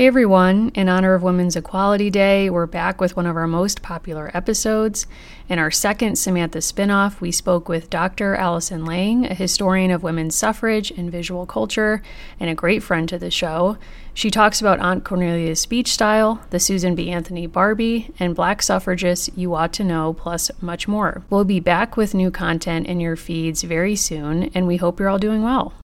Hey 0.00 0.06
everyone, 0.06 0.70
in 0.74 0.88
honor 0.88 1.12
of 1.12 1.22
Women's 1.22 1.56
Equality 1.56 2.08
Day, 2.08 2.48
we're 2.48 2.64
back 2.64 3.02
with 3.02 3.16
one 3.16 3.26
of 3.26 3.36
our 3.36 3.46
most 3.46 3.82
popular 3.82 4.30
episodes. 4.32 5.06
In 5.46 5.58
our 5.58 5.70
second 5.70 6.16
Samantha 6.16 6.60
spinoff, 6.60 7.20
we 7.20 7.30
spoke 7.30 7.68
with 7.68 7.90
Dr. 7.90 8.34
Allison 8.34 8.86
Lange, 8.86 9.26
a 9.26 9.34
historian 9.34 9.90
of 9.90 10.02
women's 10.02 10.34
suffrage 10.34 10.90
and 10.90 11.12
visual 11.12 11.44
culture, 11.44 12.00
and 12.40 12.48
a 12.48 12.54
great 12.54 12.82
friend 12.82 13.10
to 13.10 13.18
the 13.18 13.30
show. 13.30 13.76
She 14.14 14.30
talks 14.30 14.58
about 14.58 14.80
Aunt 14.80 15.04
Cornelia's 15.04 15.60
speech 15.60 15.92
style, 15.92 16.40
the 16.48 16.58
Susan 16.58 16.94
B. 16.94 17.10
Anthony 17.10 17.46
Barbie, 17.46 18.10
and 18.18 18.34
black 18.34 18.62
suffragists 18.62 19.28
you 19.36 19.54
ought 19.54 19.74
to 19.74 19.84
know, 19.84 20.14
plus 20.14 20.50
much 20.62 20.88
more. 20.88 21.24
We'll 21.28 21.44
be 21.44 21.60
back 21.60 21.98
with 21.98 22.14
new 22.14 22.30
content 22.30 22.86
in 22.86 23.00
your 23.00 23.16
feeds 23.16 23.64
very 23.64 23.96
soon, 23.96 24.44
and 24.54 24.66
we 24.66 24.78
hope 24.78 24.98
you're 24.98 25.10
all 25.10 25.18
doing 25.18 25.42
well. 25.42 25.74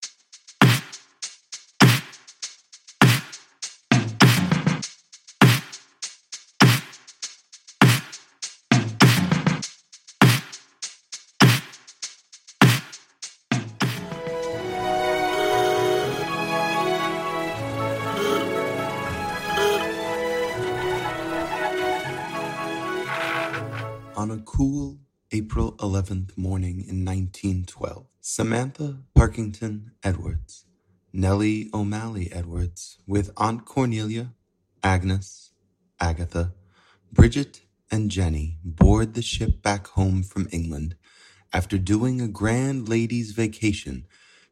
11th 26.07 26.37
morning 26.37 26.79
in 26.89 27.05
1912, 27.05 28.07
Samantha 28.21 28.99
Parkington 29.17 29.91
Edwards, 30.05 30.65
Nellie 31.13 31.69
O'Malley 31.75 32.31
Edwards, 32.31 32.99
with 33.09 33.33
Aunt 33.37 33.65
Cornelia, 33.65 34.33
Agnes, 34.85 35.51
Agatha, 35.99 36.53
Bridget, 37.13 37.63
and 37.91 38.09
Jenny 38.09 38.59
board 38.63 39.15
the 39.15 39.23
ship 39.23 39.63
back 39.63 39.89
home 39.89 40.23
from 40.23 40.49
England 40.53 40.95
after 41.53 41.77
doing 41.77 42.21
a 42.21 42.29
grand 42.29 42.89
ladies' 42.89 43.33
vacation 43.33 44.07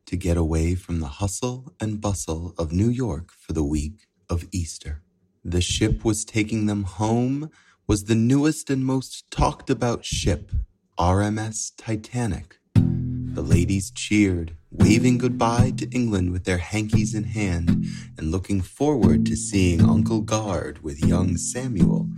to 0.07 0.17
get 0.17 0.37
away 0.37 0.75
from 0.75 0.99
the 0.99 1.07
hustle 1.07 1.73
and 1.79 2.01
bustle 2.01 2.55
of 2.59 2.73
New 2.73 2.91
York 2.91 3.31
for 3.31 3.53
the 3.53 3.65
week 3.65 4.09
of 4.29 4.45
Easter. 4.51 5.03
The 5.45 5.61
ship 5.61 6.05
was 6.05 6.25
taking 6.25 6.67
them 6.67 6.83
home 6.83 7.51
was 7.87 8.05
the 8.05 8.17
newest 8.17 8.71
and 8.71 8.85
most 8.85 9.31
talked 9.31 9.71
about 9.71 10.05
ship, 10.05 10.51
RMS 10.99 11.73
Titanic. 11.77 12.59
The 12.77 13.43
ladies 13.43 13.91
cheered, 13.91 14.55
waving 14.71 15.19
goodbye 15.19 15.73
to 15.79 15.91
England 15.91 16.31
with 16.31 16.45
their 16.45 16.59
hankies 16.59 17.17
in 17.17 17.25
hand, 17.25 17.87
and 18.17 18.31
looking 18.31 18.61
forward 18.61 19.27
to 19.27 19.35
seeing 19.35 19.83
Uncle 19.83 20.21
Gard 20.21 20.85
with 20.85 21.05
young 21.05 21.37
Samuel, 21.37 22.11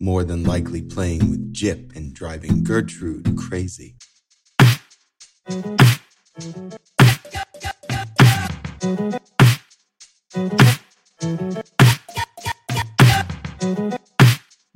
more 0.00 0.24
than 0.24 0.42
likely 0.42 0.82
playing 0.82 1.30
with 1.30 1.52
Jip 1.52 1.92
and 1.94 2.12
driving 2.12 2.64
Gertrude 2.64 3.38
crazy. 3.38 3.94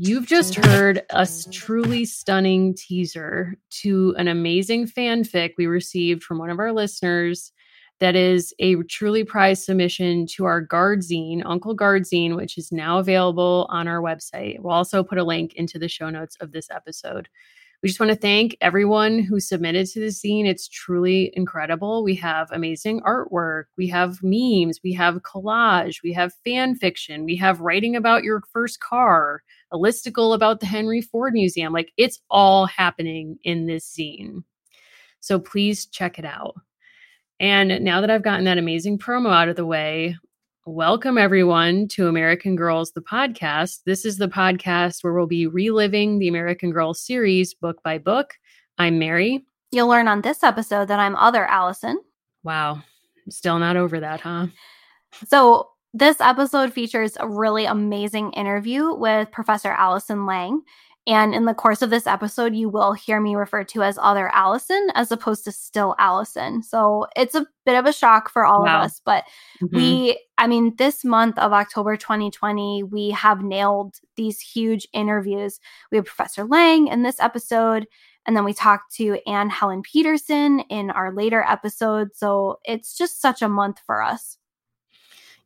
You've 0.01 0.27
just 0.27 0.55
mm-hmm. 0.55 0.71
heard 0.71 1.03
a 1.11 1.29
truly 1.51 2.05
stunning 2.05 2.75
teaser 2.75 3.59
to 3.83 4.15
an 4.17 4.29
amazing 4.29 4.87
fanfic 4.87 5.55
we 5.59 5.67
received 5.67 6.23
from 6.23 6.39
one 6.39 6.51
of 6.51 6.61
our 6.61 6.73
listeners 6.73 7.53
that 7.99 8.15
is 8.15 8.55
a 8.61 8.77
truly 8.85 9.25
prized 9.25 9.65
submission 9.65 10.25
to 10.35 10.45
our 10.45 10.65
Guardzine, 10.65 11.43
Uncle 11.45 11.77
Guardzine, 11.77 12.37
which 12.37 12.57
is 12.57 12.71
now 12.71 13.01
available 13.01 13.67
on 13.71 13.89
our 13.89 14.01
website. 14.01 14.61
We'll 14.61 14.73
also 14.73 15.03
put 15.03 15.19
a 15.19 15.25
link 15.25 15.55
into 15.55 15.81
the 15.81 15.89
show 15.89 16.11
notes 16.11 16.37
of 16.41 16.53
this 16.53 16.71
episode. 16.71 17.29
We 17.81 17.89
just 17.89 18.01
want 18.01 18.11
to 18.11 18.19
thank 18.19 18.57
everyone 18.61 19.21
who 19.21 19.39
submitted 19.39 19.87
to 19.89 20.01
the 20.01 20.11
scene. 20.11 20.47
It's 20.47 20.67
truly 20.67 21.31
incredible. 21.35 22.03
We 22.03 22.17
have 22.17 22.49
amazing 22.51 23.01
artwork, 23.03 23.65
we 23.77 23.87
have 23.89 24.19
memes, 24.21 24.81
we 24.83 24.93
have 24.95 25.23
collage, 25.23 26.03
we 26.03 26.13
have 26.13 26.35
fan 26.45 26.75
fiction, 26.75 27.25
we 27.25 27.37
have 27.37 27.61
writing 27.61 27.95
about 27.95 28.25
your 28.25 28.43
first 28.53 28.81
car, 28.81 29.45
a 29.71 29.77
listicle 29.77 30.35
about 30.35 30.59
the 30.59 30.67
Henry 30.67 31.01
Ford 31.01 31.35
Museum. 31.35 31.73
Like 31.73 31.93
it's 31.97 32.21
all 32.31 32.67
happening 32.67 33.39
in 33.45 33.67
this 33.67 33.85
scene. 33.85 34.43
So 35.21 35.39
please 35.39 35.87
check 35.87 36.19
it 36.19 36.25
out. 36.25 36.57
And 37.39 37.85
now 37.85 38.01
that 38.01 38.11
I've 38.11 38.25
gotten 38.25 38.45
that 38.47 38.59
amazing 38.59 38.99
promo 38.99 39.33
out 39.33 39.49
of 39.49 39.55
the 39.55 39.67
way, 39.67 40.17
Welcome, 40.71 41.17
everyone, 41.17 41.89
to 41.93 42.09
American 42.09 42.55
Girls, 42.55 42.93
the 42.93 43.01
podcast. 43.01 43.85
This 43.87 44.05
is 44.05 44.19
the 44.19 44.29
podcast 44.29 45.03
where 45.03 45.15
we'll 45.15 45.27
be 45.27 45.47
reliving 45.47 46.19
the 46.19 46.29
American 46.29 46.73
Girls 46.73 47.01
series 47.01 47.55
book 47.55 47.83
by 47.83 47.97
book. 47.97 48.35
I'm 48.77 48.99
Mary. 48.99 49.47
You'll 49.73 49.89
learn 49.89 50.09
on 50.09 50.21
this 50.21 50.45
episode 50.45 50.89
that 50.89 51.01
I'm 51.01 51.17
other 51.17 51.47
Allison. 51.47 51.99
Wow. 52.43 52.83
Still 53.31 53.59
not 53.59 53.79
over 53.79 53.99
that, 53.99 54.21
huh? 54.21 54.49
So, 55.27 55.71
this 55.95 56.21
episode 56.21 56.75
features 56.75 57.17
a 57.19 57.27
really 57.27 57.65
amazing 57.65 58.33
interview 58.35 58.93
with 58.93 59.33
Professor 59.33 59.71
Allison 59.71 60.27
Lange. 60.27 60.61
And 61.09 61.35
in 61.35 61.47
the 61.47 61.55
course 61.55 61.81
of 61.81 61.89
this 61.89 62.07
episode, 62.07 62.55
you 62.55 62.69
will 62.69 62.93
hear 62.93 63.19
me 63.19 63.35
refer 63.35 63.65
to 63.65 63.83
as 63.83 63.99
other 64.01 64.29
Allison 64.35 64.89
as 64.95 65.11
opposed 65.11 65.43
to 65.45 65.53
still 65.53 65.97
Allison. 65.99 66.63
So 66.63 67.07
it's 67.17 67.35
a 67.35 67.47
bit 67.65 67.77
of 67.77 67.87
a 67.87 67.95
shock 67.95 68.29
for 68.29 68.45
all 68.45 68.65
wow. 68.65 68.81
of 68.81 68.85
us. 68.85 69.01
But 69.05 69.25
mm-hmm. 69.63 69.75
we, 69.75 70.23
I 70.37 70.47
mean, 70.47 70.77
this 70.77 71.07
month 71.07 71.39
of 71.39 71.55
October 71.55 71.97
2020, 71.97 72.83
we 72.83 73.11
have 73.11 73.43
nailed 73.43 73.97
these 74.17 74.39
huge 74.39 74.87
interviews. 74.93 75.61
We 75.91 75.97
have 75.97 76.05
Professor 76.05 76.45
Lange 76.45 76.89
in 76.89 77.03
this 77.03 77.19
episode. 77.21 77.87
And 78.27 78.37
then 78.37 78.45
we 78.45 78.53
talked 78.53 78.95
to 78.97 79.19
Anne 79.27 79.49
Helen 79.49 79.81
Petersen 79.81 80.61
in 80.69 80.91
our 80.91 81.11
later 81.11 81.43
episode. 81.49 82.15
So 82.15 82.59
it's 82.65 82.97
just 82.97 83.23
such 83.23 83.41
a 83.41 83.49
month 83.49 83.81
for 83.87 84.03
us. 84.03 84.38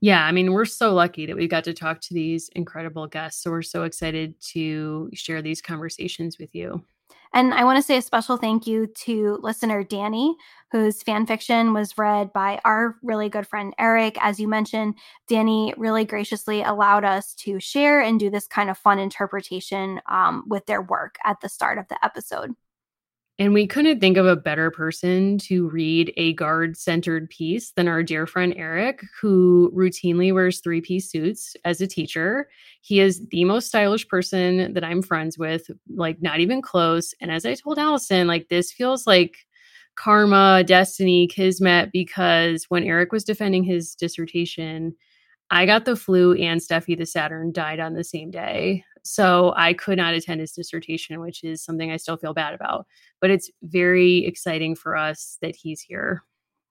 Yeah, 0.03 0.25
I 0.25 0.33
mean, 0.33 0.53
we're 0.53 0.65
so 0.65 0.93
lucky 0.93 1.27
that 1.27 1.37
we 1.37 1.47
got 1.47 1.63
to 1.63 1.73
talk 1.73 2.01
to 2.01 2.15
these 2.15 2.49
incredible 2.57 3.07
guests. 3.07 3.41
So 3.41 3.53
we're 3.53 3.63
so 3.63 3.85
excited 3.85 4.35
to 4.53 5.09
share 5.15 5.41
these 5.41 5.63
conversations 5.63 6.41
with 6.41 6.53
you. 6.57 6.85
And 7.33 7.55
I 7.55 7.63
want 7.63 7.77
to 7.77 7.83
say 7.83 7.99
a 7.99 8.03
special 8.03 8.37
thank 8.37 8.67
you 8.67 8.89
to 9.05 9.39
listener 9.43 9.85
Danny, 9.85 10.37
whose 10.73 11.05
fan 11.05 11.25
fiction 11.25 11.73
was 11.73 11.97
read 11.97 12.33
by 12.33 12.61
our 12.65 12.97
really 13.05 13.29
good 13.29 13.47
friend 13.47 13.73
Eric. 13.79 14.19
As 14.21 14.41
you 14.41 14.49
mentioned, 14.49 14.97
Danny 15.29 15.73
really 15.77 16.05
graciously 16.05 16.63
allowed 16.63 17.05
us 17.05 17.33
to 17.37 17.61
share 17.61 18.01
and 18.01 18.19
do 18.19 18.29
this 18.29 18.49
kind 18.49 18.71
of 18.71 18.77
fun 18.77 18.99
interpretation 18.99 20.01
um, 20.11 20.43
with 20.49 20.67
their 20.67 20.83
work 20.83 21.15
at 21.25 21.41
the 21.41 21.49
start 21.49 21.79
of 21.79 21.87
the 21.87 22.05
episode. 22.05 22.57
And 23.39 23.55
we 23.55 23.67
couldn't 23.67 23.99
think 23.99 24.19
of 24.19 24.27
a 24.27 24.37
better 24.37 24.71
person 24.71 25.39
to 25.39 25.69
read 25.71 26.13
a 26.17 26.35
Gard 26.35 26.77
centered 26.77 27.31
piece 27.31 27.73
than 27.73 27.89
our 27.89 28.03
dear 28.03 28.27
friend 28.27 28.53
Eric, 28.57 29.03
who 29.21 29.73
routinely 29.75 30.33
wears 30.33 30.61
three 30.61 30.81
piece 30.81 31.11
suits 31.11 31.57
as 31.65 31.81
a 31.81 31.87
teacher. 31.87 32.49
He 32.83 33.01
is 33.01 33.27
the 33.31 33.45
most 33.45 33.69
stylish 33.69 34.07
person 34.07 34.75
that 34.75 34.85
I'm 34.85 35.03
friends 35.03 35.39
with, 35.39 35.71
like, 35.95 36.21
not 36.21 36.41
even 36.41 36.61
close. 36.61 37.15
And 37.21 37.31
as 37.31 37.47
I 37.47 37.55
told 37.55 37.79
Allison, 37.79 38.27
like, 38.27 38.49
this 38.49 38.71
feels 38.71 39.07
like 39.07 39.39
karma, 39.97 40.63
destiny, 40.65 41.27
kismet, 41.27 41.91
because 41.91 42.67
when 42.69 42.85
Eric 42.85 43.13
was 43.13 43.25
defending 43.25 43.65
his 43.65 43.95
dissertation, 43.95 44.95
I 45.51 45.67
got 45.67 45.85
the 45.85 45.97
flu 45.97 46.35
and 46.35 46.61
Steffi 46.61 46.97
the 46.97 47.07
Saturn 47.07 47.53
died 47.53 47.81
on 47.81 47.95
the 47.95 48.05
same 48.05 48.31
day. 48.31 48.85
So 49.03 49.53
I 49.57 49.73
could 49.73 49.99
not 49.99 50.15
attend 50.15 50.41
his 50.41 50.53
dissertation, 50.53 51.21
which 51.21 51.43
is 51.45 51.63
something 51.63 51.91
I 51.91 51.97
still 51.97 52.17
feel 52.17 52.35
bad 52.35 52.55
about. 52.55 52.87
But 53.21 53.31
it's 53.31 53.51
very 53.63 54.25
exciting 54.25 54.77
for 54.77 54.97
us 54.97 55.39
that 55.43 55.57
he's 55.57 55.81
here. 55.81 56.23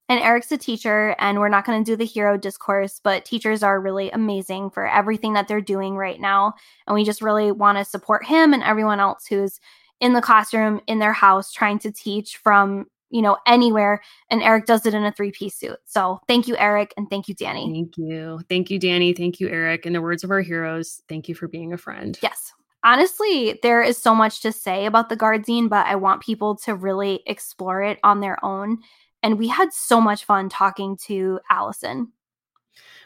And 0.09 0.19
Eric's 0.19 0.51
a 0.51 0.57
teacher, 0.57 1.15
and 1.19 1.39
we're 1.39 1.47
not 1.47 1.65
going 1.65 1.81
to 1.81 1.89
do 1.89 1.95
the 1.95 2.03
hero 2.03 2.35
discourse, 2.37 2.99
but 3.01 3.23
teachers 3.23 3.63
are 3.63 3.79
really 3.79 4.11
amazing 4.11 4.69
for 4.69 4.85
everything 4.85 5.33
that 5.33 5.47
they're 5.47 5.61
doing 5.61 5.95
right 5.95 6.19
now. 6.19 6.53
And 6.85 6.93
we 6.93 7.05
just 7.05 7.21
really 7.21 7.51
want 7.53 7.77
to 7.77 7.85
support 7.85 8.25
him 8.25 8.53
and 8.53 8.61
everyone 8.61 8.99
else 8.99 9.25
who's 9.25 9.61
in 10.01 10.11
the 10.11 10.21
classroom, 10.21 10.81
in 10.87 10.99
their 10.99 11.13
house, 11.13 11.53
trying 11.53 11.79
to 11.79 11.91
teach 11.91 12.35
from 12.35 12.87
you 13.11 13.21
know, 13.21 13.37
anywhere. 13.45 14.01
And 14.29 14.41
Eric 14.41 14.65
does 14.65 14.85
it 14.85 14.93
in 14.93 15.03
a 15.03 15.11
three 15.11 15.31
piece 15.31 15.55
suit. 15.55 15.77
So 15.85 16.19
thank 16.27 16.47
you, 16.47 16.55
Eric. 16.57 16.93
And 16.97 17.09
thank 17.09 17.27
you, 17.27 17.35
Danny. 17.35 17.71
Thank 17.71 17.97
you. 17.97 18.41
Thank 18.49 18.71
you, 18.71 18.79
Danny. 18.79 19.13
Thank 19.13 19.39
you, 19.39 19.49
Eric. 19.49 19.85
In 19.85 19.93
the 19.93 20.01
words 20.01 20.23
of 20.23 20.31
our 20.31 20.41
heroes, 20.41 21.01
thank 21.07 21.29
you 21.29 21.35
for 21.35 21.47
being 21.47 21.73
a 21.73 21.77
friend. 21.77 22.17
Yes. 22.21 22.53
Honestly, 22.83 23.59
there 23.61 23.83
is 23.83 23.97
so 23.97 24.15
much 24.15 24.41
to 24.41 24.51
say 24.51 24.85
about 24.85 25.09
the 25.09 25.17
Guardzine, 25.17 25.69
but 25.69 25.85
I 25.85 25.95
want 25.95 26.23
people 26.23 26.55
to 26.57 26.73
really 26.73 27.21
explore 27.27 27.83
it 27.83 27.99
on 28.03 28.21
their 28.21 28.43
own. 28.43 28.79
And 29.21 29.37
we 29.37 29.47
had 29.47 29.71
so 29.71 30.01
much 30.01 30.25
fun 30.25 30.49
talking 30.49 30.97
to 31.05 31.39
Allison. 31.51 32.11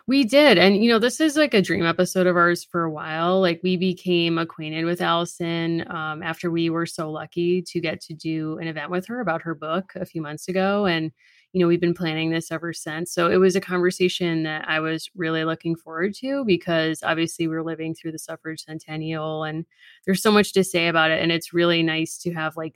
We 0.08 0.24
did. 0.24 0.60
And, 0.60 0.84
you 0.84 0.90
know, 0.92 1.00
this 1.00 1.20
is 1.20 1.36
like 1.36 1.56
a 1.56 1.64
dream 1.64 1.84
episode 1.84 2.28
of 2.28 2.36
ours 2.36 2.64
for 2.64 2.84
a 2.84 2.92
while. 2.92 3.42
Like, 3.42 3.60
we 3.64 3.76
became 3.76 4.38
acquainted 4.38 4.86
with 4.86 5.02
Allison 5.02 5.84
um, 5.90 6.22
after 6.22 6.52
we 6.52 6.70
were 6.70 6.86
so 6.86 7.10
lucky 7.10 7.64
to 7.64 7.82
get 7.82 8.02
to 8.02 8.14
do 8.14 8.60
an 8.60 8.68
event 8.68 8.92
with 8.92 9.08
her 9.08 9.20
about 9.20 9.42
her 9.42 9.56
book 9.56 9.94
a 9.96 10.06
few 10.06 10.22
months 10.22 10.48
ago. 10.48 10.86
And, 10.86 11.12
you 11.54 11.60
know, 11.60 11.68
we've 11.68 11.82
been 11.82 11.96
planning 11.96 12.30
this 12.30 12.52
ever 12.52 12.72
since. 12.72 13.12
So 13.14 13.32
it 13.32 13.38
was 13.38 13.56
a 13.56 13.62
conversation 13.62 14.44
that 14.44 14.70
I 14.70 14.80
was 14.80 15.10
really 15.16 15.44
looking 15.44 15.76
forward 15.76 16.14
to 16.16 16.46
because 16.46 17.00
obviously 17.02 17.48
we're 17.48 17.64
living 17.64 17.96
through 17.96 18.12
the 18.12 18.20
suffrage 18.20 18.64
centennial 18.64 19.44
and 19.44 19.66
there's 20.06 20.22
so 20.22 20.32
much 20.32 20.54
to 20.54 20.64
say 20.64 20.88
about 20.88 21.10
it. 21.10 21.24
And 21.24 21.32
it's 21.32 21.54
really 21.54 21.82
nice 21.82 22.18
to 22.20 22.34
have 22.34 22.56
like 22.58 22.76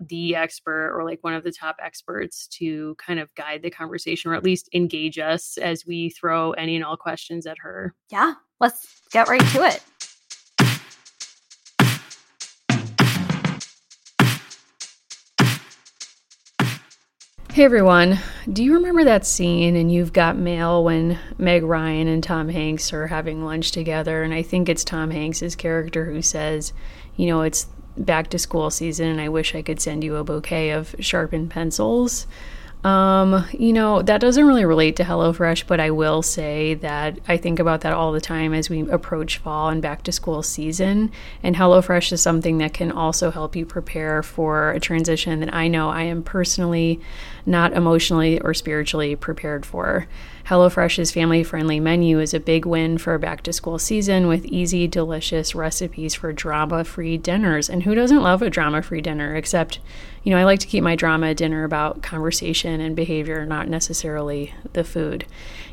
the 0.00 0.34
expert 0.34 0.92
or 0.94 1.04
like 1.04 1.18
one 1.22 1.34
of 1.34 1.44
the 1.44 1.52
top 1.52 1.76
experts 1.82 2.46
to 2.48 2.94
kind 2.96 3.20
of 3.20 3.34
guide 3.34 3.62
the 3.62 3.70
conversation 3.70 4.30
or 4.30 4.34
at 4.34 4.44
least 4.44 4.68
engage 4.74 5.18
us 5.18 5.56
as 5.58 5.86
we 5.86 6.10
throw 6.10 6.52
any 6.52 6.76
and 6.76 6.84
all 6.84 6.96
questions 6.96 7.46
at 7.46 7.58
her. 7.58 7.94
Yeah, 8.10 8.34
let's 8.60 9.02
get 9.10 9.28
right 9.28 9.40
to 9.40 9.64
it. 9.64 9.82
Hey 17.54 17.62
everyone, 17.62 18.18
do 18.52 18.64
you 18.64 18.74
remember 18.74 19.04
that 19.04 19.24
scene 19.24 19.76
in 19.76 19.88
You've 19.88 20.12
Got 20.12 20.36
Mail 20.36 20.82
when 20.82 21.20
Meg 21.38 21.62
Ryan 21.62 22.08
and 22.08 22.20
Tom 22.20 22.48
Hanks 22.48 22.92
are 22.92 23.06
having 23.06 23.44
lunch 23.44 23.70
together? 23.70 24.24
And 24.24 24.34
I 24.34 24.42
think 24.42 24.68
it's 24.68 24.82
Tom 24.82 25.12
Hanks' 25.12 25.54
character 25.54 26.04
who 26.04 26.20
says, 26.20 26.72
you 27.14 27.28
know, 27.28 27.42
it's 27.42 27.68
back 27.96 28.30
to 28.30 28.38
school 28.38 28.70
season 28.70 29.08
and 29.08 29.20
I 29.20 29.28
wish 29.28 29.54
I 29.54 29.62
could 29.62 29.80
send 29.80 30.04
you 30.04 30.16
a 30.16 30.24
bouquet 30.24 30.70
of 30.70 30.94
sharpened 30.98 31.50
pencils. 31.50 32.26
Um, 32.84 33.46
you 33.54 33.72
know, 33.72 34.02
that 34.02 34.20
doesn't 34.20 34.46
really 34.46 34.66
relate 34.66 34.96
to 34.96 35.04
HelloFresh, 35.04 35.66
but 35.66 35.80
I 35.80 35.90
will 35.90 36.20
say 36.20 36.74
that 36.74 37.18
I 37.26 37.38
think 37.38 37.58
about 37.58 37.80
that 37.80 37.94
all 37.94 38.12
the 38.12 38.20
time 38.20 38.52
as 38.52 38.68
we 38.68 38.82
approach 38.90 39.38
fall 39.38 39.70
and 39.70 39.80
back 39.80 40.02
to 40.02 40.12
school 40.12 40.42
season. 40.42 41.10
And 41.42 41.56
HelloFresh 41.56 42.12
is 42.12 42.20
something 42.20 42.58
that 42.58 42.74
can 42.74 42.92
also 42.92 43.30
help 43.30 43.56
you 43.56 43.64
prepare 43.64 44.22
for 44.22 44.72
a 44.72 44.80
transition 44.80 45.40
that 45.40 45.54
I 45.54 45.66
know 45.66 45.88
I 45.88 46.02
am 46.02 46.22
personally 46.22 47.00
not 47.46 47.72
emotionally 47.72 48.38
or 48.38 48.52
spiritually 48.52 49.16
prepared 49.16 49.64
for. 49.64 50.06
HelloFresh's 50.46 51.10
family 51.10 51.42
friendly 51.42 51.80
menu 51.80 52.20
is 52.20 52.34
a 52.34 52.40
big 52.40 52.66
win 52.66 52.98
for 52.98 53.16
back 53.16 53.42
to 53.44 53.52
school 53.52 53.78
season 53.78 54.26
with 54.26 54.44
easy, 54.44 54.86
delicious 54.86 55.54
recipes 55.54 56.14
for 56.14 56.34
drama 56.34 56.84
free 56.84 57.16
dinners. 57.16 57.70
And 57.70 57.84
who 57.84 57.94
doesn't 57.94 58.22
love 58.22 58.42
a 58.42 58.50
drama 58.50 58.82
free 58.82 59.00
dinner? 59.00 59.34
Except, 59.34 59.78
you 60.22 60.30
know, 60.30 60.36
I 60.36 60.44
like 60.44 60.60
to 60.60 60.66
keep 60.66 60.84
my 60.84 60.96
drama 60.96 61.34
dinner 61.34 61.64
about 61.64 62.02
conversation 62.02 62.78
and 62.82 62.94
behavior, 62.94 63.46
not 63.46 63.68
necessarily 63.68 64.52
the 64.74 64.84
food. 64.84 65.24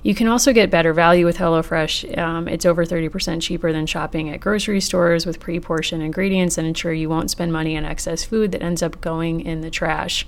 You 0.04 0.16
can 0.16 0.28
also 0.28 0.54
get 0.54 0.72
better 0.72 0.94
value 0.94 1.26
with 1.26 1.38
HelloFresh. 1.38 2.18
Um, 2.18 2.48
it's 2.48 2.66
over 2.66 2.86
30% 2.86 3.42
cheaper 3.42 3.74
than 3.74 3.86
shopping 3.86 4.30
at 4.30 4.40
grocery 4.40 4.80
stores 4.80 5.26
with 5.26 5.42
pre 5.42 5.60
portioned 5.60 6.02
ingredients 6.02 6.58
and 6.58 6.66
ensure 6.66 6.94
you 6.94 7.10
won't 7.10 7.30
spend 7.30 7.52
money 7.52 7.76
on 7.76 7.84
excess 7.84 8.24
food 8.24 8.54
that 8.54 8.64
ends 8.64 8.82
up 8.82 9.02
going 9.02 9.42
in 9.42 9.60
the 9.60 9.70
trash. 9.70 10.26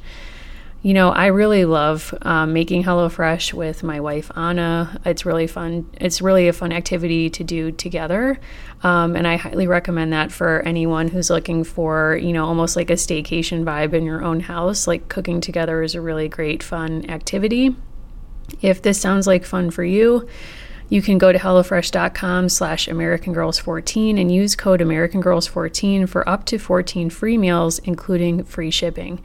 You 0.84 0.94
know, 0.94 1.12
I 1.12 1.28
really 1.28 1.64
love 1.64 2.14
um, 2.24 2.52
making 2.52 2.84
HelloFresh 2.84 3.54
with 3.54 3.84
my 3.84 4.02
wife 4.02 4.30
Anna. 4.36 5.00
It's 5.06 5.26
really 5.26 5.48
fun. 5.48 5.90
It's 5.94 6.22
really 6.22 6.50
a 6.50 6.54
fun 6.54 6.74
activity 6.74 7.30
to 7.30 7.44
do 7.46 7.72
together, 7.72 8.38
um, 8.84 9.16
and 9.16 9.26
I 9.26 9.38
highly 9.38 9.66
recommend 9.66 10.12
that 10.12 10.34
for 10.34 10.60
anyone 10.64 11.08
who's 11.08 11.30
looking 11.30 11.64
for, 11.64 12.20
you 12.22 12.34
know, 12.34 12.46
almost 12.46 12.76
like 12.76 12.90
a 12.90 12.96
staycation 12.96 13.64
vibe 13.64 13.94
in 13.94 14.04
your 14.04 14.26
own 14.26 14.42
house. 14.42 14.86
Like 14.86 15.08
cooking 15.08 15.40
together 15.40 15.84
is 15.84 15.96
a 15.96 16.02
really 16.02 16.28
great 16.28 16.62
fun 16.62 17.10
activity. 17.10 17.78
If 18.62 18.82
this 18.82 19.00
sounds 19.00 19.26
like 19.26 19.46
fun 19.46 19.72
for 19.72 19.86
you, 19.86 20.28
you 20.90 21.02
can 21.02 21.18
go 21.18 21.32
to 21.32 21.40
HelloFresh.com 21.40 22.50
slash 22.50 22.90
AmericanGirls14 22.90 24.20
and 24.20 24.30
use 24.30 24.58
code 24.58 24.82
AmericanGirls14 24.82 26.10
for 26.10 26.28
up 26.28 26.46
to 26.48 26.58
14 26.58 27.10
free 27.10 27.38
meals, 27.38 27.80
including 27.80 28.44
free 28.44 28.70
shipping. 28.70 29.24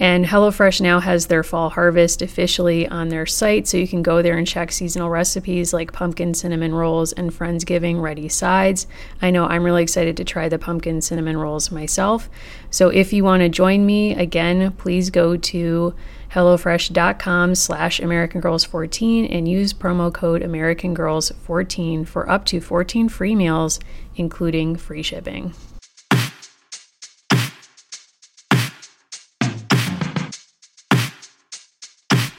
And 0.00 0.24
HelloFresh 0.24 0.80
now 0.80 0.98
has 0.98 1.26
their 1.26 1.44
fall 1.44 1.70
harvest 1.70 2.20
officially 2.20 2.88
on 2.88 3.10
their 3.10 3.26
site, 3.26 3.68
so 3.68 3.76
you 3.76 3.86
can 3.86 4.02
go 4.02 4.22
there 4.22 4.36
and 4.36 4.46
check 4.46 4.72
seasonal 4.72 5.08
recipes 5.08 5.72
like 5.72 5.92
pumpkin 5.92 6.34
cinnamon 6.34 6.74
rolls 6.74 7.12
and 7.12 7.30
Friendsgiving 7.30 8.02
ready 8.02 8.28
sides. 8.28 8.88
I 9.22 9.30
know 9.30 9.46
I'm 9.46 9.62
really 9.62 9.84
excited 9.84 10.16
to 10.16 10.24
try 10.24 10.48
the 10.48 10.58
pumpkin 10.58 11.00
cinnamon 11.00 11.36
rolls 11.36 11.70
myself. 11.70 12.28
So 12.70 12.88
if 12.88 13.12
you 13.12 13.22
want 13.22 13.42
to 13.42 13.48
join 13.48 13.86
me, 13.86 14.16
again, 14.16 14.72
please 14.72 15.10
go 15.10 15.36
to 15.36 15.94
hellofresh.com 16.32 17.54
slash 17.54 18.00
americangirls14 18.00 19.32
and 19.32 19.46
use 19.46 19.72
promo 19.72 20.12
code 20.12 20.42
americangirls14 20.42 22.04
for 22.04 22.28
up 22.28 22.44
to 22.44 22.60
14 22.60 23.08
free 23.08 23.36
meals 23.36 23.78
including 24.16 24.74
free 24.74 25.02
shipping 25.02 25.54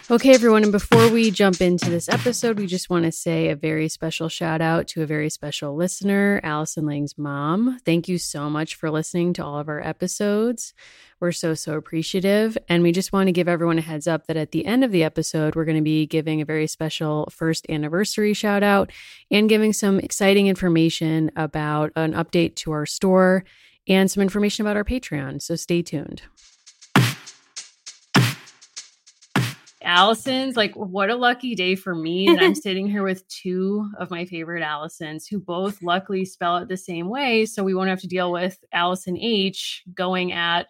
Okay, 0.07 0.35
everyone, 0.35 0.61
and 0.61 0.71
before 0.71 1.09
we 1.09 1.31
jump 1.31 1.61
into 1.61 1.89
this 1.89 2.07
episode, 2.07 2.59
we 2.59 2.67
just 2.67 2.91
want 2.91 3.05
to 3.05 3.11
say 3.11 3.49
a 3.49 3.55
very 3.55 3.89
special 3.89 4.29
shout 4.29 4.61
out 4.61 4.87
to 4.89 5.01
a 5.01 5.07
very 5.07 5.31
special 5.31 5.75
listener, 5.75 6.39
Allison 6.43 6.85
Lange's 6.85 7.17
mom. 7.17 7.79
Thank 7.85 8.07
you 8.07 8.19
so 8.19 8.47
much 8.47 8.75
for 8.75 8.91
listening 8.91 9.33
to 9.33 9.43
all 9.43 9.57
of 9.57 9.67
our 9.67 9.81
episodes. 9.81 10.75
We're 11.19 11.31
so, 11.31 11.55
so 11.55 11.73
appreciative. 11.73 12.55
And 12.69 12.83
we 12.83 12.91
just 12.91 13.13
want 13.13 13.29
to 13.29 13.31
give 13.31 13.47
everyone 13.47 13.79
a 13.79 13.81
heads 13.81 14.05
up 14.05 14.27
that 14.27 14.37
at 14.37 14.51
the 14.51 14.67
end 14.67 14.83
of 14.83 14.91
the 14.91 15.03
episode, 15.03 15.55
we're 15.55 15.65
going 15.65 15.75
to 15.77 15.81
be 15.81 16.05
giving 16.05 16.39
a 16.39 16.45
very 16.45 16.67
special 16.67 17.27
first 17.31 17.65
anniversary 17.67 18.35
shout 18.35 18.61
out 18.61 18.91
and 19.31 19.49
giving 19.49 19.73
some 19.73 19.99
exciting 19.99 20.45
information 20.45 21.31
about 21.35 21.91
an 21.95 22.13
update 22.13 22.53
to 22.57 22.71
our 22.73 22.85
store 22.85 23.43
and 23.87 24.11
some 24.11 24.21
information 24.21 24.67
about 24.67 24.77
our 24.77 24.83
Patreon. 24.83 25.41
So 25.41 25.55
stay 25.55 25.81
tuned. 25.81 26.21
Allison's 29.85 30.57
like 30.57 30.73
what 30.73 31.09
a 31.09 31.15
lucky 31.15 31.55
day 31.55 31.75
for 31.75 31.95
me 31.95 32.27
that 32.33 32.41
I'm 32.41 32.55
sitting 32.55 32.87
here 32.89 33.03
with 33.03 33.27
two 33.27 33.89
of 33.99 34.11
my 34.11 34.25
favorite 34.25 34.63
Allisons 34.63 35.25
who 35.29 35.39
both 35.39 35.81
luckily 35.81 36.25
spell 36.25 36.57
it 36.57 36.67
the 36.67 36.77
same 36.77 37.09
way. 37.09 37.45
So 37.45 37.63
we 37.63 37.73
won't 37.73 37.89
have 37.89 38.01
to 38.01 38.07
deal 38.07 38.31
with 38.31 38.57
Allison 38.73 39.17
H 39.17 39.83
going 39.93 40.33
at 40.33 40.67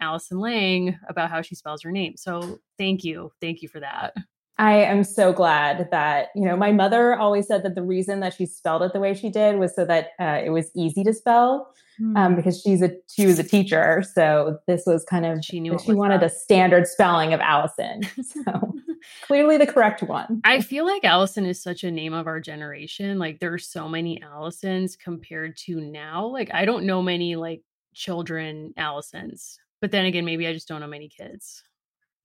Allison 0.00 0.38
Lange 0.38 0.98
about 1.08 1.30
how 1.30 1.42
she 1.42 1.54
spells 1.54 1.82
her 1.82 1.90
name. 1.90 2.16
So 2.16 2.60
thank 2.78 3.04
you. 3.04 3.32
Thank 3.40 3.62
you 3.62 3.68
for 3.68 3.80
that. 3.80 4.14
I 4.58 4.74
am 4.74 5.04
so 5.04 5.32
glad 5.32 5.88
that, 5.92 6.28
you 6.34 6.44
know, 6.44 6.56
my 6.56 6.72
mother 6.72 7.14
always 7.14 7.46
said 7.46 7.62
that 7.62 7.76
the 7.76 7.82
reason 7.82 8.20
that 8.20 8.34
she 8.34 8.44
spelled 8.44 8.82
it 8.82 8.92
the 8.92 8.98
way 8.98 9.14
she 9.14 9.30
did 9.30 9.56
was 9.56 9.74
so 9.74 9.84
that 9.84 10.10
uh, 10.20 10.40
it 10.44 10.50
was 10.50 10.70
easy 10.74 11.04
to 11.04 11.14
spell 11.14 11.72
um, 12.00 12.14
hmm. 12.14 12.34
because 12.36 12.60
she's 12.60 12.82
a 12.82 12.92
she 13.10 13.26
was 13.26 13.38
a 13.38 13.44
teacher. 13.44 14.04
So 14.14 14.58
this 14.66 14.84
was 14.86 15.04
kind 15.04 15.26
of 15.26 15.44
she 15.44 15.60
knew 15.60 15.78
she 15.84 15.92
wanted 15.92 16.22
a 16.22 16.28
standard 16.28 16.86
spelling 16.86 17.32
of 17.32 17.40
Allison. 17.40 18.02
So 18.22 18.74
clearly 19.22 19.56
the 19.56 19.66
correct 19.66 20.02
one. 20.02 20.40
I 20.44 20.60
feel 20.60 20.84
like 20.84 21.04
Allison 21.04 21.46
is 21.46 21.62
such 21.62 21.82
a 21.84 21.90
name 21.90 22.12
of 22.12 22.26
our 22.26 22.40
generation. 22.40 23.18
Like 23.18 23.40
there 23.40 23.52
are 23.52 23.58
so 23.58 23.88
many 23.88 24.20
Allisons 24.20 24.98
compared 24.98 25.56
to 25.58 25.80
now. 25.80 26.26
Like 26.26 26.50
I 26.52 26.64
don't 26.64 26.84
know 26.84 27.02
many 27.02 27.36
like 27.36 27.62
children 27.94 28.74
Allisons. 28.78 29.58
But 29.80 29.92
then 29.92 30.04
again, 30.04 30.24
maybe 30.24 30.46
I 30.46 30.52
just 30.52 30.68
don't 30.68 30.80
know 30.80 30.88
many 30.88 31.08
kids. 31.08 31.62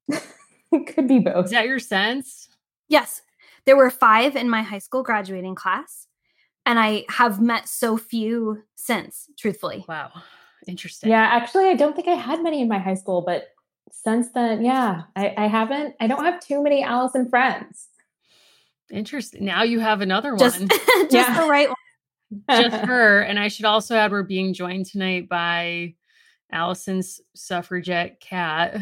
it 0.08 0.88
could 0.88 1.08
be 1.08 1.20
both. 1.20 1.46
Is 1.46 1.52
that 1.52 1.68
your 1.68 1.80
sense? 1.80 2.50
Yes. 2.90 3.22
There 3.66 3.78
were 3.78 3.90
five 3.90 4.36
in 4.36 4.50
my 4.50 4.62
high 4.62 4.80
school 4.80 5.04
graduating 5.04 5.56
class, 5.56 6.08
and 6.66 6.80
I 6.80 7.06
have 7.10 7.42
met 7.42 7.68
so 7.68 7.98
few 7.98 8.64
since, 8.76 9.30
truthfully. 9.38 9.86
Wow. 9.88 10.12
Interesting. 10.68 11.10
Yeah, 11.10 11.30
actually, 11.32 11.70
I 11.70 11.76
don't 11.76 11.96
think 11.96 12.08
I 12.08 12.16
had 12.16 12.42
many 12.42 12.62
in 12.62 12.68
my 12.68 12.80
high 12.80 12.94
school, 12.94 13.22
but 13.22 13.48
since 13.92 14.30
then, 14.30 14.64
yeah, 14.64 15.04
I, 15.16 15.34
I 15.38 15.48
haven't, 15.48 15.96
I 16.00 16.08
don't 16.08 16.24
have 16.24 16.40
too 16.40 16.64
many 16.64 16.84
Allison 16.84 17.30
friends. 17.30 17.90
Interesting. 18.92 19.46
Now 19.46 19.64
you 19.64 19.80
have 19.80 20.02
another 20.02 20.36
just, 20.38 20.60
one. 20.60 20.68
just 21.10 21.12
yeah. 21.12 21.42
the 21.42 21.48
right 21.48 21.68
one. 21.68 22.62
just 22.62 22.76
her. 22.86 23.22
And 23.22 23.40
I 23.40 23.48
should 23.48 23.66
also 23.66 23.96
add 23.96 24.12
we're 24.12 24.24
being 24.24 24.54
joined 24.54 24.86
tonight 24.86 25.28
by 25.28 25.96
Allison's 26.52 27.20
suffragette 27.36 28.20
cat, 28.20 28.78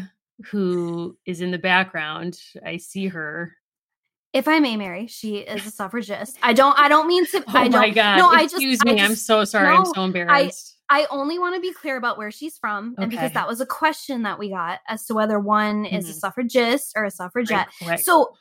who 0.46 1.16
is 1.24 1.40
in 1.40 1.50
the 1.50 1.58
background. 1.58 2.38
I 2.64 2.76
see 2.76 3.06
her. 3.08 3.56
If 4.32 4.48
I 4.48 4.60
may, 4.60 4.76
Mary, 4.76 5.06
she 5.08 5.38
is 5.38 5.66
a 5.66 5.70
suffragist. 5.70 6.38
I 6.42 6.54
don't. 6.54 6.78
I 6.78 6.88
don't 6.88 7.06
mean 7.06 7.26
to. 7.26 7.44
Oh 7.48 7.58
I 7.58 7.68
don't, 7.68 7.80
my 7.80 7.90
god! 7.90 8.18
No, 8.18 8.28
I 8.28 8.42
just. 8.42 8.54
Excuse 8.54 8.84
me. 8.84 9.00
I 9.00 9.04
am 9.04 9.14
so 9.14 9.44
sorry. 9.44 9.68
No, 9.68 9.80
I'm 9.80 9.84
so 9.86 10.04
embarrassed. 10.04 10.76
I, 10.88 11.02
I 11.02 11.06
only 11.10 11.38
want 11.38 11.54
to 11.54 11.60
be 11.60 11.72
clear 11.72 11.96
about 11.96 12.16
where 12.16 12.30
she's 12.30 12.56
from, 12.56 12.94
and 12.98 13.10
because 13.10 13.32
that 13.32 13.46
was 13.46 13.60
a 13.60 13.66
question 13.66 14.22
that 14.22 14.38
we 14.38 14.50
got 14.50 14.80
as 14.88 15.04
to 15.06 15.14
whether 15.14 15.38
one 15.38 15.84
mm-hmm. 15.84 15.96
is 15.96 16.06
a 16.06 16.08
mm-hmm. 16.12 16.18
suffragist 16.18 16.92
or 16.96 17.04
a 17.04 17.10
suffragette. 17.10 17.68
Right, 17.82 17.90
right. 17.90 18.00
So 18.00 18.32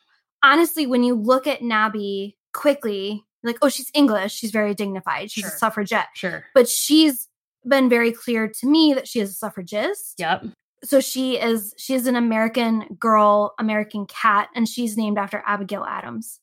honestly, 0.43 0.87
when 0.87 1.03
you 1.03 1.15
look 1.15 1.45
at 1.45 1.59
Nabi 1.59 2.35
quickly, 2.53 3.25
like, 3.43 3.57
oh, 3.61 3.69
she's 3.69 3.91
English. 3.93 4.33
She's 4.33 4.51
very 4.51 4.73
dignified. 4.73 5.31
She's 5.31 5.43
sure. 5.43 5.53
a 5.53 5.57
suffragette. 5.57 6.07
Sure. 6.13 6.45
But 6.53 6.69
she's 6.69 7.27
been 7.67 7.89
very 7.89 8.11
clear 8.11 8.47
to 8.47 8.67
me 8.67 8.93
that 8.93 9.07
she 9.07 9.19
is 9.19 9.31
a 9.31 9.33
suffragist. 9.33 10.15
Yep. 10.19 10.45
So 10.83 10.99
she 10.99 11.39
is 11.39 11.73
she 11.77 11.93
is 11.93 12.07
an 12.07 12.15
American 12.15 12.97
girl, 12.99 13.53
American 13.59 14.05
cat, 14.07 14.49
and 14.55 14.67
she's 14.67 14.97
named 14.97 15.17
after 15.17 15.43
Abigail 15.45 15.83
Adams. 15.83 16.39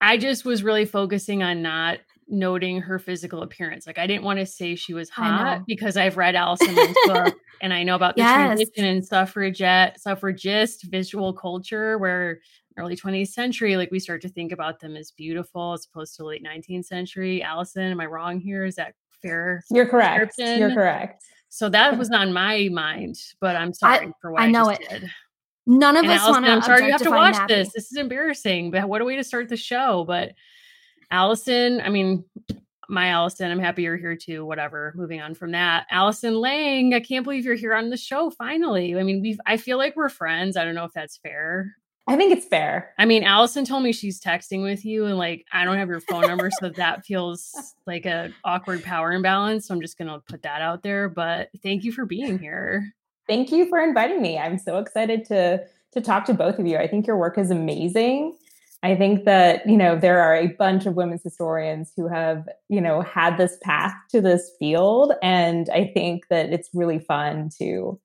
I 0.00 0.16
just 0.16 0.44
was 0.44 0.62
really 0.62 0.86
focusing 0.86 1.42
on 1.42 1.60
not 1.60 1.98
noting 2.26 2.80
her 2.80 2.98
physical 2.98 3.42
appearance. 3.42 3.86
Like 3.86 3.98
I 3.98 4.06
didn't 4.06 4.24
want 4.24 4.38
to 4.38 4.46
say 4.46 4.74
she 4.74 4.94
was 4.94 5.10
hot 5.10 5.60
because 5.66 5.96
I've 5.96 6.16
read 6.16 6.34
Allison 6.36 6.74
book 7.06 7.34
and 7.60 7.74
I 7.74 7.82
know 7.82 7.96
about 7.96 8.14
the 8.16 8.22
Yes. 8.22 8.58
transition 8.58 8.84
in 8.84 9.02
suffragette, 9.02 10.00
suffragist 10.00 10.84
visual 10.84 11.34
culture 11.34 11.98
where 11.98 12.40
early 12.78 12.96
20th 12.96 13.28
century, 13.28 13.76
like 13.76 13.90
we 13.90 13.98
start 13.98 14.22
to 14.22 14.28
think 14.28 14.52
about 14.52 14.80
them 14.80 14.96
as 14.96 15.10
beautiful 15.10 15.74
as 15.74 15.86
opposed 15.92 16.16
to 16.16 16.24
late 16.24 16.42
19th 16.42 16.86
century. 16.86 17.42
Allison, 17.42 17.82
am 17.90 18.00
I 18.00 18.06
wrong 18.06 18.40
here? 18.40 18.64
Is 18.64 18.76
that 18.76 18.94
fair? 19.20 19.62
You're 19.70 19.86
correct. 19.86 20.38
You're 20.38 20.70
correct. 20.70 21.24
So 21.50 21.68
that 21.68 21.98
was 21.98 22.10
on 22.10 22.32
my 22.32 22.68
mind, 22.72 23.16
but 23.40 23.56
I'm 23.56 23.74
sorry 23.74 24.12
for 24.22 24.30
what 24.32 24.40
I 24.40 24.46
I, 24.46 24.50
know 24.50 24.68
it. 24.68 24.80
did. 24.88 25.10
None 25.66 25.96
of 25.96 26.04
And 26.04 26.12
us 26.12 26.28
want 26.28 26.46
to. 26.46 26.52
I'm 26.52 26.62
sorry 26.62 26.86
you 26.86 26.92
have 26.92 27.02
to 27.02 27.10
watch 27.10 27.36
this. 27.48 27.72
This 27.72 27.90
is 27.90 27.98
embarrassing, 27.98 28.70
but 28.70 28.88
what 28.88 29.02
a 29.02 29.04
way 29.04 29.16
to 29.16 29.24
start 29.24 29.48
the 29.48 29.56
show. 29.56 30.04
But 30.04 30.32
Allison, 31.10 31.80
I 31.80 31.88
mean, 31.88 32.24
my 32.88 33.08
Allison, 33.08 33.50
I'm 33.50 33.58
happy 33.58 33.82
you're 33.82 33.96
here 33.96 34.16
too. 34.16 34.46
Whatever. 34.46 34.92
Moving 34.96 35.20
on 35.20 35.34
from 35.34 35.50
that, 35.52 35.86
Allison 35.90 36.34
Lange, 36.40 36.94
I 36.94 37.00
can't 37.00 37.24
believe 37.24 37.44
you're 37.44 37.54
here 37.56 37.74
on 37.74 37.90
the 37.90 37.96
show 37.96 38.30
finally. 38.30 38.96
I 38.96 39.02
mean, 39.02 39.20
we've 39.20 39.40
I 39.44 39.56
feel 39.56 39.76
like 39.76 39.96
we're 39.96 40.08
friends. 40.08 40.56
I 40.56 40.64
don't 40.64 40.76
know 40.76 40.84
if 40.84 40.92
that's 40.92 41.16
fair. 41.18 41.76
I 42.08 42.16
think 42.16 42.32
it's 42.32 42.46
fair. 42.46 42.92
I 42.98 43.04
mean, 43.04 43.22
Allison 43.22 43.64
told 43.64 43.82
me 43.82 43.92
she's 43.92 44.20
texting 44.20 44.62
with 44.62 44.84
you, 44.84 45.04
and 45.04 45.16
like 45.16 45.46
I 45.52 45.64
don't 45.64 45.76
have 45.76 45.88
your 45.88 46.00
phone 46.00 46.22
number, 46.22 46.50
so 46.60 46.70
that 46.70 47.04
feels 47.04 47.52
like 47.86 48.06
a 48.06 48.32
awkward 48.44 48.82
power 48.82 49.12
imbalance. 49.12 49.66
So 49.66 49.74
I'm 49.74 49.80
just 49.80 49.98
gonna 49.98 50.20
put 50.20 50.42
that 50.42 50.62
out 50.62 50.82
there. 50.82 51.08
But 51.08 51.50
thank 51.62 51.84
you 51.84 51.92
for 51.92 52.06
being 52.06 52.38
here. 52.38 52.92
Thank 53.28 53.52
you 53.52 53.68
for 53.68 53.78
inviting 53.78 54.20
me. 54.20 54.38
I'm 54.38 54.58
so 54.58 54.78
excited 54.78 55.24
to 55.26 55.64
to 55.92 56.00
talk 56.00 56.24
to 56.26 56.34
both 56.34 56.58
of 56.58 56.66
you. 56.66 56.78
I 56.78 56.86
think 56.86 57.06
your 57.06 57.16
work 57.16 57.38
is 57.38 57.50
amazing. 57.50 58.36
I 58.82 58.96
think 58.96 59.24
that, 59.26 59.68
you 59.68 59.76
know, 59.76 59.98
there 59.98 60.20
are 60.20 60.34
a 60.34 60.48
bunch 60.48 60.86
of 60.86 60.94
women's 60.94 61.22
historians 61.22 61.92
who 61.96 62.08
have, 62.08 62.48
you 62.68 62.80
know, 62.80 63.02
had 63.02 63.36
this 63.36 63.58
path 63.62 63.92
to 64.10 64.22
this 64.22 64.50
field 64.58 65.12
and 65.22 65.68
I 65.70 65.90
think 65.92 66.28
that 66.30 66.50
it's 66.50 66.70
really 66.72 66.98
fun 66.98 67.50
to 67.58 68.00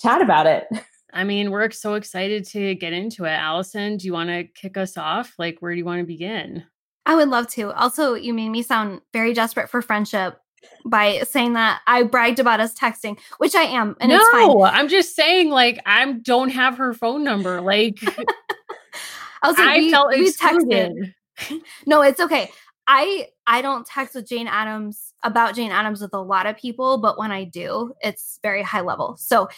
chat 0.00 0.22
about 0.22 0.46
it. 0.46 0.68
I 1.16 1.24
mean, 1.24 1.50
we're 1.50 1.70
so 1.70 1.94
excited 1.94 2.44
to 2.48 2.74
get 2.74 2.92
into 2.92 3.24
it. 3.24 3.30
Allison, 3.30 3.96
do 3.96 4.06
you 4.06 4.12
want 4.12 4.28
to 4.28 4.44
kick 4.44 4.76
us 4.76 4.96
off? 4.96 5.34
Like, 5.38 5.58
where 5.60 5.72
do 5.72 5.78
you 5.78 5.84
want 5.84 6.00
to 6.00 6.06
begin? 6.06 6.64
I 7.06 7.14
would 7.14 7.28
love 7.28 7.46
to. 7.52 7.72
Also, 7.72 8.14
you 8.14 8.34
made 8.34 8.50
me 8.50 8.62
sound 8.62 9.00
very 9.12 9.32
desperate 9.32 9.70
for 9.70 9.80
friendship 9.80 10.38
by 10.84 11.22
saying 11.22 11.54
that 11.54 11.80
I 11.86 12.02
bragged 12.02 12.38
about 12.38 12.60
us 12.60 12.74
texting, 12.74 13.18
which 13.38 13.54
I 13.54 13.62
am, 13.62 13.96
and 14.00 14.10
no, 14.10 14.16
it's 14.16 14.30
fine. 14.30 14.60
I'm 14.62 14.88
just 14.88 15.14
saying, 15.14 15.50
like, 15.50 15.80
I 15.86 16.12
don't 16.12 16.50
have 16.50 16.76
her 16.78 16.92
phone 16.92 17.24
number. 17.24 17.60
Like, 17.60 17.98
I 19.42 19.48
was 19.48 19.58
like, 19.58 19.68
I 19.68 19.78
we, 19.78 19.90
felt 19.90 20.08
we 20.10 20.30
texted. 20.32 21.14
No, 21.86 22.00
it's 22.00 22.18
okay. 22.18 22.50
I 22.86 23.28
I 23.46 23.60
don't 23.62 23.86
text 23.86 24.14
with 24.14 24.26
Jane 24.26 24.46
Addams 24.46 25.12
about 25.22 25.54
Jane 25.54 25.70
Addams 25.70 26.00
with 26.00 26.14
a 26.14 26.20
lot 26.20 26.46
of 26.46 26.56
people, 26.56 26.98
but 26.98 27.18
when 27.18 27.30
I 27.30 27.44
do, 27.44 27.92
it's 28.00 28.38
very 28.42 28.62
high 28.62 28.80
level. 28.80 29.16
So 29.18 29.48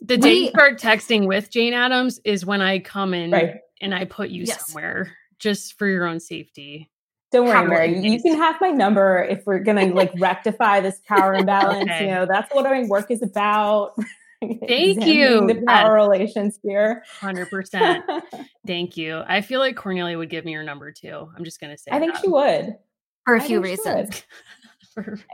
The 0.00 0.16
day 0.16 0.34
you 0.34 0.48
start 0.48 0.80
texting 0.80 1.26
with 1.26 1.50
Jane 1.50 1.72
Addams 1.74 2.20
is 2.24 2.46
when 2.46 2.60
I 2.62 2.78
come 2.78 3.14
in 3.14 3.30
Right. 3.32 3.56
and 3.80 3.94
I 3.94 4.04
put 4.04 4.30
you 4.30 4.44
Yes. 4.44 4.66
somewhere 4.66 5.12
just 5.38 5.76
for 5.78 5.86
your 5.86 6.06
own 6.06 6.20
safety. 6.20 6.90
Don't 7.32 7.44
worry, 7.46 7.52
Probably. 7.52 7.70
Mary. 7.94 7.98
You 8.12 8.22
can 8.22 8.36
have 8.36 8.60
my 8.60 8.70
number 8.70 9.22
if 9.28 9.44
we're 9.44 9.58
gonna 9.58 9.86
like 9.86 10.12
rectify 10.18 10.80
this 10.80 11.00
power 11.06 11.34
imbalance. 11.34 11.82
Okay. 11.90 12.04
You 12.06 12.10
know, 12.14 12.26
that's 12.26 12.52
what 12.54 12.64
my 12.64 12.84
work 12.86 13.10
is 13.10 13.22
about. 13.22 13.92
Thank 14.40 15.04
you. 15.04 15.46
The 15.48 15.62
power 15.66 15.94
relations 15.94 16.60
here. 16.62 17.02
100%. 17.20 18.22
Thank 18.66 18.96
you. 18.96 19.22
I 19.26 19.40
feel 19.40 19.58
like 19.58 19.74
Cornelia 19.74 20.16
would 20.16 20.30
give 20.30 20.44
me 20.44 20.52
your 20.52 20.62
number 20.62 20.92
too. 20.92 21.28
I'm 21.36 21.42
just 21.44 21.60
going 21.60 21.74
to 21.74 21.76
say 21.76 21.90
I 21.90 21.98
think 21.98 22.14
that. 22.14 22.22
she 22.22 22.28
would. 22.28 22.76
for 23.24 23.34
a 23.34 23.42
I 23.42 23.44
few 23.44 23.60
think 23.60 23.80
she 23.84 23.88
reasons. 23.90 24.22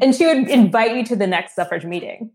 And 0.01 0.15
she 0.15 0.25
would 0.27 0.49
invite 0.49 0.97
you 0.97 1.05
to 1.05 1.17
the 1.17 1.27
next 1.27 1.55
suffrage 1.55 1.85
meeting. 1.85 2.31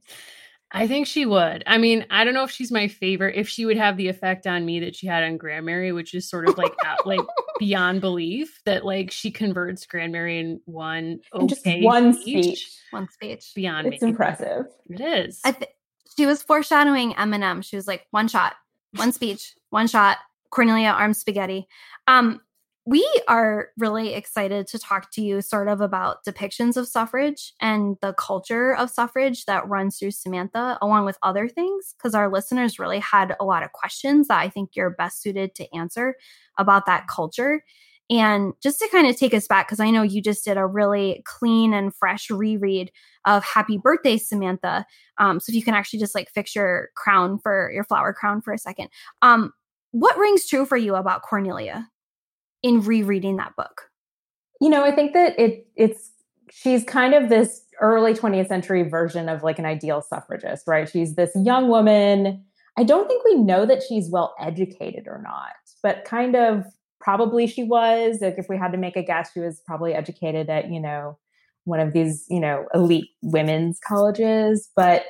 I 0.72 0.88
think 0.88 1.08
she 1.08 1.26
would. 1.26 1.64
I 1.66 1.80
mean, 1.80 2.06
I 2.12 2.24
don't 2.24 2.36
know 2.36 2.44
if 2.44 2.52
she's 2.52 2.72
my 2.72 2.88
favorite. 2.88 3.36
If 3.36 3.50
she 3.50 3.66
would 3.66 3.78
have 3.78 3.98
the 3.98 4.08
effect 4.08 4.46
on 4.46 4.66
me 4.66 4.82
that 4.82 4.96
she 4.96 5.08
had 5.08 5.24
on 5.24 5.38
Grandmary, 5.38 5.92
which 5.92 6.14
is 6.14 6.30
sort 6.30 6.48
of 6.48 6.58
like 6.60 6.74
out, 6.86 7.08
like 7.08 7.22
beyond 7.60 8.02
belief 8.02 8.62
that 8.66 8.86
like 8.86 9.10
she 9.10 9.32
converts 9.32 9.86
Grandmary 9.88 10.40
in 10.40 10.62
one 10.66 11.22
In 11.34 11.48
just 11.48 11.62
okay 11.66 11.82
one 11.82 12.14
speech. 12.14 12.72
One 12.92 13.08
speech. 13.10 13.52
beyond 13.56 13.94
It's 13.94 14.04
me. 14.04 14.10
impressive. 14.10 14.66
It 14.90 15.02
is. 15.02 15.42
I 15.44 15.54
th- 15.54 15.72
she 16.16 16.26
was 16.28 16.44
foreshadowing 16.44 17.14
Eminem. 17.14 17.64
She 17.64 17.76
was 17.76 17.88
like, 17.88 18.06
one 18.12 18.28
shot, 18.28 18.54
one 18.96 19.12
speech, 19.12 19.56
one 19.72 19.88
shot. 19.88 20.18
Cornelia 20.52 20.90
arms 20.90 21.20
spaghetti. 21.20 21.68
Um, 22.08 22.42
we 22.90 23.08
are 23.28 23.70
really 23.78 24.16
excited 24.16 24.66
to 24.66 24.80
talk 24.80 25.12
to 25.12 25.22
you 25.22 25.42
sort 25.42 25.68
of 25.68 25.80
about 25.80 26.26
depictions 26.26 26.76
of 26.76 26.88
suffrage 26.88 27.54
and 27.62 27.98
the 28.02 28.14
culture 28.14 28.76
of 28.76 28.90
suffrage 28.90 29.46
that 29.46 29.68
runs 29.70 30.00
through 30.00 30.10
Samantha, 30.10 30.76
along 30.82 31.06
with 31.06 31.20
other 31.22 31.48
things, 31.48 31.94
because 31.96 32.16
our 32.16 32.32
listeners 32.32 32.80
really 32.80 32.98
had 32.98 33.36
a 33.40 33.46
lot 33.46 33.62
of 33.62 33.74
questions 33.74 34.28
that 34.28 34.40
I 34.40 34.50
think 34.50 34.72
you're 34.74 34.90
best 34.90 35.22
suited 35.22 35.54
to 35.56 35.72
answer 35.72 36.16
about 36.58 36.88
that 36.88 37.08
culture. 37.08 37.64
And 38.10 38.54
just 38.64 38.80
to 38.80 38.90
kind 38.92 39.06
of 39.06 39.16
take 39.16 39.36
us 39.36 39.46
back, 39.46 39.68
because 39.68 39.80
I 39.80 39.92
know 39.92 40.02
you 40.02 40.20
just 40.20 40.44
did 40.44 40.58
a 40.58 40.66
really 40.66 41.22
clean 41.26 41.76
and 41.76 41.96
fresh 41.96 42.32
reread 42.32 42.92
of 43.24 43.44
Happy 43.44 43.78
Birthday, 43.78 44.18
Samantha. 44.18 44.84
Um, 45.20 45.40
so 45.40 45.52
if 45.52 45.56
you 45.56 45.62
can 45.62 45.76
actually 45.76 46.00
just 46.00 46.16
like 46.16 46.32
fix 46.32 46.56
your 46.56 46.90
crown 46.96 47.38
for 47.38 47.72
your 47.72 47.84
flower 47.84 48.14
crown 48.14 48.42
for 48.42 48.52
a 48.52 48.58
second. 48.58 48.90
Um, 49.22 49.54
what 49.92 50.18
rings 50.18 50.48
true 50.48 50.66
for 50.66 50.78
you 50.78 50.96
about 50.96 51.22
Cornelia 51.22 51.88
in 52.64 52.82
rereading 52.82 53.38
that 53.38 53.56
book? 53.56 53.90
You 54.62 54.70
know, 54.70 54.84
I 54.84 54.92
think 54.92 55.14
that 55.14 55.40
it 55.40 55.68
it's 55.76 56.12
she's 56.52 56.84
kind 56.84 57.14
of 57.14 57.30
this 57.30 57.62
early 57.82 58.14
20th 58.14 58.48
century 58.48 58.84
version 58.84 59.30
of 59.30 59.44
like 59.44 59.60
an 59.60 59.66
ideal 59.66 60.02
suffragist, 60.02 60.68
right? 60.68 60.90
She's 60.90 61.16
this 61.16 61.32
young 61.36 61.70
woman. 61.70 62.44
I 62.78 62.84
don't 62.84 63.08
think 63.08 63.24
we 63.24 63.36
know 63.36 63.66
that 63.66 63.84
she's 63.84 64.10
well 64.10 64.36
educated 64.40 65.08
or 65.08 65.22
not, 65.24 65.54
but 65.82 66.06
kind 66.06 66.36
of 66.36 66.66
probably 67.00 67.48
she 67.48 67.64
was. 67.64 68.20
Like 68.22 68.36
if 68.38 68.50
we 68.50 68.58
had 68.58 68.72
to 68.72 68.78
make 68.78 68.98
a 68.98 69.04
guess, 69.04 69.32
she 69.34 69.40
was 69.40 69.62
probably 69.66 69.94
educated 69.94 70.50
at, 70.50 70.70
you 70.70 70.80
know, 70.80 71.18
one 71.66 71.80
of 71.80 71.94
these, 71.94 72.26
you 72.30 72.40
know, 72.40 72.66
elite 72.74 73.10
women's 73.22 73.80
colleges, 73.86 74.70
but 74.76 75.06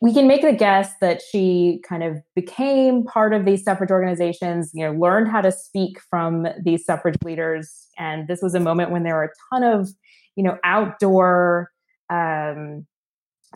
we 0.00 0.12
can 0.12 0.26
make 0.26 0.42
the 0.42 0.52
guess 0.52 0.92
that 1.00 1.22
she 1.22 1.80
kind 1.88 2.02
of 2.02 2.18
became 2.34 3.04
part 3.04 3.32
of 3.32 3.44
these 3.44 3.62
suffrage 3.62 3.90
organizations, 3.90 4.70
you 4.74 4.84
know, 4.84 4.92
learned 4.92 5.28
how 5.28 5.40
to 5.40 5.50
speak 5.50 5.98
from 6.10 6.46
these 6.62 6.84
suffrage 6.84 7.16
leaders. 7.24 7.86
And 7.98 8.28
this 8.28 8.42
was 8.42 8.54
a 8.54 8.60
moment 8.60 8.90
when 8.90 9.02
there 9.02 9.14
were 9.14 9.24
a 9.24 9.54
ton 9.54 9.62
of, 9.62 9.88
you 10.36 10.44
know, 10.44 10.58
outdoor 10.64 11.70
um, 12.10 12.86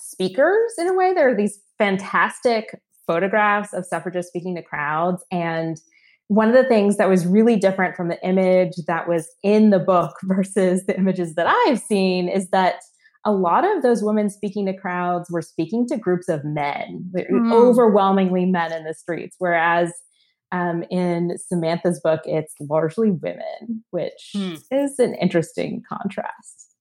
speakers 0.00 0.72
in 0.78 0.88
a 0.88 0.94
way. 0.94 1.12
There 1.12 1.28
are 1.28 1.36
these 1.36 1.60
fantastic 1.76 2.80
photographs 3.06 3.72
of 3.72 3.84
suffragists 3.84 4.30
speaking 4.30 4.54
to 4.54 4.62
crowds. 4.62 5.24
And 5.30 5.80
one 6.28 6.48
of 6.48 6.54
the 6.54 6.68
things 6.68 6.98
that 6.98 7.08
was 7.08 7.26
really 7.26 7.56
different 7.56 7.96
from 7.96 8.08
the 8.08 8.22
image 8.24 8.74
that 8.86 9.08
was 9.08 9.28
in 9.42 9.70
the 9.70 9.78
book 9.78 10.16
versus 10.22 10.86
the 10.86 10.96
images 10.96 11.34
that 11.34 11.46
I've 11.46 11.80
seen 11.80 12.28
is 12.28 12.50
that 12.50 12.76
a 13.28 13.32
lot 13.32 13.64
of 13.70 13.82
those 13.82 14.02
women 14.02 14.30
speaking 14.30 14.64
to 14.66 14.72
crowds 14.72 15.30
were 15.30 15.42
speaking 15.42 15.86
to 15.88 15.96
groups 15.98 16.28
of 16.28 16.44
men, 16.44 17.10
Mm. 17.14 17.52
overwhelmingly 17.52 18.46
men 18.46 18.72
in 18.72 18.84
the 18.84 18.94
streets, 18.94 19.36
whereas 19.38 19.92
um, 20.50 20.82
in 20.90 21.36
Samantha's 21.36 22.00
book, 22.00 22.22
it's 22.24 22.54
largely 22.58 23.10
women, 23.10 23.84
which 23.90 24.30
Hmm. 24.34 24.54
is 24.70 24.98
an 24.98 25.14
interesting 25.16 25.82
contrast. 25.86 26.72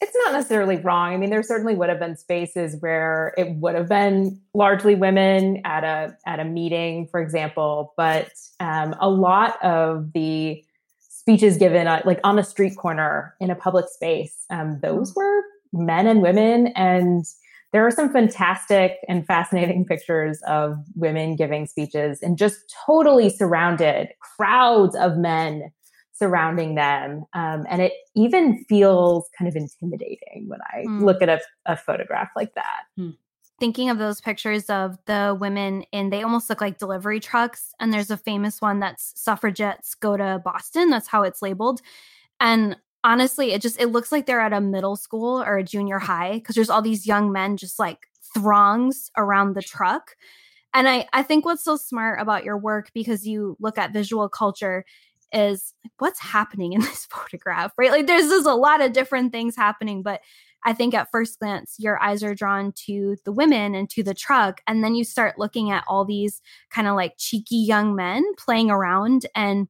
It's 0.00 0.16
not 0.24 0.32
necessarily 0.32 0.76
wrong. 0.76 1.12
I 1.12 1.16
mean, 1.16 1.30
there 1.30 1.42
certainly 1.42 1.74
would 1.74 1.88
have 1.88 1.98
been 1.98 2.16
spaces 2.16 2.76
where 2.78 3.34
it 3.36 3.56
would 3.56 3.74
have 3.74 3.88
been 3.88 4.40
largely 4.54 4.94
women 4.94 5.60
at 5.64 5.82
a 5.82 6.16
at 6.26 6.38
a 6.38 6.44
meeting, 6.44 7.08
for 7.08 7.20
example. 7.20 7.92
But 7.96 8.30
um, 8.60 8.94
a 9.00 9.08
lot 9.10 9.60
of 9.64 10.12
the 10.12 10.62
speeches 11.00 11.56
given, 11.56 11.86
uh, 11.88 12.02
like 12.04 12.20
on 12.22 12.38
a 12.38 12.44
street 12.44 12.76
corner 12.76 13.34
in 13.40 13.50
a 13.50 13.56
public 13.56 13.86
space, 13.88 14.44
um, 14.50 14.78
those 14.80 15.12
were 15.16 15.42
men 15.72 16.06
and 16.06 16.22
women. 16.22 16.68
And 16.68 17.24
there 17.72 17.86
are 17.86 17.90
some 17.90 18.12
fantastic 18.12 18.98
and 19.08 19.26
fascinating 19.26 19.84
pictures 19.86 20.40
of 20.46 20.76
women 20.94 21.36
giving 21.36 21.66
speeches 21.66 22.20
and 22.22 22.36
just 22.36 22.58
totally 22.86 23.30
surrounded 23.30 24.08
crowds 24.20 24.94
of 24.96 25.16
men 25.16 25.72
surrounding 26.12 26.74
them. 26.74 27.24
Um, 27.32 27.64
and 27.68 27.80
it 27.82 27.92
even 28.14 28.64
feels 28.68 29.28
kind 29.38 29.48
of 29.48 29.56
intimidating 29.56 30.44
when 30.46 30.60
I 30.60 30.84
Mm. 30.86 31.02
look 31.02 31.22
at 31.22 31.28
a, 31.28 31.40
a 31.66 31.76
photograph 31.76 32.28
like 32.36 32.54
that. 32.54 32.82
Thinking 33.58 33.90
of 33.90 33.98
those 33.98 34.20
pictures 34.20 34.68
of 34.68 34.98
the 35.06 35.36
women 35.38 35.84
in, 35.92 36.10
they 36.10 36.22
almost 36.22 36.50
look 36.50 36.60
like 36.60 36.78
delivery 36.78 37.20
trucks. 37.20 37.72
And 37.80 37.92
there's 37.92 38.10
a 38.10 38.16
famous 38.16 38.60
one 38.60 38.80
that's 38.80 39.12
suffragettes 39.20 39.94
go 39.94 40.16
to 40.16 40.40
Boston. 40.44 40.90
That's 40.90 41.08
how 41.08 41.22
it's 41.22 41.42
labeled. 41.42 41.80
And 42.40 42.76
honestly, 43.04 43.52
it 43.52 43.62
just 43.62 43.80
it 43.80 43.88
looks 43.88 44.12
like 44.12 44.26
they're 44.26 44.40
at 44.40 44.52
a 44.52 44.60
middle 44.60 44.96
school 44.96 45.42
or 45.42 45.58
a 45.58 45.64
junior 45.64 45.98
high 45.98 46.34
because 46.34 46.54
there's 46.54 46.70
all 46.70 46.82
these 46.82 47.06
young 47.06 47.32
men 47.32 47.56
just 47.56 47.78
like 47.78 48.06
throngs 48.34 49.10
around 49.16 49.54
the 49.54 49.62
truck. 49.62 50.16
And 50.74 50.88
I 50.88 51.06
I 51.12 51.22
think 51.22 51.44
what's 51.44 51.64
so 51.64 51.76
smart 51.76 52.20
about 52.20 52.44
your 52.44 52.58
work 52.58 52.90
because 52.94 53.26
you 53.26 53.56
look 53.60 53.78
at 53.78 53.92
visual 53.92 54.28
culture 54.28 54.84
is 55.32 55.74
what's 55.98 56.20
happening 56.20 56.72
in 56.72 56.80
this 56.82 57.06
photograph, 57.06 57.72
right? 57.76 57.90
Like 57.90 58.06
there's 58.06 58.28
just 58.28 58.46
a 58.46 58.54
lot 58.54 58.80
of 58.80 58.92
different 58.92 59.32
things 59.32 59.56
happening, 59.56 60.02
but 60.02 60.20
I 60.64 60.72
think 60.72 60.94
at 60.94 61.10
first 61.10 61.40
glance, 61.40 61.76
your 61.78 62.00
eyes 62.00 62.22
are 62.22 62.34
drawn 62.34 62.72
to 62.86 63.16
the 63.24 63.32
women 63.32 63.74
and 63.74 63.90
to 63.90 64.02
the 64.02 64.14
truck. 64.14 64.60
And 64.66 64.84
then 64.84 64.94
you 64.94 65.04
start 65.04 65.38
looking 65.38 65.70
at 65.72 65.84
all 65.88 66.04
these 66.04 66.40
kind 66.70 66.86
of 66.86 66.94
like 66.94 67.14
cheeky 67.18 67.56
young 67.56 67.96
men 67.96 68.22
playing 68.38 68.70
around. 68.70 69.26
And 69.34 69.66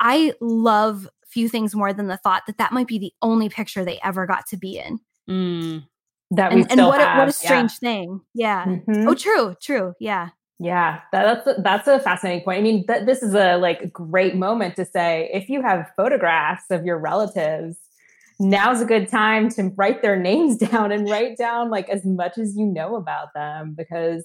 I 0.00 0.32
love 0.40 1.08
few 1.34 1.48
things 1.48 1.74
more 1.74 1.92
than 1.92 2.06
the 2.06 2.16
thought 2.16 2.44
that 2.46 2.58
that 2.58 2.72
might 2.72 2.86
be 2.86 2.98
the 2.98 3.12
only 3.20 3.48
picture 3.48 3.84
they 3.84 3.98
ever 4.02 4.24
got 4.24 4.46
to 4.46 4.56
be 4.56 4.78
in. 4.78 5.00
Mm. 5.28 5.86
That 6.30 6.52
and, 6.52 6.60
we 6.60 6.64
still 6.64 6.78
and 6.78 6.86
what, 6.88 7.00
have. 7.00 7.16
a, 7.16 7.20
what 7.20 7.28
a 7.28 7.32
strange 7.32 7.72
yeah. 7.82 7.88
thing. 7.88 8.20
Yeah. 8.32 8.64
Mhm. 8.64 9.06
Oh, 9.08 9.14
true, 9.14 9.56
true. 9.60 9.94
Yeah. 10.00 10.30
Yeah, 10.60 11.00
that, 11.12 11.44
that's 11.44 11.58
a, 11.58 11.62
that's 11.62 11.88
a 11.88 11.98
fascinating 11.98 12.44
point. 12.44 12.58
I 12.60 12.62
mean, 12.62 12.86
th- 12.86 13.06
this 13.06 13.22
is 13.22 13.34
a 13.34 13.56
like 13.56 13.92
great 13.92 14.36
moment 14.36 14.76
to 14.76 14.84
say 14.84 15.28
if 15.32 15.48
you 15.48 15.60
have 15.62 15.90
photographs 15.96 16.70
of 16.70 16.84
your 16.84 16.98
relatives, 16.98 17.76
now's 18.38 18.80
a 18.80 18.86
good 18.86 19.08
time 19.08 19.48
to 19.50 19.72
write 19.76 20.00
their 20.00 20.16
names 20.20 20.56
down 20.56 20.92
and 20.92 21.10
write 21.10 21.36
down 21.36 21.70
like 21.70 21.88
as 21.88 22.04
much 22.04 22.38
as 22.38 22.56
you 22.56 22.66
know 22.66 22.96
about 22.96 23.28
them 23.34 23.74
because 23.76 24.24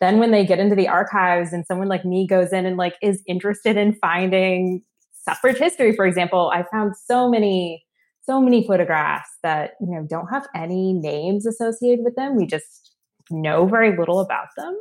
then 0.00 0.18
when 0.18 0.30
they 0.30 0.44
get 0.44 0.58
into 0.58 0.76
the 0.76 0.88
archives 0.88 1.52
and 1.52 1.66
someone 1.66 1.88
like 1.88 2.04
me 2.04 2.26
goes 2.26 2.52
in 2.52 2.66
and 2.66 2.76
like 2.76 2.96
is 3.02 3.22
interested 3.26 3.76
in 3.76 3.94
finding 3.94 4.82
suffrage 5.28 5.58
history 5.58 5.94
for 5.94 6.06
example 6.06 6.50
i 6.54 6.62
found 6.72 6.94
so 6.96 7.28
many 7.28 7.86
so 8.26 8.40
many 8.40 8.66
photographs 8.66 9.30
that 9.42 9.74
you 9.80 9.86
know 9.86 10.04
don't 10.08 10.26
have 10.26 10.48
any 10.54 10.92
names 10.92 11.46
associated 11.46 12.04
with 12.04 12.16
them. 12.16 12.36
We 12.36 12.46
just 12.46 12.92
know 13.30 13.66
very 13.66 13.96
little 13.96 14.20
about 14.20 14.48
them 14.56 14.76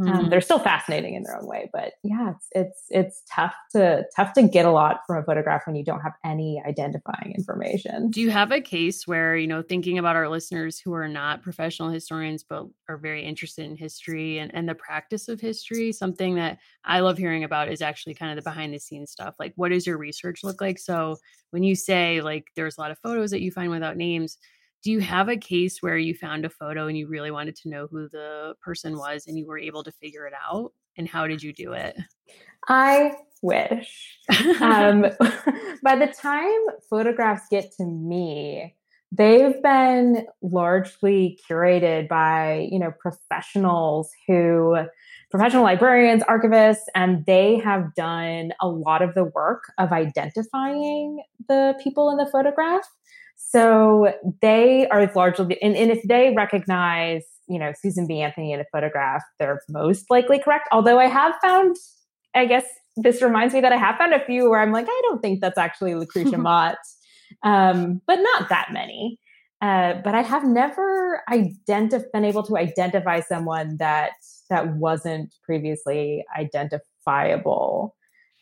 um, 0.00 0.06
Mhm. 0.06 0.30
they're 0.30 0.40
still 0.40 0.58
fascinating 0.58 1.14
in 1.14 1.22
their 1.24 1.36
own 1.36 1.46
way 1.46 1.68
but 1.72 1.94
yeah 2.04 2.30
it's 2.30 2.46
it's 2.52 2.84
it's 2.90 3.22
tough 3.30 3.54
to 3.72 4.04
tough 4.14 4.32
to 4.34 4.42
get 4.42 4.64
a 4.64 4.70
lot 4.70 5.00
from 5.06 5.16
a 5.16 5.22
photograph 5.24 5.62
when 5.66 5.74
you 5.76 5.84
don't 5.84 6.00
have 6.00 6.12
any 6.24 6.62
identifying 6.66 7.34
information 7.36 8.10
Do 8.10 8.20
you 8.20 8.30
have 8.30 8.52
a 8.52 8.60
case 8.60 9.06
where, 9.06 9.36
you 9.36 9.46
know, 9.46 9.62
thinking 9.62 9.98
about 9.98 10.16
our 10.16 10.28
listeners 10.28 10.78
who 10.78 10.92
are 10.94 11.08
not 11.08 11.42
professional 11.42 11.88
historians, 11.90 12.44
but 12.48 12.66
are 12.88 12.96
very 12.96 13.24
interested 13.24 13.64
in 13.64 13.76
history 13.76 14.38
and, 14.38 14.54
and 14.54 14.68
the 14.68 14.74
practice 14.74 15.28
of 15.28 15.40
history? 15.40 15.92
Something 15.92 16.34
that 16.36 16.58
I 16.84 17.00
love 17.00 17.18
hearing 17.18 17.44
about 17.44 17.68
is 17.70 17.82
actually 17.82 18.14
kind 18.14 18.30
of 18.30 18.36
the 18.36 18.48
behind 18.48 18.72
the 18.72 18.78
scenes 18.78 19.10
stuff. 19.10 19.34
Like, 19.38 19.52
what 19.56 19.70
does 19.70 19.86
your 19.86 19.98
research 19.98 20.44
look 20.44 20.60
like? 20.60 20.78
So, 20.78 21.16
when 21.50 21.62
you 21.62 21.74
say 21.74 22.20
like 22.20 22.46
there's 22.56 22.76
a 22.78 22.80
lot 22.80 22.90
of 22.90 22.98
photos 22.98 23.30
that 23.30 23.40
you 23.42 23.50
find 23.50 23.70
without 23.70 23.96
names, 23.96 24.38
do 24.82 24.92
you 24.92 25.00
have 25.00 25.28
a 25.28 25.36
case 25.36 25.82
where 25.82 25.98
you 25.98 26.14
found 26.14 26.44
a 26.44 26.50
photo 26.50 26.86
and 26.86 26.96
you 26.96 27.08
really 27.08 27.30
wanted 27.30 27.56
to 27.56 27.68
know 27.68 27.88
who 27.90 28.08
the 28.08 28.54
person 28.62 28.96
was 28.96 29.26
and 29.26 29.36
you 29.36 29.46
were 29.46 29.58
able 29.58 29.82
to 29.84 29.92
figure 29.92 30.26
it 30.26 30.34
out? 30.50 30.72
And 30.96 31.08
how 31.08 31.26
did 31.26 31.42
you 31.42 31.52
do 31.52 31.72
it? 31.72 31.96
i 32.68 33.12
wish 33.42 34.18
um, 34.60 35.02
by 35.82 35.96
the 35.96 36.12
time 36.20 36.60
photographs 36.90 37.42
get 37.50 37.72
to 37.72 37.84
me 37.84 38.74
they've 39.12 39.62
been 39.62 40.26
largely 40.42 41.38
curated 41.48 42.08
by 42.08 42.68
you 42.70 42.78
know 42.78 42.92
professionals 42.98 44.10
who 44.26 44.76
professional 45.30 45.62
librarians 45.62 46.22
archivists 46.24 46.84
and 46.94 47.24
they 47.26 47.56
have 47.58 47.94
done 47.94 48.52
a 48.60 48.68
lot 48.68 49.02
of 49.02 49.14
the 49.14 49.24
work 49.24 49.72
of 49.78 49.92
identifying 49.92 51.22
the 51.48 51.74
people 51.82 52.10
in 52.10 52.16
the 52.16 52.26
photograph 52.26 52.86
so 53.38 54.12
they 54.42 54.86
are 54.88 55.10
largely 55.14 55.60
and, 55.62 55.74
and 55.74 55.90
if 55.90 56.02
they 56.02 56.34
recognize 56.36 57.24
you 57.48 57.58
know 57.58 57.72
susan 57.80 58.06
b. 58.06 58.20
Anthony 58.20 58.52
in 58.52 58.60
a 58.60 58.64
photograph 58.70 59.22
they're 59.38 59.60
most 59.68 60.10
likely 60.10 60.38
correct. 60.38 60.68
Although 60.72 60.98
i 60.98 61.06
have 61.06 61.34
found 61.40 61.76
i 62.34 62.44
guess 62.44 62.64
this 62.96 63.22
reminds 63.22 63.54
me 63.54 63.60
that 63.60 63.72
i 63.72 63.76
have 63.76 63.96
found 63.96 64.12
a 64.12 64.24
few 64.24 64.50
where 64.50 64.60
i'm 64.60 64.72
like 64.72 64.86
i 64.88 65.02
don't 65.04 65.22
think 65.22 65.40
that's 65.40 65.58
actually 65.58 65.94
lucretia 65.94 66.38
mott. 66.48 66.78
Um, 67.42 68.00
but 68.06 68.16
not 68.16 68.48
that 68.48 68.68
many. 68.72 69.18
Uh, 69.62 69.94
but 70.04 70.14
i 70.14 70.22
have 70.22 70.44
never 70.44 71.22
identif- 71.30 72.10
been 72.12 72.24
able 72.24 72.42
to 72.42 72.56
identify 72.56 73.20
someone 73.20 73.76
that 73.78 74.12
that 74.50 74.76
wasn't 74.76 75.34
previously 75.44 76.24
identifiable. 76.38 77.94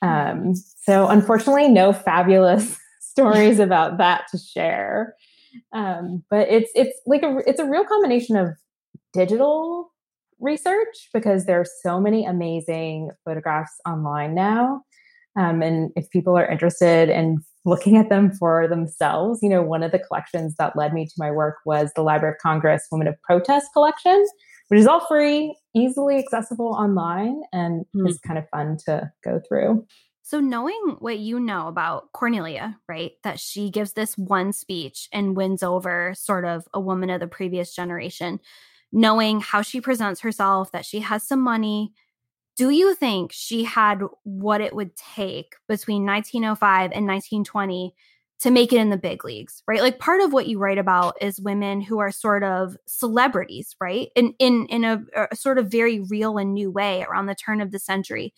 Um, 0.03 0.55
so 0.55 1.09
unfortunately 1.09 1.69
no 1.69 1.93
fabulous 1.93 2.79
stories 3.17 3.59
about 3.59 3.99
that 3.99 4.27
to 4.31 4.39
share. 4.39 5.15
Um, 5.73 6.23
but 6.31 6.49
it's 6.49 6.71
it's 6.75 6.99
like 7.07 7.23
a 7.23 7.39
it's 7.47 7.61
a 7.61 7.65
real 7.65 7.85
combination 7.85 8.37
of 8.37 8.49
digital 9.13 9.91
research 10.39 11.09
because 11.15 11.47
there 11.47 11.61
are 11.61 11.67
so 11.83 11.99
many 11.99 12.27
amazing 12.27 13.11
photographs 13.25 13.73
online 13.87 14.35
now. 14.35 14.83
Um, 15.39 15.63
and 15.63 15.91
if 15.97 16.11
people 16.11 16.37
are 16.37 16.47
interested 16.47 17.09
in 17.09 17.39
looking 17.65 17.97
at 17.97 18.09
them 18.09 18.31
for 18.33 18.69
themselves 18.69 19.41
you 19.43 19.49
know 19.49 19.61
one 19.61 19.83
of 19.83 19.91
the 19.91 19.99
collections 19.99 20.55
that 20.57 20.77
led 20.77 20.95
me 20.95 21.05
to 21.05 21.13
my 21.19 21.31
work 21.33 21.57
was 21.67 21.91
the 21.97 22.03
library 22.03 22.33
of 22.33 22.41
congress 22.41 22.87
women 22.93 23.09
of 23.09 23.21
protest 23.23 23.67
collection 23.73 24.25
which 24.69 24.79
is 24.79 24.87
all 24.87 25.05
free 25.07 25.55
easily 25.75 26.17
accessible 26.17 26.69
online 26.79 27.41
and 27.53 27.85
Hmm. 27.93 28.07
is 28.07 28.19
kind 28.21 28.39
of 28.39 28.49
fun 28.51 28.77
to 28.87 29.11
go 29.25 29.41
through 29.49 29.85
So, 30.27 30.41
knowing 30.41 30.97
what 30.99 31.21
you 31.21 31.39
know 31.39 31.69
about 31.69 32.13
Cornelia, 32.13 32.81
right, 32.89 33.13
that 33.23 33.39
she 33.39 33.71
gives 33.71 33.93
this 33.93 34.19
one 34.19 34.53
speech 34.53 35.09
and 35.13 35.37
wins 35.37 35.63
over 35.63 36.15
sort 36.17 36.45
of 36.45 36.67
a 36.75 36.81
woman 36.81 37.11
of 37.11 37.21
the 37.21 37.29
previous 37.29 37.73
generation, 37.73 38.41
knowing 38.91 39.41
how 39.41 39.63
she 39.63 39.81
presents 39.81 40.23
herself, 40.23 40.73
that 40.73 40.85
she 40.85 40.99
has 40.99 41.23
some 41.23 41.41
money, 41.41 41.93
do 42.57 42.71
you 42.71 42.97
think 42.97 43.31
she 43.31 43.63
had 43.63 44.03
what 44.25 44.61
it 44.61 44.75
would 44.75 44.97
take 44.97 45.55
between 45.69 46.05
1905 46.05 46.91
and 46.91 47.07
1920 47.07 47.95
to 48.41 48.51
make 48.51 48.73
it 48.73 48.81
in 48.81 48.91
the 48.91 48.97
big 48.97 49.25
leagues, 49.25 49.63
right? 49.69 49.81
Like 49.81 50.01
part 50.01 50.21
of 50.23 50.33
what 50.33 50.49
you 50.49 50.59
write 50.59 50.79
about 50.79 51.23
is 51.23 51.41
women 51.41 51.81
who 51.81 52.01
are 52.01 52.11
sort 52.11 52.43
of 52.43 52.77
celebrities, 52.89 53.77
right? 53.81 54.09
In 54.17 54.35
in 54.41 54.67
in 54.71 54.83
a, 54.83 55.05
a 55.31 55.37
sort 55.37 55.59
of 55.59 55.71
very 55.71 56.01
real 56.01 56.37
and 56.37 56.53
new 56.53 56.69
way 56.69 57.05
around 57.09 57.27
the 57.27 57.37
turn 57.37 57.61
of 57.61 57.71
the 57.71 57.79
century 57.79 58.35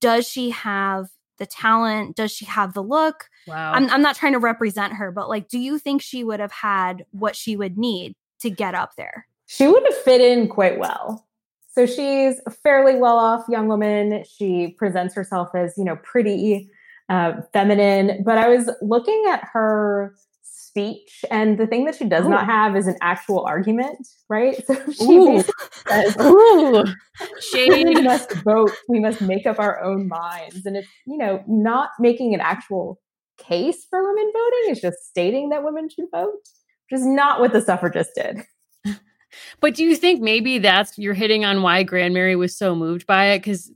does 0.00 0.26
she 0.26 0.50
have 0.50 1.08
the 1.38 1.46
talent 1.46 2.16
does 2.16 2.30
she 2.30 2.44
have 2.44 2.74
the 2.74 2.82
look 2.82 3.28
Wow. 3.46 3.72
I'm, 3.72 3.88
I'm 3.90 4.02
not 4.02 4.16
trying 4.16 4.32
to 4.32 4.38
represent 4.38 4.94
her 4.94 5.10
but 5.10 5.28
like 5.28 5.48
do 5.48 5.58
you 5.58 5.78
think 5.78 6.02
she 6.02 6.24
would 6.24 6.40
have 6.40 6.52
had 6.52 7.04
what 7.10 7.34
she 7.34 7.56
would 7.56 7.78
need 7.78 8.14
to 8.40 8.50
get 8.50 8.74
up 8.74 8.96
there 8.96 9.26
she 9.52 9.66
would 9.66 9.82
have 9.84 9.96
fit 9.96 10.20
in 10.20 10.46
quite 10.46 10.78
well. 10.78 11.26
So 11.72 11.84
she's 11.84 12.40
a 12.46 12.52
fairly 12.52 12.94
well 12.94 13.18
off 13.18 13.48
young 13.48 13.66
woman. 13.66 14.22
She 14.22 14.76
presents 14.78 15.12
herself 15.12 15.48
as, 15.56 15.74
you 15.76 15.82
know, 15.82 15.96
pretty, 15.96 16.70
uh, 17.08 17.32
feminine. 17.52 18.22
But 18.22 18.38
I 18.38 18.48
was 18.48 18.70
looking 18.80 19.24
at 19.28 19.42
her 19.52 20.14
speech, 20.70 21.24
and 21.30 21.58
the 21.58 21.66
thing 21.66 21.84
that 21.84 21.96
she 21.96 22.04
does 22.04 22.26
not 22.26 22.44
Oh. 22.44 22.46
have 22.46 22.76
is 22.76 22.86
an 22.86 22.96
actual 23.02 23.40
argument, 23.44 24.06
right? 24.28 24.56
So 24.66 24.74
she 24.92 25.04
Ooh. 25.18 25.42
says, 25.90 26.16
Ooh, 26.20 26.84
shade. 27.40 28.04
must 28.04 28.32
vote. 28.44 28.72
We 28.88 29.00
must 29.00 29.20
make 29.20 29.46
up 29.46 29.58
our 29.58 29.82
own 29.82 30.08
minds. 30.08 30.64
And 30.64 30.76
it's, 30.76 30.88
you 31.06 31.18
know, 31.18 31.42
not 31.48 31.90
making 31.98 32.34
an 32.34 32.40
actual 32.40 33.00
case 33.38 33.86
for 33.90 34.02
women 34.02 34.30
voting. 34.32 34.70
It's 34.72 34.80
just 34.80 34.98
stating 35.08 35.48
that 35.48 35.64
women 35.64 35.88
should 35.88 36.06
vote, 36.14 36.34
which 36.90 37.00
is 37.00 37.04
not 37.06 37.40
what 37.40 37.52
the 37.52 37.60
suffragists 37.60 38.12
did. 38.14 38.42
But 39.60 39.74
do 39.74 39.84
you 39.84 39.94
think 39.94 40.20
maybe 40.20 40.58
that's 40.58 40.98
you're 40.98 41.14
hitting 41.14 41.44
on 41.44 41.62
why 41.62 41.84
Grandmary 41.84 42.34
was 42.34 42.56
so 42.56 42.74
moved 42.74 43.06
by 43.06 43.26
it? 43.26 43.38
Because 43.38 43.70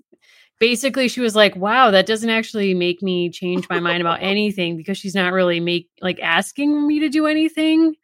basically 0.64 1.08
she 1.08 1.20
was 1.20 1.36
like, 1.36 1.54
wow, 1.56 1.90
that 1.90 2.06
doesn't 2.06 2.30
actually 2.30 2.72
make 2.72 3.02
me 3.02 3.28
change 3.28 3.68
my 3.68 3.80
mind 3.80 4.00
about 4.00 4.18
anything 4.22 4.78
because 4.78 4.96
she's 4.96 5.14
not 5.14 5.34
really 5.34 5.60
make 5.60 5.90
like 6.00 6.18
asking 6.20 6.86
me 6.86 7.00
to 7.00 7.10
do 7.10 7.26
anything. 7.26 7.94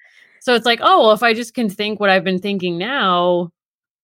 So 0.42 0.54
it's 0.54 0.66
like, 0.66 0.80
oh, 0.82 1.00
well, 1.00 1.12
if 1.12 1.22
I 1.22 1.32
just 1.32 1.54
can 1.54 1.70
think 1.70 2.00
what 2.00 2.10
I've 2.10 2.22
been 2.22 2.38
thinking 2.38 2.76
now, 2.76 3.48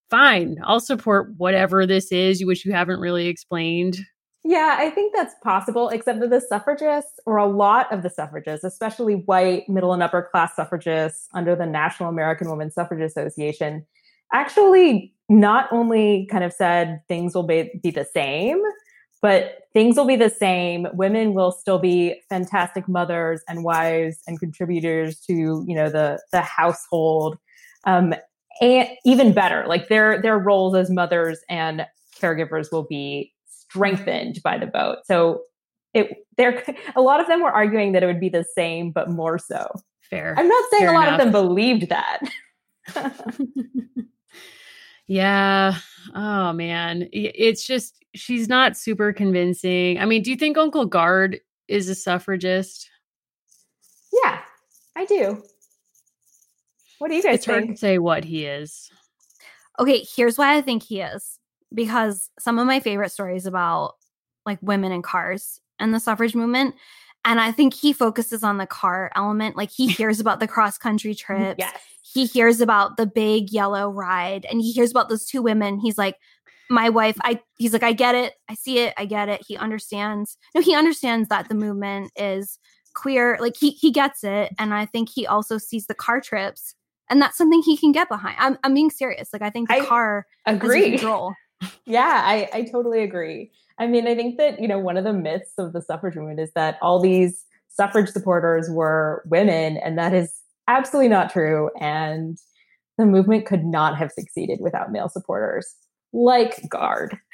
fine. 0.08 0.56
I'll 0.64 0.80
support 0.80 1.34
whatever 1.36 1.84
this 1.84 2.10
is, 2.10 2.42
which 2.46 2.64
you 2.64 2.72
haven't 2.72 2.98
really 2.98 3.26
explained. 3.26 3.98
Yeah, 4.42 4.76
I 4.78 4.88
think 4.88 5.14
that's 5.14 5.34
possible, 5.42 5.90
except 5.90 6.20
that 6.20 6.30
the 6.30 6.40
suffragists, 6.40 7.20
or 7.26 7.36
a 7.36 7.46
lot 7.46 7.92
of 7.92 8.02
the 8.02 8.08
suffragists, 8.08 8.64
especially 8.64 9.16
white, 9.16 9.68
middle, 9.68 9.92
and 9.92 10.02
upper 10.02 10.22
class 10.22 10.56
suffragists 10.56 11.28
under 11.34 11.56
the 11.56 11.66
National 11.66 12.08
American 12.08 12.48
Women 12.48 12.70
Suffrage 12.70 13.02
Association, 13.02 13.84
actually 14.32 15.12
not 15.28 15.68
only 15.72 16.26
kind 16.30 16.44
of 16.44 16.52
said 16.52 17.00
things 17.08 17.34
will 17.34 17.46
be, 17.46 17.70
be 17.82 17.90
the 17.90 18.04
same, 18.04 18.62
but 19.22 19.62
things 19.72 19.96
will 19.96 20.06
be 20.06 20.16
the 20.16 20.30
same. 20.30 20.86
Women 20.92 21.34
will 21.34 21.50
still 21.50 21.78
be 21.78 22.20
fantastic 22.28 22.88
mothers 22.88 23.42
and 23.48 23.64
wives 23.64 24.18
and 24.26 24.38
contributors 24.38 25.18
to, 25.20 25.64
you 25.66 25.74
know, 25.74 25.88
the 25.88 26.20
the 26.32 26.42
household. 26.42 27.36
Um, 27.84 28.14
and 28.60 28.88
even 29.04 29.32
better, 29.32 29.64
like 29.66 29.88
their 29.88 30.20
their 30.22 30.38
roles 30.38 30.74
as 30.76 30.90
mothers 30.90 31.40
and 31.48 31.86
caregivers 32.20 32.70
will 32.70 32.84
be 32.84 33.32
strengthened 33.48 34.40
by 34.44 34.58
the 34.58 34.66
vote. 34.66 34.98
So 35.04 35.42
it 35.92 36.18
there 36.36 36.62
a 36.94 37.00
lot 37.00 37.20
of 37.20 37.26
them 37.26 37.42
were 37.42 37.50
arguing 37.50 37.92
that 37.92 38.02
it 38.02 38.06
would 38.06 38.20
be 38.20 38.28
the 38.28 38.44
same 38.54 38.92
but 38.92 39.10
more 39.10 39.38
so. 39.38 39.66
Fair. 40.08 40.34
I'm 40.38 40.46
not 40.46 40.64
saying 40.70 40.84
Fair 40.84 40.90
a 40.90 40.94
lot 40.94 41.08
enough. 41.08 41.20
of 41.20 41.32
them 41.32 41.32
believed 41.32 41.88
that. 41.88 42.20
yeah. 45.06 45.76
Oh 46.14 46.52
man. 46.52 47.08
It's 47.12 47.66
just 47.66 48.04
she's 48.14 48.48
not 48.48 48.76
super 48.76 49.12
convincing. 49.12 49.98
I 49.98 50.04
mean, 50.04 50.22
do 50.22 50.30
you 50.30 50.36
think 50.36 50.56
Uncle 50.56 50.86
Gard 50.86 51.40
is 51.68 51.88
a 51.88 51.94
suffragist? 51.94 52.88
yeah, 54.24 54.40
I 54.94 55.04
do. 55.04 55.42
What 56.98 57.08
do 57.08 57.14
you 57.14 57.22
guys 57.22 57.36
it's 57.36 57.46
hard 57.46 57.68
to 57.68 57.76
say 57.76 57.98
what 57.98 58.24
he 58.24 58.46
is. 58.46 58.90
Okay, 59.78 60.06
here's 60.16 60.38
why 60.38 60.56
I 60.56 60.62
think 60.62 60.82
he 60.82 61.00
is. 61.00 61.38
Because 61.74 62.30
some 62.38 62.58
of 62.58 62.66
my 62.66 62.80
favorite 62.80 63.12
stories 63.12 63.46
about 63.46 63.94
like 64.46 64.58
women 64.62 64.92
in 64.92 65.02
cars 65.02 65.60
and 65.78 65.92
the 65.92 66.00
suffrage 66.00 66.34
movement. 66.34 66.74
And 67.24 67.40
I 67.40 67.50
think 67.52 67.74
he 67.74 67.92
focuses 67.92 68.42
on 68.42 68.56
the 68.56 68.66
car 68.66 69.10
element. 69.14 69.56
Like 69.56 69.70
he 69.70 69.88
hears 69.92 70.20
about 70.20 70.40
the 70.40 70.48
cross 70.48 70.78
country 70.78 71.14
mm, 71.14 71.18
trips. 71.18 71.56
Yes. 71.58 71.80
He 72.16 72.24
hears 72.24 72.62
about 72.62 72.96
the 72.96 73.04
big 73.06 73.50
yellow 73.50 73.90
ride 73.90 74.46
and 74.50 74.60
he 74.60 74.72
hears 74.72 74.90
about 74.90 75.10
those 75.10 75.26
two 75.26 75.42
women. 75.42 75.78
He's 75.78 75.98
like, 75.98 76.16
my 76.70 76.88
wife, 76.88 77.16
I 77.20 77.40
he's 77.58 77.74
like, 77.74 77.82
I 77.82 77.92
get 77.92 78.14
it. 78.14 78.32
I 78.48 78.54
see 78.54 78.78
it. 78.78 78.94
I 78.96 79.04
get 79.04 79.28
it. 79.28 79.42
He 79.46 79.54
understands. 79.56 80.38
No, 80.54 80.62
he 80.62 80.74
understands 80.74 81.28
that 81.28 81.50
the 81.50 81.54
movement 81.54 82.10
is 82.16 82.58
queer. 82.94 83.36
Like 83.38 83.54
he 83.60 83.72
he 83.72 83.90
gets 83.90 84.24
it. 84.24 84.54
And 84.58 84.72
I 84.72 84.86
think 84.86 85.10
he 85.10 85.26
also 85.26 85.58
sees 85.58 85.86
the 85.86 85.94
car 85.94 86.22
trips. 86.22 86.74
And 87.10 87.20
that's 87.20 87.36
something 87.36 87.60
he 87.62 87.76
can 87.76 87.92
get 87.92 88.08
behind. 88.08 88.36
I'm 88.38 88.56
I'm 88.64 88.72
being 88.72 88.90
serious. 88.90 89.28
Like 89.32 89.42
I 89.42 89.50
think 89.50 89.68
the 89.68 89.74
I 89.82 89.84
car 89.84 90.26
a 90.46 90.54
Agree. 90.54 90.96
role. 91.04 91.34
Yeah, 91.84 92.22
I, 92.24 92.48
I 92.52 92.62
totally 92.62 93.02
agree. 93.02 93.50
I 93.78 93.86
mean, 93.86 94.06
I 94.08 94.14
think 94.14 94.38
that, 94.38 94.60
you 94.60 94.68
know, 94.68 94.78
one 94.78 94.96
of 94.96 95.04
the 95.04 95.12
myths 95.12 95.52
of 95.58 95.72
the 95.72 95.82
suffrage 95.82 96.16
movement 96.16 96.40
is 96.40 96.50
that 96.54 96.78
all 96.80 96.98
these 96.98 97.44
suffrage 97.68 98.08
supporters 98.08 98.70
were 98.70 99.22
women, 99.26 99.76
and 99.78 99.98
that 99.98 100.14
is 100.14 100.32
absolutely 100.68 101.08
not 101.08 101.32
true. 101.32 101.70
And 101.80 102.38
the 102.98 103.06
movement 103.06 103.46
could 103.46 103.64
not 103.64 103.96
have 103.98 104.12
succeeded 104.12 104.60
without 104.60 104.92
male 104.92 105.08
supporters, 105.08 105.74
like 106.12 106.68
Gard. 106.68 107.18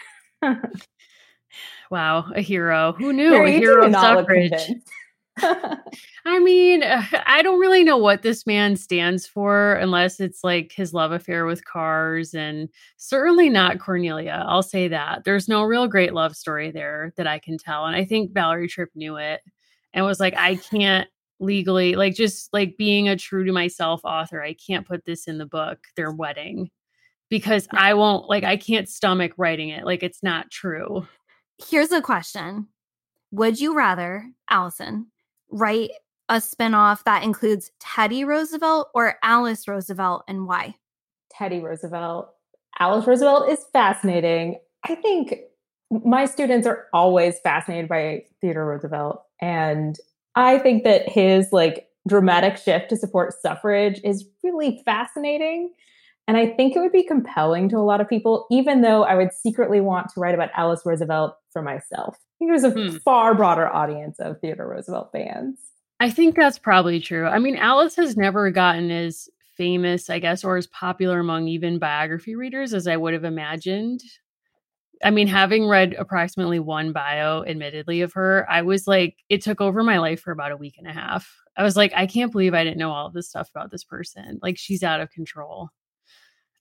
Wow, 1.90 2.32
a 2.34 2.40
hero. 2.40 2.94
Who 2.94 3.12
knew? 3.12 3.34
A 3.34 3.50
hero 3.50 3.86
of 3.86 3.92
suffrage. 3.92 4.52
I 6.24 6.38
mean, 6.40 6.82
I 7.26 7.42
don't 7.42 7.60
really 7.60 7.84
know 7.84 7.96
what 7.96 8.22
this 8.22 8.46
man 8.46 8.76
stands 8.76 9.26
for 9.26 9.74
unless 9.74 10.20
it's 10.20 10.44
like 10.44 10.72
his 10.72 10.94
love 10.94 11.12
affair 11.12 11.46
with 11.46 11.64
cars 11.64 12.34
and 12.34 12.68
certainly 12.96 13.48
not 13.48 13.78
Cornelia. 13.78 14.44
I'll 14.46 14.62
say 14.62 14.88
that. 14.88 15.24
There's 15.24 15.48
no 15.48 15.64
real 15.64 15.88
great 15.88 16.14
love 16.14 16.36
story 16.36 16.70
there 16.70 17.12
that 17.16 17.26
I 17.26 17.38
can 17.38 17.58
tell. 17.58 17.86
And 17.86 17.96
I 17.96 18.04
think 18.04 18.32
Valerie 18.32 18.68
Tripp 18.68 18.90
knew 18.94 19.16
it 19.16 19.40
and 19.92 20.04
was 20.04 20.20
like, 20.20 20.34
I 20.36 20.56
can't 20.56 21.08
legally, 21.40 21.94
like, 21.96 22.14
just 22.14 22.52
like 22.52 22.76
being 22.76 23.08
a 23.08 23.16
true 23.16 23.44
to 23.44 23.52
myself 23.52 24.00
author, 24.04 24.42
I 24.42 24.54
can't 24.54 24.86
put 24.86 25.04
this 25.04 25.26
in 25.26 25.38
the 25.38 25.46
book, 25.46 25.78
their 25.96 26.12
wedding, 26.12 26.70
because 27.30 27.66
I 27.72 27.94
won't, 27.94 28.28
like, 28.28 28.44
I 28.44 28.56
can't 28.56 28.88
stomach 28.88 29.32
writing 29.36 29.70
it. 29.70 29.84
Like, 29.84 30.02
it's 30.02 30.22
not 30.22 30.50
true. 30.50 31.06
Here's 31.68 31.92
a 31.92 32.02
question. 32.02 32.68
Would 33.30 33.60
you 33.60 33.76
rather, 33.76 34.30
Allison, 34.50 35.06
write 35.50 35.90
a 36.28 36.36
spinoff 36.36 37.04
that 37.04 37.24
includes 37.24 37.70
Teddy 37.80 38.24
Roosevelt 38.24 38.88
or 38.94 39.16
Alice 39.22 39.66
Roosevelt 39.66 40.24
and 40.28 40.46
why? 40.46 40.76
Teddy 41.30 41.60
Roosevelt. 41.60 42.30
Alice 42.78 43.06
Roosevelt 43.06 43.50
is 43.50 43.64
fascinating. 43.72 44.58
I 44.84 44.94
think 44.94 45.34
my 45.90 46.24
students 46.24 46.66
are 46.66 46.86
always 46.92 47.38
fascinated 47.40 47.88
by 47.88 48.24
Theodore 48.40 48.66
Roosevelt. 48.66 49.22
And 49.40 49.98
I 50.34 50.58
think 50.58 50.84
that 50.84 51.08
his 51.08 51.52
like 51.52 51.88
dramatic 52.08 52.56
shift 52.56 52.88
to 52.90 52.96
support 52.96 53.34
suffrage 53.40 54.00
is 54.02 54.26
really 54.42 54.82
fascinating. 54.84 55.72
And 56.28 56.36
I 56.36 56.46
think 56.46 56.76
it 56.76 56.80
would 56.80 56.92
be 56.92 57.02
compelling 57.04 57.68
to 57.70 57.76
a 57.78 57.80
lot 57.82 58.00
of 58.00 58.08
people, 58.08 58.46
even 58.50 58.80
though 58.80 59.04
I 59.04 59.14
would 59.16 59.32
secretly 59.32 59.80
want 59.80 60.08
to 60.14 60.20
write 60.20 60.34
about 60.34 60.50
Alice 60.54 60.82
Roosevelt 60.84 61.36
for 61.52 61.62
myself. 61.62 62.16
I 62.16 62.34
think 62.38 62.50
there's 62.50 62.64
a 62.64 62.70
Hmm. 62.70 62.96
far 62.98 63.34
broader 63.34 63.68
audience 63.68 64.18
of 64.20 64.40
Theodore 64.40 64.68
Roosevelt 64.68 65.10
fans. 65.12 65.58
I 66.00 66.10
think 66.10 66.34
that's 66.34 66.58
probably 66.58 67.00
true. 67.00 67.26
I 67.26 67.38
mean, 67.38 67.56
Alice 67.56 67.96
has 67.96 68.16
never 68.16 68.50
gotten 68.50 68.90
as 68.90 69.28
famous, 69.56 70.10
I 70.10 70.18
guess, 70.18 70.42
or 70.42 70.56
as 70.56 70.66
popular 70.68 71.20
among 71.20 71.46
even 71.48 71.78
biography 71.78 72.34
readers 72.34 72.72
as 72.74 72.88
I 72.88 72.96
would 72.96 73.14
have 73.14 73.24
imagined. 73.24 74.02
I 75.04 75.10
mean, 75.10 75.26
having 75.26 75.66
read 75.66 75.94
approximately 75.98 76.60
one 76.60 76.92
bio, 76.92 77.44
admittedly, 77.44 78.02
of 78.02 78.12
her, 78.12 78.46
I 78.48 78.62
was 78.62 78.86
like, 78.86 79.16
it 79.28 79.42
took 79.42 79.60
over 79.60 79.82
my 79.82 79.98
life 79.98 80.20
for 80.20 80.30
about 80.30 80.52
a 80.52 80.56
week 80.56 80.76
and 80.78 80.86
a 80.86 80.92
half. 80.92 81.28
I 81.56 81.62
was 81.62 81.76
like, 81.76 81.92
I 81.94 82.06
can't 82.06 82.32
believe 82.32 82.54
I 82.54 82.64
didn't 82.64 82.78
know 82.78 82.92
all 82.92 83.06
of 83.06 83.12
this 83.12 83.28
stuff 83.28 83.50
about 83.54 83.70
this 83.70 83.84
person. 83.84 84.38
Like, 84.42 84.56
she's 84.58 84.82
out 84.82 85.00
of 85.00 85.10
control. 85.10 85.70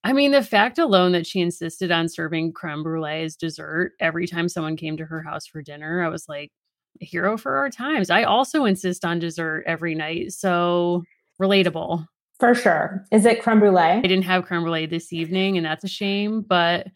I 0.03 0.13
mean, 0.13 0.31
the 0.31 0.41
fact 0.41 0.79
alone 0.79 1.11
that 1.11 1.27
she 1.27 1.39
insisted 1.39 1.91
on 1.91 2.09
serving 2.09 2.53
creme 2.53 2.81
brulee 2.81 3.23
as 3.23 3.35
dessert 3.35 3.91
every 3.99 4.25
time 4.25 4.49
someone 4.49 4.75
came 4.75 4.97
to 4.97 5.05
her 5.05 5.21
house 5.21 5.45
for 5.45 5.61
dinner, 5.61 6.03
I 6.03 6.09
was 6.09 6.25
like, 6.27 6.51
a 6.99 7.05
hero 7.05 7.37
for 7.37 7.57
our 7.57 7.69
times. 7.69 8.09
I 8.09 8.23
also 8.23 8.65
insist 8.65 9.05
on 9.05 9.19
dessert 9.19 9.63
every 9.67 9.93
night. 9.95 10.33
So 10.33 11.03
relatable. 11.39 12.05
For 12.39 12.55
sure. 12.55 13.05
Is 13.11 13.25
it 13.25 13.43
creme 13.43 13.59
brulee? 13.59 13.79
I 13.79 14.01
didn't 14.01 14.23
have 14.23 14.45
creme 14.45 14.63
brulee 14.63 14.87
this 14.87 15.13
evening, 15.13 15.57
and 15.57 15.65
that's 15.65 15.83
a 15.83 15.87
shame. 15.87 16.41
But, 16.41 16.87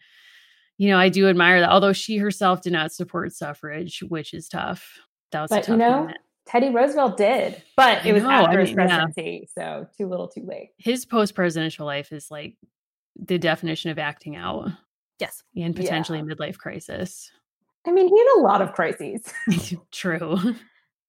you 0.78 0.90
know, 0.90 0.98
I 0.98 1.08
do 1.08 1.28
admire 1.28 1.60
that. 1.60 1.70
Although 1.70 1.92
she 1.92 2.16
herself 2.18 2.62
did 2.62 2.72
not 2.72 2.92
support 2.92 3.32
suffrage, 3.32 4.02
which 4.08 4.34
is 4.34 4.48
tough. 4.48 4.98
That 5.32 5.42
was 5.42 5.50
a 5.50 5.54
But 5.54 5.60
tough 5.64 5.68
you 5.70 5.76
know, 5.76 5.90
moment. 5.90 6.18
Teddy 6.46 6.68
Roosevelt 6.70 7.16
did, 7.16 7.60
but 7.76 8.06
it 8.06 8.12
was 8.12 8.22
know, 8.22 8.30
after 8.30 8.58
I 8.58 8.60
his 8.60 8.70
mean, 8.70 8.78
yeah. 8.78 8.86
presidency, 9.04 9.48
so 9.52 9.88
too 9.98 10.06
little, 10.06 10.28
too 10.28 10.44
late. 10.46 10.70
His 10.78 11.04
post 11.04 11.34
presidential 11.34 11.86
life 11.86 12.12
is 12.12 12.30
like 12.30 12.54
the 13.18 13.36
definition 13.38 13.90
of 13.90 13.98
acting 13.98 14.36
out 14.36 14.68
Yes. 15.18 15.42
and 15.56 15.74
potentially 15.74 16.18
Yeah. 16.18 16.24
a 16.24 16.28
midlife 16.36 16.56
crisis. 16.58 17.32
I 17.86 17.90
mean, 17.90 18.06
he 18.08 18.16
had 18.18 18.38
a 18.38 18.42
lot 18.42 18.62
of 18.62 18.72
crises. 18.74 19.22
True. 19.92 20.38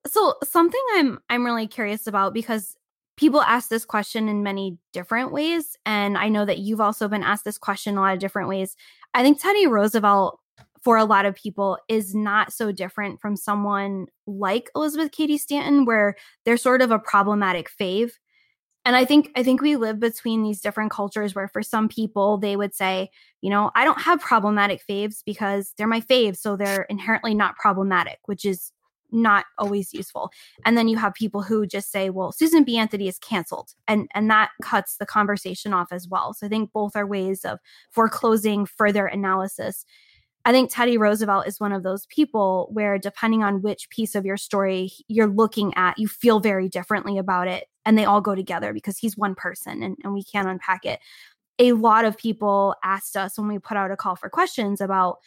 So 0.08 0.36
something 0.44 0.82
I'm 0.96 1.20
I'm 1.30 1.46
really 1.46 1.68
curious 1.68 2.08
about 2.08 2.34
because 2.34 2.76
people 3.18 3.42
ask 3.42 3.68
this 3.70 3.84
question 3.86 4.30
in 4.30 4.44
many 4.44 4.78
different 4.94 5.32
ways 5.34 5.76
and 5.86 6.18
I 6.18 6.30
know 6.30 6.46
that 6.46 6.60
you've 6.60 6.80
also 6.82 7.08
been 7.08 7.24
asked 7.24 7.44
this 7.46 7.58
question 7.58 7.98
a 7.98 8.02
lot 8.02 8.14
of 8.14 8.20
different 8.20 8.48
ways. 8.48 8.76
I 9.18 9.24
think 9.24 9.42
Teddy 9.42 9.66
Roosevelt 9.66 10.40
for 10.84 10.96
a 10.96 11.04
lot 11.04 11.26
of 11.26 11.34
people 11.34 11.80
is 11.90 12.14
not 12.14 12.54
so 12.54 12.72
different 12.72 13.20
from 13.20 13.36
someone 13.36 14.06
like 14.28 14.70
Elizabeth 14.76 15.12
Cady 15.12 15.40
Stanton 15.40 15.86
where 15.86 16.16
they're 16.46 16.56
sort 16.56 16.84
of 16.84 16.92
a 16.92 17.00
problematic 17.00 17.68
fave. 17.82 18.12
And 18.86 18.96
I 18.96 19.06
think 19.06 19.32
I 19.36 19.42
think 19.42 19.60
we 19.60 19.76
live 19.76 20.00
between 20.00 20.44
these 20.44 20.62
different 20.62 20.92
cultures 20.92 21.34
where 21.34 21.48
for 21.48 21.64
some 21.64 21.90
people 21.90 22.38
they 22.38 22.56
would 22.56 22.76
say, 22.76 23.10
you 23.42 23.50
know, 23.50 23.72
I 23.74 23.86
don't 23.86 24.00
have 24.02 24.22
problematic 24.22 24.84
faves 24.88 25.24
because 25.26 25.74
they're 25.78 25.88
my 25.88 26.00
faves 26.00 26.38
so 26.38 26.56
they're 26.56 26.84
inherently 26.84 27.34
not 27.34 27.56
problematic, 27.56 28.20
which 28.26 28.46
is 28.46 28.72
not 29.12 29.46
always 29.58 29.94
useful. 29.94 30.32
And 30.66 30.78
then 30.78 30.88
you 30.88 30.98
have 30.98 31.14
people 31.14 31.42
who 31.42 31.66
just 31.66 31.92
say, 31.92 32.10
well, 32.10 32.32
Susan 32.32 32.64
B. 32.64 32.78
Anthony 32.78 33.08
is 33.08 33.20
canceled. 33.20 33.74
And 33.88 34.08
and 34.14 34.30
that 34.30 34.52
cuts 34.62 34.98
the 34.98 35.06
conversation 35.06 35.74
off 35.74 35.92
as 35.92 36.08
well. 36.08 36.34
So 36.34 36.46
I 36.46 36.50
think 36.50 36.72
both 36.72 36.96
are 36.96 37.08
ways 37.08 37.46
of 37.46 37.60
foreclosing 37.92 38.66
further 38.66 39.06
analysis. 39.06 39.86
I 40.46 40.54
think 40.54 40.72
Teddy 40.72 40.98
Roosevelt 40.98 41.46
is 41.46 41.60
one 41.60 41.74
of 41.74 41.84
those 41.84 42.06
people 42.06 42.70
where 42.72 42.98
depending 42.98 43.44
on 43.44 43.62
which 43.62 43.90
piece 43.90 44.16
of 44.16 44.26
your 44.26 44.38
story 44.38 44.92
you're 45.10 45.28
looking 45.28 45.74
at, 45.76 46.00
you 46.00 46.08
feel 46.08 46.40
very 46.40 46.70
differently 46.70 47.18
about 47.18 47.50
it. 47.50 47.66
And 47.86 47.98
they 47.98 48.06
all 48.06 48.22
go 48.22 48.34
together 48.34 48.72
because 48.72 48.98
he's 48.98 49.18
one 49.18 49.36
person 49.36 49.84
and, 49.84 49.98
and 50.06 50.14
we 50.14 50.24
can't 50.24 50.48
unpack 50.48 50.86
it. 50.86 51.02
A 51.60 51.74
lot 51.74 52.06
of 52.06 52.18
people 52.18 52.76
asked 52.82 53.18
us 53.18 53.38
when 53.38 53.50
we 53.50 53.60
put 53.60 53.76
out 53.76 53.92
a 53.92 53.98
call 53.98 54.16
for 54.16 54.30
questions 54.30 54.80
about 54.80 55.18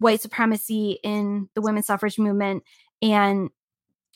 white 0.00 0.20
supremacy 0.20 0.98
in 1.02 1.48
the 1.54 1.62
women's 1.62 1.86
suffrage 1.86 2.18
movement 2.18 2.62
and 3.02 3.50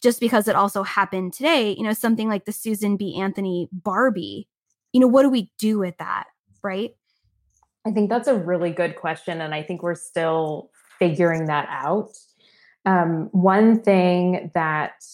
just 0.02 0.20
because 0.20 0.48
it 0.48 0.56
also 0.56 0.82
happened 0.82 1.32
today, 1.32 1.74
you 1.76 1.84
know, 1.84 1.92
something 1.92 2.28
like 2.28 2.44
the 2.44 2.52
Susan 2.52 2.96
B. 2.96 3.16
Anthony 3.16 3.68
Barbie, 3.72 4.48
you 4.92 5.00
know, 5.00 5.06
what 5.06 5.22
do 5.22 5.30
we 5.30 5.50
do 5.58 5.78
with 5.78 5.96
that? 5.98 6.24
Right. 6.62 6.94
I 7.86 7.90
think 7.92 8.10
that's 8.10 8.28
a 8.28 8.34
really 8.34 8.70
good 8.70 8.96
question. 8.96 9.40
And 9.40 9.54
I 9.54 9.62
think 9.62 9.82
we're 9.82 9.94
still 9.94 10.70
figuring 10.98 11.46
that 11.46 11.68
out. 11.70 12.10
Um, 12.84 13.28
one 13.32 13.80
thing 13.80 14.50
that 14.54 15.04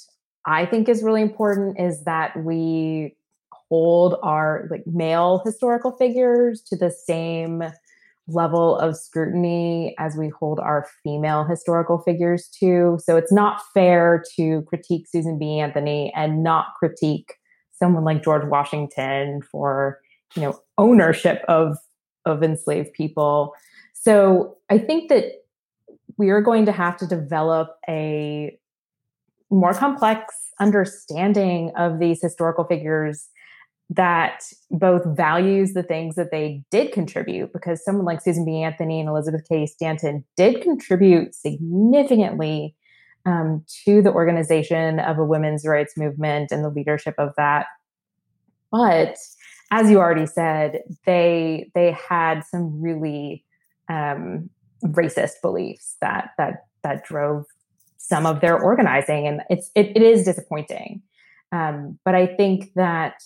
I 0.47 0.65
think 0.67 0.89
is 0.89 1.03
really 1.03 1.23
important 1.23 1.79
is 1.79 2.05
that 2.05 2.37
we 2.43 3.17
hold 3.53 4.17
our 4.23 4.67
like 4.71 4.87
male 4.87 5.43
historical 5.45 5.93
figures 5.93 6.63
to 6.63 6.77
the 6.77 6.91
same 6.91 7.63
level 8.29 8.77
of 8.77 8.97
scrutiny 8.97 9.95
as 9.99 10.17
we 10.17 10.29
hold 10.29 10.61
our 10.61 10.87
female 11.03 11.45
historical 11.45 11.99
figures 11.99 12.49
to. 12.61 12.99
So 13.03 13.17
it's 13.17 13.33
not 13.33 13.63
fair 13.75 14.23
to 14.37 14.63
critique 14.63 15.07
Susan 15.09 15.39
B. 15.39 15.59
Anthony 15.59 16.13
and 16.15 16.43
not 16.43 16.67
critique 16.79 17.35
someone 17.73 18.05
like 18.05 18.23
George 18.23 18.47
Washington 18.47 19.41
for, 19.43 20.01
you 20.35 20.43
know, 20.43 20.61
ownership 20.77 21.45
of 21.49 21.77
of 22.27 22.43
enslaved 22.43 22.93
people. 22.93 23.55
So 23.95 24.59
I 24.69 24.79
think 24.79 25.09
that 25.09 25.25
we 26.19 26.31
are 26.31 26.43
going 26.43 26.67
to 26.67 26.73
have 26.73 26.97
to 26.99 27.07
develop 27.07 27.71
a 27.89 28.59
more 29.51 29.73
complex 29.73 30.35
understanding 30.61 31.73
of 31.77 31.99
these 31.99 32.21
historical 32.21 32.65
figures 32.65 33.29
that 33.91 34.45
both 34.71 35.05
values 35.17 35.73
the 35.73 35.83
things 35.83 36.15
that 36.17 36.31
they 36.31 36.63
did 36.71 36.93
contribute 36.93 37.53
because 37.53 37.83
someone 37.83 38.05
like 38.05 38.21
Susan 38.21 38.45
B. 38.45 38.63
Anthony 38.63 39.01
and 39.01 39.09
Elizabeth 39.09 39.47
Cady 39.49 39.67
Stanton 39.67 40.25
did 40.37 40.61
contribute 40.61 41.35
significantly 41.35 42.75
um, 43.25 43.65
to 43.85 44.03
the 44.03 44.13
organization 44.13 45.01
of 45.01 45.19
a 45.19 45.25
women's 45.25 45.67
rights 45.67 45.97
movement 45.97 46.51
and 46.51 46.63
the 46.63 46.69
leadership 46.69 47.15
of 47.19 47.33
that. 47.37 47.67
But 48.71 49.17
as 49.71 49.91
you 49.91 49.99
already 49.99 50.27
said, 50.27 50.83
they 51.07 51.71
they 51.75 51.93
had 51.93 52.43
some 52.45 52.81
really 52.81 53.45
um, 53.89 54.51
racist 54.85 55.41
beliefs 55.43 55.97
that 56.01 56.31
that 56.37 56.65
that 56.83 57.05
drove 57.05 57.45
some 57.97 58.27
of 58.27 58.41
their 58.41 58.59
organizing, 58.59 59.27
and 59.27 59.43
it's 59.49 59.71
it, 59.75 59.97
it 59.97 60.03
is 60.03 60.25
disappointing. 60.25 61.03
Um, 61.53 61.99
but 62.05 62.15
I 62.15 62.27
think 62.27 62.73
that 62.75 63.23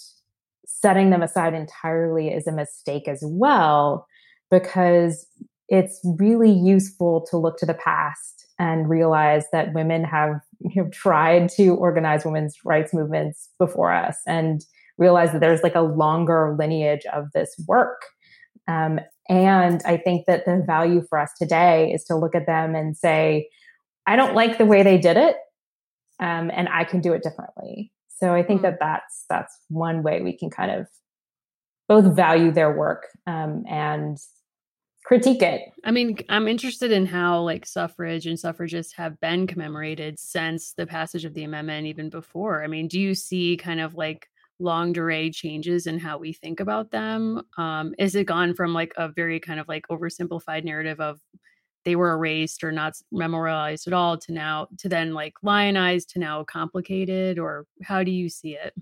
setting 0.81 1.11
them 1.11 1.23
aside 1.23 1.55
entirely 1.55 2.29
is 2.29 2.47
a 2.47 2.53
mistake 2.53 3.09
as 3.09 3.21
well, 3.25 4.07
because 4.51 5.27
it's 5.69 6.01
really 6.19 6.53
useful 6.53 7.25
to 7.31 7.37
look 7.37 7.57
to 7.59 7.67
the 7.67 7.75
past 7.75 8.47
and 8.59 8.89
realize 8.89 9.45
that 9.53 9.73
women 9.73 10.05
have 10.05 10.41
you 10.61 10.83
know, 10.83 10.89
tried 10.91 11.49
to 11.49 11.71
organize 11.77 12.25
women's 12.25 12.57
rights 12.65 12.93
movements 12.93 13.49
before 13.59 13.93
us 13.93 14.19
and 14.27 14.65
realize 14.99 15.33
that 15.33 15.41
there's 15.41 15.63
like 15.63 15.75
a 15.75 15.81
longer 15.81 16.55
lineage 16.59 17.05
of 17.13 17.27
this 17.33 17.55
work. 17.67 18.03
Um, 18.69 19.01
and 19.29 19.81
I 19.87 19.97
think 19.97 20.27
that 20.27 20.45
the 20.45 20.63
value 20.67 21.03
for 21.09 21.19
us 21.19 21.31
today 21.39 21.93
is 21.93 22.05
to 22.05 22.17
look 22.17 22.35
at 22.35 22.47
them 22.47 22.75
and 22.75 22.97
say, 22.97 23.49
I 24.07 24.17
don't 24.17 24.35
like 24.35 24.59
the 24.59 24.67
way 24.67 24.83
they 24.83 24.99
did 24.99 25.17
it, 25.17 25.37
um, 26.21 26.51
and 26.53 26.69
I 26.69 26.85
can 26.85 27.01
do 27.01 27.13
it 27.13 27.23
differently. 27.23 27.92
So 28.23 28.35
I 28.35 28.45
think 28.45 28.61
mm-hmm. 28.61 28.71
that 28.71 28.79
that's 28.79 29.25
that's 29.29 29.59
one 29.69 30.05
way 30.05 30.23
we 30.23 30.37
can 30.37 30.49
kind 30.49 30.71
of 30.71 30.87
both 31.89 32.15
value 32.15 32.53
their 32.53 32.73
work 32.73 33.09
um, 33.27 33.65
and 33.69 34.17
critique 35.05 35.43
it. 35.43 35.63
I 35.85 35.91
mean, 35.91 36.19
I'm 36.29 36.47
interested 36.47 36.93
in 36.93 37.05
how 37.05 37.41
like 37.41 37.67
suffrage 37.67 38.29
and 38.29 38.39
suffragists 38.39 38.93
have 38.95 39.19
been 39.19 39.49
commemorated 39.49 40.21
since 40.21 40.73
the 40.75 40.87
passage 40.87 41.25
of 41.25 41.35
the 41.35 41.43
amendment, 41.43 41.89
even 41.89 42.11
before. 42.11 42.63
I 42.63 42.69
mean, 42.69 42.87
do 42.87 43.01
you 43.01 43.17
see 43.17 43.57
kind 43.57 43.81
of 43.81 43.97
like 43.97 44.29
longue 44.61 44.95
durée 44.95 45.35
changes 45.35 45.89
in 45.89 45.99
how 45.99 46.19
we 46.19 46.33
think 46.33 46.61
about 46.61 46.93
them? 46.93 47.43
Um, 47.59 47.93
is 47.99 48.15
it 48.15 48.29
gone 48.29 48.55
from 48.55 48.73
like 48.73 48.93
a 48.97 49.09
very 49.09 49.41
kind 49.41 49.59
of 49.59 49.67
like 49.67 49.89
oversimplified 49.91 50.63
narrative 50.63 51.01
of 51.01 51.19
they 51.85 51.97
were 51.97 52.13
erased 52.13 52.63
or 52.65 52.73
not 52.73 52.95
memorialized 53.11 53.87
at 53.87 53.93
all 53.93 54.17
to 54.19 54.33
now 54.33 54.69
to 54.79 54.89
then 54.89 55.15
like 55.15 55.35
lionized 55.43 56.11
to 56.11 56.19
now 56.19 56.45
complicated 56.45 57.39
or 57.39 57.67
how 57.83 58.03
do 58.03 58.11
you 58.11 58.29
see 58.29 58.55
it? 58.55 58.75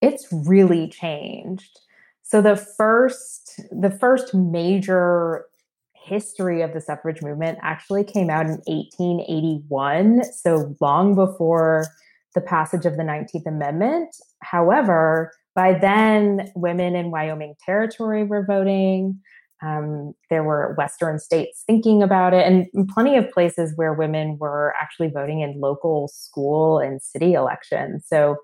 It's 0.00 0.26
really 0.30 0.88
changed. 0.88 1.80
So 2.22 2.42
the 2.42 2.56
first 2.56 3.60
the 3.70 3.90
first 3.90 4.34
major 4.34 5.46
history 5.94 6.62
of 6.62 6.72
the 6.72 6.80
suffrage 6.80 7.22
movement 7.22 7.58
actually 7.62 8.04
came 8.04 8.30
out 8.30 8.46
in 8.46 8.60
1881, 8.66 10.24
so 10.24 10.74
long 10.80 11.14
before 11.14 11.86
the 12.34 12.40
passage 12.40 12.86
of 12.86 12.96
the 12.96 13.02
19th 13.02 13.46
Amendment. 13.46 14.16
However, 14.40 15.32
by 15.54 15.78
then, 15.78 16.50
women 16.54 16.94
in 16.94 17.10
Wyoming 17.10 17.54
Territory 17.64 18.24
were 18.24 18.44
voting. 18.44 19.20
Um, 19.62 20.14
there 20.30 20.44
were 20.44 20.74
Western 20.78 21.18
states 21.18 21.64
thinking 21.66 22.02
about 22.02 22.32
it, 22.32 22.46
and 22.46 22.66
plenty 22.88 23.16
of 23.16 23.30
places 23.30 23.72
where 23.76 23.92
women 23.92 24.36
were 24.38 24.74
actually 24.80 25.08
voting 25.08 25.40
in 25.40 25.60
local 25.60 26.08
school 26.08 26.78
and 26.78 27.02
city 27.02 27.32
elections. 27.34 28.04
So 28.06 28.36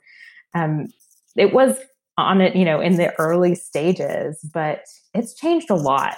um, 0.54 0.88
it 1.36 1.52
was 1.52 1.78
on 2.16 2.40
it, 2.40 2.56
you 2.56 2.64
know, 2.64 2.80
in 2.80 2.96
the 2.96 3.14
early 3.18 3.54
stages, 3.54 4.38
but 4.52 4.84
it's 5.14 5.34
changed 5.34 5.70
a 5.70 5.74
lot. 5.74 6.16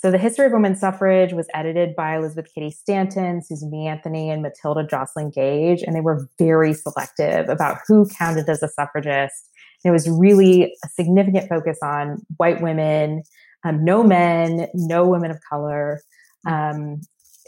So 0.00 0.12
the 0.12 0.18
history 0.18 0.46
of 0.46 0.52
women's 0.52 0.78
suffrage 0.78 1.32
was 1.32 1.48
edited 1.54 1.96
by 1.96 2.16
Elizabeth 2.16 2.48
Cady 2.54 2.70
Stanton, 2.70 3.42
Susan 3.42 3.68
B. 3.68 3.86
Anthony, 3.86 4.30
and 4.30 4.42
Matilda 4.42 4.86
Joslyn 4.86 5.30
Gage, 5.30 5.82
and 5.82 5.96
they 5.96 6.00
were 6.00 6.28
very 6.38 6.72
selective 6.72 7.48
about 7.48 7.78
who 7.88 8.06
counted 8.16 8.48
as 8.48 8.62
a 8.62 8.68
suffragist. 8.68 9.50
And 9.82 9.90
it 9.90 9.92
was 9.92 10.08
really 10.08 10.72
a 10.84 10.88
significant 10.88 11.48
focus 11.48 11.78
on 11.82 12.24
white 12.36 12.62
women, 12.62 13.24
um, 13.68 13.84
no 13.84 14.02
men, 14.02 14.68
no 14.74 15.06
women 15.06 15.30
of 15.30 15.38
color. 15.48 16.00
Um, 16.46 17.00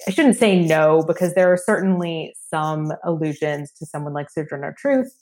I 0.07 0.11
shouldn't 0.11 0.37
say 0.37 0.61
no 0.61 1.03
because 1.07 1.35
there 1.35 1.53
are 1.53 1.59
certainly 1.59 2.35
some 2.49 2.93
allusions 3.05 3.73
to 3.79 3.87
someone 3.87 4.13
like 4.13 4.31
Sojourner 4.31 4.75
Truth, 4.79 5.13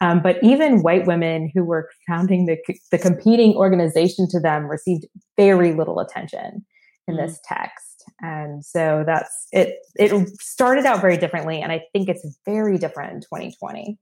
um, 0.00 0.20
but 0.22 0.42
even 0.42 0.82
white 0.82 1.06
women 1.06 1.50
who 1.54 1.64
were 1.64 1.90
founding 2.06 2.46
the, 2.46 2.56
the 2.90 2.98
competing 2.98 3.54
organization 3.54 4.28
to 4.30 4.40
them 4.40 4.66
received 4.66 5.06
very 5.36 5.74
little 5.74 5.98
attention 5.98 6.64
in 7.08 7.16
mm. 7.16 7.26
this 7.26 7.40
text. 7.44 8.04
And 8.20 8.64
so 8.64 9.02
that's 9.04 9.48
it. 9.52 9.76
It 9.96 10.28
started 10.40 10.86
out 10.86 11.00
very 11.00 11.16
differently, 11.16 11.60
and 11.60 11.72
I 11.72 11.82
think 11.92 12.08
it's 12.08 12.26
very 12.46 12.78
different 12.78 13.12
in 13.12 13.20
2020. 13.20 13.98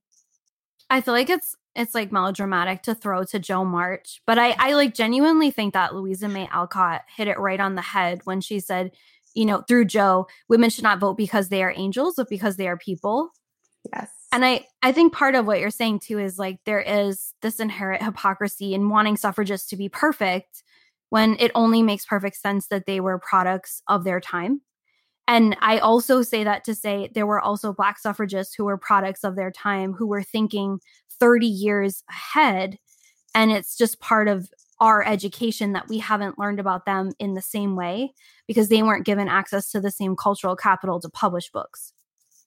I 0.90 1.00
feel 1.00 1.14
like 1.14 1.30
it's 1.30 1.56
it's 1.76 1.94
like 1.94 2.12
melodramatic 2.12 2.82
to 2.82 2.94
throw 2.94 3.24
to 3.24 3.38
Jo 3.38 3.64
March, 3.64 4.22
but 4.26 4.38
I 4.38 4.56
I 4.58 4.72
like 4.72 4.94
genuinely 4.94 5.50
think 5.50 5.74
that 5.74 5.94
Louisa 5.94 6.28
May 6.28 6.48
Alcott 6.48 7.02
hit 7.14 7.28
it 7.28 7.38
right 7.38 7.60
on 7.60 7.74
the 7.74 7.82
head 7.82 8.20
when 8.24 8.40
she 8.40 8.60
said, 8.60 8.92
you 9.34 9.44
know, 9.44 9.62
through 9.68 9.84
Jo, 9.84 10.26
women 10.48 10.70
should 10.70 10.84
not 10.84 10.98
vote 10.98 11.16
because 11.16 11.48
they 11.48 11.62
are 11.62 11.74
angels, 11.76 12.14
but 12.16 12.28
because 12.28 12.56
they 12.56 12.68
are 12.68 12.76
people. 12.76 13.30
Yes. 13.92 14.10
And 14.32 14.44
I 14.44 14.66
I 14.82 14.92
think 14.92 15.12
part 15.12 15.34
of 15.34 15.46
what 15.46 15.60
you're 15.60 15.70
saying 15.70 16.00
too 16.00 16.18
is 16.18 16.38
like 16.38 16.58
there 16.64 16.80
is 16.80 17.34
this 17.42 17.60
inherent 17.60 18.02
hypocrisy 18.02 18.74
in 18.74 18.88
wanting 18.88 19.16
suffragists 19.16 19.68
to 19.68 19.76
be 19.76 19.88
perfect 19.88 20.62
when 21.10 21.36
it 21.38 21.52
only 21.54 21.82
makes 21.82 22.04
perfect 22.04 22.36
sense 22.36 22.66
that 22.68 22.86
they 22.86 23.00
were 23.00 23.18
products 23.18 23.82
of 23.88 24.04
their 24.04 24.20
time. 24.20 24.60
And 25.28 25.56
I 25.60 25.78
also 25.78 26.22
say 26.22 26.44
that 26.44 26.64
to 26.64 26.74
say 26.74 27.10
there 27.14 27.26
were 27.26 27.40
also 27.40 27.72
Black 27.72 27.98
suffragists 27.98 28.54
who 28.54 28.64
were 28.64 28.78
products 28.78 29.24
of 29.24 29.34
their 29.34 29.50
time, 29.50 29.92
who 29.92 30.06
were 30.06 30.22
thinking 30.22 30.78
30 31.18 31.46
years 31.46 32.02
ahead. 32.08 32.78
And 33.34 33.50
it's 33.50 33.76
just 33.76 34.00
part 34.00 34.28
of 34.28 34.48
our 34.80 35.04
education 35.06 35.72
that 35.72 35.88
we 35.88 35.98
haven't 35.98 36.38
learned 36.38 36.60
about 36.60 36.84
them 36.84 37.12
in 37.18 37.34
the 37.34 37.42
same 37.42 37.76
way 37.76 38.12
because 38.46 38.68
they 38.68 38.82
weren't 38.82 39.06
given 39.06 39.28
access 39.28 39.70
to 39.70 39.80
the 39.80 39.90
same 39.90 40.16
cultural 40.16 40.54
capital 40.54 41.00
to 41.00 41.08
publish 41.08 41.50
books. 41.50 41.92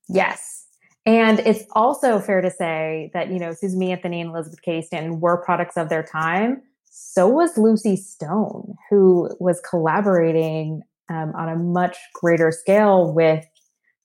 Yes. 0.08 0.68
And 1.06 1.40
it's 1.40 1.64
also 1.72 2.20
fair 2.20 2.42
to 2.42 2.52
say 2.52 3.10
that, 3.14 3.32
you 3.32 3.40
know, 3.40 3.54
Susan 3.54 3.80
B. 3.80 3.92
Anthony 3.92 4.22
and 4.22 4.30
Elizabeth 4.30 4.62
Cady 4.62 4.86
Stanton 4.86 5.20
were 5.20 5.38
products 5.38 5.76
of 5.76 5.90
their 5.90 6.04
time, 6.04 6.62
so 6.92 7.28
was 7.28 7.58
Lucy 7.58 7.96
Stone, 7.96 8.76
who 8.90 9.30
was 9.40 9.62
collaborating 9.62 10.82
um, 11.10 11.34
on 11.36 11.48
a 11.48 11.56
much 11.56 11.98
greater 12.14 12.52
scale 12.52 13.14
with 13.14 13.46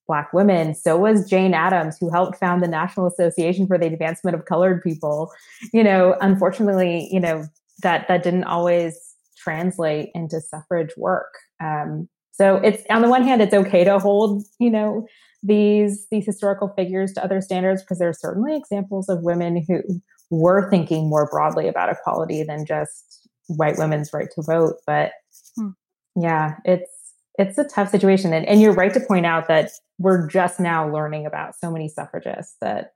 Black 0.06 0.32
women. 0.32 0.74
So 0.74 0.96
was 0.96 1.28
Jane 1.28 1.54
Addams, 1.54 1.96
who 1.98 2.10
helped 2.10 2.38
found 2.38 2.62
the 2.62 2.68
National 2.68 3.06
Association 3.06 3.66
for 3.66 3.78
the 3.78 3.86
Advancement 3.86 4.34
of 4.34 4.44
Colored 4.44 4.82
People. 4.82 5.30
You 5.72 5.84
know, 5.84 6.16
unfortunately, 6.20 7.08
you 7.10 7.20
know 7.20 7.46
that 7.82 8.06
that 8.08 8.22
didn't 8.22 8.44
always 8.44 9.14
translate 9.36 10.10
into 10.14 10.40
suffrage 10.40 10.92
work. 10.96 11.32
Um, 11.62 12.08
so 12.32 12.56
it's 12.56 12.82
on 12.90 13.02
the 13.02 13.08
one 13.08 13.22
hand, 13.22 13.42
it's 13.42 13.54
okay 13.54 13.84
to 13.84 13.98
hold, 13.98 14.44
you 14.58 14.70
know, 14.70 15.06
these 15.42 16.06
these 16.10 16.26
historical 16.26 16.68
figures 16.68 17.12
to 17.12 17.22
other 17.22 17.40
standards 17.40 17.82
because 17.82 17.98
there 17.98 18.08
are 18.08 18.14
certainly 18.14 18.56
examples 18.56 19.08
of 19.08 19.22
women 19.22 19.64
who 19.68 19.82
were 20.30 20.68
thinking 20.70 21.08
more 21.08 21.28
broadly 21.30 21.68
about 21.68 21.90
equality 21.90 22.42
than 22.42 22.66
just 22.66 23.28
white 23.46 23.78
women's 23.78 24.12
right 24.12 24.28
to 24.34 24.42
vote. 24.42 24.76
But 24.86 25.12
hmm. 25.56 25.70
yeah, 26.16 26.56
it's 26.64 26.90
it's 27.38 27.58
a 27.58 27.64
tough 27.64 27.90
situation. 27.90 28.32
And, 28.32 28.46
and 28.46 28.60
you're 28.60 28.72
right 28.72 28.94
to 28.94 29.00
point 29.00 29.26
out 29.26 29.48
that 29.48 29.70
we're 29.98 30.26
just 30.26 30.60
now 30.60 30.90
learning 30.90 31.26
about 31.26 31.54
so 31.56 31.70
many 31.70 31.88
suffragists 31.88 32.56
that 32.60 32.92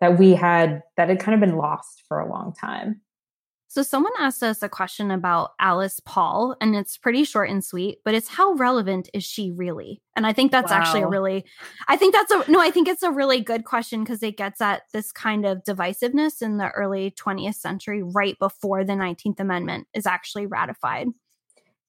that 0.00 0.18
we 0.18 0.34
had 0.34 0.82
that 0.96 1.08
had 1.08 1.20
kind 1.20 1.34
of 1.34 1.40
been 1.40 1.56
lost 1.56 2.02
for 2.08 2.18
a 2.18 2.28
long 2.28 2.52
time. 2.52 3.00
So, 3.74 3.82
someone 3.82 4.12
asked 4.20 4.42
us 4.44 4.62
a 4.62 4.68
question 4.68 5.10
about 5.10 5.50
Alice 5.58 5.98
Paul, 5.98 6.54
and 6.60 6.76
it's 6.76 6.96
pretty 6.96 7.24
short 7.24 7.50
and 7.50 7.64
sweet, 7.64 7.98
but 8.04 8.14
it's 8.14 8.28
how 8.28 8.52
relevant 8.52 9.08
is 9.12 9.24
she 9.24 9.50
really? 9.50 10.00
And 10.14 10.28
I 10.28 10.32
think 10.32 10.52
that's 10.52 10.70
wow. 10.70 10.78
actually 10.78 11.02
a 11.02 11.08
really, 11.08 11.44
I 11.88 11.96
think 11.96 12.14
that's 12.14 12.30
a, 12.30 12.48
no, 12.48 12.60
I 12.60 12.70
think 12.70 12.86
it's 12.86 13.02
a 13.02 13.10
really 13.10 13.40
good 13.40 13.64
question 13.64 14.04
because 14.04 14.22
it 14.22 14.36
gets 14.36 14.60
at 14.60 14.82
this 14.92 15.10
kind 15.10 15.44
of 15.44 15.64
divisiveness 15.64 16.40
in 16.40 16.58
the 16.58 16.70
early 16.70 17.16
20th 17.20 17.56
century, 17.56 18.00
right 18.04 18.38
before 18.38 18.84
the 18.84 18.92
19th 18.92 19.40
Amendment 19.40 19.88
is 19.92 20.06
actually 20.06 20.46
ratified. 20.46 21.08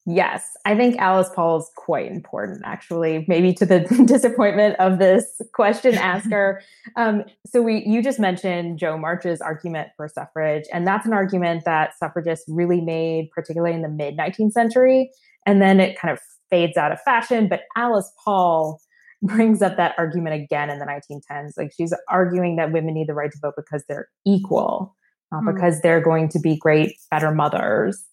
Yes, 0.08 0.56
I 0.66 0.76
think 0.76 0.98
Alice 0.98 1.30
Paul 1.36 1.58
is 1.58 1.70
quite 1.76 2.12
important, 2.12 2.62
actually, 2.64 3.26
maybe 3.28 3.54
to 3.54 3.66
the 3.66 3.80
disappointment 4.06 4.76
of 4.80 5.00
this 5.00 5.42
question 5.54 5.96
asker. 5.96 6.62
um, 6.96 7.24
so 7.44 7.64
we, 7.64 7.84
you 7.88 8.04
just 8.04 8.20
mentioned 8.20 8.78
Jo 8.78 8.98
March's 9.00 9.42
argument 9.42 9.90
for 9.98 10.08
suffrage, 10.08 10.66
and 10.72 10.86
that's 10.86 11.08
an 11.08 11.14
argument 11.14 11.64
that 11.66 11.98
suffragists 11.98 12.46
really 12.48 12.82
made, 12.82 13.32
particularly 13.32 13.76
in 13.76 13.82
the 13.82 13.90
mid 13.90 14.16
19th 14.16 14.52
century, 14.52 15.10
and 15.48 15.60
then 15.60 15.80
it 15.80 15.98
kind 16.00 16.12
of 16.12 16.20
fades 16.52 16.78
out 16.78 16.92
of 16.92 17.02
fashion. 17.02 17.48
But 17.48 17.62
Alice 17.76 18.12
Paul 18.24 18.80
brings 19.24 19.64
up 19.64 19.76
that 19.78 19.96
argument 19.98 20.36
again 20.36 20.70
in 20.70 20.78
the 20.78 20.86
1910s. 20.86 21.54
Like 21.58 21.72
she's 21.76 21.96
arguing 22.10 22.58
that 22.58 22.72
women 22.72 22.94
need 22.94 23.08
the 23.08 23.16
right 23.16 23.32
to 23.32 23.38
vote 23.42 23.56
because 23.58 23.84
they're 23.90 24.10
equal, 24.24 24.96
not 25.32 25.44
mm. 25.44 25.56
because 25.56 25.82
they're 25.82 26.02
going 26.02 26.30
to 26.30 26.40
be 26.40 26.56
great, 26.56 26.94
better 27.10 27.32
mothers. 27.32 28.06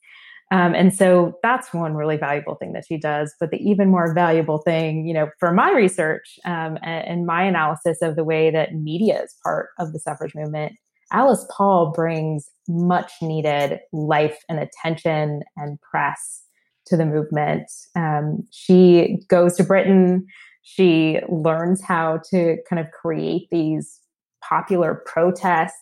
Um, 0.53 0.75
and 0.75 0.95
so 0.95 1.39
that's 1.43 1.73
one 1.73 1.95
really 1.95 2.19
valuable 2.19 2.57
thing 2.57 2.75
that 2.75 2.85
she 2.87 2.99
does. 2.99 3.35
But 3.41 3.51
the 3.51 3.57
even 3.57 3.89
more 3.89 4.13
valuable 4.13 4.59
thing, 4.59 5.07
you 5.07 5.15
know, 5.15 5.31
for 5.41 5.51
my 5.51 5.73
research 5.73 6.39
um, 6.45 6.77
and, 6.83 7.09
and, 7.09 7.27
my 7.27 7.43
analysis 7.43 8.03
of 8.03 8.17
the 8.17 8.25
way 8.25 8.51
that 8.51 8.75
media 8.75 9.23
is 9.23 9.35
part 9.43 9.71
of 9.79 9.95
the 9.95 9.99
suffrage 9.99 10.35
movement, 10.35 10.75
Alice 11.11 11.47
Paul 11.51 11.91
brings 11.95 12.51
much 12.69 13.13
needed 13.23 13.81
life 13.95 14.41
and 14.51 14.59
attention 14.59 15.41
and 15.57 15.81
press 15.81 16.43
to 16.87 16.99
the 16.99 17.07
movement. 17.07 17.71
Um, 17.97 18.47
she 18.51 19.21
goes 19.29 19.57
to 19.57 19.65
Britain. 19.65 20.27
She 20.63 21.19
learns 21.31 21.83
how 21.83 22.21
to 22.31 22.59
kind 22.69 22.79
of 22.79 22.91
create 22.91 23.49
these 23.51 24.01
popular 24.47 25.03
protests. 25.07 25.77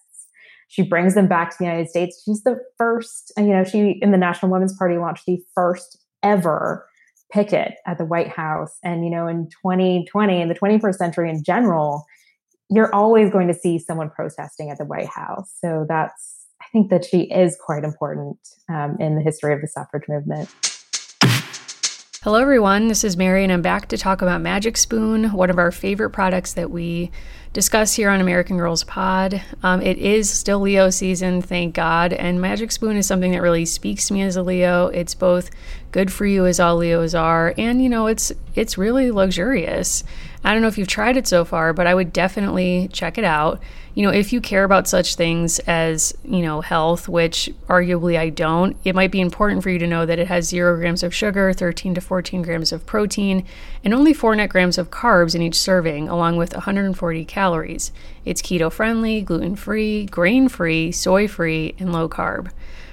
She 0.71 0.83
brings 0.83 1.17
them 1.17 1.27
back 1.27 1.51
to 1.51 1.57
the 1.59 1.65
United 1.65 1.91
States. 1.91 2.23
She's 2.25 2.45
the 2.45 2.61
first, 2.79 3.33
you 3.37 3.49
know, 3.49 3.65
she 3.65 3.99
in 4.01 4.13
the 4.13 4.17
National 4.17 4.53
Women's 4.53 4.77
Party 4.77 4.99
launched 4.99 5.27
the 5.27 5.43
first 5.53 5.99
ever 6.23 6.87
picket 7.33 7.75
at 7.87 7.99
the 7.99 8.05
White 8.05 8.29
House. 8.29 8.79
And, 8.85 9.05
you 9.05 9.11
know, 9.11 9.27
in 9.27 9.49
2020, 9.49 10.41
in 10.41 10.49
the 10.49 10.55
21st 10.55 10.95
century 10.95 11.29
in 11.29 11.43
general, 11.43 12.07
you're 12.69 12.95
always 12.95 13.33
going 13.33 13.49
to 13.49 13.55
see 13.55 13.81
someone 13.81 14.11
protesting 14.11 14.71
at 14.71 14.79
the 14.79 14.85
White 14.85 15.09
House. 15.09 15.53
So 15.61 15.87
that's, 15.89 16.47
I 16.63 16.67
think 16.71 16.89
that 16.91 17.05
she 17.05 17.23
is 17.23 17.59
quite 17.61 17.83
important 17.83 18.39
um, 18.69 18.97
in 19.01 19.17
the 19.17 19.23
history 19.23 19.53
of 19.53 19.61
the 19.61 19.67
suffrage 19.67 20.05
movement. 20.09 20.49
Hello, 22.23 22.39
everyone. 22.39 22.89
This 22.89 23.03
is 23.03 23.17
Mary, 23.17 23.45
and 23.45 23.51
I'm 23.51 23.63
back 23.63 23.89
to 23.89 23.97
talk 23.97 24.21
about 24.21 24.43
Magic 24.43 24.77
Spoon, 24.77 25.33
one 25.33 25.49
of 25.49 25.57
our 25.57 25.73
favorite 25.73 26.11
products 26.11 26.53
that 26.53 26.71
we 26.71 27.11
discuss 27.55 27.95
here 27.95 28.11
on 28.11 28.21
American 28.21 28.59
Girls 28.59 28.85
Pod. 28.85 29.41
Um, 29.63 29.81
it 29.81 29.97
is 29.97 30.29
still 30.29 30.61
Leo 30.61 30.91
season, 30.91 31.41
thank 31.41 31.75
God, 31.75 32.13
and 32.13 32.39
Magic 32.39 32.73
Spoon 32.73 32.99
is 32.99 33.07
something 33.07 33.33
that 33.33 33.41
really 33.41 33.65
speaks 33.65 34.09
to 34.09 34.13
me 34.13 34.21
as 34.21 34.37
a 34.37 34.43
Leo. 34.43 34.89
It's 34.89 35.15
both 35.15 35.49
good 35.93 36.13
for 36.13 36.27
you, 36.27 36.45
as 36.45 36.61
all 36.61 36.77
Leos 36.77 37.15
are, 37.15 37.55
and 37.57 37.83
you 37.83 37.89
know, 37.89 38.07
it's 38.07 38.33
it's 38.55 38.77
really 38.77 39.11
luxurious. 39.11 40.05
I 40.43 40.53
don't 40.53 40.63
know 40.63 40.69
if 40.69 40.79
you've 40.79 40.89
tried 40.89 41.19
it 41.19 41.27
so 41.27 41.45
far, 41.45 41.75
but 41.75 41.87
I 41.87 41.95
would 41.95 42.15
definitely 42.15 42.89
check 42.93 43.19
it 43.19 43.25
out. 43.25 43.63
You 43.95 44.03
know, 44.03 44.11
if 44.11 44.33
you 44.33 44.41
care 44.41 44.65
about 44.65 44.89
such 44.89 45.15
things 45.15 45.59
as, 45.61 46.17
you 46.25 46.41
know, 46.41 46.63
health, 46.63 47.09
which 47.09 47.51
arguably 47.69 48.19
I 48.19 48.31
don't, 48.31 48.75
it 48.83 48.95
might 48.95 49.11
be 49.11 49.21
important 49.21 49.63
for 49.63 49.69
you 49.69 49.79
to 49.79 49.87
know 49.87 50.07
that 50.07 50.19
it 50.19 50.29
has 50.29 50.49
zero 50.49 50.77
grams 50.77 51.03
of 51.03 51.15
sugar, 51.15 51.53
13 51.53 51.95
to 51.95 52.01
14 52.01 52.41
grams 52.41 52.73
of 52.73 52.87
protein, 52.87 53.45
and 53.85 53.93
only 53.93 54.15
four 54.15 54.35
net 54.35 54.49
grams 54.49 54.79
of 54.79 54.91
carbs 54.91 55.35
in 55.35 55.43
each 55.43 55.59
serving, 55.59 56.09
along 56.09 56.39
with 56.39 56.55
140 56.55 57.25
calories. 57.27 57.93
It's 58.25 58.41
keto 58.41 58.73
friendly, 58.73 59.21
gluten 59.21 59.57
free, 59.57 60.07
grain 60.07 60.49
free, 60.49 60.91
soy 60.91 61.29
free, 61.29 61.75
and 61.79 61.93
low 61.93 62.09
carb. 62.09 62.51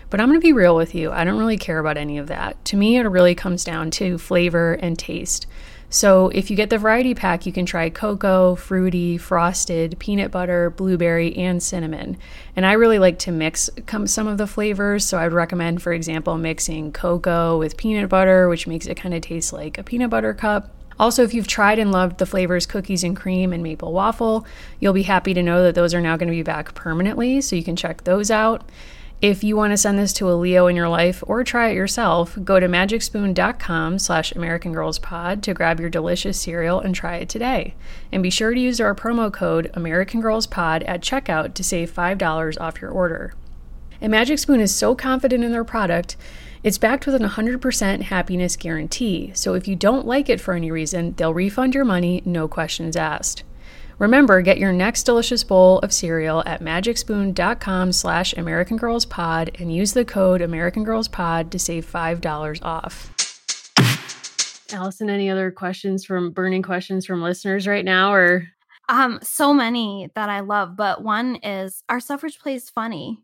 But 0.10 0.20
I'm 0.20 0.28
going 0.28 0.40
to 0.40 0.46
be 0.46 0.54
real 0.54 0.76
with 0.76 0.94
you. 0.96 1.12
I 1.12 1.24
don't 1.24 1.40
really 1.40 1.58
care 1.58 1.80
about 1.80 1.98
any 1.98 2.18
of 2.18 2.28
that. 2.28 2.64
To 2.66 2.78
me, 2.78 2.98
it 2.98 3.04
really 3.04 3.36
comes 3.36 3.64
down 3.64 3.92
to 3.92 4.18
flavor 4.18 4.74
and 4.74 4.98
taste. 4.98 5.48
So 5.89 6.28
if 6.30 6.52
you 6.52 6.58
get 6.58 6.69
the 6.69 6.78
variety 6.78 7.13
pack, 7.13 7.45
you 7.45 7.54
can 7.54 7.65
try 7.65 7.89
cocoa, 7.89 8.56
fruity, 8.56 9.17
frosted, 9.17 9.97
peanut 10.00 10.32
butter, 10.32 10.69
blueberry, 10.69 11.36
and 11.38 11.63
cinnamon. 11.63 12.17
And 12.56 12.65
I 12.65 12.73
really 12.73 13.00
like 13.00 13.19
to 13.19 13.32
mix 13.32 13.69
some 14.06 14.28
of 14.28 14.38
the 14.38 14.47
flavors. 14.47 15.06
So 15.06 15.17
I'd 15.17 15.32
recommend, 15.32 15.82
for 15.82 15.93
example, 15.93 16.38
mixing 16.38 16.91
cocoa 16.91 17.58
with 17.58 17.78
peanut 17.78 18.10
butter, 18.10 18.50
which 18.50 18.67
makes 18.67 18.86
it 18.86 18.95
kind 18.95 19.13
of 19.13 19.21
taste 19.21 19.54
like 19.54 19.78
a 19.78 19.84
peanut 19.84 20.10
butter 20.10 20.34
cup. 20.34 20.73
Also, 21.00 21.23
if 21.23 21.34
you've 21.34 21.47
tried 21.47 21.80
and 21.80 21.91
loved 21.91 22.17
the 22.17 22.26
flavors 22.26 22.65
cookies 22.65 23.04
and 23.04 23.15
cream 23.15 23.54
and 23.54 23.62
maple 23.62 23.93
waffle, 23.93 24.45
you'll 24.80 24.93
be 24.93 25.04
happy 25.04 25.34
to 25.34 25.43
know 25.43 25.63
that 25.63 25.76
those 25.76 25.93
are 25.93 26.02
now 26.02 26.17
going 26.17 26.28
to 26.28 26.36
be 26.36 26.41
back 26.41 26.73
permanently, 26.73 27.39
so 27.39 27.56
you 27.56 27.63
can 27.63 27.76
check 27.76 28.04
those 28.04 28.32
out. 28.32 28.63
If 29.19 29.43
you 29.43 29.58
want 29.58 29.71
to 29.71 29.77
send 29.77 29.97
this 29.97 30.13
to 30.13 30.30
a 30.30 30.38
Leo 30.38 30.67
in 30.67 30.75
your 30.75 30.89
life 30.89 31.23
or 31.25 31.43
try 31.43 31.69
it 31.69 31.75
yourself, 31.75 32.38
go 32.43 32.60
to 32.60 32.67
magicspoon.com 32.67 33.97
slash 33.97 34.32
americangirlspod 34.34 35.41
to 35.41 35.56
grab 35.56 35.80
your 35.80 35.89
delicious 35.89 36.39
cereal 36.39 36.80
and 36.80 36.93
try 36.93 37.15
it 37.15 37.27
today. 37.27 37.73
And 38.12 38.21
be 38.21 38.30
sure 38.30 38.53
to 38.53 38.60
use 38.60 38.80
our 38.80 38.93
promo 38.93 39.34
code 39.34 39.71
AmericanGirlsPod 39.73 40.88
at 40.88 41.01
checkout 41.01 41.56
to 41.56 41.63
save 41.63 41.91
$5 41.91 42.62
off 42.62 42.80
your 42.80 42.91
order. 42.91 43.34
And 43.99 44.12
Magic 44.12 44.38
Spoon 44.38 44.60
is 44.60 44.75
so 44.75 44.93
confident 44.93 45.43
in 45.43 45.51
their 45.51 45.63
product, 45.63 46.15
it's 46.62 46.77
backed 46.77 47.08
with 47.08 47.15
an 47.15 47.27
100% 47.27 48.01
happiness 48.03 48.56
guarantee. 48.56 49.32
So 49.34 49.56
if 49.56 49.67
you 49.67 49.75
don't 49.75 50.06
like 50.06 50.30
it 50.30 50.39
for 50.39 50.53
any 50.53 50.69
reason, 50.69 51.15
they'll 51.15 51.34
refund 51.34 51.73
your 51.73 51.86
money, 51.86 52.21
no 52.23 52.47
questions 52.47 52.95
asked. 52.95 53.41
Remember, 54.00 54.42
get 54.42 54.60
your 54.60 54.72
next 54.72 55.04
delicious 55.04 55.44
bowl 55.44 55.80
of 55.80 55.92
cereal 55.92 56.44
at 56.46 56.62
magicspoon.com 56.62 57.92
slash 57.92 58.34
americangirlspod 58.36 59.60
and 59.60 59.74
use 59.74 59.94
the 59.94 60.06
code 60.06 60.42
americangirlspod 60.42 61.50
to 61.50 61.58
save 61.58 61.92
$5 61.92 62.60
off. 62.62 63.14
Allison, 64.72 65.10
any 65.10 65.30
other 65.32 65.50
questions 65.50 66.06
from 66.06 66.32
burning 66.32 66.62
questions 66.62 67.06
from 67.06 67.24
listeners 67.24 67.66
right 67.66 67.86
now 67.86 68.14
or? 68.14 68.48
Um, 68.90 69.20
so 69.24 69.54
many 69.54 70.10
that 70.14 70.30
I 70.30 70.42
love, 70.42 70.76
but 70.76 71.04
one 71.04 71.38
is 71.38 71.84
our 71.90 72.00
suffrage 72.00 72.38
plays 72.40 72.70
funny? 72.70 73.20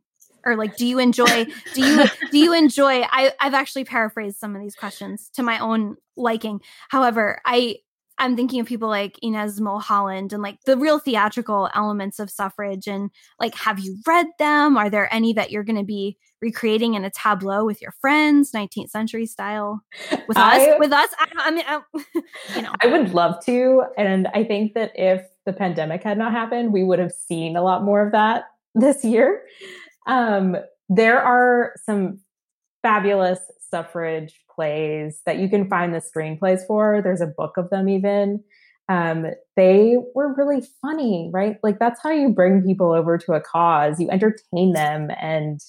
Or 0.46 0.56
like, 0.58 0.76
do 0.76 0.86
you 0.86 1.00
enjoy, 1.00 1.46
do 1.74 1.86
you, 1.86 2.06
do 2.32 2.38
you 2.38 2.54
enjoy, 2.54 3.02
I, 3.04 3.32
I've 3.40 3.54
actually 3.54 3.86
paraphrased 3.86 4.40
some 4.40 4.56
of 4.56 4.62
these 4.62 4.76
questions 4.76 5.30
to 5.36 5.44
my 5.44 5.60
own 5.60 5.98
liking. 6.18 6.60
However, 6.90 7.40
I, 7.46 7.78
I'm 8.17 8.36
thinking 8.36 8.60
of 8.60 8.67
people 8.67 8.89
like 8.89 9.17
Inez 9.21 9.60
Milholland 9.60 10.34
and 10.34 10.43
like 10.43 10.60
the 10.65 10.78
real 10.78 10.99
theatrical 10.99 11.69
elements 11.73 12.19
of 12.19 12.30
suffrage. 12.30 12.88
And 12.88 13.10
like, 13.39 13.56
have 13.56 13.80
you 13.80 13.97
read 14.06 14.28
them? 14.39 14.78
Are 14.78 14.89
there 14.89 15.13
any 15.13 15.34
that 15.34 15.52
you're 15.52 15.63
going 15.63 15.78
to 15.78 15.84
be 15.84 16.17
recreating 16.41 16.93
in 16.93 17.04
a 17.06 17.10
tableau 17.10 17.65
with 17.65 17.82
your 17.82 17.93
friends, 17.99 18.52
19th 18.52 18.89
century 18.89 19.26
style? 19.26 19.82
With 20.28 20.38
I, 20.38 20.71
us, 20.71 20.76
with 20.80 20.91
us, 20.91 21.10
I, 21.17 21.28
I 21.38 21.52
mean, 21.52 21.65
I, 21.67 21.82
you 22.56 22.62
know, 22.62 22.73
I 22.82 22.88
would 22.88 23.13
love 23.13 23.43
to. 23.45 23.84
And 23.97 24.28
I 24.28 24.43
think 24.43 24.73
that 24.76 24.91
if 24.95 25.26
the 25.45 25.54
pandemic 25.54 26.04
had 26.04 26.17
not 26.17 26.32
happened, 26.32 26.71
we 26.71 26.84
would 26.84 26.99
have 26.99 27.12
seen 27.12 27.56
a 27.56 27.63
lot 27.63 27.84
more 27.84 28.06
of 28.06 28.12
that 28.12 28.45
this 28.76 29.04
year. 29.04 29.41
Um, 30.06 30.56
there 30.89 31.21
are 31.21 31.73
some 31.86 32.19
fabulous 32.84 33.39
suffrage 33.74 34.40
plays 34.56 35.22
that 35.26 35.40
you 35.40 35.50
can 35.50 35.68
find 35.68 35.96
the 35.96 36.00
screenplays 36.00 36.60
for. 36.68 37.02
There's 37.04 37.22
a 37.22 37.28
book 37.28 37.58
of 37.58 37.72
them 37.72 37.90
even. 37.90 38.44
Um, 38.88 39.26
they 39.56 39.98
were 40.14 40.36
really 40.36 40.62
funny, 40.80 41.32
right? 41.34 41.58
Like 41.64 41.80
that's 41.80 42.00
how 42.04 42.12
you 42.12 42.30
bring 42.30 42.62
people 42.62 42.92
over 42.92 43.18
to 43.18 43.34
a 43.34 43.42
cause. 43.42 44.00
You 44.00 44.12
entertain 44.12 44.74
them 44.74 45.10
and 45.20 45.60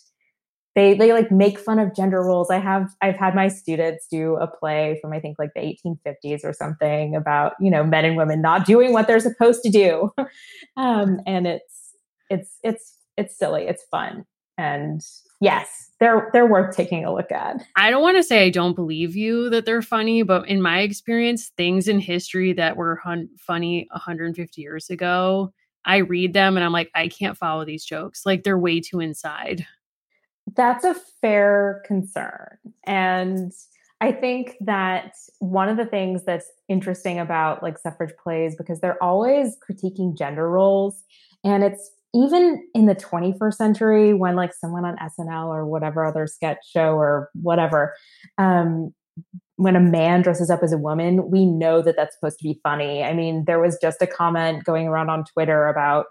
they 0.74 0.92
they 0.94 1.12
like 1.12 1.30
make 1.30 1.58
fun 1.58 1.78
of 1.78 1.94
gender 1.94 2.20
roles. 2.22 2.50
I 2.50 2.58
have 2.58 2.90
I've 3.00 3.16
had 3.16 3.34
my 3.34 3.48
students 3.48 4.06
do 4.10 4.36
a 4.36 4.46
play 4.46 4.98
from 5.00 5.12
I 5.14 5.20
think 5.20 5.38
like 5.38 5.52
the 5.54 5.60
1850s 5.60 6.44
or 6.44 6.52
something 6.52 7.16
about, 7.16 7.52
you 7.58 7.70
know, 7.70 7.84
men 7.84 8.04
and 8.04 8.16
women 8.16 8.42
not 8.42 8.66
doing 8.66 8.92
what 8.92 9.06
they're 9.06 9.20
supposed 9.20 9.62
to 9.62 9.70
do. 9.70 10.12
um, 10.76 11.20
and 11.26 11.46
it's 11.46 11.94
it's 12.28 12.58
it's 12.62 12.98
it's 13.16 13.38
silly, 13.38 13.62
it's 13.62 13.84
fun. 13.90 14.24
And 14.58 15.00
yes, 15.40 15.90
they're 16.04 16.28
they're 16.34 16.46
worth 16.46 16.76
taking 16.76 17.04
a 17.04 17.12
look 17.12 17.32
at. 17.32 17.64
I 17.76 17.90
don't 17.90 18.02
want 18.02 18.18
to 18.18 18.22
say 18.22 18.44
I 18.44 18.50
don't 18.50 18.74
believe 18.74 19.16
you 19.16 19.48
that 19.50 19.64
they're 19.64 19.80
funny, 19.80 20.22
but 20.22 20.46
in 20.46 20.60
my 20.60 20.80
experience, 20.80 21.50
things 21.56 21.88
in 21.88 21.98
history 21.98 22.52
that 22.52 22.76
were 22.76 22.96
hun- 22.96 23.30
funny 23.38 23.88
150 23.90 24.60
years 24.60 24.90
ago, 24.90 25.52
I 25.86 25.98
read 25.98 26.34
them 26.34 26.56
and 26.56 26.64
I'm 26.64 26.72
like, 26.72 26.90
I 26.94 27.08
can't 27.08 27.38
follow 27.38 27.64
these 27.64 27.86
jokes. 27.86 28.26
Like 28.26 28.42
they're 28.42 28.58
way 28.58 28.80
too 28.80 29.00
inside. 29.00 29.66
That's 30.54 30.84
a 30.84 30.94
fair 31.22 31.82
concern. 31.86 32.58
And 32.84 33.50
I 34.02 34.12
think 34.12 34.56
that 34.60 35.14
one 35.38 35.70
of 35.70 35.78
the 35.78 35.86
things 35.86 36.24
that's 36.24 36.50
interesting 36.68 37.18
about 37.18 37.62
like 37.62 37.78
suffrage 37.78 38.14
plays 38.22 38.54
because 38.56 38.80
they're 38.80 39.02
always 39.02 39.56
critiquing 39.66 40.18
gender 40.18 40.50
roles 40.50 41.02
and 41.44 41.64
it's 41.64 41.90
even 42.14 42.64
in 42.74 42.86
the 42.86 42.94
21st 42.94 43.54
century 43.54 44.14
when 44.14 44.36
like 44.36 44.52
someone 44.54 44.84
on 44.84 44.96
snl 45.18 45.48
or 45.48 45.66
whatever 45.66 46.04
other 46.04 46.26
sketch 46.26 46.58
show 46.72 46.94
or 46.94 47.28
whatever 47.34 47.94
um, 48.38 48.94
when 49.56 49.76
a 49.76 49.80
man 49.80 50.22
dresses 50.22 50.50
up 50.50 50.62
as 50.62 50.72
a 50.72 50.78
woman 50.78 51.30
we 51.30 51.44
know 51.44 51.82
that 51.82 51.96
that's 51.96 52.16
supposed 52.16 52.38
to 52.38 52.42
be 52.42 52.58
funny. 52.62 53.04
I 53.04 53.12
mean 53.14 53.44
there 53.46 53.60
was 53.60 53.78
just 53.80 54.02
a 54.02 54.06
comment 54.06 54.64
going 54.64 54.88
around 54.88 55.10
on 55.10 55.24
twitter 55.24 55.66
about 55.66 56.06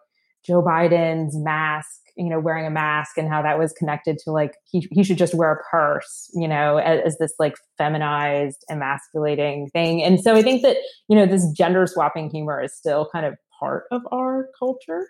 joe 0.45 0.61
biden's 0.61 1.37
mask 1.37 2.01
you 2.15 2.29
know 2.29 2.39
wearing 2.39 2.65
a 2.65 2.69
mask 2.69 3.17
and 3.17 3.29
how 3.29 3.41
that 3.41 3.57
was 3.57 3.73
connected 3.73 4.17
to 4.19 4.31
like 4.31 4.55
he, 4.69 4.87
he 4.91 5.03
should 5.03 5.17
just 5.17 5.33
wear 5.33 5.51
a 5.51 5.63
purse 5.69 6.29
you 6.33 6.47
know 6.47 6.77
as, 6.77 7.01
as 7.05 7.17
this 7.17 7.33
like 7.39 7.55
feminized 7.77 8.63
emasculating 8.69 9.69
thing. 9.69 10.03
And 10.03 10.19
so 10.19 10.35
i 10.35 10.41
think 10.41 10.61
that 10.61 10.77
you 11.07 11.15
know 11.15 11.25
this 11.25 11.49
gender 11.51 11.87
swapping 11.87 12.29
humor 12.29 12.61
is 12.61 12.75
still 12.75 13.09
kind 13.11 13.25
of 13.25 13.35
part 13.59 13.85
of 13.91 14.01
our 14.11 14.49
culture 14.57 15.07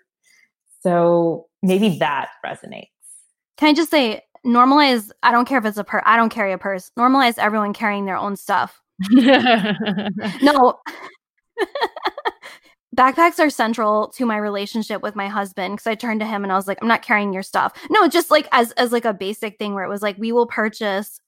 so 0.84 1.46
maybe 1.62 1.98
that 1.98 2.28
resonates. 2.44 2.88
Can 3.56 3.70
I 3.70 3.74
just 3.74 3.90
say, 3.90 4.22
normalize? 4.46 5.10
I 5.22 5.32
don't 5.32 5.46
care 5.46 5.58
if 5.58 5.64
it's 5.64 5.78
a 5.78 5.84
purse. 5.84 6.02
I 6.04 6.16
don't 6.16 6.30
carry 6.30 6.52
a 6.52 6.58
purse. 6.58 6.90
Normalize 6.98 7.38
everyone 7.38 7.72
carrying 7.72 8.04
their 8.04 8.16
own 8.16 8.36
stuff. 8.36 8.80
no. 9.10 10.78
Backpacks 12.96 13.40
are 13.40 13.50
central 13.50 14.08
to 14.10 14.24
my 14.24 14.36
relationship 14.36 15.02
with 15.02 15.16
my 15.16 15.26
husband 15.26 15.74
because 15.74 15.86
I 15.88 15.96
turned 15.96 16.20
to 16.20 16.26
him 16.26 16.44
and 16.44 16.52
I 16.52 16.56
was 16.56 16.68
like, 16.68 16.78
I'm 16.80 16.86
not 16.86 17.02
carrying 17.02 17.32
your 17.32 17.42
stuff. 17.42 17.72
No, 17.90 18.06
just 18.06 18.30
like 18.30 18.46
as 18.52 18.70
as 18.72 18.92
like 18.92 19.04
a 19.04 19.12
basic 19.12 19.58
thing 19.58 19.74
where 19.74 19.82
it 19.84 19.88
was 19.88 20.02
like 20.02 20.16
we 20.18 20.30
will 20.30 20.46
purchase 20.46 21.20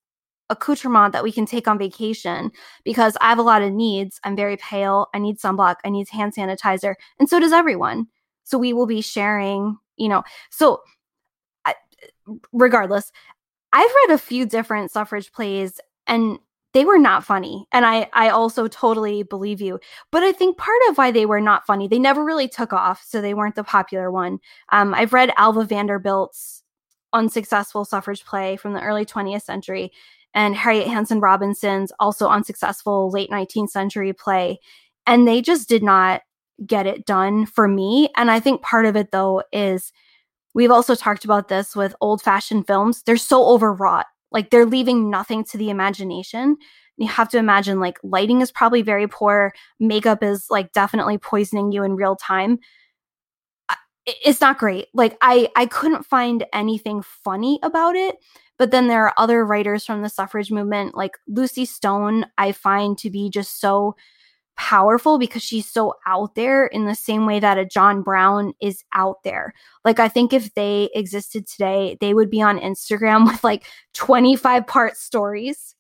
accoutrement 0.49 1.13
that 1.13 1.25
we 1.25 1.33
can 1.33 1.45
take 1.45 1.67
on 1.67 1.77
vacation 1.77 2.53
because 2.85 3.17
I 3.21 3.31
have 3.31 3.39
a 3.39 3.43
lot 3.43 3.63
of 3.63 3.73
needs. 3.73 4.21
I'm 4.23 4.37
very 4.37 4.57
pale. 4.59 5.09
I 5.13 5.19
need 5.19 5.39
sunblock. 5.39 5.77
I 5.85 5.91
need 5.91 6.09
hand 6.09 6.35
sanitizer. 6.37 6.95
And 7.19 7.29
so 7.29 7.41
does 7.41 7.53
everyone. 7.53 8.07
So 8.47 8.57
we 8.57 8.73
will 8.73 8.87
be 8.87 9.03
sharing, 9.03 9.77
you 9.97 10.09
know, 10.09 10.23
so 10.51 10.81
regardless, 12.53 13.13
I've 13.73 13.91
read 14.07 14.15
a 14.15 14.19
few 14.19 14.47
different 14.47 14.91
suffrage 14.91 15.33
plays 15.33 15.81
and 16.07 16.39
they 16.73 16.85
were 16.85 16.99
not 16.99 17.25
funny. 17.25 17.67
And 17.73 17.85
I, 17.85 18.09
I 18.13 18.29
also 18.29 18.69
totally 18.69 19.23
believe 19.23 19.61
you. 19.61 19.81
But 20.13 20.23
I 20.23 20.33
think 20.33 20.59
part 20.59 20.79
of 20.89 20.99
why 20.99 21.11
they 21.11 21.27
were 21.27 21.41
not 21.41 21.67
funny, 21.67 21.89
they 21.89 21.99
never 21.99 22.25
really 22.25 22.49
took 22.49 22.73
off. 22.73 23.03
So 23.05 23.21
they 23.21 23.35
weren't 23.35 23.55
the 23.57 23.65
popular 23.65 24.11
one. 24.11 24.39
Um, 24.71 24.95
I've 24.95 25.13
read 25.13 25.33
Alva 25.37 25.65
Vanderbilt's 25.65 26.63
unsuccessful 27.13 27.85
suffrage 27.85 28.25
play 28.25 28.57
from 28.57 28.75
the 28.75 28.83
early 28.83 29.05
20th 29.05 29.43
century 29.43 29.91
and 30.35 30.55
Harriet 30.55 30.87
Hanson 30.87 31.19
Robinson's 31.19 31.93
also 31.99 32.29
unsuccessful 32.29 33.11
late 33.11 33.31
19th 33.31 33.71
century 33.71 34.13
play. 34.13 34.61
And 35.07 35.27
they 35.27 35.41
just 35.41 35.69
did 35.69 35.83
not 35.83 36.23
get 36.65 36.87
it 36.87 37.07
done 37.07 37.47
for 37.47 37.69
me. 37.69 38.09
And 38.17 38.31
I 38.31 38.41
think 38.41 38.63
part 38.63 38.87
of 38.87 38.97
it, 38.97 39.11
though, 39.13 39.43
is 39.53 39.93
we've 40.55 40.71
also 40.71 40.95
talked 40.95 41.25
about 41.25 41.49
this 41.49 41.77
with 41.77 41.95
old 42.01 42.23
fashioned 42.23 42.67
films. 42.67 43.03
They're 43.03 43.17
so 43.17 43.47
overwrought 43.49 44.07
like 44.37 44.51
they're 44.51 44.67
leaving 44.67 45.11
nothing 45.11 45.45
to 45.45 45.59
the 45.59 45.71
imagination. 45.71 46.57
You 46.97 47.09
have 47.09 47.29
to 47.31 47.39
imagine 47.39 47.81
like 47.81 47.99
lighting 48.03 48.41
is 48.41 48.51
probably 48.51 48.83
very 48.83 49.07
poor, 49.07 49.53
makeup 49.81 50.23
is 50.23 50.47
like 50.51 50.73
definitely 50.73 51.19
poisoning 51.19 51.73
you 51.73 51.83
in 51.83 51.97
real 51.97 52.17
time. 52.17 52.59
It's 54.07 54.41
not 54.41 54.59
great. 54.59 54.87
Like 54.95 55.17
I 55.21 55.49
I 55.57 55.67
couldn't 55.67 56.07
find 56.07 56.45
anything 56.53 57.03
funny 57.03 57.59
about 57.63 57.97
it. 57.97 58.17
But 58.59 58.71
then 58.71 58.89
there 58.89 59.05
are 59.05 59.15
other 59.17 59.45
writers 59.45 59.85
from 59.85 60.03
the 60.03 60.09
suffrage 60.09 60.51
movement 60.51 60.95
like 60.95 61.19
Lucy 61.27 61.65
Stone 61.65 62.27
I 62.39 62.53
find 62.53 62.97
to 62.99 63.11
be 63.11 63.29
just 63.31 63.61
so 63.61 63.97
powerful 64.57 65.19
because 65.19 65.43
she's 65.43 65.69
so 65.69 65.95
out 66.07 66.35
there 66.35 66.67
in 66.67 66.87
the 66.87 66.95
same 66.95 67.27
way 67.27 67.39
that 67.41 67.59
a 67.59 67.65
John 67.65 68.03
Brown 68.03 68.53
is 68.61 68.83
out 68.95 69.23
there. 69.23 69.53
Like 69.85 70.01
I 70.01 70.09
think 70.09 70.33
if 70.33 70.53
they 70.55 70.91
existed 70.95 71.47
today, 71.47 71.97
they 72.01 72.15
would 72.15 72.31
be 72.31 72.43
on 72.43 72.59
Instagram 72.59 73.27
with 73.31 73.45
like 73.45 73.65
25 73.95 74.67
part 74.67 74.97
stories. 74.97 75.75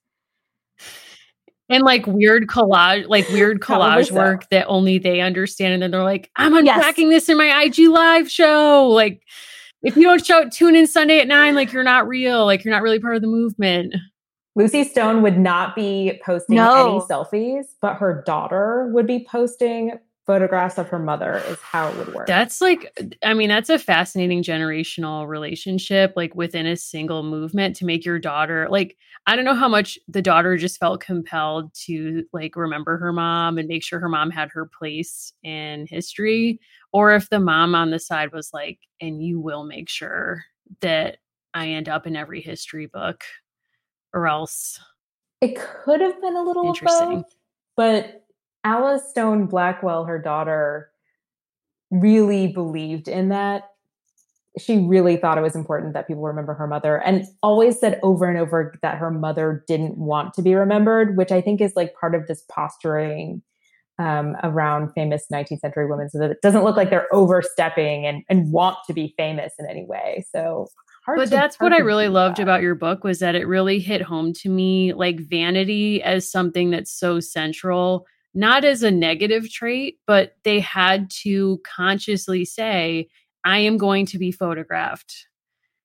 And 1.68 1.82
like 1.82 2.06
weird 2.06 2.46
collage, 2.46 3.08
like 3.08 3.28
weird 3.30 3.60
collage 3.60 4.12
work 4.12 4.48
that 4.50 4.66
only 4.68 4.98
they 4.98 5.20
understand. 5.20 5.74
And 5.74 5.82
then 5.82 5.90
they're 5.90 6.04
like, 6.04 6.30
I'm 6.36 6.54
unpacking 6.54 7.10
yes. 7.10 7.22
this 7.22 7.28
in 7.28 7.38
my 7.38 7.62
IG 7.62 7.88
live 7.88 8.30
show. 8.30 8.86
Like, 8.86 9.20
if 9.82 9.96
you 9.96 10.02
don't 10.02 10.24
show 10.24 10.48
tune 10.48 10.76
in 10.76 10.86
Sunday 10.86 11.18
at 11.18 11.26
nine, 11.26 11.56
like 11.56 11.72
you're 11.72 11.82
not 11.82 12.06
real, 12.06 12.44
like 12.46 12.64
you're 12.64 12.72
not 12.72 12.82
really 12.82 13.00
part 13.00 13.16
of 13.16 13.22
the 13.22 13.28
movement. 13.28 13.94
Lucy 14.56 14.84
Stone 14.84 15.22
would 15.22 15.38
not 15.38 15.76
be 15.76 16.18
posting 16.24 16.56
no. 16.56 16.96
any 16.96 17.00
selfies, 17.00 17.66
but 17.82 17.96
her 17.96 18.22
daughter 18.26 18.88
would 18.92 19.06
be 19.06 19.24
posting 19.30 19.92
photographs 20.26 20.76
of 20.76 20.88
her 20.88 20.98
mother 20.98 21.40
is 21.46 21.58
how 21.60 21.88
it 21.88 21.96
would 21.98 22.12
work. 22.12 22.26
That's 22.26 22.60
like 22.60 22.90
I 23.22 23.32
mean 23.32 23.48
that's 23.48 23.70
a 23.70 23.78
fascinating 23.78 24.42
generational 24.42 25.28
relationship 25.28 26.14
like 26.16 26.34
within 26.34 26.66
a 26.66 26.76
single 26.76 27.22
movement 27.22 27.76
to 27.76 27.84
make 27.84 28.04
your 28.04 28.18
daughter 28.18 28.66
like 28.68 28.96
I 29.28 29.36
don't 29.36 29.44
know 29.44 29.54
how 29.54 29.68
much 29.68 29.98
the 30.08 30.22
daughter 30.22 30.56
just 30.56 30.78
felt 30.78 31.00
compelled 31.00 31.72
to 31.84 32.24
like 32.32 32.56
remember 32.56 32.98
her 32.98 33.12
mom 33.12 33.56
and 33.56 33.68
make 33.68 33.84
sure 33.84 34.00
her 34.00 34.08
mom 34.08 34.30
had 34.30 34.48
her 34.50 34.66
place 34.66 35.32
in 35.44 35.86
history 35.88 36.58
or 36.92 37.14
if 37.14 37.30
the 37.30 37.38
mom 37.38 37.76
on 37.76 37.90
the 37.90 38.00
side 38.00 38.32
was 38.32 38.50
like 38.52 38.80
and 39.00 39.22
you 39.22 39.38
will 39.38 39.64
make 39.64 39.88
sure 39.88 40.42
that 40.80 41.18
I 41.54 41.68
end 41.68 41.88
up 41.88 42.06
in 42.06 42.16
every 42.16 42.40
history 42.40 42.86
book 42.86 43.22
or 44.16 44.26
else 44.26 44.80
it 45.40 45.56
could 45.56 46.00
have 46.00 46.20
been 46.20 46.34
a 46.34 46.42
little 46.42 46.66
interesting. 46.66 47.22
Both, 47.22 47.34
but 47.76 48.24
Alice 48.64 49.08
Stone 49.08 49.46
Blackwell, 49.46 50.04
her 50.04 50.18
daughter, 50.18 50.90
really 51.90 52.48
believed 52.48 53.06
in 53.06 53.28
that. 53.28 53.70
She 54.58 54.78
really 54.78 55.18
thought 55.18 55.36
it 55.36 55.42
was 55.42 55.54
important 55.54 55.92
that 55.92 56.06
people 56.08 56.22
remember 56.22 56.54
her 56.54 56.66
mother 56.66 56.96
and 57.02 57.26
always 57.42 57.78
said 57.78 58.00
over 58.02 58.26
and 58.26 58.38
over 58.38 58.74
that 58.80 58.96
her 58.96 59.10
mother 59.10 59.62
didn't 59.68 59.98
want 59.98 60.32
to 60.34 60.42
be 60.42 60.54
remembered, 60.54 61.18
which 61.18 61.30
I 61.30 61.42
think 61.42 61.60
is 61.60 61.74
like 61.76 61.94
part 61.94 62.14
of 62.14 62.26
this 62.26 62.42
posturing 62.50 63.42
um, 63.98 64.34
around 64.42 64.92
famous 64.94 65.26
19th 65.30 65.60
century 65.60 65.86
women 65.86 66.08
so 66.08 66.18
that 66.18 66.30
it 66.30 66.40
doesn't 66.40 66.64
look 66.64 66.76
like 66.76 66.88
they're 66.88 67.14
overstepping 67.14 68.06
and, 68.06 68.22
and 68.30 68.50
want 68.50 68.78
to 68.86 68.94
be 68.94 69.14
famous 69.18 69.52
in 69.58 69.66
any 69.66 69.84
way. 69.84 70.24
So 70.32 70.68
but 71.14 71.30
that's 71.30 71.60
what 71.60 71.72
I 71.72 71.78
really 71.78 72.08
loved 72.08 72.38
that. 72.38 72.42
about 72.42 72.62
your 72.62 72.74
book 72.74 73.04
was 73.04 73.20
that 73.20 73.34
it 73.34 73.46
really 73.46 73.78
hit 73.78 74.02
home 74.02 74.32
to 74.34 74.48
me 74.48 74.92
like 74.92 75.20
vanity 75.20 76.02
as 76.02 76.30
something 76.30 76.70
that's 76.70 76.90
so 76.90 77.20
central, 77.20 78.06
not 78.34 78.64
as 78.64 78.82
a 78.82 78.90
negative 78.90 79.50
trait, 79.50 79.98
but 80.06 80.36
they 80.42 80.60
had 80.60 81.10
to 81.22 81.60
consciously 81.64 82.44
say, 82.44 83.08
I 83.44 83.58
am 83.58 83.78
going 83.78 84.06
to 84.06 84.18
be 84.18 84.32
photographed. 84.32 85.28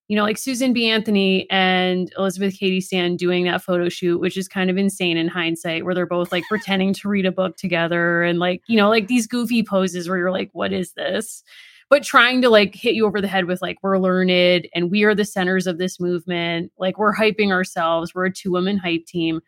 You 0.08 0.18
know, 0.18 0.24
like 0.24 0.38
Susan 0.38 0.74
B. 0.74 0.90
Anthony 0.90 1.50
and 1.50 2.12
Elizabeth 2.18 2.58
Cady 2.60 2.82
Stanton 2.82 3.16
doing 3.16 3.46
that 3.46 3.62
photo 3.62 3.88
shoot, 3.88 4.20
which 4.20 4.36
is 4.36 4.50
kind 4.50 4.70
of 4.70 4.78
insane 4.78 5.16
in 5.16 5.30
hindsight, 5.30 5.86
where 5.86 5.96
they're 5.96 6.06
both 6.06 6.34
like 6.34 6.44
pretending 6.50 6.94
to 6.96 7.08
read 7.08 7.26
a 7.26 7.32
book 7.32 7.56
together 7.56 8.24
and 8.24 8.38
like, 8.38 8.62
you 8.68 8.76
know, 8.76 8.90
like 8.90 9.08
these 9.08 9.26
goofy 9.26 9.64
poses 9.64 10.10
where 10.10 10.18
you're 10.18 10.32
like, 10.32 10.50
what 10.52 10.74
is 10.74 10.92
this? 10.94 11.44
But 11.92 12.04
trying 12.04 12.42
to 12.42 12.50
like 12.50 12.74
hit 12.74 12.96
you 12.96 13.06
over 13.06 13.20
the 13.20 13.28
head 13.28 13.46
with 13.46 13.62
like 13.62 13.78
we're 13.84 14.00
learned 14.00 14.66
and 14.74 14.90
we 14.90 15.04
are 15.04 15.14
the 15.14 15.26
centers 15.26 15.68
of 15.68 15.78
this 15.78 16.00
movement. 16.00 16.72
Like 16.80 16.98
we're 16.98 17.14
hyping 17.14 17.52
ourselves. 17.52 18.16
We're 18.16 18.28
a 18.28 18.34
two 18.34 18.50
women 18.50 18.78
hype 18.78 19.06
team. 19.06 19.42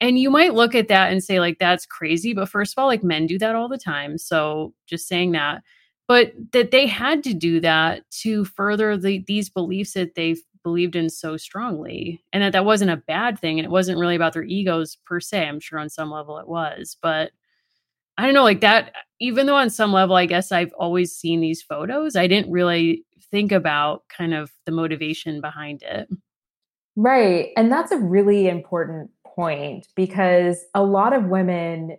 And 0.00 0.18
you 0.18 0.28
might 0.28 0.54
look 0.54 0.74
at 0.74 0.88
that 0.88 1.12
and 1.12 1.22
say 1.22 1.38
like 1.38 1.60
that's 1.60 1.86
crazy. 1.86 2.34
But 2.34 2.48
first 2.48 2.74
of 2.76 2.82
all 2.82 2.88
like 2.88 3.04
men 3.04 3.28
do 3.28 3.38
that 3.38 3.54
all 3.54 3.68
the 3.68 3.78
time. 3.78 4.18
So 4.18 4.74
just 4.88 5.06
saying 5.06 5.32
that. 5.32 5.62
But 6.08 6.32
that 6.50 6.72
they 6.72 6.88
had 6.88 7.22
to 7.24 7.32
do 7.32 7.60
that 7.60 8.02
to 8.22 8.44
further 8.44 8.96
the, 8.96 9.22
these 9.28 9.48
beliefs 9.48 9.92
that 9.92 10.16
they 10.16 10.34
believed 10.64 10.96
in 10.96 11.08
so 11.08 11.36
strongly 11.36 12.24
and 12.32 12.42
that 12.42 12.54
that 12.54 12.64
wasn't 12.64 12.90
a 12.90 12.96
bad 12.96 13.38
thing 13.38 13.60
and 13.60 13.66
it 13.66 13.70
wasn't 13.70 14.00
really 14.00 14.16
about 14.16 14.32
their 14.32 14.42
egos 14.42 14.96
per 15.06 15.20
se. 15.20 15.46
I'm 15.46 15.60
sure 15.60 15.78
on 15.78 15.88
some 15.88 16.10
level 16.10 16.38
it 16.38 16.48
was 16.48 16.96
but 17.00 17.30
I 18.16 18.24
don't 18.24 18.34
know, 18.34 18.44
like 18.44 18.60
that, 18.60 18.92
even 19.20 19.46
though 19.46 19.56
on 19.56 19.70
some 19.70 19.92
level, 19.92 20.16
I 20.16 20.26
guess 20.26 20.52
I've 20.52 20.72
always 20.78 21.12
seen 21.12 21.40
these 21.40 21.62
photos, 21.62 22.16
I 22.16 22.26
didn't 22.26 22.50
really 22.50 23.04
think 23.30 23.52
about 23.52 24.04
kind 24.08 24.34
of 24.34 24.52
the 24.66 24.72
motivation 24.72 25.40
behind 25.40 25.82
it. 25.82 26.08
Right. 26.96 27.48
And 27.56 27.72
that's 27.72 27.90
a 27.90 27.96
really 27.96 28.48
important 28.48 29.10
point 29.26 29.88
because 29.96 30.64
a 30.74 30.84
lot 30.84 31.12
of 31.12 31.24
women 31.24 31.96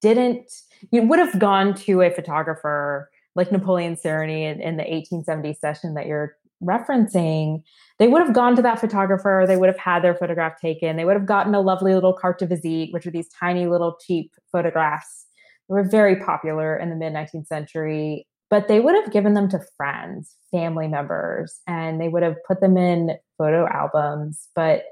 didn't, 0.00 0.52
you 0.92 1.02
would 1.02 1.18
have 1.18 1.38
gone 1.38 1.74
to 1.74 2.02
a 2.02 2.10
photographer 2.10 3.10
like 3.34 3.52
Napoleon 3.52 3.96
Sarony 3.96 4.42
in, 4.42 4.60
in 4.60 4.76
the 4.76 4.84
1870 4.84 5.54
session 5.54 5.94
that 5.94 6.06
you're 6.06 6.36
referencing, 6.62 7.62
they 7.98 8.06
would 8.06 8.22
have 8.22 8.34
gone 8.34 8.54
to 8.54 8.62
that 8.62 8.78
photographer, 8.78 9.44
they 9.46 9.56
would 9.56 9.68
have 9.68 9.78
had 9.78 10.04
their 10.04 10.14
photograph 10.14 10.60
taken, 10.60 10.96
they 10.96 11.04
would 11.04 11.16
have 11.16 11.26
gotten 11.26 11.54
a 11.54 11.60
lovely 11.60 11.94
little 11.94 12.12
carte 12.12 12.38
de 12.38 12.46
visite, 12.46 12.92
which 12.92 13.06
are 13.06 13.10
these 13.10 13.28
tiny 13.28 13.66
little 13.66 13.96
cheap 14.06 14.32
photographs 14.52 15.26
were 15.70 15.84
very 15.84 16.16
popular 16.16 16.76
in 16.76 16.90
the 16.90 16.96
mid 16.96 17.12
19th 17.12 17.46
century, 17.46 18.26
but 18.50 18.68
they 18.68 18.80
would 18.80 18.94
have 18.94 19.12
given 19.12 19.34
them 19.34 19.48
to 19.48 19.60
friends, 19.76 20.36
family 20.50 20.88
members, 20.88 21.60
and 21.66 22.00
they 22.00 22.08
would 22.08 22.22
have 22.22 22.36
put 22.46 22.60
them 22.60 22.76
in 22.76 23.16
photo 23.38 23.66
albums. 23.68 24.48
But 24.54 24.84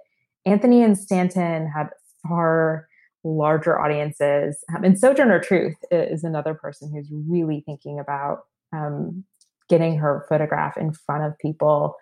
Anthony 0.46 0.82
and 0.82 0.96
Stanton 0.96 1.66
had 1.68 1.88
far 2.26 2.88
larger 3.24 3.78
audiences. 3.78 4.64
Um, 4.74 4.84
and 4.84 4.98
Sojourner 4.98 5.40
Truth 5.40 5.76
is 5.90 6.22
another 6.22 6.54
person 6.54 6.90
who's 6.94 7.10
really 7.10 7.62
thinking 7.66 7.98
about 7.98 8.42
um, 8.72 9.24
getting 9.68 9.98
her 9.98 10.24
photograph 10.28 10.76
in 10.76 10.92
front 10.92 11.24
of 11.24 11.38
people. 11.38 11.96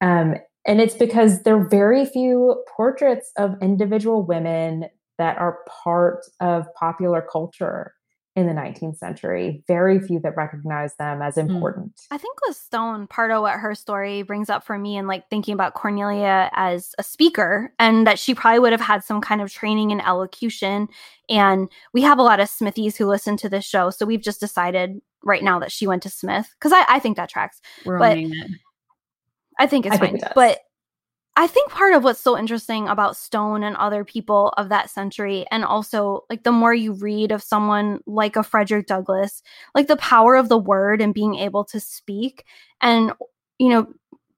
Um, 0.00 0.36
and 0.66 0.80
it's 0.80 0.94
because 0.94 1.42
there 1.42 1.56
are 1.56 1.68
very 1.68 2.04
few 2.04 2.62
portraits 2.76 3.32
of 3.38 3.56
individual 3.62 4.22
women 4.22 4.88
that 5.16 5.38
are 5.38 5.58
part 5.82 6.24
of 6.40 6.72
popular 6.74 7.26
culture 7.32 7.94
in 8.38 8.46
the 8.46 8.52
19th 8.52 8.96
century. 8.98 9.64
Very 9.66 9.98
few 9.98 10.20
that 10.20 10.36
recognize 10.36 10.94
them 10.94 11.20
as 11.20 11.34
hmm. 11.34 11.40
important. 11.40 11.96
Mm. 11.96 12.06
I 12.12 12.18
think 12.18 12.38
with 12.46 12.56
Stone, 12.56 13.08
part 13.08 13.32
of 13.32 13.42
what 13.42 13.58
her 13.58 13.74
story 13.74 14.22
brings 14.22 14.48
up 14.48 14.64
for 14.64 14.78
me 14.78 14.96
and 14.96 15.08
like 15.08 15.28
thinking 15.28 15.54
about 15.54 15.74
Cornelia 15.74 16.48
as 16.52 16.94
a 16.98 17.02
speaker 17.02 17.72
and 17.80 18.06
that 18.06 18.18
she 18.18 18.34
probably 18.34 18.60
would 18.60 18.72
have 18.72 18.80
had 18.80 19.02
some 19.02 19.20
kind 19.20 19.40
of 19.40 19.52
training 19.52 19.90
in 19.90 20.00
elocution. 20.00 20.88
And 21.28 21.68
we 21.92 22.02
have 22.02 22.18
a 22.18 22.22
lot 22.22 22.38
of 22.38 22.48
Smithies 22.48 22.96
who 22.96 23.06
listen 23.06 23.36
to 23.38 23.48
this 23.48 23.64
show. 23.64 23.90
So 23.90 24.06
we've 24.06 24.22
just 24.22 24.38
decided 24.38 25.00
right 25.24 25.42
now 25.42 25.58
that 25.58 25.72
she 25.72 25.88
went 25.88 26.04
to 26.04 26.10
Smith 26.10 26.48
because 26.58 26.72
I, 26.72 26.84
I, 26.88 26.98
think 27.00 27.16
that 27.16 27.28
tracks. 27.28 27.60
We're 27.84 27.98
but 27.98 28.18
it. 28.18 28.32
I 29.58 29.66
think 29.66 29.84
it's 29.84 29.96
I 29.96 29.98
fine. 29.98 30.10
Think 30.12 30.22
it 30.22 30.32
but 30.36 30.60
I 31.38 31.46
think 31.46 31.70
part 31.70 31.94
of 31.94 32.02
what's 32.02 32.20
so 32.20 32.36
interesting 32.36 32.88
about 32.88 33.16
Stone 33.16 33.62
and 33.62 33.76
other 33.76 34.04
people 34.04 34.52
of 34.56 34.70
that 34.70 34.90
century, 34.90 35.46
and 35.52 35.64
also 35.64 36.24
like 36.28 36.42
the 36.42 36.50
more 36.50 36.74
you 36.74 36.94
read 36.94 37.30
of 37.30 37.44
someone 37.44 38.00
like 38.06 38.34
a 38.34 38.42
Frederick 38.42 38.88
Douglass, 38.88 39.40
like 39.72 39.86
the 39.86 39.96
power 39.98 40.34
of 40.34 40.48
the 40.48 40.58
word 40.58 41.00
and 41.00 41.14
being 41.14 41.36
able 41.36 41.64
to 41.66 41.78
speak, 41.78 42.44
and 42.80 43.12
you 43.60 43.68
know, 43.68 43.86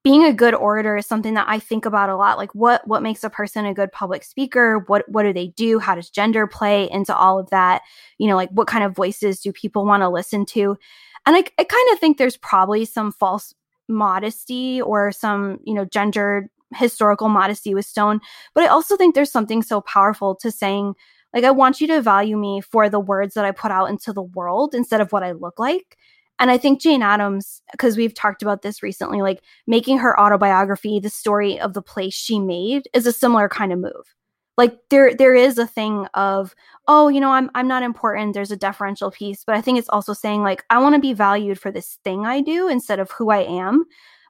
being 0.03 0.25
a 0.25 0.35
good 0.35 0.53
orator 0.55 0.95
is 0.95 1.07
something 1.07 1.33
that 1.35 1.47
I 1.49 1.59
think 1.59 1.87
about 1.87 2.11
a 2.11 2.17
lot. 2.17 2.37
Like 2.37 2.55
what 2.55 2.87
what 2.87 3.03
makes 3.03 3.25
a 3.25 3.31
person 3.31 3.65
a 3.65 3.73
good 3.73 3.93
public 3.93 4.23
speaker? 4.23 4.85
What 4.87 5.09
what 5.09 5.23
do 5.23 5.33
they 5.33 5.47
do? 5.49 5.79
How 5.79 5.95
does 5.95 6.11
gender 6.11 6.47
play 6.47 6.87
into 6.91 7.17
all 7.17 7.39
of 7.39 7.49
that? 7.49 7.81
You 8.19 8.29
know, 8.29 8.37
like 8.37 8.51
what 8.51 8.67
kind 8.67 8.85
of 8.85 8.95
voices 8.95 9.41
do 9.41 9.55
people 9.55 9.87
want 9.87 10.03
to 10.03 10.11
listen 10.11 10.45
to? 10.47 10.77
And 11.25 11.35
I, 11.35 11.45
I 11.59 11.65
kind 11.65 11.93
of 11.93 11.99
think 11.99 12.19
there's 12.19 12.37
probably 12.37 12.85
some 12.85 13.11
false 13.11 13.55
modesty 13.89 14.83
or 14.83 15.13
some, 15.13 15.61
you 15.65 15.73
know, 15.73 15.87
gendered 15.87 16.51
historical 16.75 17.29
modesty 17.29 17.75
with 17.75 17.87
Stone. 17.87 18.21
But 18.55 18.65
I 18.65 18.69
also 18.69 18.97
think 18.97 19.15
there's 19.15 19.31
something 19.31 19.63
so 19.63 19.81
powerful 19.81 20.35
to 20.37 20.51
saying, 20.51 20.95
like, 21.35 21.45
I 21.45 21.51
want 21.51 21.81
you 21.81 21.87
to 21.89 22.03
value 22.03 22.37
me 22.37 22.61
for 22.61 22.89
the 22.89 23.01
words 23.01 23.35
that 23.35 23.45
I 23.45 23.53
put 23.53 23.71
out 23.71 23.91
into 23.91 24.13
the 24.13 24.23
world 24.23 24.75
instead 24.75 25.01
of 25.01 25.13
what 25.13 25.23
I 25.23 25.33
look 25.33 25.59
like. 25.59 25.97
And 26.41 26.51
I 26.51 26.57
think 26.57 26.81
Jane 26.81 27.03
Addams, 27.03 27.61
because 27.71 27.99
we've 27.99 28.15
talked 28.15 28.41
about 28.41 28.63
this 28.63 28.83
recently, 28.83 29.21
like 29.21 29.43
making 29.67 29.99
her 29.99 30.19
autobiography 30.19 30.99
the 30.99 31.11
story 31.11 31.61
of 31.61 31.75
the 31.75 31.83
place 31.83 32.15
she 32.15 32.39
made 32.39 32.89
is 32.95 33.07
a 33.07 33.13
similar 33.13 33.49
kind 33.49 33.73
of 33.73 33.79
move. 33.79 34.15
Like 34.57 34.79
there 34.89 35.15
there 35.15 35.35
is 35.35 35.59
a 35.59 35.67
thing 35.67 36.07
of, 36.15 36.55
oh, 36.89 37.09
you 37.09 37.21
know, 37.21 37.31
I'm 37.31 37.51
I'm 37.55 37.69
not 37.69 37.83
important. 37.83 38.35
There's 38.35 38.51
a 38.51 38.57
deferential 38.57 39.11
piece, 39.11 39.45
but 39.45 39.55
I 39.55 39.61
think 39.61 39.79
it's 39.79 39.89
also 39.91 40.13
saying 40.15 40.43
like 40.43 40.65
I 40.71 40.79
want 40.79 40.95
to 40.95 41.01
be 41.01 41.13
valued 41.13 41.61
for 41.61 41.71
this 41.71 41.99
thing 42.05 42.27
I 42.27 42.41
do 42.41 42.69
instead 42.69 43.01
of 43.01 43.11
who 43.13 43.31
I 43.31 43.41
am. 43.41 43.85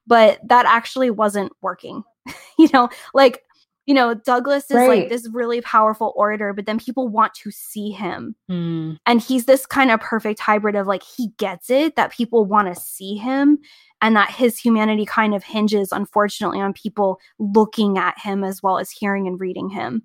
But 0.06 0.40
that 0.48 0.66
actually 0.66 1.10
wasn't 1.10 1.52
working. 1.62 2.02
you 2.58 2.68
know, 2.72 2.88
like 3.14 3.44
you 3.90 3.94
know, 3.94 4.14
Douglass 4.14 4.70
is 4.70 4.76
right. 4.76 4.88
like 4.88 5.08
this 5.08 5.28
really 5.32 5.60
powerful 5.62 6.12
orator, 6.14 6.52
but 6.52 6.64
then 6.64 6.78
people 6.78 7.08
want 7.08 7.34
to 7.34 7.50
see 7.50 7.90
him. 7.90 8.36
Mm. 8.48 8.98
And 9.04 9.20
he's 9.20 9.46
this 9.46 9.66
kind 9.66 9.90
of 9.90 9.98
perfect 9.98 10.38
hybrid 10.38 10.76
of 10.76 10.86
like, 10.86 11.02
he 11.02 11.30
gets 11.38 11.70
it 11.70 11.96
that 11.96 12.12
people 12.12 12.44
want 12.44 12.72
to 12.72 12.80
see 12.80 13.16
him 13.16 13.58
and 14.00 14.14
that 14.14 14.30
his 14.30 14.56
humanity 14.56 15.04
kind 15.04 15.34
of 15.34 15.42
hinges, 15.42 15.90
unfortunately, 15.90 16.60
on 16.60 16.72
people 16.72 17.18
looking 17.40 17.98
at 17.98 18.16
him 18.16 18.44
as 18.44 18.62
well 18.62 18.78
as 18.78 18.92
hearing 18.92 19.26
and 19.26 19.40
reading 19.40 19.68
him. 19.68 20.04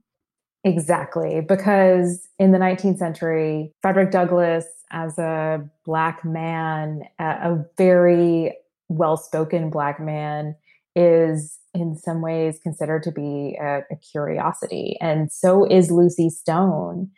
Exactly. 0.63 1.41
Because 1.41 2.27
in 2.39 2.53
the 2.53 2.57
19th 2.57 2.97
century, 2.97 3.71
Frederick 3.83 4.09
Douglass, 4.09 4.65
as 4.89 5.19
a 5.19 5.63
Black 5.85 6.25
man, 6.25 7.03
a 7.19 7.57
very 7.77 8.57
well 8.89 9.17
spoken 9.17 9.69
Black 9.69 9.99
man, 9.99 10.55
is 10.95 11.59
in 11.73 11.97
some 11.97 12.21
ways 12.21 12.59
considered 12.63 13.03
to 13.03 13.11
be 13.11 13.57
a, 13.61 13.79
a 13.91 13.95
curiosity, 14.11 14.97
and 15.01 15.31
so 15.31 15.65
is 15.65 15.91
Lucy 15.91 16.29
Stone. 16.29 17.09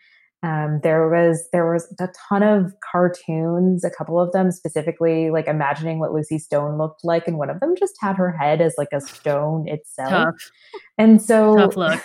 Um, 0.43 0.82
there 0.84 1.09
was 1.09 1.47
there 1.51 1.72
was 1.72 1.91
a 1.99 2.09
ton 2.30 2.43
of 2.43 2.74
cartoons, 2.91 3.84
a 3.84 3.89
couple 3.89 4.20
of 4.20 4.32
them 4.34 4.51
specifically 4.51 5.32
like 5.32 5.47
imagining 5.47 5.99
what 5.99 6.13
Lucy 6.13 6.38
Stone 6.38 6.78
looked 6.78 7.01
like, 7.03 7.28
and 7.28 7.38
one 7.38 7.49
of 7.49 7.59
them 7.59 7.76
just 7.78 7.95
had 7.99 8.15
her 8.15 8.32
head 8.32 8.61
as 8.61 8.76
like 8.78 8.89
a 8.93 9.01
stone 9.01 9.68
itself. 9.68 10.09
Tough. 10.09 10.51
And 10.97 11.22
so 11.22 11.57
tough 11.57 11.76
look. 11.76 12.03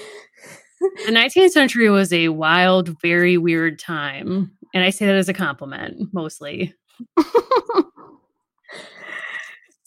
the 1.06 1.12
19th 1.12 1.50
century 1.50 1.88
was 1.90 2.12
a 2.12 2.28
wild, 2.28 3.00
very 3.00 3.36
weird 3.36 3.78
time, 3.78 4.50
and 4.74 4.82
I 4.82 4.90
say 4.90 5.06
that 5.06 5.14
as 5.14 5.28
a 5.28 5.34
compliment 5.34 6.08
mostly. 6.12 6.74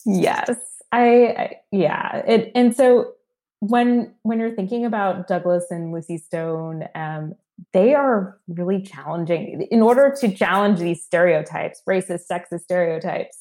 yes. 0.06 0.49
I, 0.91 1.01
I 1.01 1.56
yeah, 1.72 2.18
it, 2.28 2.51
and 2.54 2.76
so 2.76 3.14
when 3.60 4.14
when 4.24 4.39
you're 4.39 4.56
thinking 4.56 4.86
about 4.86 5.28
Douglass 5.28 5.66
and 5.72 5.91
Lucy 5.91 6.18
Stone, 6.18 6.84
um, 6.95 7.34
they 7.72 7.95
are 7.95 8.38
really 8.47 8.82
challenging. 8.82 9.68
In 9.72 9.82
order 9.82 10.16
to 10.20 10.34
challenge 10.34 10.80
these 10.80 11.04
stereotypes, 11.04 11.82
racist, 11.88 12.24
sexist 12.30 12.62
stereotypes, 12.62 13.38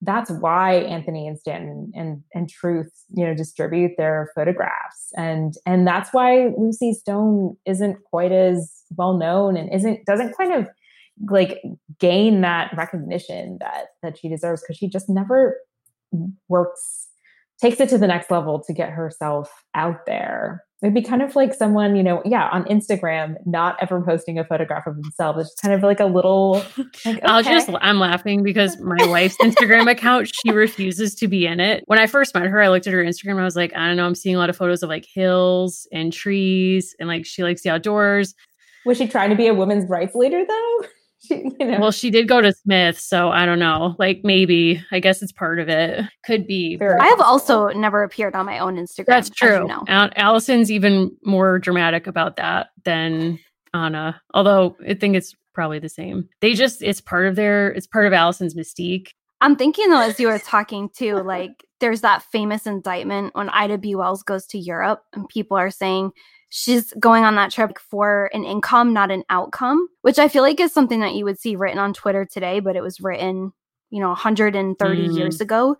that's 0.00 0.30
why 0.30 0.74
Anthony 0.74 1.28
and 1.28 1.38
Stanton 1.38 1.92
and 1.94 2.22
and 2.34 2.50
Truth, 2.50 2.92
you 3.14 3.24
know, 3.24 3.34
distribute 3.34 3.92
their 3.96 4.30
photographs, 4.34 5.12
and 5.16 5.54
and 5.64 5.86
that's 5.86 6.12
why 6.12 6.52
Lucy 6.58 6.92
Stone 6.92 7.56
isn't 7.64 8.02
quite 8.04 8.32
as 8.32 8.82
well 8.96 9.16
known 9.16 9.56
and 9.56 9.72
isn't 9.72 10.04
doesn't 10.04 10.36
kind 10.36 10.52
of 10.52 10.68
like 11.30 11.62
gain 12.00 12.40
that 12.40 12.74
recognition 12.76 13.58
that 13.60 13.86
that 14.02 14.18
she 14.18 14.28
deserves 14.28 14.62
because 14.62 14.76
she 14.76 14.88
just 14.88 15.08
never 15.08 15.56
works 16.48 17.08
takes 17.62 17.80
it 17.80 17.88
to 17.90 17.96
the 17.96 18.08
next 18.08 18.30
level 18.30 18.60
to 18.66 18.72
get 18.72 18.90
herself 18.90 19.48
out 19.74 20.04
there. 20.04 20.64
It'd 20.82 20.94
be 20.94 21.02
kind 21.02 21.22
of 21.22 21.36
like 21.36 21.54
someone 21.54 21.94
you 21.94 22.02
know 22.02 22.20
yeah 22.24 22.48
on 22.50 22.64
instagram 22.64 23.36
not 23.46 23.76
ever 23.80 24.02
posting 24.02 24.36
a 24.36 24.44
photograph 24.44 24.84
of 24.88 24.96
themselves. 24.96 25.46
It's 25.46 25.60
kind 25.60 25.72
of 25.72 25.84
like 25.84 26.00
a 26.00 26.06
little 26.06 26.54
like, 27.04 27.06
okay. 27.06 27.20
i'll 27.22 27.42
just 27.44 27.70
i'm 27.80 28.00
laughing 28.00 28.42
because 28.42 28.80
my 28.80 28.96
wife's 29.06 29.36
instagram 29.36 29.88
account 29.88 30.28
she 30.28 30.50
refuses 30.50 31.14
to 31.14 31.28
be 31.28 31.46
in 31.46 31.60
it. 31.60 31.84
When 31.86 32.00
i 32.00 32.08
first 32.08 32.34
met 32.34 32.46
her 32.46 32.60
i 32.60 32.68
looked 32.68 32.88
at 32.88 32.92
her 32.92 33.04
instagram 33.04 33.38
i 33.38 33.44
was 33.44 33.54
like 33.54 33.72
i 33.76 33.86
don't 33.86 33.96
know 33.96 34.06
i'm 34.06 34.16
seeing 34.16 34.34
a 34.34 34.40
lot 34.40 34.50
of 34.50 34.56
photos 34.56 34.82
of 34.82 34.88
like 34.88 35.06
hills 35.06 35.86
and 35.92 36.12
trees 36.12 36.96
and 36.98 37.08
like 37.08 37.24
she 37.24 37.44
likes 37.44 37.62
the 37.62 37.70
outdoors. 37.70 38.34
Was 38.84 38.98
she 38.98 39.06
trying 39.06 39.30
to 39.30 39.36
be 39.36 39.46
a 39.46 39.54
women's 39.54 39.88
rights 39.88 40.16
leader 40.16 40.42
though 40.44 40.86
you 41.30 41.52
know. 41.58 41.78
Well, 41.80 41.90
she 41.90 42.10
did 42.10 42.28
go 42.28 42.40
to 42.40 42.52
Smith, 42.52 42.98
so 42.98 43.30
I 43.30 43.46
don't 43.46 43.58
know. 43.58 43.94
Like 43.98 44.20
maybe, 44.24 44.82
I 44.90 45.00
guess 45.00 45.22
it's 45.22 45.32
part 45.32 45.58
of 45.58 45.68
it. 45.68 46.04
Could 46.24 46.46
be. 46.46 46.76
Very 46.76 46.98
I 46.98 47.06
have 47.06 47.20
also 47.20 47.68
never 47.68 48.02
appeared 48.02 48.34
on 48.34 48.46
my 48.46 48.58
own 48.58 48.76
Instagram. 48.76 49.06
That's 49.06 49.30
true. 49.30 49.62
You 49.62 49.68
know. 49.68 49.84
Allison's 49.88 50.70
even 50.70 51.16
more 51.24 51.58
dramatic 51.58 52.06
about 52.06 52.36
that 52.36 52.68
than 52.84 53.38
Anna. 53.74 54.20
Although 54.34 54.76
I 54.88 54.94
think 54.94 55.16
it's 55.16 55.34
probably 55.54 55.78
the 55.78 55.88
same. 55.88 56.28
They 56.40 56.54
just 56.54 56.82
it's 56.82 57.00
part 57.00 57.26
of 57.26 57.36
their 57.36 57.70
it's 57.70 57.86
part 57.86 58.06
of 58.06 58.12
Allison's 58.12 58.54
mystique. 58.54 59.08
I'm 59.40 59.56
thinking 59.56 59.90
though, 59.90 60.00
as 60.00 60.20
you 60.20 60.28
were 60.28 60.38
talking 60.38 60.88
too, 60.96 61.16
like 61.16 61.64
there's 61.80 62.02
that 62.02 62.22
famous 62.22 62.66
indictment 62.66 63.34
when 63.34 63.48
Ida 63.50 63.78
B. 63.78 63.94
Wells 63.94 64.22
goes 64.22 64.46
to 64.46 64.58
Europe 64.58 65.02
and 65.12 65.28
people 65.28 65.56
are 65.56 65.70
saying 65.70 66.12
she's 66.54 66.92
going 67.00 67.24
on 67.24 67.34
that 67.36 67.50
trip 67.50 67.78
for 67.78 68.28
an 68.34 68.44
income, 68.44 68.92
not 68.92 69.10
an 69.10 69.24
outcome, 69.30 69.88
which 70.02 70.18
I 70.18 70.28
feel 70.28 70.42
like 70.42 70.60
is 70.60 70.70
something 70.70 71.00
that 71.00 71.14
you 71.14 71.24
would 71.24 71.38
see 71.38 71.56
written 71.56 71.78
on 71.78 71.94
Twitter 71.94 72.26
today, 72.26 72.60
but 72.60 72.76
it 72.76 72.82
was 72.82 73.00
written, 73.00 73.54
you 73.88 74.00
know, 74.00 74.08
130 74.08 74.76
mm. 74.76 75.16
years 75.16 75.40
ago. 75.40 75.78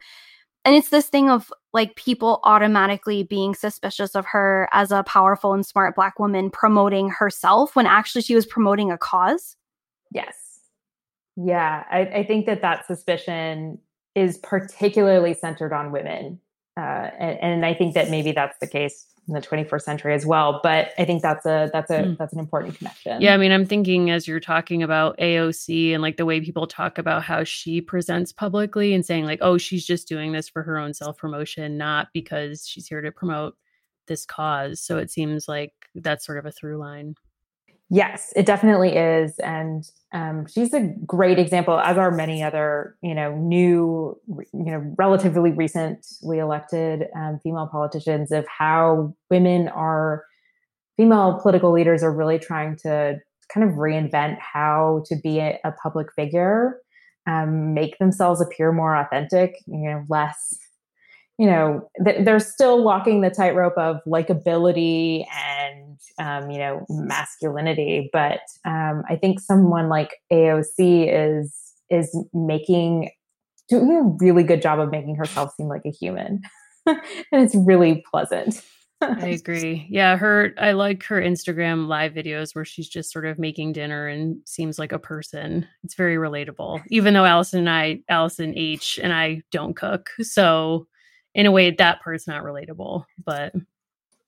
And 0.65 0.75
it's 0.75 0.89
this 0.89 1.09
thing 1.09 1.29
of 1.29 1.53
like 1.75 1.95
people 1.97 2.41
automatically 2.45 3.23
being 3.23 3.55
suspicious 3.55 4.15
of 4.15 4.25
her 4.25 4.67
as 4.73 4.91
a 4.91 5.03
powerful 5.03 5.53
and 5.53 5.67
smart 5.67 5.95
Black 5.95 6.19
woman 6.19 6.49
promoting 6.49 7.11
herself 7.11 7.77
when 7.77 7.87
actually 7.87 8.23
she 8.23 8.35
was 8.35 8.47
promoting 8.47 8.91
a 8.91 8.97
cause. 8.97 9.57
Yes. 10.11 10.37
Yeah. 11.37 11.85
I, 11.91 12.01
I 12.01 12.25
think 12.25 12.47
that 12.47 12.63
that 12.63 12.87
suspicion 12.87 13.79
is 14.15 14.39
particularly 14.39 15.35
centered 15.35 15.75
on 15.75 15.93
women. 15.93 16.41
Uh, 16.77 17.11
and, 17.19 17.39
and 17.41 17.67
I 17.67 17.75
think 17.75 17.95
that 17.95 18.11
maybe 18.11 18.33
that's 18.33 18.59
the 18.59 18.67
case 18.67 19.07
in 19.29 19.35
the 19.35 19.41
21st 19.41 19.83
century 19.83 20.15
as 20.15 20.27
well 20.27 20.59
but 20.65 20.93
i 20.99 21.05
think 21.05 21.23
that's 21.23 21.47
a 21.47 21.71
that's 21.73 21.93
a 21.93 21.99
mm. 21.99 22.19
that's 22.19 22.33
an 22.33 22.41
important 22.41 22.77
connection. 22.77 23.21
Yeah 23.21 23.35
i 23.35 23.37
mean 23.37 23.53
i'm 23.53 23.65
thinking 23.65 24.11
as 24.11 24.27
you're 24.27 24.41
talking 24.41 24.83
about 24.83 25.17
aoc 25.19 25.95
and 25.95 26.03
like 26.03 26.17
the 26.17 26.25
way 26.25 26.41
people 26.41 26.67
talk 26.67 26.99
about 26.99 27.23
how 27.23 27.45
she 27.45 27.81
presents 27.81 28.33
publicly 28.33 28.93
and 28.93 29.07
saying 29.07 29.25
like 29.25 29.39
oh 29.41 29.59
she's 29.59 29.87
just 29.87 30.09
doing 30.09 30.33
this 30.33 30.49
for 30.49 30.65
her 30.65 30.77
own 30.77 30.93
self 30.93 31.19
promotion 31.19 31.79
not 31.79 32.09
because 32.13 32.67
she's 32.67 32.89
here 32.89 33.01
to 33.01 33.13
promote 33.13 33.55
this 34.07 34.27
cause. 34.27 34.81
So 34.81 34.99
it 34.99 35.11
seems 35.11 35.49
like 35.49 35.73
that's 35.95 36.25
sort 36.25 36.39
of 36.39 36.47
a 36.47 36.53
through 36.53 36.79
line 36.79 37.15
Yes, 37.95 38.33
it 38.35 38.47
definitely 38.47 38.97
is, 38.97 39.39
and 39.41 39.85
um, 40.15 40.47
she's 40.47 40.73
a 40.73 40.95
great 41.05 41.39
example, 41.39 41.79
as 41.79 41.99
are 41.99 42.11
many 42.11 42.43
other, 42.43 42.97
you 43.03 43.15
know, 43.15 43.37
new, 43.37 44.19
you 44.29 44.65
know, 44.73 44.95
relatively 44.97 45.51
recently 45.51 46.39
elected 46.39 47.09
um, 47.15 47.39
female 47.43 47.69
politicians 47.71 48.33
of 48.33 48.47
how 48.49 49.15
women 49.31 49.69
are, 49.69 50.25
female 50.97 51.39
political 51.43 51.71
leaders 51.71 52.03
are 52.03 52.17
really 52.17 52.39
trying 52.39 52.77
to 52.77 53.19
kind 53.53 53.69
of 53.69 53.77
reinvent 53.77 54.39
how 54.39 55.03
to 55.05 55.17
be 55.23 55.39
a, 55.41 55.61
a 55.63 55.73
public 55.73 56.07
figure, 56.17 56.79
um, 57.27 57.75
make 57.75 57.99
themselves 57.99 58.41
appear 58.41 58.73
more 58.73 58.97
authentic, 58.97 59.57
you 59.67 59.91
know, 59.91 60.03
less 60.09 60.57
you 61.39 61.47
know 61.47 61.89
th- 62.05 62.25
they're 62.25 62.39
still 62.39 62.85
walking 62.85 63.21
the 63.21 63.31
tightrope 63.31 63.77
of 63.77 63.97
likability 64.07 65.25
and 65.35 65.82
um, 66.19 66.51
you 66.51 66.59
know 66.59 66.85
masculinity 66.89 68.09
but 68.13 68.41
um, 68.65 69.03
i 69.09 69.17
think 69.17 69.41
someone 69.41 69.89
like 69.89 70.17
aoc 70.33 70.75
is 70.79 71.55
is 71.91 72.17
making 72.33 73.11
doing 73.69 73.93
a 73.93 74.25
really 74.25 74.43
good 74.43 74.63
job 74.63 74.79
of 74.79 74.91
making 74.91 75.15
herself 75.15 75.53
seem 75.57 75.69
like 75.69 75.83
a 75.87 75.91
human 75.91 76.41
and 76.87 76.99
it's 77.33 77.55
really 77.55 78.05
pleasant 78.11 78.63
I 79.05 79.27
agree. 79.43 79.89
Yeah, 79.91 80.17
her 80.17 80.55
I 80.59 80.73
like 80.73 81.03
her 81.07 81.21
Instagram 81.21 81.89
live 81.89 82.13
videos 82.13 82.55
where 82.55 82.65
she's 82.65 82.89
just 82.89 83.11
sort 83.11 83.27
of 83.27 83.37
making 83.37 83.73
dinner 83.73 84.07
and 84.07 84.37
seems 84.45 84.79
like 84.79 84.93
a 84.93 84.99
person. 85.01 85.67
It's 85.83 85.97
very 85.97 86.15
relatable. 86.15 86.81
Even 86.87 87.13
though 87.13 87.25
Allison 87.25 87.59
and 87.59 87.71
I, 87.71 87.99
Allison 88.09 88.57
H 88.57 89.01
and 89.03 89.13
I 89.13 89.43
don't 89.51 89.75
cook. 89.75 90.11
So 90.21 90.87
in 91.35 91.47
a 91.47 91.51
way 91.51 91.71
that 91.71 92.03
part's 92.03 92.27
not 92.27 92.45
relatable 92.45 93.05
but 93.25 93.53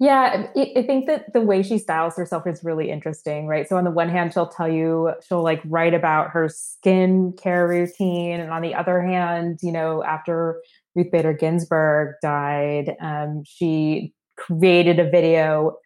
yeah 0.05 0.46
i 0.57 0.82
think 0.82 1.07
that 1.07 1.32
the 1.32 1.40
way 1.40 1.62
she 1.62 1.78
styles 1.78 2.16
herself 2.16 2.46
is 2.46 2.62
really 2.62 2.90
interesting 2.90 3.46
right 3.46 3.68
so 3.68 3.76
on 3.76 3.84
the 3.84 3.90
one 3.90 4.09
hand 4.09 4.32
she'll 4.32 4.48
tell 4.48 4.68
you 4.68 5.12
she'll 5.26 5.42
like 5.42 5.62
write 5.64 5.94
about 5.94 6.30
her 6.30 6.48
skin 6.48 7.32
care 7.40 7.66
routine 7.66 8.40
and 8.40 8.50
on 8.50 8.61
the 8.61 8.74
other 8.74 9.00
hand 9.00 9.59
you 9.62 9.72
know 9.72 10.02
after 10.05 10.61
ruth 10.94 11.11
bader 11.11 11.32
ginsburg 11.32 12.14
died 12.22 12.94
um, 13.00 13.42
she 13.46 14.12
created 14.36 14.98
a 14.98 15.09
video 15.09 15.76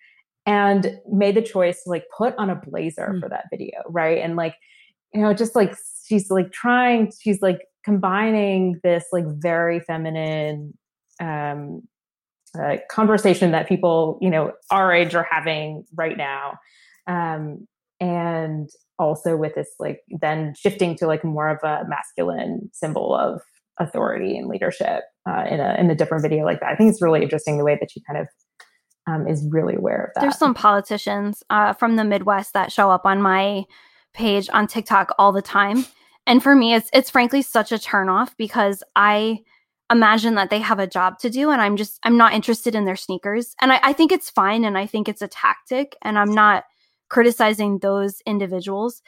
and 0.46 0.98
made 1.10 1.34
the 1.34 1.42
choice 1.42 1.84
to 1.84 1.90
like 1.90 2.04
put 2.16 2.34
on 2.38 2.50
a 2.50 2.56
blazer 2.56 3.12
mm. 3.14 3.20
for 3.20 3.28
that 3.28 3.44
video 3.50 3.82
right 3.88 4.18
and 4.18 4.34
like 4.34 4.54
you 5.14 5.20
know 5.20 5.32
just 5.32 5.54
like 5.54 5.74
she's 6.06 6.30
like 6.30 6.50
trying, 6.52 7.12
she's 7.20 7.42
like 7.42 7.60
combining 7.84 8.80
this 8.82 9.04
like 9.12 9.24
very 9.26 9.80
feminine 9.80 10.72
um, 11.20 11.82
uh, 12.58 12.76
conversation 12.90 13.52
that 13.52 13.68
people, 13.68 14.18
you 14.20 14.30
know, 14.30 14.52
our 14.70 14.92
age 14.92 15.14
are 15.14 15.26
having 15.28 15.84
right 15.94 16.16
now. 16.16 16.58
Um, 17.06 17.66
and 18.00 18.68
also 18.98 19.36
with 19.36 19.54
this 19.54 19.68
like 19.78 20.00
then 20.08 20.54
shifting 20.56 20.96
to 20.96 21.06
like 21.06 21.24
more 21.24 21.48
of 21.48 21.58
a 21.62 21.84
masculine 21.88 22.70
symbol 22.72 23.14
of 23.14 23.40
authority 23.78 24.36
and 24.36 24.48
leadership 24.48 25.04
uh, 25.28 25.44
in 25.48 25.60
a 25.60 25.76
in 25.78 25.90
a 25.90 25.94
different 25.94 26.22
video 26.22 26.44
like 26.44 26.60
that. 26.60 26.70
I 26.70 26.76
think 26.76 26.90
it's 26.90 27.02
really 27.02 27.22
interesting 27.22 27.58
the 27.58 27.64
way 27.64 27.76
that 27.80 27.90
she 27.90 28.02
kind 28.06 28.20
of 28.20 28.28
um, 29.06 29.26
is 29.26 29.46
really 29.50 29.74
aware 29.74 30.04
of 30.04 30.10
that. 30.14 30.20
There's 30.20 30.38
some 30.38 30.54
politicians 30.54 31.42
uh, 31.50 31.72
from 31.72 31.96
the 31.96 32.04
Midwest 32.04 32.52
that 32.54 32.72
show 32.72 32.90
up 32.90 33.06
on 33.06 33.22
my 33.22 33.64
page 34.14 34.48
on 34.52 34.66
TikTok 34.66 35.14
all 35.18 35.32
the 35.32 35.42
time, 35.42 35.86
and 36.26 36.42
for 36.42 36.54
me, 36.54 36.74
it's 36.74 36.90
it's 36.92 37.10
frankly 37.10 37.42
such 37.42 37.72
a 37.72 37.76
turnoff 37.78 38.32
because 38.36 38.82
I 38.96 39.40
imagine 39.90 40.34
that 40.34 40.50
they 40.50 40.60
have 40.60 40.78
a 40.78 40.86
job 40.86 41.18
to 41.20 41.30
do, 41.30 41.50
and 41.50 41.60
I'm 41.60 41.76
just 41.76 41.98
I'm 42.02 42.16
not 42.16 42.34
interested 42.34 42.74
in 42.74 42.84
their 42.84 42.96
sneakers, 42.96 43.54
and 43.60 43.72
I, 43.72 43.80
I 43.82 43.92
think 43.92 44.12
it's 44.12 44.30
fine, 44.30 44.64
and 44.64 44.76
I 44.76 44.86
think 44.86 45.08
it's 45.08 45.22
a 45.22 45.28
tactic, 45.28 45.96
and 46.02 46.18
I'm 46.18 46.32
not 46.32 46.64
criticizing 47.08 47.78
those 47.78 48.20
individuals. 48.26 49.02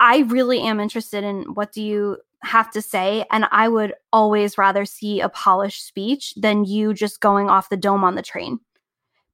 I 0.00 0.18
really 0.18 0.60
am 0.60 0.80
interested 0.80 1.24
in 1.24 1.54
what 1.54 1.72
do 1.72 1.82
you 1.82 2.18
have 2.44 2.70
to 2.72 2.82
say 2.82 3.24
and 3.30 3.46
I 3.50 3.68
would 3.68 3.94
always 4.12 4.58
rather 4.58 4.84
see 4.84 5.20
a 5.20 5.28
polished 5.28 5.86
speech 5.86 6.34
than 6.36 6.64
you 6.64 6.92
just 6.94 7.20
going 7.20 7.48
off 7.48 7.70
the 7.70 7.76
dome 7.76 8.04
on 8.04 8.14
the 8.14 8.22
train. 8.22 8.60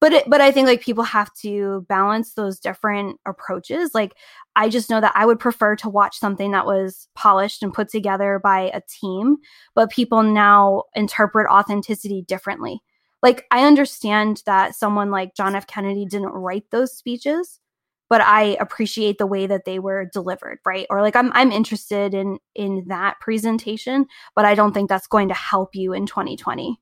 But 0.00 0.12
it, 0.14 0.30
but 0.30 0.40
I 0.40 0.50
think 0.50 0.66
like 0.66 0.80
people 0.80 1.04
have 1.04 1.32
to 1.42 1.84
balance 1.88 2.32
those 2.32 2.58
different 2.58 3.20
approaches. 3.26 3.90
Like 3.94 4.14
I 4.56 4.70
just 4.70 4.88
know 4.88 5.00
that 5.00 5.12
I 5.14 5.26
would 5.26 5.38
prefer 5.38 5.76
to 5.76 5.90
watch 5.90 6.18
something 6.18 6.52
that 6.52 6.64
was 6.66 7.08
polished 7.14 7.62
and 7.62 7.72
put 7.72 7.90
together 7.90 8.40
by 8.42 8.70
a 8.72 8.80
team, 8.88 9.36
but 9.74 9.90
people 9.90 10.22
now 10.22 10.84
interpret 10.94 11.48
authenticity 11.50 12.22
differently. 12.26 12.80
Like 13.22 13.46
I 13.50 13.66
understand 13.66 14.42
that 14.46 14.74
someone 14.74 15.10
like 15.10 15.34
John 15.36 15.54
F 15.54 15.66
Kennedy 15.66 16.06
didn't 16.06 16.30
write 16.30 16.64
those 16.70 16.96
speeches, 16.96 17.60
but 18.08 18.22
I 18.22 18.56
appreciate 18.60 19.18
the 19.18 19.26
way 19.26 19.46
that 19.46 19.64
they 19.66 19.78
were 19.78 20.06
delivered, 20.12 20.58
right? 20.66 20.86
Or 20.90 21.02
like 21.02 21.16
I'm 21.16 21.30
I'm 21.34 21.52
interested 21.52 22.14
in 22.14 22.38
in 22.54 22.84
that 22.88 23.20
presentation, 23.20 24.06
but 24.34 24.46
I 24.46 24.54
don't 24.54 24.72
think 24.72 24.88
that's 24.88 25.06
going 25.06 25.28
to 25.28 25.34
help 25.34 25.74
you 25.74 25.92
in 25.92 26.06
2020. 26.06 26.80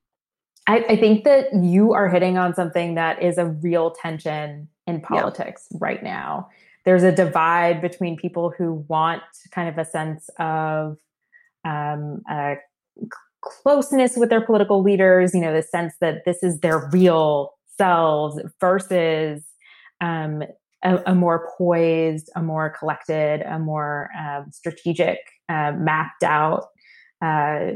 I, 0.69 0.85
I 0.87 0.95
think 0.97 1.23
that 1.23 1.47
you 1.63 1.93
are 1.93 2.07
hitting 2.07 2.37
on 2.37 2.53
something 2.53 2.93
that 2.93 3.23
is 3.23 3.39
a 3.39 3.47
real 3.47 3.89
tension 3.89 4.69
in 4.85 5.01
politics 5.01 5.67
yeah. 5.71 5.77
right 5.81 6.03
now. 6.03 6.47
There's 6.85 7.01
a 7.01 7.11
divide 7.11 7.81
between 7.81 8.15
people 8.15 8.53
who 8.55 8.85
want 8.87 9.23
kind 9.51 9.67
of 9.67 9.79
a 9.79 9.89
sense 9.89 10.29
of 10.37 10.97
um, 11.65 12.21
a 12.29 12.57
closeness 13.41 14.15
with 14.15 14.29
their 14.29 14.45
political 14.45 14.83
leaders, 14.83 15.33
you 15.33 15.41
know, 15.41 15.55
the 15.55 15.63
sense 15.63 15.95
that 16.01 16.23
this 16.25 16.43
is 16.43 16.59
their 16.59 16.87
real 16.93 17.53
selves 17.75 18.39
versus 18.61 19.43
um, 20.01 20.43
a, 20.83 20.99
a, 21.07 21.15
more 21.15 21.49
poised, 21.57 22.29
a 22.35 22.43
more 22.43 22.69
collected, 22.77 23.41
a 23.41 23.57
more 23.57 24.11
um, 24.17 24.45
strategic, 24.51 25.17
uh, 25.49 25.71
mapped 25.71 26.23
out 26.23 26.65
uh, 27.23 27.71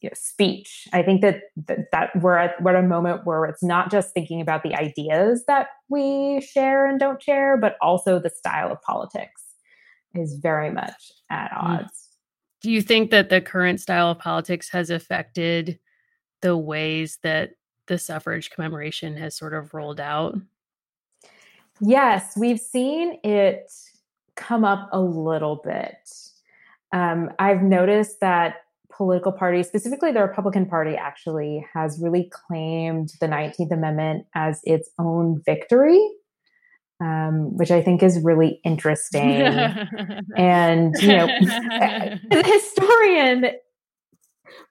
you 0.00 0.08
know, 0.08 0.14
speech. 0.14 0.88
I 0.92 1.02
think 1.02 1.20
that, 1.20 1.42
that, 1.66 1.90
that 1.92 2.16
we're 2.16 2.36
at 2.36 2.60
we're 2.62 2.74
at 2.74 2.84
a 2.84 2.86
moment 2.86 3.26
where 3.26 3.44
it's 3.44 3.62
not 3.62 3.90
just 3.90 4.14
thinking 4.14 4.40
about 4.40 4.62
the 4.62 4.74
ideas 4.74 5.44
that 5.46 5.68
we 5.88 6.40
share 6.40 6.86
and 6.86 6.98
don't 6.98 7.22
share, 7.22 7.56
but 7.56 7.76
also 7.82 8.18
the 8.18 8.30
style 8.30 8.72
of 8.72 8.80
politics 8.82 9.42
is 10.14 10.34
very 10.34 10.70
much 10.70 11.12
at 11.30 11.50
mm. 11.52 11.82
odds. 11.82 12.08
Do 12.62 12.70
you 12.70 12.82
think 12.82 13.10
that 13.10 13.30
the 13.30 13.40
current 13.40 13.80
style 13.80 14.10
of 14.10 14.18
politics 14.18 14.68
has 14.70 14.90
affected 14.90 15.78
the 16.42 16.56
ways 16.56 17.18
that 17.22 17.52
the 17.86 17.98
suffrage 17.98 18.50
commemoration 18.50 19.16
has 19.16 19.36
sort 19.36 19.54
of 19.54 19.72
rolled 19.72 20.00
out? 20.00 20.38
Yes, 21.80 22.36
we've 22.36 22.60
seen 22.60 23.18
it 23.24 23.72
come 24.36 24.64
up 24.64 24.88
a 24.92 25.00
little 25.00 25.56
bit. 25.56 25.96
Um, 26.92 27.30
I've 27.38 27.62
noticed 27.62 28.20
that 28.20 28.56
political 29.00 29.32
parties, 29.32 29.66
specifically 29.66 30.12
the 30.12 30.20
Republican 30.20 30.66
Party, 30.66 30.94
actually 30.94 31.66
has 31.72 31.98
really 32.02 32.30
claimed 32.30 33.08
the 33.18 33.26
19th 33.26 33.72
Amendment 33.72 34.26
as 34.34 34.60
its 34.64 34.90
own 34.98 35.40
victory. 35.46 35.98
Um, 37.02 37.56
which 37.56 37.70
I 37.70 37.80
think 37.80 38.02
is 38.02 38.20
really 38.22 38.60
interesting. 38.62 39.22
and, 40.36 40.94
you 41.00 41.08
know, 41.08 41.30
as 41.80 42.20
a 42.30 42.42
historian, 42.42 43.46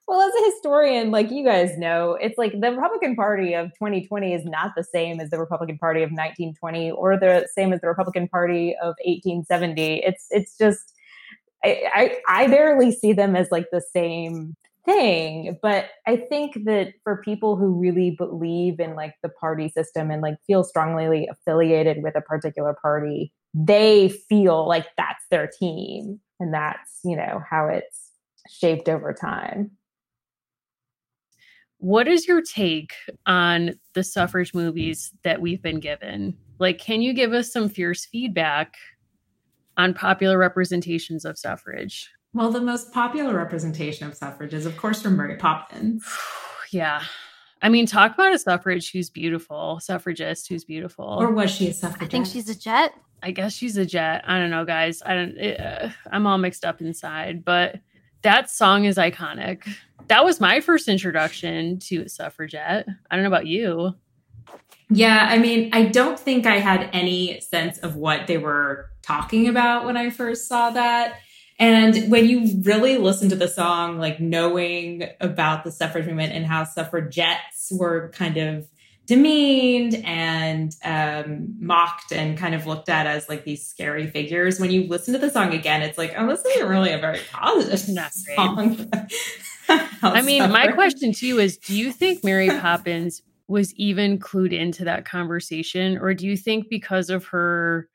well, 0.06 0.20
as 0.20 0.32
a 0.40 0.44
historian, 0.52 1.10
like 1.10 1.32
you 1.32 1.44
guys 1.44 1.76
know, 1.76 2.16
it's 2.20 2.38
like 2.38 2.52
the 2.52 2.70
Republican 2.70 3.16
Party 3.16 3.54
of 3.54 3.68
2020 3.70 4.32
is 4.32 4.44
not 4.44 4.72
the 4.76 4.84
same 4.84 5.18
as 5.18 5.30
the 5.30 5.40
Republican 5.40 5.78
Party 5.78 6.04
of 6.04 6.10
1920 6.10 6.92
or 6.92 7.18
the 7.18 7.48
same 7.52 7.72
as 7.72 7.80
the 7.80 7.88
Republican 7.88 8.28
Party 8.28 8.76
of 8.80 8.94
1870. 9.04 10.04
It's 10.04 10.26
it's 10.30 10.56
just 10.56 10.89
I, 11.64 12.18
I, 12.26 12.46
barely 12.46 12.90
see 12.92 13.12
them 13.12 13.36
as 13.36 13.48
like 13.50 13.66
the 13.70 13.82
same 13.94 14.54
thing 14.86 15.58
but 15.60 15.90
i 16.06 16.16
think 16.16 16.54
that 16.64 16.94
for 17.04 17.20
people 17.22 17.56
who 17.56 17.78
really 17.78 18.14
believe 18.16 18.80
in 18.80 18.96
like 18.96 19.14
the 19.22 19.28
party 19.28 19.68
system 19.68 20.10
and 20.10 20.22
like 20.22 20.36
feel 20.46 20.64
strongly 20.64 21.28
affiliated 21.30 22.02
with 22.02 22.16
a 22.16 22.22
particular 22.22 22.74
party 22.80 23.30
they 23.52 24.08
feel 24.08 24.66
like 24.66 24.86
that's 24.96 25.24
their 25.30 25.46
team 25.46 26.18
and 26.40 26.54
that's 26.54 27.00
you 27.04 27.14
know 27.14 27.42
how 27.48 27.66
it's 27.66 28.12
shaped 28.48 28.88
over 28.88 29.12
time 29.12 29.70
what 31.80 32.06
is 32.06 32.28
your 32.28 32.42
take 32.42 32.92
on 33.24 33.72
the 33.94 34.04
suffrage 34.04 34.52
movies 34.52 35.12
that 35.24 35.40
we've 35.40 35.62
been 35.62 35.80
given? 35.80 36.36
Like, 36.58 36.78
can 36.78 37.00
you 37.00 37.14
give 37.14 37.32
us 37.32 37.50
some 37.50 37.70
fierce 37.70 38.04
feedback 38.04 38.74
on 39.80 39.94
popular 39.94 40.38
representations 40.38 41.24
of 41.24 41.38
suffrage? 41.38 42.10
Well, 42.32 42.50
the 42.50 42.60
most 42.60 42.92
popular 42.92 43.34
representation 43.34 44.06
of 44.06 44.14
suffrage 44.14 44.54
is, 44.54 44.66
of 44.66 44.76
course, 44.76 45.02
from 45.02 45.16
Mary 45.16 45.36
Poppins. 45.36 46.04
yeah. 46.70 47.02
I 47.62 47.68
mean, 47.68 47.86
talk 47.86 48.14
about 48.14 48.32
a 48.32 48.38
suffrage 48.38 48.92
who's 48.92 49.10
beautiful, 49.10 49.80
suffragist 49.80 50.48
who's 50.48 50.64
beautiful. 50.64 51.04
Or 51.04 51.32
was 51.32 51.50
she 51.50 51.68
a 51.68 51.74
suffragist? 51.74 52.02
I 52.02 52.08
think 52.08 52.26
she's 52.26 52.48
a 52.48 52.54
jet. 52.54 52.94
I 53.22 53.32
guess 53.32 53.52
she's 53.52 53.76
a 53.76 53.84
jet. 53.84 54.24
I 54.26 54.38
don't 54.38 54.50
know, 54.50 54.64
guys. 54.64 55.02
I 55.04 55.14
don't. 55.14 55.36
It, 55.36 55.60
uh, 55.60 55.90
I'm 56.10 56.26
all 56.26 56.38
mixed 56.38 56.64
up 56.64 56.80
inside, 56.80 57.44
but 57.44 57.80
that 58.22 58.48
song 58.48 58.84
is 58.84 58.96
iconic. 58.96 59.68
That 60.08 60.24
was 60.24 60.40
my 60.40 60.60
first 60.60 60.88
introduction 60.88 61.78
to 61.80 62.02
a 62.02 62.08
suffragette. 62.08 62.86
I 63.10 63.16
don't 63.16 63.24
know 63.24 63.30
about 63.30 63.46
you. 63.46 63.94
Yeah, 64.88 65.28
I 65.30 65.38
mean, 65.38 65.70
I 65.72 65.84
don't 65.84 66.18
think 66.18 66.46
I 66.46 66.56
had 66.56 66.88
any 66.92 67.40
sense 67.40 67.78
of 67.78 67.96
what 67.96 68.26
they 68.26 68.38
were 68.38 68.90
talking 69.10 69.48
about 69.48 69.84
when 69.84 69.96
I 69.96 70.10
first 70.10 70.46
saw 70.46 70.70
that. 70.70 71.18
And 71.58 72.10
when 72.10 72.26
you 72.26 72.62
really 72.62 72.96
listen 72.96 73.28
to 73.30 73.36
the 73.36 73.48
song, 73.48 73.98
like 73.98 74.20
knowing 74.20 75.08
about 75.20 75.64
the 75.64 75.72
suffrage 75.72 76.06
movement 76.06 76.32
and 76.32 76.46
how 76.46 76.64
suffragettes 76.64 77.70
were 77.72 78.10
kind 78.14 78.36
of 78.38 78.68
demeaned 79.06 79.96
and 80.04 80.74
um, 80.84 81.56
mocked 81.58 82.12
and 82.12 82.38
kind 82.38 82.54
of 82.54 82.66
looked 82.66 82.88
at 82.88 83.06
as 83.06 83.28
like 83.28 83.44
these 83.44 83.66
scary 83.66 84.06
figures. 84.06 84.60
When 84.60 84.70
you 84.70 84.86
listen 84.86 85.12
to 85.12 85.18
the 85.18 85.30
song 85.30 85.52
again, 85.52 85.82
it's 85.82 85.98
like, 85.98 86.14
oh, 86.16 86.28
this 86.28 86.44
isn't 86.44 86.68
really 86.68 86.92
a 86.92 86.98
very 86.98 87.20
positive 87.30 87.94
Not 87.94 88.12
song. 88.14 88.88
I 90.02 90.22
mean, 90.22 90.50
my 90.50 90.68
question 90.68 91.12
to 91.12 91.26
you 91.26 91.40
is 91.40 91.58
do 91.58 91.76
you 91.76 91.92
think 91.92 92.24
Mary 92.24 92.48
Poppins 92.48 93.22
was 93.48 93.74
even 93.74 94.18
clued 94.18 94.52
into 94.52 94.84
that 94.84 95.04
conversation? 95.04 95.98
Or 95.98 96.14
do 96.14 96.26
you 96.26 96.36
think 96.36 96.70
because 96.70 97.10
of 97.10 97.26
her 97.26 97.88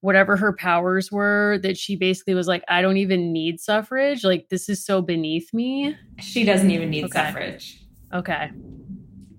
whatever 0.00 0.36
her 0.36 0.52
powers 0.52 1.10
were 1.10 1.58
that 1.62 1.76
she 1.76 1.96
basically 1.96 2.34
was 2.34 2.46
like 2.46 2.62
i 2.68 2.80
don't 2.80 2.96
even 2.96 3.32
need 3.32 3.60
suffrage 3.60 4.24
like 4.24 4.48
this 4.48 4.68
is 4.68 4.84
so 4.84 5.02
beneath 5.02 5.52
me 5.52 5.96
she 6.20 6.44
doesn't 6.44 6.70
even 6.70 6.90
need 6.90 7.04
okay. 7.04 7.26
suffrage 7.26 7.82
okay 8.12 8.50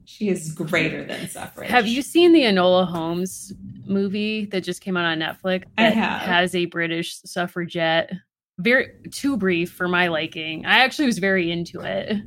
she 0.09 0.27
is 0.27 0.53
greater 0.53 1.05
than 1.05 1.29
suffrage. 1.29 1.69
Have 1.69 1.85
you 1.85 2.01
seen 2.01 2.33
the 2.33 2.41
Enola 2.41 2.87
Holmes 2.87 3.53
movie 3.85 4.45
that 4.45 4.61
just 4.61 4.81
came 4.81 4.97
out 4.97 5.05
on 5.05 5.19
Netflix? 5.19 5.65
I 5.77 5.83
have. 5.83 6.21
Has 6.23 6.55
a 6.55 6.65
British 6.65 7.21
suffragette. 7.25 8.11
Very 8.57 8.87
too 9.11 9.37
brief 9.37 9.71
for 9.71 9.87
my 9.87 10.07
liking. 10.07 10.65
I 10.65 10.79
actually 10.79 11.05
was 11.05 11.19
very 11.19 11.51
into 11.51 11.79
it. 11.81 12.17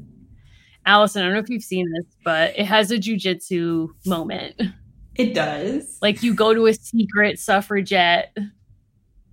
Allison, 0.87 1.23
I 1.23 1.25
don't 1.25 1.35
know 1.35 1.41
if 1.41 1.51
you've 1.51 1.65
seen 1.65 1.91
this, 1.93 2.07
but 2.25 2.57
it 2.57 2.67
has 2.67 2.93
a 2.93 2.99
jujitsu 2.99 3.89
moment. 4.07 4.63
It 5.15 5.35
does. 5.35 5.99
Like 6.01 6.23
you 6.23 6.35
go 6.35 6.55
to 6.55 6.67
a 6.67 6.75
secret 6.75 7.39
suffragette 7.39 8.37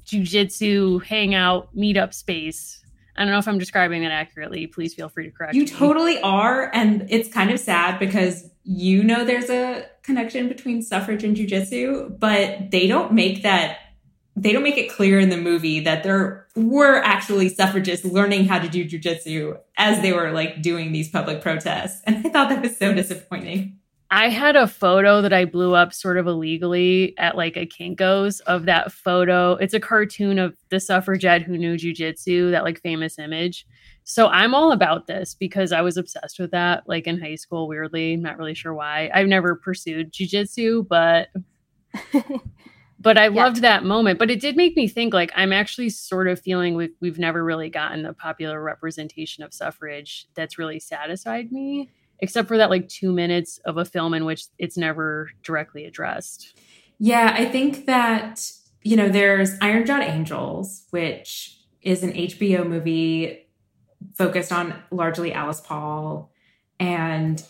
jujitsu 0.05 1.03
hangout 1.03 1.75
meetup 1.75 2.13
space 2.13 2.79
I 3.19 3.23
don't 3.23 3.33
know 3.33 3.39
if 3.39 3.49
I'm 3.49 3.59
describing 3.59 4.03
it 4.03 4.11
accurately. 4.11 4.65
Please 4.65 4.93
feel 4.93 5.09
free 5.09 5.25
to 5.25 5.31
correct 5.31 5.53
you 5.53 5.63
me. 5.63 5.67
totally 5.67 6.21
are. 6.21 6.73
And 6.73 7.05
it's 7.09 7.27
kind 7.27 7.51
of 7.51 7.59
sad 7.59 7.99
because 7.99 8.49
you 8.63 9.03
know 9.03 9.25
there's 9.25 9.49
a 9.49 9.85
connection 10.03 10.47
between 10.47 10.81
suffrage 10.81 11.25
and 11.25 11.35
jujitsu, 11.35 12.17
but 12.17 12.71
they 12.71 12.87
don't 12.87 13.11
make 13.11 13.43
that 13.43 13.77
they 14.37 14.53
don't 14.53 14.63
make 14.63 14.77
it 14.77 14.89
clear 14.89 15.19
in 15.19 15.27
the 15.27 15.37
movie 15.37 15.81
that 15.81 16.03
there 16.03 16.47
were 16.55 17.03
actually 17.03 17.49
suffragists 17.49 18.05
learning 18.05 18.45
how 18.45 18.57
to 18.57 18.69
do 18.69 18.85
jujitsu 18.85 19.57
as 19.77 20.01
they 20.01 20.13
were 20.13 20.31
like 20.31 20.61
doing 20.61 20.93
these 20.93 21.09
public 21.09 21.41
protests. 21.41 22.01
And 22.05 22.25
I 22.25 22.29
thought 22.29 22.47
that 22.47 22.61
was 22.61 22.77
so 22.77 22.93
disappointing. 22.93 23.78
I 24.11 24.29
had 24.29 24.55
a 24.55 24.67
photo 24.67 25.21
that 25.21 25.33
I 25.33 25.45
blew 25.45 25.75
up 25.75 25.93
sort 25.93 26.17
of 26.17 26.25
illegally 26.25 27.15
at 27.19 27.37
like 27.37 27.55
a 27.55 27.67
Kinko's 27.67 28.39
of 28.41 28.65
that 28.65 28.91
photo. 28.91 29.53
It's 29.53 29.75
a 29.75 29.79
cartoon 29.79 30.39
of 30.39 30.55
the 30.69 30.79
suffragette 30.79 31.43
who 31.43 31.57
knew 31.57 31.75
jujitsu, 31.75 32.49
that 32.51 32.63
like 32.63 32.81
famous 32.81 33.19
image. 33.19 33.67
So 34.05 34.27
I'm 34.27 34.55
all 34.55 34.71
about 34.71 35.05
this 35.05 35.35
because 35.35 35.71
I 35.71 35.81
was 35.81 35.95
obsessed 35.95 36.39
with 36.39 36.49
that 36.51 36.83
like 36.87 37.05
in 37.05 37.21
high 37.21 37.35
school, 37.35 37.67
weirdly. 37.67 38.15
Not 38.15 38.39
really 38.39 38.55
sure 38.55 38.73
why. 38.73 39.11
I've 39.13 39.27
never 39.27 39.55
pursued 39.55 40.11
jujitsu, 40.11 40.87
but 40.87 41.27
but 42.99 43.19
I 43.19 43.25
yeah. 43.25 43.29
loved 43.29 43.61
that 43.61 43.83
moment. 43.83 44.17
But 44.17 44.31
it 44.31 44.41
did 44.41 44.57
make 44.57 44.75
me 44.75 44.87
think 44.87 45.13
like 45.13 45.31
I'm 45.35 45.53
actually 45.53 45.89
sort 45.89 46.27
of 46.27 46.41
feeling 46.41 46.73
we've, 46.73 46.95
we've 46.99 47.19
never 47.19 47.43
really 47.43 47.69
gotten 47.69 48.01
the 48.01 48.13
popular 48.13 48.59
representation 48.61 49.43
of 49.43 49.53
suffrage 49.53 50.27
that's 50.33 50.57
really 50.57 50.79
satisfied 50.79 51.51
me, 51.51 51.91
except 52.21 52.47
for 52.47 52.57
that 52.57 52.69
like 52.69 52.87
two 52.87 53.11
minutes 53.11 53.59
of 53.65 53.77
a 53.77 53.85
film 53.85 54.13
in 54.13 54.25
which 54.25 54.45
it's 54.57 54.77
never 54.77 55.29
directly 55.43 55.85
addressed. 55.85 56.59
Yeah, 56.99 57.33
I 57.37 57.45
think 57.45 57.85
that, 57.85 58.51
you 58.83 58.97
know, 58.97 59.09
there's 59.09 59.51
Iron 59.61 59.85
Jawed 59.85 60.03
Angels, 60.03 60.85
which 60.91 61.57
is 61.81 62.03
an 62.03 62.11
HBO 62.11 62.67
movie 62.67 63.47
focused 64.15 64.51
on 64.51 64.75
largely 64.91 65.33
Alice 65.33 65.61
Paul. 65.61 66.31
And 66.79 67.43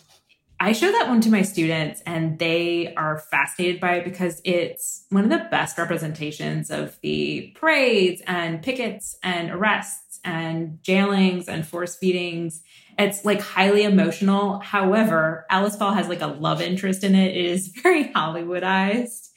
I 0.62 0.72
show 0.72 0.92
that 0.92 1.08
one 1.08 1.22
to 1.22 1.30
my 1.30 1.40
students 1.40 2.02
and 2.04 2.38
they 2.38 2.92
are 2.94 3.18
fascinated 3.18 3.80
by 3.80 3.94
it 3.94 4.04
because 4.04 4.42
it's 4.44 5.06
one 5.08 5.24
of 5.24 5.30
the 5.30 5.48
best 5.50 5.78
representations 5.78 6.70
of 6.70 6.98
the 7.00 7.56
parades 7.58 8.20
and 8.26 8.62
pickets 8.62 9.16
and 9.22 9.50
arrests 9.50 10.20
and 10.22 10.78
jailings 10.82 11.48
and 11.48 11.66
force 11.66 11.96
feedings. 11.96 12.62
It's 13.00 13.24
like 13.24 13.40
highly 13.40 13.84
emotional. 13.84 14.58
However, 14.58 15.46
Alice 15.48 15.76
Paul 15.76 15.94
has 15.94 16.08
like 16.08 16.20
a 16.20 16.26
love 16.26 16.60
interest 16.60 17.02
in 17.04 17.14
it. 17.14 17.36
It 17.36 17.46
is 17.46 17.68
very 17.82 18.04
Hollywoodized. 18.04 19.28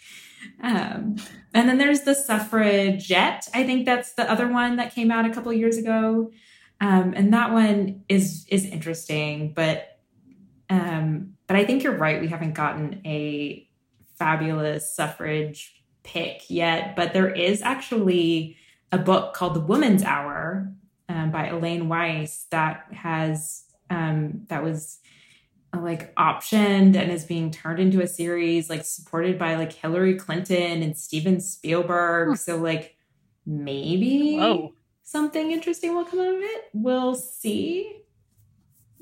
Um, 0.62 1.16
and 1.54 1.70
then 1.70 1.78
there's 1.78 2.02
the 2.02 2.14
suffragette. 2.14 3.48
I 3.54 3.64
think 3.64 3.86
that's 3.86 4.14
the 4.14 4.30
other 4.30 4.48
one 4.48 4.76
that 4.78 4.94
came 4.94 5.12
out 5.12 5.26
a 5.26 5.34
couple 5.34 5.54
years 5.54 5.78
ago. 5.78 6.32
Um, 6.82 7.14
and 7.16 7.34
that 7.34 7.52
one 7.52 8.04
is 8.10 8.46
is 8.50 8.66
interesting, 8.66 9.54
but 9.54 10.00
um, 10.70 11.36
but 11.48 11.56
I 11.56 11.66
think 11.66 11.84
you're 11.84 11.96
right. 11.96 12.20
We 12.20 12.28
haven't 12.28 12.54
gotten 12.54 13.02
a 13.06 13.68
fabulous 14.16 14.94
suffrage 14.94 15.82
pick 16.04 16.50
yet, 16.50 16.96
but 16.96 17.14
there 17.14 17.30
is 17.30 17.62
actually 17.62 18.58
a 18.92 18.98
book 18.98 19.34
called 19.34 19.54
The 19.54 19.62
Woman's 19.62 20.04
Hour 20.04 20.74
um, 21.10 21.32
by 21.32 21.48
Elaine 21.48 21.90
Weiss 21.90 22.46
that 22.52 22.86
has 22.92 23.66
um, 23.90 24.46
that 24.48 24.64
was 24.64 25.00
uh, 25.74 25.80
like 25.82 26.14
optioned 26.16 26.96
and 26.96 27.12
is 27.12 27.26
being 27.26 27.52
turned 27.52 27.80
into 27.80 28.02
a 28.02 28.08
series 28.08 28.70
like 28.70 28.86
supported 28.86 29.38
by 29.38 29.56
like 29.56 29.74
Hillary 29.74 30.16
Clinton 30.16 30.82
and 30.82 30.98
Steven 30.98 31.40
Spielberg. 31.40 32.30
Hmm. 32.30 32.36
So 32.36 32.58
like 32.58 32.96
maybe 33.46 34.38
Whoa. 34.38 34.74
something 35.04 35.52
interesting 35.52 35.94
will 35.94 36.06
come 36.06 36.20
out 36.20 36.36
of 36.36 36.42
it. 36.42 36.66
We'll 36.74 37.16
see 37.16 38.03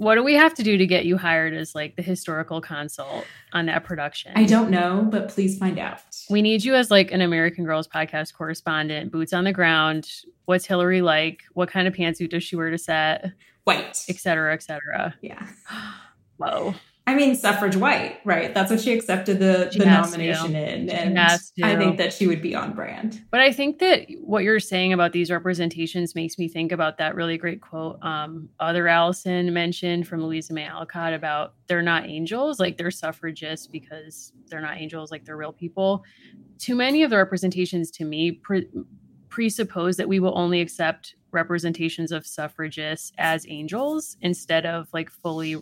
what 0.02 0.16
do 0.16 0.24
we 0.24 0.34
have 0.34 0.56
to 0.56 0.64
do 0.64 0.78
to 0.78 0.88
get 0.88 1.06
you 1.06 1.16
hired 1.16 1.54
as 1.54 1.76
like 1.76 1.96
the 1.96 2.02
historical 2.02 2.60
consult 2.60 3.24
on 3.54 3.68
that 3.68 3.84
production? 3.84 4.32
I 4.36 4.46
don't 4.46 4.72
know, 4.72 5.08
but 5.08 5.30
please 5.30 5.60
find 5.60 5.78
out. 5.78 6.02
We 6.28 6.42
need 6.42 6.64
you 6.64 6.74
as 6.74 6.90
like 6.90 7.12
an 7.12 7.22
American 7.22 7.66
Girls 7.66 7.88
podcast 7.88 8.34
correspondent, 8.34 9.12
boots 9.12 9.32
on 9.32 9.44
the 9.44 9.54
ground. 9.54 10.10
What's 10.46 10.66
Hillary 10.66 11.04
like? 11.04 11.44
What 11.54 11.70
kind 11.70 11.88
of 11.88 11.94
pantsuit 11.94 12.32
does 12.32 12.44
she 12.44 12.56
wear 12.56 12.72
to 12.72 12.80
set? 12.80 13.32
White, 13.66 14.04
et 14.10 14.16
cetera, 14.16 14.56
et 14.56 14.64
cetera. 14.64 15.14
Yeah. 15.22 15.46
Whoa. 16.38 16.74
I 17.12 17.16
mean, 17.16 17.36
suffrage 17.36 17.76
white, 17.76 18.20
right? 18.24 18.54
That's 18.54 18.72
what 18.72 18.80
she 18.80 18.94
accepted 18.94 19.40
the, 19.40 19.70
the 19.78 19.86
nomination 19.86 20.56
in. 20.56 20.90
And 20.90 21.20
I 21.20 21.76
think 21.76 21.98
that 21.98 22.14
she 22.14 22.26
would 22.26 22.42
be 22.42 22.56
on 22.56 22.74
brand. 22.74 23.22
But 23.32 23.42
I 23.42 23.52
think 23.52 23.80
that 23.80 24.08
what 24.22 24.46
you're 24.46 24.62
saying 24.62 24.94
about 24.94 25.12
these 25.12 25.30
representations 25.30 26.16
makes 26.16 26.38
me 26.38 26.48
think 26.48 26.72
about 26.72 27.00
that 27.00 27.14
really 27.14 27.38
great 27.38 27.60
quote 27.60 28.02
um, 28.02 28.48
other 28.62 28.88
Allison 28.88 29.52
mentioned 29.52 30.08
from 30.08 30.24
Louisa 30.24 30.54
May 30.54 30.66
Alcott 30.66 31.14
about 31.14 31.56
they're 31.68 31.82
not 31.82 32.06
angels, 32.06 32.62
like 32.62 32.78
they're 32.78 32.92
suffragists 32.92 33.68
because 33.68 34.32
they're 34.48 34.62
not 34.62 34.78
angels, 34.78 35.12
like 35.12 35.26
they're 35.26 35.36
real 35.36 35.52
people. 35.52 36.06
Too 36.60 36.76
many 36.76 37.04
of 37.04 37.10
the 37.10 37.18
representations 37.18 37.92
to 37.92 38.06
me 38.06 38.32
pre- 38.32 38.70
presuppose 39.28 39.98
that 39.98 40.08
we 40.08 40.22
will 40.22 40.38
only 40.38 40.62
accept 40.62 41.16
representations 41.32 42.14
of 42.14 42.26
suffragists 42.26 43.12
as 43.18 43.46
angels 43.50 44.16
instead 44.22 44.66
of 44.66 44.88
like 44.94 45.10
fully 45.10 45.58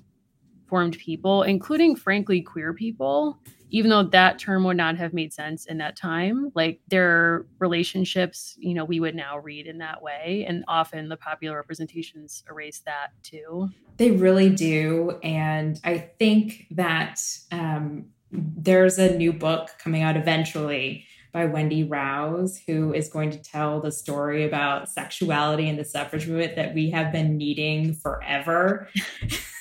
formed 0.70 0.98
people, 0.98 1.44
including, 1.44 1.96
frankly, 1.96 2.42
queer 2.42 2.74
people, 2.74 3.40
even 3.72 3.90
though 3.90 4.04
that 4.04 4.40
term 4.40 4.64
would 4.64 4.78
not 4.78 4.98
have 4.98 5.14
made 5.14 5.34
sense 5.34 5.66
in 5.66 5.78
that 5.80 5.96
time. 5.96 6.52
Like 6.56 6.80
their 6.88 7.46
relationships, 7.60 8.56
you 8.60 8.74
know, 8.74 8.86
we 8.86 9.00
would 9.00 9.16
now 9.16 9.38
read 9.40 9.68
in 9.68 9.80
that 9.80 10.02
way. 10.02 10.46
And 10.48 10.64
often 10.68 11.10
the 11.10 11.18
popular 11.18 11.56
representations 11.56 12.44
erase 12.50 12.80
that 12.86 13.10
too. 13.24 13.70
They 13.98 14.12
really 14.12 14.50
do. 14.50 15.20
And 15.24 15.80
I 15.84 15.98
think 15.98 16.68
that 16.72 17.20
um, 17.52 18.06
there's 18.32 18.98
a 18.98 19.16
new 19.18 19.34
book 19.34 19.72
coming 19.78 20.04
out 20.04 20.18
eventually 20.18 21.06
by 21.32 21.46
Wendy 21.46 21.84
Rouse, 21.84 22.60
who 22.66 22.94
is 22.94 23.08
going 23.08 23.30
to 23.32 23.38
tell 23.38 23.82
the 23.82 23.92
story 23.92 24.46
about 24.46 24.90
sexuality 24.90 25.70
and 25.70 25.78
the 25.78 25.86
suffrage 25.86 26.28
movement 26.28 26.56
that 26.56 26.74
we 26.74 26.90
have 26.90 27.12
been 27.12 27.38
needing 27.38 27.94
forever. 27.94 28.90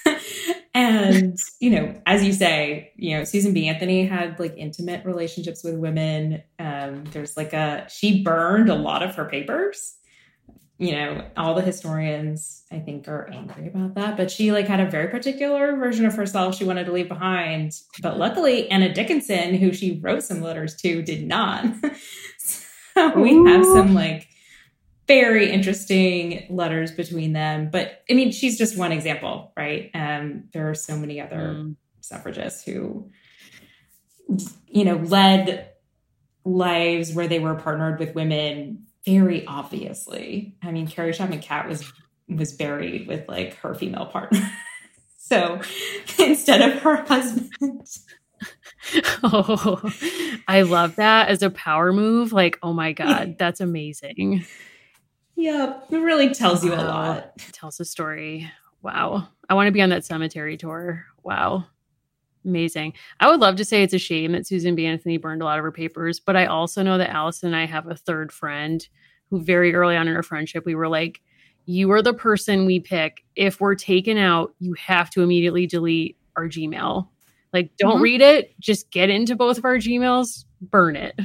and 0.78 1.38
you 1.60 1.70
know 1.70 1.94
as 2.06 2.24
you 2.24 2.32
say 2.32 2.92
you 2.96 3.16
know 3.16 3.24
susan 3.24 3.52
b. 3.52 3.68
Anthony 3.68 4.06
had 4.06 4.38
like 4.38 4.54
intimate 4.56 5.04
relationships 5.04 5.64
with 5.64 5.74
women. 5.76 6.42
Um 6.58 7.04
there's 7.12 7.36
like 7.36 7.52
a 7.52 7.86
she 7.90 8.22
burned 8.22 8.68
a 8.68 8.74
lot 8.74 9.02
of 9.02 9.14
her 9.16 9.24
papers. 9.24 9.94
You 10.78 10.92
know 10.92 11.26
all 11.36 11.54
the 11.54 11.62
historians 11.62 12.62
i 12.70 12.78
think 12.78 13.08
are 13.08 13.28
angry 13.32 13.66
about 13.66 13.94
that 13.96 14.16
but 14.16 14.30
she 14.30 14.52
like 14.52 14.68
had 14.68 14.78
a 14.78 14.88
very 14.88 15.08
particular 15.08 15.74
version 15.74 16.06
of 16.06 16.14
herself 16.14 16.54
she 16.54 16.64
wanted 16.64 16.84
to 16.84 16.92
leave 16.92 17.08
behind. 17.08 17.72
But 18.00 18.18
luckily 18.18 18.70
anna 18.70 18.92
dickinson 18.94 19.54
who 19.54 19.72
she 19.72 19.98
wrote 20.00 20.22
some 20.22 20.40
letters 20.40 20.76
to 20.76 21.02
did 21.02 21.26
not. 21.26 21.64
So 22.98 23.20
we 23.20 23.32
have 23.48 23.64
some 23.64 23.94
like 23.94 24.27
very 25.08 25.50
interesting 25.50 26.46
letters 26.50 26.92
between 26.92 27.32
them. 27.32 27.70
But 27.70 28.02
I 28.08 28.14
mean, 28.14 28.30
she's 28.30 28.58
just 28.58 28.76
one 28.76 28.92
example, 28.92 29.52
right? 29.56 29.90
Um, 29.94 30.44
there 30.52 30.70
are 30.70 30.74
so 30.74 30.96
many 30.96 31.20
other 31.20 31.54
mm. 31.56 31.76
suffragists 32.00 32.62
who, 32.62 33.10
you 34.68 34.84
know, 34.84 34.96
led 34.96 35.70
lives 36.44 37.14
where 37.14 37.26
they 37.26 37.38
were 37.38 37.54
partnered 37.54 37.98
with 37.98 38.14
women 38.14 38.86
very 39.04 39.46
obviously. 39.46 40.54
I 40.62 40.70
mean, 40.70 40.86
Carrie 40.86 41.14
Chapman 41.14 41.40
Catt 41.40 41.68
was 41.68 41.90
was 42.28 42.52
buried 42.52 43.08
with 43.08 43.26
like 43.26 43.54
her 43.56 43.74
female 43.74 44.06
partner. 44.06 44.50
so 45.18 45.60
instead 46.18 46.60
of 46.60 46.82
her 46.82 46.96
husband. 46.96 47.88
oh, 49.22 49.80
I 50.46 50.62
love 50.62 50.96
that 50.96 51.28
as 51.28 51.42
a 51.42 51.50
power 51.50 51.92
move. 51.92 52.32
Like, 52.32 52.58
oh 52.62 52.72
my 52.72 52.92
God, 52.92 53.36
that's 53.38 53.60
amazing. 53.60 54.44
Yeah, 55.38 55.78
it 55.88 55.96
really 55.96 56.34
tells 56.34 56.64
you 56.64 56.72
wow. 56.72 56.82
a 56.82 56.84
lot. 56.84 57.32
It 57.36 57.52
tells 57.52 57.78
a 57.78 57.84
story. 57.84 58.50
Wow. 58.82 59.28
I 59.48 59.54
want 59.54 59.68
to 59.68 59.72
be 59.72 59.80
on 59.80 59.90
that 59.90 60.04
cemetery 60.04 60.56
tour. 60.56 61.06
Wow. 61.22 61.64
Amazing. 62.44 62.94
I 63.20 63.30
would 63.30 63.38
love 63.38 63.54
to 63.56 63.64
say 63.64 63.84
it's 63.84 63.94
a 63.94 63.98
shame 63.98 64.32
that 64.32 64.48
Susan 64.48 64.74
B. 64.74 64.84
Anthony 64.84 65.16
burned 65.16 65.40
a 65.40 65.44
lot 65.44 65.56
of 65.56 65.62
her 65.62 65.70
papers, 65.70 66.18
but 66.18 66.34
I 66.34 66.46
also 66.46 66.82
know 66.82 66.98
that 66.98 67.10
Allison 67.10 67.48
and 67.48 67.56
I 67.56 67.66
have 67.66 67.86
a 67.86 67.94
third 67.94 68.32
friend 68.32 68.86
who 69.30 69.40
very 69.40 69.72
early 69.76 69.94
on 69.94 70.08
in 70.08 70.16
our 70.16 70.24
friendship, 70.24 70.66
we 70.66 70.74
were 70.74 70.88
like, 70.88 71.20
you 71.66 71.92
are 71.92 72.02
the 72.02 72.14
person 72.14 72.66
we 72.66 72.80
pick. 72.80 73.24
If 73.36 73.60
we're 73.60 73.76
taken 73.76 74.18
out, 74.18 74.56
you 74.58 74.74
have 74.74 75.08
to 75.10 75.22
immediately 75.22 75.68
delete 75.68 76.16
our 76.34 76.48
Gmail. 76.48 77.06
Like, 77.52 77.70
don't 77.76 77.94
mm-hmm. 77.94 78.02
read 78.02 78.20
it. 78.22 78.58
Just 78.58 78.90
get 78.90 79.08
into 79.08 79.36
both 79.36 79.56
of 79.56 79.64
our 79.64 79.76
Gmails, 79.76 80.46
burn 80.60 80.96
it. 80.96 81.16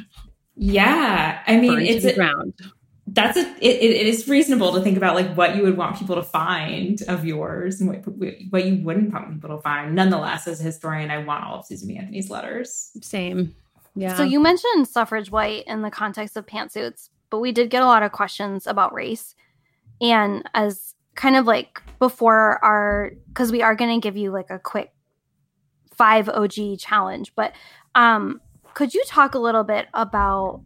Yeah. 0.55 1.41
I 1.47 1.57
mean, 1.57 1.74
burn 1.74 1.86
it's 1.86 2.05
a, 2.05 2.14
ground 2.14 2.53
that's 3.08 3.38
a 3.38 3.41
it, 3.41 3.82
it 3.82 4.08
is 4.08 4.28
reasonable 4.28 4.72
to 4.74 4.82
think 4.82 4.95
about 4.95 5.16
like 5.16 5.34
what 5.36 5.56
you 5.56 5.64
would 5.64 5.76
want 5.76 5.97
people 5.97 6.16
to 6.16 6.24
find 6.24 7.01
of 7.08 7.26
yours 7.26 7.82
and 7.82 7.89
what, 7.89 8.08
what 8.49 8.66
you 8.66 8.82
wouldn't 8.84 9.14
want 9.14 9.34
people 9.34 9.56
to 9.56 9.62
find. 9.62 9.93
Nonetheless 9.93 10.47
as 10.47 10.62
a 10.62 10.64
historian 10.64 11.12
i 11.12 11.18
want 11.18 11.43
all 11.43 11.60
of 11.60 11.66
susan 11.66 11.88
b. 11.88 11.97
Anthony's 11.97 12.30
letters. 12.30 12.91
Same. 13.01 13.56
Yeah. 13.95 14.16
So 14.16 14.24
you 14.24 14.39
mentioned 14.39 14.88
suffrage 14.88 15.30
white 15.32 15.66
in 15.68 15.82
the 15.82 15.91
context 15.91 16.38
of 16.38 16.45
pantsuits 16.45 17.10
but 17.30 17.39
we 17.39 17.51
did 17.51 17.70
get 17.70 17.82
a 17.82 17.88
lot 17.88 18.04
of 18.04 18.12
questions 18.12 18.68
about 18.68 18.93
race. 18.93 19.36
And 19.99 20.47
as 20.54 20.93
kind 21.16 21.36
of 21.36 21.45
like 21.45 21.82
before 21.99 22.64
our 22.64 23.12
because 23.28 23.51
we 23.51 23.62
are 23.62 23.76
going 23.76 23.99
to 23.99 24.04
give 24.04 24.18
you 24.18 24.32
like 24.32 24.49
a 24.49 24.60
quick 24.60 24.91
five 25.95 26.28
og 26.28 26.51
challenge 26.80 27.34
but 27.36 27.54
um 27.93 28.41
could 28.74 28.93
you 28.95 29.04
talk 29.08 29.36
a 29.36 29.39
little 29.39 29.64
bit 29.64 29.88
about 29.93 30.62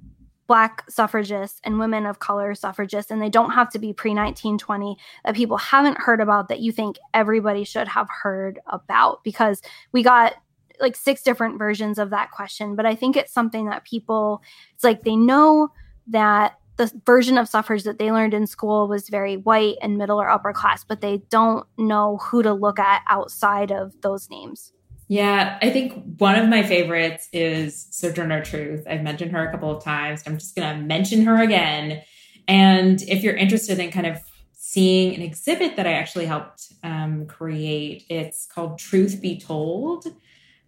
black 0.47 0.89
suffragists 0.89 1.59
and 1.63 1.77
women 1.77 2.05
of 2.05 2.19
color 2.19 2.55
suffragists 2.55 3.11
and 3.11 3.21
they 3.21 3.29
don't 3.29 3.51
have 3.51 3.69
to 3.69 3.79
be 3.79 3.93
pre-1920 3.93 4.95
that 5.25 5.35
people 5.35 5.57
haven't 5.57 5.97
heard 5.97 6.21
about 6.21 6.47
that 6.47 6.61
you 6.61 6.71
think 6.71 6.97
everybody 7.13 7.63
should 7.63 7.87
have 7.87 8.07
heard 8.23 8.59
about 8.67 9.23
because 9.23 9.61
we 9.91 10.01
got 10.01 10.35
like 10.79 10.95
six 10.95 11.21
different 11.21 11.57
versions 11.57 11.97
of 11.97 12.11
that 12.11 12.31
question. 12.31 12.75
But 12.75 12.85
i 12.85 12.95
think 12.95 13.15
it's 13.15 13.33
something 13.33 13.65
that 13.67 13.83
people 13.83 14.41
it's 14.73 14.83
like 14.83 15.03
they 15.03 15.15
know 15.15 15.69
that 16.07 16.57
the 16.77 16.91
version 17.05 17.37
of 17.37 17.49
suffrage 17.49 17.83
that 17.83 17.97
they 17.97 18.11
learned 18.11 18.35
in 18.35 18.47
school 18.47 18.87
was 18.87 19.09
very 19.09 19.37
white 19.37 19.77
and 19.81 19.97
middle 19.97 20.21
or 20.21 20.29
upper 20.29 20.53
class 20.53 20.83
but 20.83 21.01
they 21.01 21.17
don't 21.29 21.67
know 21.77 22.17
who 22.17 22.43
to 22.43 22.53
look 22.53 22.79
at 22.79 23.03
outside 23.09 23.71
of 23.71 23.99
those 24.01 24.29
names 24.29 24.71
yeah, 25.07 25.57
I 25.61 25.69
think 25.69 26.17
one 26.17 26.35
of 26.35 26.49
my 26.49 26.63
favorites 26.63 27.29
is 27.31 27.87
Sojourner 27.91 28.43
Truth. 28.43 28.85
I've 28.89 29.03
mentioned 29.03 29.31
her 29.31 29.47
a 29.47 29.51
couple 29.51 29.75
of 29.75 29.83
times. 29.83 30.23
I'm 30.25 30.37
just 30.37 30.55
going 30.55 30.75
to 30.75 30.83
mention 30.83 31.23
her 31.23 31.41
again. 31.41 32.01
And 32.47 33.01
if 33.03 33.23
you're 33.23 33.35
interested 33.35 33.79
in 33.79 33.91
kind 33.91 34.05
of 34.05 34.19
seeing 34.51 35.15
an 35.15 35.21
exhibit 35.21 35.77
that 35.77 35.87
I 35.87 35.93
actually 35.93 36.25
helped 36.25 36.73
um, 36.83 37.25
create, 37.25 38.03
it's 38.09 38.45
called 38.45 38.79
Truth 38.79 39.21
Be 39.21 39.39
Told. 39.39 40.05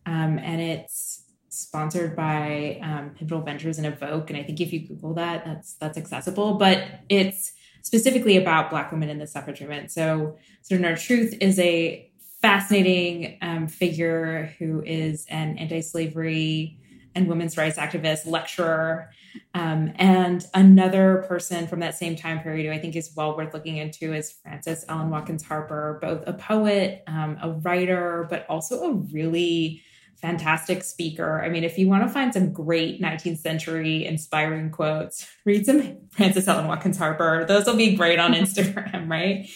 Um, 0.06 0.40
and 0.40 0.62
it's 0.62 1.26
sponsored 1.50 2.16
by 2.16 2.80
um, 2.82 3.12
Pivotal 3.18 3.42
Ventures 3.42 3.78
and 3.78 3.88
Evoke. 3.88 4.30
And 4.30 4.40
I 4.40 4.44
think 4.44 4.62
if 4.62 4.72
you 4.72 4.88
Google 4.88 5.14
that, 5.16 5.44
that's 5.44 5.74
that's 5.74 5.98
accessible. 5.98 6.54
But 6.54 6.86
it's 7.10 7.52
specifically 7.82 8.38
about 8.38 8.70
Black 8.70 8.92
women 8.92 9.10
in 9.10 9.20
the 9.20 9.28
suffrage 9.28 9.60
movement. 9.60 9.92
So 9.92 10.38
Sojourner 10.62 10.96
Truth 10.96 11.36
is 11.42 11.60
a 11.60 12.09
fascinating 12.42 13.38
um, 13.42 13.68
figure 13.68 14.54
who 14.60 14.82
is 14.86 15.26
an 15.30 15.58
anti-slavery 15.58 16.78
and 17.16 17.28
women's 17.28 17.58
rights 17.58 17.78
activist, 17.78 18.26
lecturer, 18.26 19.12
um, 19.54 19.92
and 19.96 20.46
another 20.54 21.26
person 21.28 21.68
from 21.68 21.80
that 21.82 21.96
same 21.96 22.16
time 22.16 22.40
period 22.40 22.66
who 22.66 22.72
I 22.72 22.80
think 22.80 22.96
is 22.96 23.12
well 23.16 23.36
worth 23.36 23.54
looking 23.54 23.78
into 23.78 24.14
is 24.14 24.32
Frances 24.32 24.86
Ellen 24.88 25.10
Watkins 25.10 25.44
Harper, 25.44 26.00
both 26.02 26.24
a 26.28 26.34
poet, 26.34 27.04
um, 27.08 27.38
a 27.42 27.52
writer, 27.52 28.28
but 28.30 28.46
also 28.48 28.84
a 28.84 28.94
really 28.94 29.84
fantastic 30.16 30.84
speaker. 30.84 31.42
I 31.42 31.50
mean, 31.50 31.64
if 31.64 31.78
you 31.78 31.88
want 31.88 32.04
to 32.04 32.10
find 32.10 32.34
some 32.34 32.52
great 32.52 33.02
19th 33.02 33.40
century 33.40 34.06
inspiring 34.06 34.70
quotes, 34.70 35.28
read 35.46 35.66
some 35.66 35.98
Frances 36.12 36.48
Ellen 36.48 36.68
Watkins 36.68 36.98
Harper. 36.98 37.46
Those 37.46 37.66
will 37.66 37.78
be 37.78 37.96
great 37.96 38.20
on 38.20 38.34
Instagram, 38.34 39.10
right? 39.10 39.50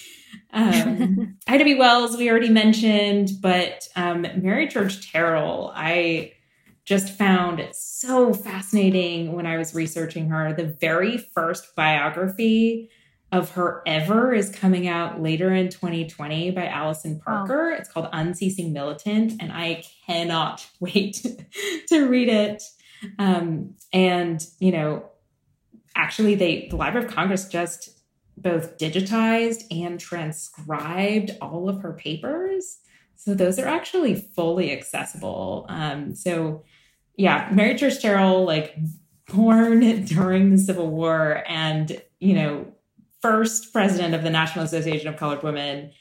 Um, 0.53 1.37
Ida 1.47 1.63
B. 1.63 1.75
Wells, 1.75 2.15
we 2.15 2.29
already 2.29 2.49
mentioned, 2.49 3.31
but 3.41 3.87
um, 3.95 4.21
Mary 4.21 4.67
Church 4.67 5.11
Terrell, 5.11 5.71
I 5.75 6.33
just 6.85 7.09
found 7.09 7.67
so 7.71 8.33
fascinating 8.33 9.33
when 9.33 9.45
I 9.45 9.57
was 9.57 9.73
researching 9.73 10.29
her. 10.29 10.53
The 10.53 10.65
very 10.79 11.17
first 11.17 11.75
biography 11.75 12.89
of 13.31 13.51
her 13.51 13.81
ever 13.87 14.31
is 14.31 14.51
coming 14.51 14.87
out 14.87 15.19
later 15.19 15.51
in 15.51 15.69
2020 15.69 16.51
by 16.51 16.67
Alison 16.67 17.19
Parker. 17.19 17.71
It's 17.71 17.89
called 17.89 18.09
Unceasing 18.13 18.73
Militant, 18.73 19.33
and 19.39 19.51
I 19.51 19.83
cannot 20.05 20.67
wait 20.79 21.25
to 21.87 22.07
read 22.07 22.29
it. 22.29 22.61
Um, 23.17 23.75
and, 23.91 24.45
you 24.59 24.71
know, 24.71 25.05
actually, 25.95 26.35
they 26.35 26.67
the 26.69 26.75
Library 26.75 27.07
of 27.07 27.13
Congress 27.13 27.47
just 27.47 28.02
both 28.43 28.77
digitized 28.77 29.63
and 29.71 29.99
transcribed 29.99 31.31
all 31.41 31.69
of 31.69 31.81
her 31.81 31.93
papers. 31.93 32.79
So 33.15 33.33
those 33.33 33.57
are 33.57 33.67
actually 33.67 34.15
fully 34.15 34.71
accessible. 34.71 35.65
Um, 35.69 36.13
so 36.13 36.63
yeah, 37.15 37.49
Mary 37.51 37.75
Church 37.75 38.01
Terrell, 38.01 38.45
like 38.45 38.75
born 39.27 39.79
during 40.05 40.51
the 40.51 40.57
Civil 40.57 40.89
War 40.89 41.43
and, 41.47 42.01
you 42.19 42.33
know, 42.33 42.73
first 43.21 43.71
president 43.71 44.13
of 44.13 44.23
the 44.23 44.29
National 44.29 44.65
Association 44.65 45.07
of 45.07 45.17
Colored 45.17 45.43
Women 45.43 45.91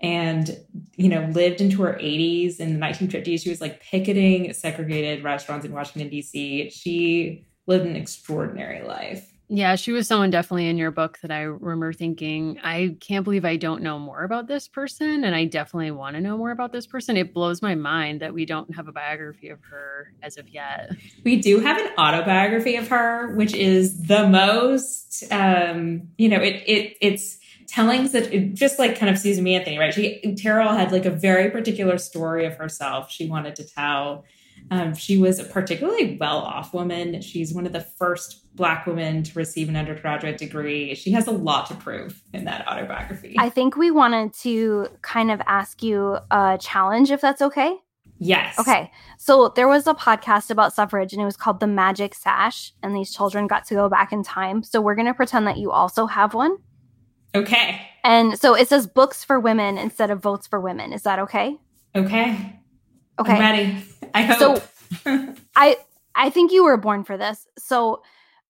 and, 0.00 0.56
you 0.96 1.10
know, 1.10 1.28
lived 1.32 1.60
into 1.60 1.82
her 1.82 1.98
80s 2.00 2.58
in 2.58 2.72
the 2.72 2.86
1950s. 2.86 3.42
She 3.42 3.50
was 3.50 3.60
like 3.60 3.82
picketing 3.82 4.52
segregated 4.54 5.22
restaurants 5.22 5.66
in 5.66 5.72
Washington, 5.72 6.08
D.C. 6.08 6.70
She 6.70 7.44
lived 7.66 7.84
an 7.84 7.96
extraordinary 7.96 8.82
life. 8.82 9.30
Yeah, 9.52 9.74
she 9.74 9.90
was 9.90 10.06
someone 10.06 10.30
definitely 10.30 10.68
in 10.68 10.78
your 10.78 10.92
book 10.92 11.18
that 11.22 11.32
I 11.32 11.40
remember 11.40 11.92
thinking, 11.92 12.60
I 12.62 12.96
can't 13.00 13.24
believe 13.24 13.44
I 13.44 13.56
don't 13.56 13.82
know 13.82 13.98
more 13.98 14.22
about 14.22 14.46
this 14.46 14.68
person. 14.68 15.24
And 15.24 15.34
I 15.34 15.44
definitely 15.44 15.90
want 15.90 16.14
to 16.14 16.20
know 16.20 16.38
more 16.38 16.52
about 16.52 16.70
this 16.70 16.86
person. 16.86 17.16
It 17.16 17.34
blows 17.34 17.60
my 17.60 17.74
mind 17.74 18.20
that 18.20 18.32
we 18.32 18.46
don't 18.46 18.72
have 18.76 18.86
a 18.86 18.92
biography 18.92 19.48
of 19.48 19.58
her 19.64 20.12
as 20.22 20.38
of 20.38 20.48
yet. 20.48 20.92
We 21.24 21.40
do 21.40 21.58
have 21.58 21.78
an 21.78 21.90
autobiography 21.98 22.76
of 22.76 22.86
her, 22.88 23.34
which 23.34 23.52
is 23.52 24.04
the 24.04 24.28
most, 24.28 25.24
um, 25.32 26.02
you 26.16 26.28
know, 26.28 26.40
it, 26.40 26.62
it 26.66 26.96
it's 27.00 27.38
telling 27.66 28.06
that 28.08 28.32
it, 28.32 28.54
just 28.54 28.78
like 28.78 28.96
kind 28.96 29.10
of 29.10 29.18
Susan 29.18 29.42
B. 29.42 29.56
Anthony, 29.56 29.78
right? 29.78 29.92
She, 29.92 30.20
Terrell 30.36 30.74
had 30.74 30.92
like 30.92 31.06
a 31.06 31.10
very 31.10 31.50
particular 31.50 31.98
story 31.98 32.46
of 32.46 32.54
herself 32.54 33.10
she 33.10 33.28
wanted 33.28 33.56
to 33.56 33.64
tell 33.64 34.24
um, 34.70 34.94
she 34.94 35.18
was 35.18 35.38
a 35.38 35.44
particularly 35.44 36.16
well 36.20 36.38
off 36.38 36.72
woman. 36.72 37.20
She's 37.20 37.52
one 37.52 37.66
of 37.66 37.72
the 37.72 37.80
first 37.80 38.54
Black 38.56 38.86
women 38.86 39.22
to 39.22 39.38
receive 39.38 39.68
an 39.68 39.76
undergraduate 39.76 40.38
degree. 40.38 40.94
She 40.94 41.12
has 41.12 41.26
a 41.26 41.32
lot 41.32 41.66
to 41.66 41.74
prove 41.74 42.20
in 42.32 42.44
that 42.44 42.66
autobiography. 42.68 43.36
I 43.38 43.48
think 43.48 43.76
we 43.76 43.90
wanted 43.90 44.34
to 44.40 44.88
kind 45.02 45.30
of 45.30 45.40
ask 45.46 45.82
you 45.82 46.18
a 46.30 46.58
challenge, 46.60 47.10
if 47.10 47.20
that's 47.20 47.40
okay. 47.42 47.76
Yes. 48.18 48.58
Okay. 48.58 48.90
So 49.18 49.52
there 49.56 49.66
was 49.66 49.86
a 49.86 49.94
podcast 49.94 50.50
about 50.50 50.74
suffrage 50.74 51.14
and 51.14 51.22
it 51.22 51.24
was 51.24 51.38
called 51.38 51.58
The 51.58 51.66
Magic 51.66 52.14
Sash, 52.14 52.72
and 52.82 52.94
these 52.94 53.14
children 53.14 53.46
got 53.46 53.64
to 53.66 53.74
go 53.74 53.88
back 53.88 54.12
in 54.12 54.22
time. 54.22 54.62
So 54.62 54.80
we're 54.80 54.94
going 54.94 55.06
to 55.06 55.14
pretend 55.14 55.46
that 55.46 55.56
you 55.56 55.70
also 55.70 56.06
have 56.06 56.34
one. 56.34 56.58
Okay. 57.34 57.80
And 58.04 58.38
so 58.38 58.54
it 58.54 58.68
says 58.68 58.86
books 58.86 59.24
for 59.24 59.40
women 59.40 59.78
instead 59.78 60.10
of 60.10 60.20
votes 60.20 60.46
for 60.46 60.60
women. 60.60 60.92
Is 60.92 61.02
that 61.02 61.18
okay? 61.20 61.56
Okay. 61.94 62.59
Okay. 63.20 63.32
I'm 63.32 63.40
ready. 63.40 63.84
I 64.14 64.22
hope. 64.22 64.62
So 65.04 65.34
I 65.56 65.76
I 66.14 66.30
think 66.30 66.52
you 66.52 66.64
were 66.64 66.76
born 66.76 67.04
for 67.04 67.16
this. 67.16 67.46
So 67.58 68.02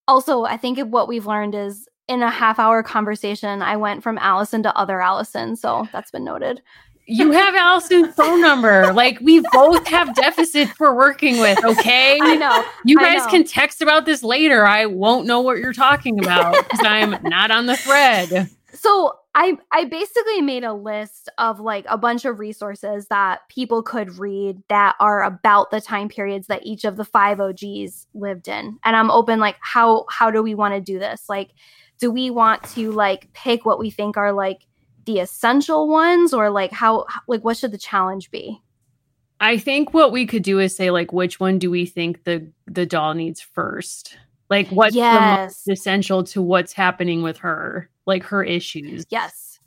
also 0.07 0.45
I 0.45 0.57
think 0.57 0.79
what 0.79 1.09
we've 1.09 1.27
learned 1.27 1.55
is 1.55 1.89
in 2.09 2.23
a 2.23 2.31
half 2.31 2.59
hour 2.59 2.83
conversation, 2.83 3.63
I 3.63 3.77
went 3.77 4.03
from 4.03 4.19
Allison 4.19 4.63
to 4.65 4.77
other 4.77 5.01
Allison. 5.01 5.57
So 5.57 5.87
that's 5.93 6.11
been 6.11 6.25
noted. 6.25 6.63
You 7.07 7.33
have 7.33 7.55
Allison's 7.57 8.15
phone 8.15 8.41
number. 8.41 8.93
Like 8.93 9.19
we 9.21 9.41
both 9.53 9.87
have 9.89 10.15
deficits 10.15 10.79
we're 10.79 10.95
working 10.95 11.41
with. 11.41 11.65
Okay. 11.65 12.19
I 12.23 12.37
know. 12.37 12.65
You 12.85 12.99
guys 12.99 13.25
know. 13.25 13.31
can 13.31 13.45
text 13.45 13.83
about 13.83 14.07
this 14.07 14.23
later. 14.23 14.65
I 14.65 14.87
won't 14.87 15.27
know 15.27 15.41
what 15.41 15.59
you're 15.59 15.73
talking 15.73 16.23
about 16.23 16.55
because 16.55 16.85
I'm 16.85 17.21
not 17.25 17.51
on 17.51 17.67
the 17.67 17.77
thread. 17.77 18.49
So 18.75 19.20
I 19.35 19.57
I 19.71 19.85
basically 19.85 20.41
made 20.41 20.65
a 20.65 20.73
list 20.73 21.29
of 21.39 21.61
like 21.61 21.85
a 21.89 21.97
bunch 21.97 22.25
of 22.25 22.41
resources 22.41 23.07
that 23.09 23.49
people 23.49 23.83
could 23.83 24.19
read 24.19 24.61
that 24.69 24.97
are 24.99 25.23
about 25.23 25.71
the 25.71 25.81
time 25.81 26.09
periods 26.09 26.49
that 26.49 26.67
each 26.67 26.85
of 26.85 26.97
the 26.97 27.05
five 27.05 27.41
OGs 27.41 28.09
lived 28.13 28.49
in. 28.49 28.79
And 28.85 28.97
I'm 28.97 29.11
open 29.11 29.39
like 29.39 29.57
how 29.61 30.07
how 30.11 30.31
do 30.31 30.43
we 30.43 30.55
want 30.55 30.75
to 30.75 30.81
do 30.81 30.99
this? 30.99 31.29
Like 31.29 31.51
do 32.01 32.11
we 32.11 32.31
want 32.31 32.65
to 32.71 32.91
like 32.91 33.33
pick 33.33 33.65
what 33.65 33.79
we 33.79 33.91
think 33.91 34.17
are 34.17 34.33
like 34.33 34.67
the 35.05 35.21
essential 35.21 35.89
ones 35.89 36.35
or 36.35 36.51
like 36.51 36.73
how 36.73 37.07
like 37.29 37.45
what 37.45 37.57
should 37.57 37.73
the 37.73 37.79
challenge 37.79 38.31
be? 38.31 38.61
I 39.39 39.59
think 39.59 39.95
what 39.95 40.13
we 40.13 40.27
could 40.27 40.43
do 40.43 40.59
is 40.59 40.75
say 40.75 40.91
like 40.91 41.13
which 41.13 41.39
one 41.39 41.59
do 41.59 41.71
we 41.71 41.87
think 41.87 42.25
the 42.25 42.51
the 42.67 42.85
doll 42.85 43.15
needs 43.15 43.41
first? 43.41 44.17
Like 44.51 44.69
what's 44.69 44.95
yes. 44.95 45.65
the 45.65 45.71
most 45.71 45.81
essential 45.81 46.25
to 46.25 46.43
what's 46.43 46.73
happening 46.73 47.23
with 47.23 47.39
her? 47.39 47.89
like 48.11 48.25
her 48.25 48.43
issues. 48.43 49.07
Yes. 49.09 49.59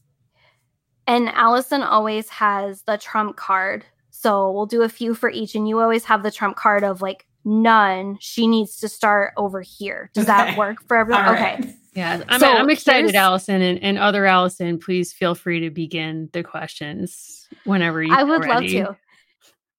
And 1.07 1.29
Allison 1.29 1.81
always 1.81 2.29
has 2.29 2.84
the 2.84 2.97
trump 2.97 3.38
card. 3.38 3.86
So 4.11 4.51
we'll 4.51 4.67
do 4.67 4.84
a 4.84 4.89
few 4.89 5.15
for 5.15 5.29
each. 5.29 5.55
And 5.55 5.67
you 5.67 5.79
always 5.79 6.05
have 6.05 6.23
the 6.23 6.31
trump 6.31 6.55
card 6.55 6.84
of 6.84 7.01
like 7.01 7.25
none. 7.45 8.17
She 8.19 8.45
needs 8.47 8.77
to 8.77 8.89
start 8.89 9.34
over 9.38 9.61
here. 9.61 10.11
Does 10.13 10.25
okay. 10.25 10.34
that 10.34 10.57
work 10.57 10.77
for 10.88 10.97
everyone? 10.97 11.25
Right. 11.25 11.59
Okay. 11.59 11.75
Yeah, 11.95 12.23
I'm, 12.27 12.39
so 12.39 12.51
I'm 12.51 12.71
excited, 12.71 13.13
Allison, 13.13 13.61
and, 13.61 13.77
and 13.84 13.99
other 13.99 14.25
Allison. 14.25 14.79
Please 14.79 15.13
feel 15.13 15.36
free 15.36 15.59
to 15.59 15.69
begin 15.69 16.27
the 16.34 16.41
questions 16.41 17.47
whenever 17.65 18.01
you. 18.01 18.11
I 18.11 18.23
would 18.23 18.43
ready. 18.43 18.81
love 18.81 18.95
to. 18.95 18.97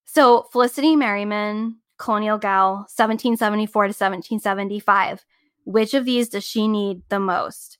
So 0.04 0.42
Felicity 0.52 0.94
Merriman, 0.94 1.76
colonial 1.98 2.38
gal, 2.38 2.86
1774 2.92 3.84
to 3.84 3.88
1775. 3.88 5.24
Which 5.64 5.94
of 5.94 6.04
these 6.04 6.28
does 6.28 6.44
she 6.44 6.68
need 6.68 7.02
the 7.08 7.20
most? 7.20 7.78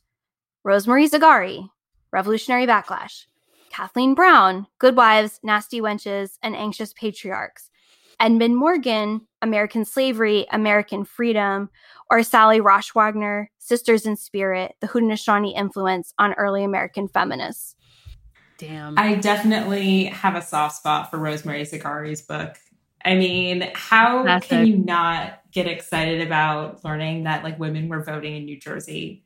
Rosemarie 0.66 1.10
Zagarri, 1.10 1.68
Revolutionary 2.10 2.66
Backlash, 2.66 3.26
Kathleen 3.70 4.14
Brown, 4.14 4.66
Good 4.78 4.96
Wives, 4.96 5.40
Nasty 5.42 5.80
Wenches, 5.80 6.38
and 6.42 6.56
Anxious 6.56 6.92
Patriarchs, 6.94 7.70
Edmund 8.18 8.56
Morgan, 8.56 9.22
American 9.42 9.84
Slavery, 9.84 10.46
American 10.50 11.04
Freedom, 11.04 11.68
or 12.10 12.22
Sally 12.22 12.60
Roesch 12.60 12.94
Wagner, 12.94 13.50
Sisters 13.58 14.06
in 14.06 14.16
Spirit, 14.16 14.74
the 14.80 14.88
Haudenosaunee 14.88 15.56
influence 15.56 16.14
on 16.18 16.34
early 16.34 16.64
American 16.64 17.08
feminists. 17.08 17.76
Damn. 18.58 18.98
I 18.98 19.16
definitely 19.16 20.04
have 20.04 20.36
a 20.36 20.42
soft 20.42 20.76
spot 20.76 21.10
for 21.10 21.18
Rosemarie 21.18 21.68
Zagarri's 21.68 22.22
book. 22.22 22.56
I 23.04 23.16
mean, 23.16 23.70
how 23.74 24.22
Classic. 24.22 24.48
can 24.48 24.66
you 24.66 24.76
not 24.78 25.40
get 25.52 25.66
excited 25.66 26.22
about 26.26 26.84
learning 26.84 27.24
that 27.24 27.44
like 27.44 27.58
women 27.58 27.88
were 27.88 28.02
voting 28.02 28.34
in 28.34 28.44
New 28.46 28.58
Jersey 28.58 29.24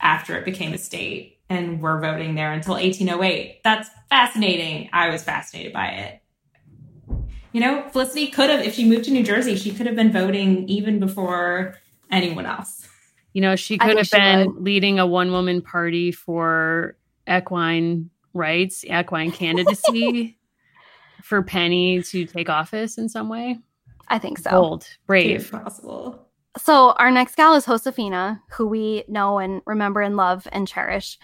after 0.00 0.36
it 0.36 0.44
became 0.44 0.74
a 0.74 0.78
state 0.78 1.40
and 1.48 1.80
were 1.80 2.00
voting 2.00 2.34
there 2.34 2.52
until 2.52 2.74
1808? 2.74 3.62
That's 3.64 3.88
fascinating. 4.10 4.90
I 4.92 5.08
was 5.08 5.22
fascinated 5.22 5.72
by 5.72 5.86
it. 5.86 6.22
You 7.52 7.60
know, 7.62 7.88
Felicity 7.90 8.26
could 8.26 8.50
have, 8.50 8.60
if 8.60 8.74
she 8.74 8.84
moved 8.84 9.06
to 9.06 9.10
New 9.10 9.24
Jersey, 9.24 9.56
she 9.56 9.72
could 9.72 9.86
have 9.86 9.96
been 9.96 10.12
voting 10.12 10.68
even 10.68 11.00
before 11.00 11.76
anyone 12.10 12.44
else. 12.44 12.86
You 13.32 13.40
know, 13.40 13.56
she 13.56 13.78
could 13.78 13.96
have 13.96 14.06
she 14.06 14.16
been 14.16 14.48
would. 14.48 14.62
leading 14.62 14.98
a 14.98 15.06
one 15.06 15.32
woman 15.32 15.62
party 15.62 16.12
for 16.12 16.98
equine 17.26 18.10
rights, 18.34 18.84
equine 18.84 19.32
candidacy 19.32 20.35
for 21.22 21.42
Penny 21.42 22.02
to 22.02 22.24
take 22.26 22.48
office 22.48 22.98
in 22.98 23.08
some 23.08 23.28
way. 23.28 23.58
I 24.08 24.18
think 24.18 24.38
so. 24.38 24.50
Bold, 24.50 24.82
If 24.84 25.06
brave. 25.06 25.50
possible. 25.50 26.26
So 26.58 26.92
our 26.92 27.10
next 27.10 27.34
gal 27.36 27.54
is 27.54 27.66
Josefina, 27.66 28.42
who 28.52 28.66
we 28.66 29.04
know 29.08 29.38
and 29.38 29.60
remember 29.66 30.00
and 30.00 30.16
love 30.16 30.48
and 30.52 30.66
cherish. 30.66 31.18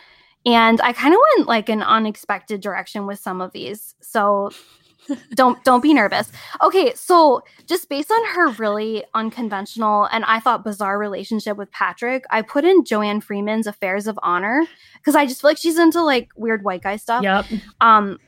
And 0.45 0.81
I 0.81 0.93
kind 0.93 1.15
of 1.15 1.21
went 1.37 1.49
like 1.49 1.69
an 1.69 1.83
unexpected 1.83 2.61
direction 2.61 3.07
with 3.07 3.19
some 3.19 3.41
of 3.41 3.53
these. 3.53 3.95
So 4.01 4.51
don't 5.35 5.63
don't 5.65 5.81
be 5.83 5.95
nervous. 5.95 6.31
Okay, 6.63 6.93
so 6.95 7.43
just 7.67 7.89
based 7.89 8.11
on 8.11 8.25
her 8.35 8.49
really 8.53 9.05
unconventional 9.15 10.05
and 10.13 10.25
I 10.25 10.41
thought 10.41 10.65
bizarre 10.65 10.99
relationship 10.99 11.57
with 11.57 11.71
Patrick, 11.71 12.25
I 12.31 12.43
put 12.43 12.65
in 12.65 12.85
Joanne 12.85 13.21
Freeman's 13.21 13.67
Affairs 13.67 14.07
of 14.07 14.19
Honor 14.23 14.65
because 14.95 15.15
I 15.15 15.27
just 15.27 15.41
feel 15.41 15.51
like 15.51 15.59
she's 15.59 15.79
into 15.79 16.03
like 16.03 16.29
weird 16.37 16.63
white 16.65 16.83
guy 16.83 16.97
stuff. 16.97 17.23
Yep. 17.23 17.47
Um, 17.81 18.19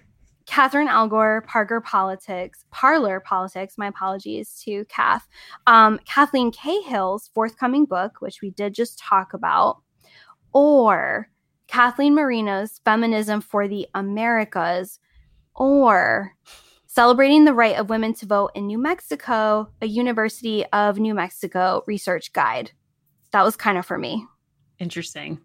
Catherine 0.47 0.89
Allgor, 0.89 1.47
Parker 1.47 1.81
Politics, 1.81 2.65
Parlor 2.71 3.21
Politics. 3.21 3.79
My 3.79 3.89
apologies 3.89 4.61
to 4.65 4.85
Kath. 4.87 5.27
Um, 5.67 5.99
Cathleen 6.05 6.53
Cahill's 6.53 7.31
forthcoming 7.35 7.87
book, 7.87 8.21
which 8.21 8.43
we 8.43 8.51
did 8.51 8.75
just 8.75 8.99
talk 8.99 9.33
about, 9.33 9.79
or 10.53 11.29
Kathleen 11.67 12.15
Marino's 12.15 12.81
Feminism 12.85 13.41
for 13.41 13.67
the 13.67 13.89
Americas, 13.95 15.01
or 15.55 16.35
Celebrating 16.95 17.45
the 17.45 17.53
Right 17.53 17.75
of 17.75 17.91
Women 17.91 18.15
to 18.15 18.27
Vote 18.27 18.53
in 18.55 18.69
New 18.69 18.79
Mexico, 18.79 19.69
a 19.83 19.87
University 19.87 20.65
of 20.67 20.97
New 20.97 21.13
Mexico 21.13 21.83
research 21.89 22.33
guide. 22.33 22.71
That 23.33 23.43
was 23.43 23.57
kind 23.57 23.77
of 23.77 23.85
for 23.85 23.99
me. 23.99 24.25
Interesting. 24.79 25.41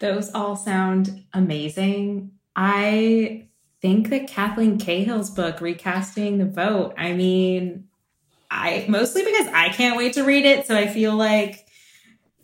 Those 0.00 0.32
all 0.34 0.56
sound 0.56 1.22
amazing. 1.32 2.32
I 2.56 3.46
think 3.82 4.08
that 4.10 4.28
Cathleen 4.28 4.78
Cahill's 4.78 5.30
book, 5.30 5.60
Recasting 5.60 6.38
the 6.38 6.46
Vote, 6.46 6.94
I 6.96 7.12
mean, 7.12 7.88
I 8.50 8.86
mostly 8.88 9.24
because 9.24 9.48
I 9.48 9.68
can't 9.70 9.96
wait 9.96 10.14
to 10.14 10.22
read 10.22 10.46
it. 10.46 10.66
So 10.66 10.76
I 10.76 10.86
feel 10.86 11.16
like 11.16 11.66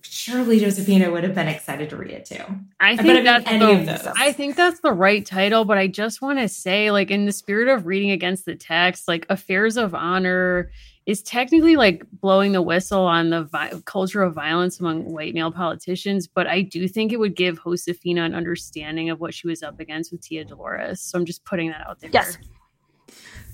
surely 0.03 0.59
Josefina 0.59 1.11
would 1.11 1.23
have 1.23 1.35
been 1.35 1.49
excited 1.49 1.91
to 1.91 1.97
read 1.97 2.11
it 2.11 2.25
too. 2.25 2.43
I 2.81 2.97
think 2.97 3.25
that's 3.25 3.47
any 3.47 3.65
the, 3.65 3.73
of 3.93 4.05
those- 4.05 4.15
I 4.17 4.33
think 4.33 4.57
that's 4.57 4.81
the 4.81 4.93
right 4.93 5.25
title, 5.25 5.65
but 5.65 5.79
I 5.79 5.87
just 5.87 6.21
want 6.21 6.39
to 6.39 6.49
say, 6.49 6.91
like, 6.91 7.11
in 7.11 7.27
the 7.27 7.33
spirit 7.33 7.69
of 7.69 7.87
reading 7.87 8.11
against 8.11 8.45
the 8.45 8.55
text, 8.55 9.07
like, 9.07 9.27
Affairs 9.29 9.77
of 9.77 9.95
Honor 9.95 10.71
is 11.09 11.23
technically 11.23 11.75
like 11.75 12.05
blowing 12.21 12.53
the 12.53 12.61
whistle 12.61 13.01
on 13.01 13.31
the 13.31 13.45
vi- 13.45 13.73
culture 13.87 14.23
of 14.23 14.35
violence 14.35 14.79
among 14.79 15.11
white 15.11 15.33
male 15.33 15.51
politicians, 15.51 16.27
but 16.27 16.47
I 16.47 16.61
do 16.61 16.87
think 16.87 17.15
it 17.15 17.17
would 17.17 17.35
give 17.35 17.59
Josefina 17.65 18.25
an 18.25 18.35
understanding 18.35 19.09
of 19.09 19.19
what 19.19 19.33
she 19.33 19.47
was 19.47 19.63
up 19.63 19.81
against 19.81 20.13
with 20.13 20.21
Tia 20.21 20.45
Dolores. 20.45 21.01
So 21.01 21.19
I'm 21.19 21.25
just 21.25 21.47
putting 21.47 21.71
that 21.71 21.81
out 21.89 21.99
there. 21.99 22.11
Yes. 22.13 22.37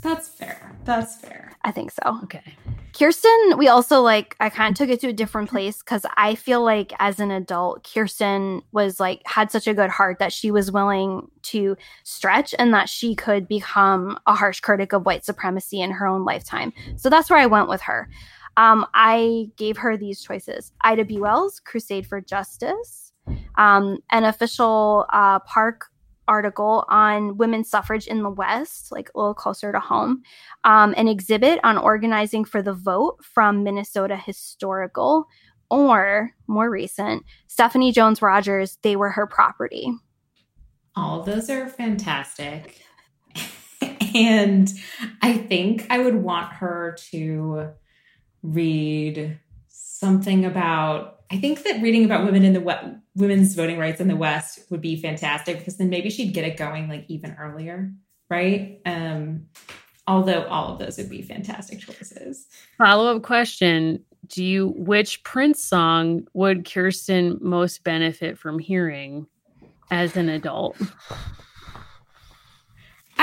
That's 0.02 0.28
fair. 0.28 0.76
That's 0.84 1.14
fair. 1.14 1.56
I 1.62 1.70
think 1.70 1.92
so. 1.92 2.18
Okay. 2.24 2.56
Kirsten, 2.96 3.58
we 3.58 3.66
also 3.66 4.00
like, 4.00 4.36
I 4.38 4.48
kind 4.50 4.72
of 4.72 4.78
took 4.78 4.88
it 4.88 5.00
to 5.00 5.08
a 5.08 5.12
different 5.12 5.50
place 5.50 5.78
because 5.78 6.06
I 6.16 6.36
feel 6.36 6.62
like 6.62 6.92
as 7.00 7.18
an 7.18 7.32
adult, 7.32 7.88
Kirsten 7.92 8.62
was 8.70 9.00
like, 9.00 9.20
had 9.26 9.50
such 9.50 9.66
a 9.66 9.74
good 9.74 9.90
heart 9.90 10.20
that 10.20 10.32
she 10.32 10.52
was 10.52 10.70
willing 10.70 11.28
to 11.42 11.76
stretch 12.04 12.54
and 12.56 12.72
that 12.72 12.88
she 12.88 13.16
could 13.16 13.48
become 13.48 14.16
a 14.26 14.34
harsh 14.34 14.60
critic 14.60 14.92
of 14.92 15.06
white 15.06 15.24
supremacy 15.24 15.80
in 15.80 15.90
her 15.90 16.06
own 16.06 16.24
lifetime. 16.24 16.72
So 16.96 17.10
that's 17.10 17.28
where 17.28 17.40
I 17.40 17.46
went 17.46 17.68
with 17.68 17.82
her. 17.82 18.08
Um, 18.56 18.86
I 18.94 19.50
gave 19.56 19.76
her 19.78 19.96
these 19.96 20.22
choices 20.22 20.70
Ida 20.82 21.04
B. 21.04 21.18
Wells, 21.18 21.58
Crusade 21.58 22.06
for 22.06 22.20
Justice, 22.20 23.12
um, 23.56 23.98
an 24.10 24.22
official 24.22 25.06
uh, 25.12 25.40
park 25.40 25.86
article 26.28 26.84
on 26.88 27.36
women's 27.36 27.68
suffrage 27.68 28.06
in 28.06 28.22
the 28.22 28.30
West, 28.30 28.90
like 28.92 29.10
a 29.14 29.18
little 29.18 29.34
closer 29.34 29.72
to 29.72 29.80
home 29.80 30.22
um, 30.64 30.94
an 30.96 31.08
exhibit 31.08 31.60
on 31.62 31.78
organizing 31.78 32.44
for 32.44 32.62
the 32.62 32.72
vote 32.72 33.18
from 33.22 33.62
Minnesota 33.62 34.16
Historical, 34.16 35.26
or 35.70 36.30
more 36.46 36.70
recent, 36.70 37.24
Stephanie 37.46 37.92
Jones 37.92 38.22
Rogers, 38.22 38.78
They 38.82 38.96
Were 38.96 39.10
Her 39.10 39.26
Property. 39.26 39.92
All 40.96 41.22
those 41.22 41.50
are 41.50 41.68
fantastic. 41.68 42.80
and 44.14 44.72
I 45.22 45.36
think 45.36 45.86
I 45.90 45.98
would 45.98 46.16
want 46.16 46.52
her 46.54 46.96
to 47.10 47.70
read 48.42 49.38
something 50.04 50.44
about 50.44 51.20
I 51.30 51.38
think 51.38 51.62
that 51.64 51.80
reading 51.80 52.04
about 52.04 52.26
women 52.26 52.44
in 52.44 52.52
the 52.52 53.00
women's 53.14 53.54
voting 53.54 53.78
rights 53.78 54.00
in 54.00 54.08
the 54.08 54.16
West 54.16 54.60
would 54.70 54.82
be 54.82 55.00
fantastic 55.00 55.58
because 55.58 55.78
then 55.78 55.88
maybe 55.88 56.10
she'd 56.10 56.34
get 56.34 56.44
it 56.44 56.58
going 56.58 56.88
like 56.88 57.06
even 57.08 57.34
earlier, 57.40 57.90
right? 58.28 58.80
Um 58.84 59.46
although 60.06 60.44
all 60.44 60.74
of 60.74 60.78
those 60.78 60.98
would 60.98 61.08
be 61.08 61.22
fantastic 61.22 61.80
choices. 61.80 62.46
Follow 62.76 63.16
up 63.16 63.22
question 63.22 64.04
Do 64.26 64.44
you, 64.44 64.74
which 64.76 65.24
Prince 65.24 65.64
song 65.64 66.26
would 66.34 66.70
Kirsten 66.70 67.38
most 67.40 67.82
benefit 67.82 68.38
from 68.38 68.58
hearing 68.58 69.26
as 69.90 70.16
an 70.18 70.28
adult? 70.28 70.76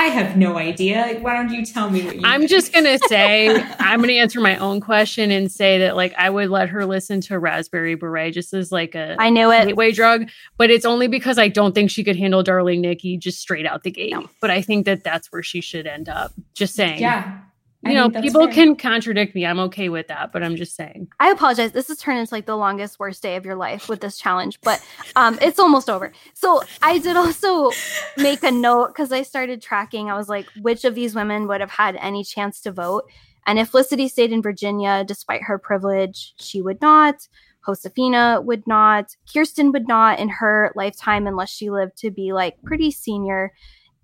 I 0.02 0.06
have 0.06 0.36
no 0.36 0.58
idea. 0.58 1.00
Like, 1.02 1.22
why 1.22 1.34
don't 1.34 1.50
you 1.50 1.64
tell 1.64 1.88
me 1.88 2.02
what 2.04 2.16
you 2.16 2.22
I'm 2.24 2.40
think? 2.40 2.50
just 2.50 2.72
gonna 2.72 2.98
say 3.08 3.48
I'm 3.78 4.00
gonna 4.00 4.14
answer 4.14 4.40
my 4.40 4.56
own 4.56 4.80
question 4.80 5.30
and 5.30 5.50
say 5.50 5.78
that 5.78 5.94
like 5.94 6.12
I 6.18 6.28
would 6.28 6.50
let 6.50 6.68
her 6.70 6.84
listen 6.84 7.20
to 7.22 7.38
Raspberry 7.38 7.94
Beret 7.94 8.34
just 8.34 8.52
as 8.52 8.72
like 8.72 8.96
a 8.96 9.14
I 9.20 9.30
knew 9.30 9.52
it. 9.52 9.66
gateway 9.66 9.92
drug, 9.92 10.28
but 10.58 10.70
it's 10.70 10.84
only 10.84 11.06
because 11.06 11.38
I 11.38 11.46
don't 11.46 11.72
think 11.74 11.90
she 11.90 12.02
could 12.02 12.16
handle 12.16 12.42
Darling 12.42 12.80
Nikki 12.80 13.16
just 13.16 13.38
straight 13.40 13.64
out 13.64 13.84
the 13.84 13.92
gate. 13.92 14.14
But 14.40 14.50
I 14.50 14.60
think 14.60 14.86
that 14.86 15.04
that's 15.04 15.30
where 15.30 15.42
she 15.44 15.60
should 15.60 15.86
end 15.86 16.08
up. 16.08 16.32
Just 16.54 16.74
saying. 16.74 17.00
Yeah. 17.00 17.38
You 17.84 17.94
know, 17.94 18.10
people 18.10 18.44
fair. 18.44 18.54
can 18.54 18.76
contradict 18.76 19.34
me. 19.34 19.44
I'm 19.44 19.58
okay 19.60 19.88
with 19.88 20.06
that, 20.06 20.32
but 20.32 20.44
I'm 20.44 20.54
just 20.54 20.76
saying. 20.76 21.08
I 21.18 21.30
apologize. 21.30 21.72
This 21.72 21.88
has 21.88 21.98
turned 21.98 22.20
into 22.20 22.32
like 22.32 22.46
the 22.46 22.56
longest, 22.56 23.00
worst 23.00 23.22
day 23.22 23.34
of 23.34 23.44
your 23.44 23.56
life 23.56 23.88
with 23.88 24.00
this 24.00 24.18
challenge, 24.18 24.60
but 24.62 24.84
um, 25.16 25.36
it's 25.42 25.58
almost 25.58 25.90
over. 25.90 26.12
So 26.34 26.62
I 26.80 26.98
did 26.98 27.16
also 27.16 27.70
make 28.16 28.44
a 28.44 28.52
note 28.52 28.88
because 28.88 29.10
I 29.10 29.22
started 29.22 29.60
tracking. 29.60 30.10
I 30.10 30.16
was 30.16 30.28
like, 30.28 30.46
which 30.60 30.84
of 30.84 30.94
these 30.94 31.14
women 31.14 31.48
would 31.48 31.60
have 31.60 31.72
had 31.72 31.96
any 31.96 32.22
chance 32.22 32.60
to 32.62 32.72
vote? 32.72 33.04
And 33.46 33.58
if 33.58 33.70
Felicity 33.70 34.06
stayed 34.06 34.32
in 34.32 34.42
Virginia, 34.42 35.02
despite 35.04 35.42
her 35.42 35.58
privilege, 35.58 36.34
she 36.38 36.62
would 36.62 36.80
not. 36.80 37.26
Josefina 37.66 38.40
would 38.40 38.66
not. 38.66 39.16
Kirsten 39.32 39.72
would 39.72 39.88
not 39.88 40.18
in 40.18 40.28
her 40.28 40.72
lifetime 40.76 41.26
unless 41.26 41.50
she 41.50 41.70
lived 41.70 41.96
to 41.98 42.10
be 42.10 42.32
like 42.32 42.62
pretty 42.62 42.90
senior. 42.90 43.52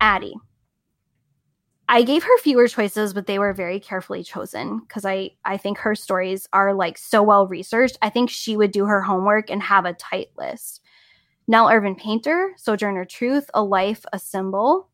Addy. 0.01 0.35
I 1.91 2.03
gave 2.03 2.22
her 2.22 2.39
fewer 2.39 2.68
choices, 2.68 3.14
but 3.14 3.26
they 3.26 3.39
were 3.39 3.55
very 3.55 3.80
carefully 3.80 4.22
chosen 4.22 4.80
because 4.80 5.07
I 5.07 5.30
I 5.45 5.57
think 5.57 5.78
her 5.78 5.95
stories 5.95 6.47
are 6.53 6.74
like 6.74 6.99
so 6.99 7.22
well 7.22 7.47
researched. 7.47 7.99
I 8.03 8.11
think 8.11 8.28
she 8.28 8.57
would 8.57 8.72
do 8.72 8.84
her 8.84 9.01
homework 9.01 9.51
and 9.51 9.62
have 9.62 9.86
a 9.86 9.95
tight 9.95 10.28
list. 10.36 10.82
Nell 11.47 11.70
Irvin 11.70 11.97
Painter, 11.97 12.53
Sojourner 12.59 13.07
Truth, 13.07 13.51
A 13.55 13.62
Life, 13.62 14.05
A 14.12 14.18
Symbol. 14.18 14.89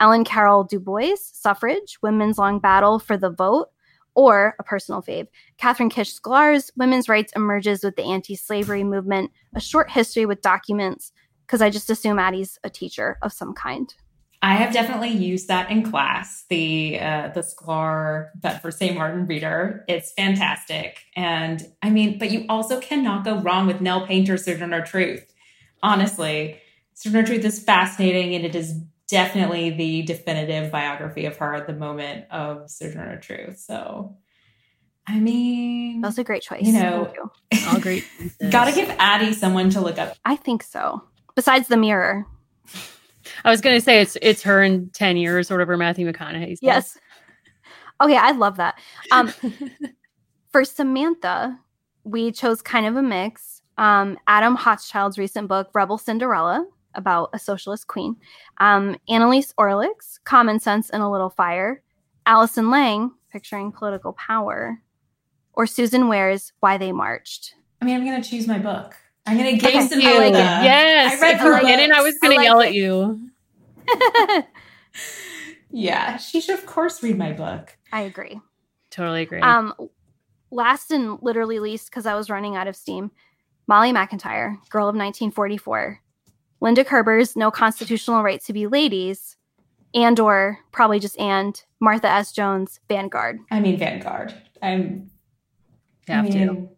Ellen 0.00 0.24
Carol 0.24 0.64
Du 0.64 0.80
Bois, 0.80 1.16
Suffrage, 1.16 1.98
Women's 2.02 2.36
Long 2.36 2.58
Battle 2.58 2.98
for 2.98 3.16
the 3.16 3.30
Vote, 3.30 3.68
or 4.14 4.54
a 4.58 4.64
personal 4.64 5.02
fave, 5.02 5.28
Kathryn 5.58 5.90
Kish 5.90 6.20
Sklar's 6.20 6.70
Women's 6.76 7.08
Rights 7.08 7.32
Emerges 7.36 7.84
with 7.84 7.96
the 7.96 8.02
Anti-Slavery 8.02 8.84
Movement, 8.84 9.30
a 9.54 9.60
short 9.60 9.90
history 9.90 10.26
with 10.26 10.42
documents, 10.42 11.12
because 11.46 11.62
I 11.62 11.70
just 11.70 11.90
assume 11.90 12.18
Addy's 12.18 12.58
a 12.64 12.70
teacher 12.70 13.18
of 13.22 13.32
some 13.32 13.54
kind. 13.54 13.94
I 14.44 14.56
have 14.56 14.74
definitely 14.74 15.08
used 15.08 15.48
that 15.48 15.70
in 15.70 15.90
class. 15.90 16.44
The 16.50 17.00
uh, 17.00 17.28
the 17.28 17.40
Sklar 17.40 18.28
but 18.38 18.60
for 18.60 18.70
St. 18.70 18.94
Martin 18.94 19.26
reader. 19.26 19.86
It's 19.88 20.12
fantastic. 20.12 20.98
And 21.16 21.66
I 21.82 21.88
mean, 21.88 22.18
but 22.18 22.30
you 22.30 22.44
also 22.50 22.78
cannot 22.78 23.24
go 23.24 23.40
wrong 23.40 23.66
with 23.66 23.80
Nell 23.80 24.06
Painter's 24.06 24.44
Sojourner 24.44 24.84
Truth. 24.84 25.32
Honestly, 25.82 26.60
Sojourner 26.92 27.26
Truth 27.26 27.46
is 27.46 27.64
fascinating 27.64 28.34
and 28.34 28.44
it 28.44 28.54
is 28.54 28.74
definitely 29.08 29.70
the 29.70 30.02
definitive 30.02 30.70
biography 30.70 31.24
of 31.24 31.38
her 31.38 31.54
at 31.54 31.66
the 31.66 31.72
moment 31.72 32.26
of 32.30 32.70
Sojourner 32.70 33.20
Truth. 33.20 33.60
So 33.60 34.14
I 35.06 35.20
mean 35.20 36.02
that's 36.02 36.18
a 36.18 36.24
great 36.24 36.42
choice. 36.42 36.66
You 36.66 36.74
know, 36.74 37.10
Thank 37.50 37.62
you. 37.62 37.68
All 37.70 37.80
great. 37.80 38.04
gotta 38.50 38.72
give 38.72 38.94
Addy 38.98 39.32
someone 39.32 39.70
to 39.70 39.80
look 39.80 39.96
up. 39.96 40.18
I 40.22 40.36
think 40.36 40.62
so. 40.62 41.02
Besides 41.34 41.68
the 41.68 41.78
mirror. 41.78 42.26
I 43.44 43.50
was 43.50 43.60
gonna 43.60 43.80
say 43.80 44.00
it's 44.00 44.16
it's 44.22 44.42
her 44.42 44.62
in 44.62 44.90
ten 44.90 45.16
years 45.16 45.50
or 45.50 45.54
whatever 45.54 45.76
Matthew 45.76 46.10
McConaughey 46.10 46.58
said. 46.58 46.58
Yes. 46.62 46.98
Okay, 48.00 48.16
I 48.16 48.32
love 48.32 48.56
that. 48.56 48.78
Um, 49.12 49.32
for 50.52 50.64
Samantha, 50.64 51.58
we 52.04 52.32
chose 52.32 52.62
kind 52.62 52.86
of 52.86 52.96
a 52.96 53.02
mix. 53.02 53.62
Um, 53.78 54.18
Adam 54.26 54.54
Hochschild's 54.54 55.18
recent 55.18 55.48
book, 55.48 55.70
Rebel 55.74 55.98
Cinderella, 55.98 56.66
about 56.94 57.30
a 57.32 57.38
socialist 57.38 57.86
queen. 57.86 58.16
Um, 58.58 58.96
Annelise 59.08 59.52
Orleck's 59.58 60.18
Common 60.24 60.60
Sense 60.60 60.90
and 60.90 61.02
a 61.02 61.08
Little 61.08 61.30
Fire. 61.30 61.82
Allison 62.26 62.70
Lange, 62.70 63.10
picturing 63.30 63.72
political 63.72 64.12
power. 64.14 64.80
Or 65.52 65.66
Susan 65.66 66.08
Ware's 66.08 66.52
Why 66.60 66.78
They 66.78 66.92
Marched. 66.92 67.54
I 67.80 67.84
mean, 67.84 67.96
I'm 67.96 68.04
going 68.04 68.20
to 68.20 68.28
choose 68.28 68.46
my 68.46 68.58
book. 68.58 68.96
I'm 69.26 69.38
going 69.38 69.54
to 69.54 69.60
give 69.60 69.72
Thank 69.72 69.90
Samantha. 69.90 70.12
you. 70.12 70.18
like 70.18 70.34
yes. 70.34 71.18
I 71.18 71.20
read 71.22 71.34
if 71.36 71.40
her 71.40 71.60
you 71.62 71.76
didn't, 71.76 71.92
I 71.94 72.02
was 72.02 72.18
going 72.18 72.38
I 72.38 72.44
to 72.46 72.54
like 72.54 72.54
yell 72.54 72.60
it. 72.60 72.66
at 72.66 72.74
you. 72.74 74.44
Yeah, 75.76 76.18
she 76.18 76.40
should, 76.40 76.54
of 76.56 76.66
course, 76.66 77.02
read 77.02 77.18
my 77.18 77.32
book. 77.32 77.76
I 77.92 78.02
agree. 78.02 78.40
Totally 78.90 79.22
agree. 79.22 79.40
Um, 79.40 79.74
last 80.52 80.92
and 80.92 81.18
literally 81.20 81.58
least, 81.58 81.90
because 81.90 82.06
I 82.06 82.14
was 82.14 82.30
running 82.30 82.54
out 82.54 82.68
of 82.68 82.76
steam, 82.76 83.10
Molly 83.66 83.92
McIntyre, 83.92 84.56
Girl 84.70 84.84
of 84.84 84.94
1944, 84.94 86.00
Linda 86.60 86.84
Kerber's 86.84 87.34
No 87.34 87.50
Constitutional 87.50 88.22
Right 88.22 88.40
to 88.44 88.52
Be 88.52 88.68
Ladies, 88.68 89.36
and 89.94 90.20
or 90.20 90.60
probably 90.70 91.00
just 91.00 91.18
and 91.18 91.60
Martha 91.80 92.08
S. 92.08 92.30
Jones, 92.30 92.78
Vanguard. 92.88 93.40
I 93.50 93.58
mean, 93.58 93.76
Vanguard. 93.76 94.32
I'm. 94.62 95.10
Have 96.06 96.26
I 96.26 96.30
to. 96.30 96.68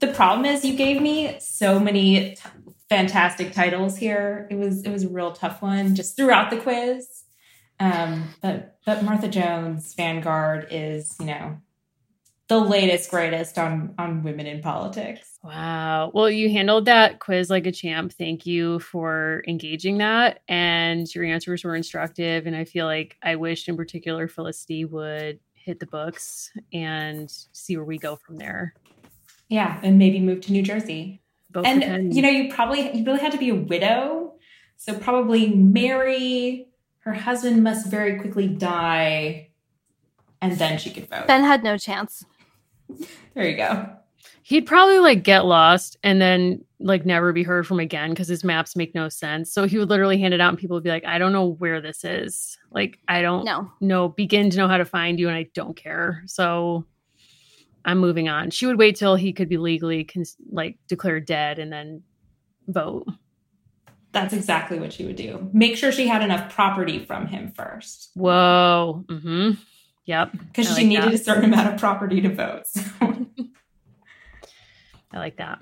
The 0.00 0.08
problem 0.08 0.44
is, 0.46 0.64
you 0.64 0.76
gave 0.76 1.00
me 1.00 1.36
so 1.40 1.78
many 1.78 2.34
t- 2.34 2.42
fantastic 2.88 3.52
titles 3.52 3.96
here. 3.96 4.46
It 4.50 4.56
was 4.56 4.82
it 4.82 4.90
was 4.90 5.04
a 5.04 5.08
real 5.08 5.32
tough 5.32 5.62
one 5.62 5.94
just 5.94 6.16
throughout 6.16 6.50
the 6.50 6.58
quiz. 6.58 7.24
Um, 7.80 8.28
but 8.42 8.78
but 8.86 9.02
Martha 9.04 9.28
Jones, 9.28 9.94
Vanguard 9.94 10.68
is 10.70 11.16
you 11.18 11.26
know 11.26 11.58
the 12.48 12.58
latest 12.58 13.10
greatest 13.10 13.58
on 13.58 13.94
on 13.98 14.22
women 14.22 14.46
in 14.46 14.60
politics. 14.60 15.38
Wow. 15.42 16.10
Well, 16.14 16.30
you 16.30 16.50
handled 16.50 16.86
that 16.86 17.20
quiz 17.20 17.50
like 17.50 17.66
a 17.66 17.72
champ. 17.72 18.12
Thank 18.12 18.46
you 18.46 18.78
for 18.78 19.42
engaging 19.46 19.98
that. 19.98 20.40
And 20.48 21.12
your 21.14 21.24
answers 21.24 21.64
were 21.64 21.76
instructive. 21.76 22.46
And 22.46 22.56
I 22.56 22.64
feel 22.64 22.86
like 22.86 23.18
I 23.22 23.36
wished, 23.36 23.68
in 23.68 23.76
particular, 23.76 24.26
Felicity 24.26 24.86
would 24.86 25.40
hit 25.52 25.80
the 25.80 25.86
books 25.86 26.50
and 26.72 27.30
see 27.52 27.76
where 27.76 27.84
we 27.84 27.98
go 27.98 28.16
from 28.16 28.36
there. 28.36 28.74
Yeah, 29.48 29.78
and 29.82 29.98
maybe 29.98 30.20
move 30.20 30.40
to 30.42 30.52
New 30.52 30.62
Jersey. 30.62 31.20
Vote 31.50 31.66
and 31.66 31.82
for 31.82 31.88
Ken. 31.88 32.10
you 32.12 32.20
know 32.22 32.28
you 32.30 32.52
probably 32.52 32.96
you 32.96 33.04
really 33.04 33.20
had 33.20 33.30
to 33.32 33.38
be 33.38 33.48
a 33.50 33.54
widow 33.54 34.34
so 34.76 34.92
probably 34.98 35.50
marry 35.50 36.66
her 37.00 37.12
husband 37.14 37.62
must 37.62 37.86
very 37.88 38.18
quickly 38.18 38.48
die 38.48 39.50
and 40.42 40.58
then 40.58 40.78
she 40.78 40.90
could 40.90 41.08
vote 41.08 41.28
Ben 41.28 41.44
had 41.44 41.62
no 41.62 41.78
chance. 41.78 42.24
there 43.34 43.48
you 43.48 43.56
go 43.56 43.88
he'd 44.42 44.66
probably 44.66 44.98
like 44.98 45.22
get 45.22 45.44
lost 45.46 45.96
and 46.02 46.20
then 46.20 46.64
like 46.80 47.06
never 47.06 47.32
be 47.32 47.44
heard 47.44 47.66
from 47.68 47.78
again 47.78 48.10
because 48.10 48.26
his 48.28 48.42
maps 48.44 48.76
make 48.76 48.94
no 48.94 49.08
sense. 49.08 49.50
So 49.52 49.66
he 49.66 49.78
would 49.78 49.88
literally 49.88 50.18
hand 50.18 50.34
it 50.34 50.40
out 50.40 50.50
and 50.50 50.58
people 50.58 50.74
would 50.74 50.82
be 50.84 50.90
like, 50.90 51.06
I 51.06 51.16
don't 51.16 51.32
know 51.32 51.46
where 51.46 51.80
this 51.80 52.04
is. 52.04 52.58
Like, 52.70 52.98
I 53.08 53.22
don't 53.22 53.46
No. 53.46 53.72
know, 53.80 54.08
begin 54.10 54.50
to 54.50 54.58
know 54.58 54.68
how 54.68 54.76
to 54.76 54.84
find 54.84 55.18
you 55.18 55.28
and 55.28 55.36
I 55.36 55.46
don't 55.54 55.74
care. 55.74 56.22
So 56.26 56.84
I'm 57.84 57.98
moving 57.98 58.28
on. 58.28 58.50
She 58.50 58.66
would 58.66 58.78
wait 58.78 58.96
till 58.96 59.14
he 59.16 59.32
could 59.32 59.48
be 59.48 59.58
legally 59.58 60.04
cons- 60.04 60.36
like 60.50 60.78
declared 60.88 61.26
dead 61.26 61.58
and 61.58 61.72
then 61.72 62.02
vote. 62.66 63.06
that's 64.12 64.32
exactly 64.32 64.78
what 64.78 64.92
she 64.92 65.04
would 65.04 65.16
do 65.16 65.50
make 65.52 65.76
sure 65.76 65.90
she 65.92 66.06
had 66.06 66.22
enough 66.22 66.54
property 66.54 67.04
from 67.04 67.26
him 67.26 67.50
first 67.52 68.10
Whoa. 68.14 69.04
Mm-hmm. 69.08 69.50
Yep. 70.06 70.32
because 70.32 70.68
she 70.68 70.74
like 70.82 70.86
needed 70.86 71.04
that. 71.06 71.14
a 71.14 71.18
certain 71.18 71.44
amount 71.44 71.74
of 71.74 71.80
property 71.80 72.20
to 72.22 72.28
vote 72.34 72.66
so. 72.66 72.80
I 75.12 75.18
like 75.18 75.36
that. 75.36 75.58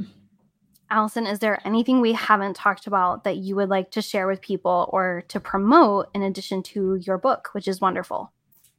Allison, 0.90 1.26
is 1.26 1.38
there 1.40 1.60
anything 1.66 2.00
we 2.00 2.12
haven't 2.12 2.54
talked 2.54 2.86
about 2.86 3.24
that 3.24 3.36
you 3.36 3.56
would 3.56 3.68
like 3.68 3.90
to 3.92 4.02
share 4.02 4.26
with 4.26 4.40
people 4.40 4.88
or 4.92 5.24
to 5.28 5.40
promote 5.40 6.10
in 6.14 6.22
addition 6.22 6.62
to 6.64 6.96
your 6.96 7.18
book, 7.18 7.48
which 7.52 7.66
is 7.68 7.80
wonderful? 7.80 8.32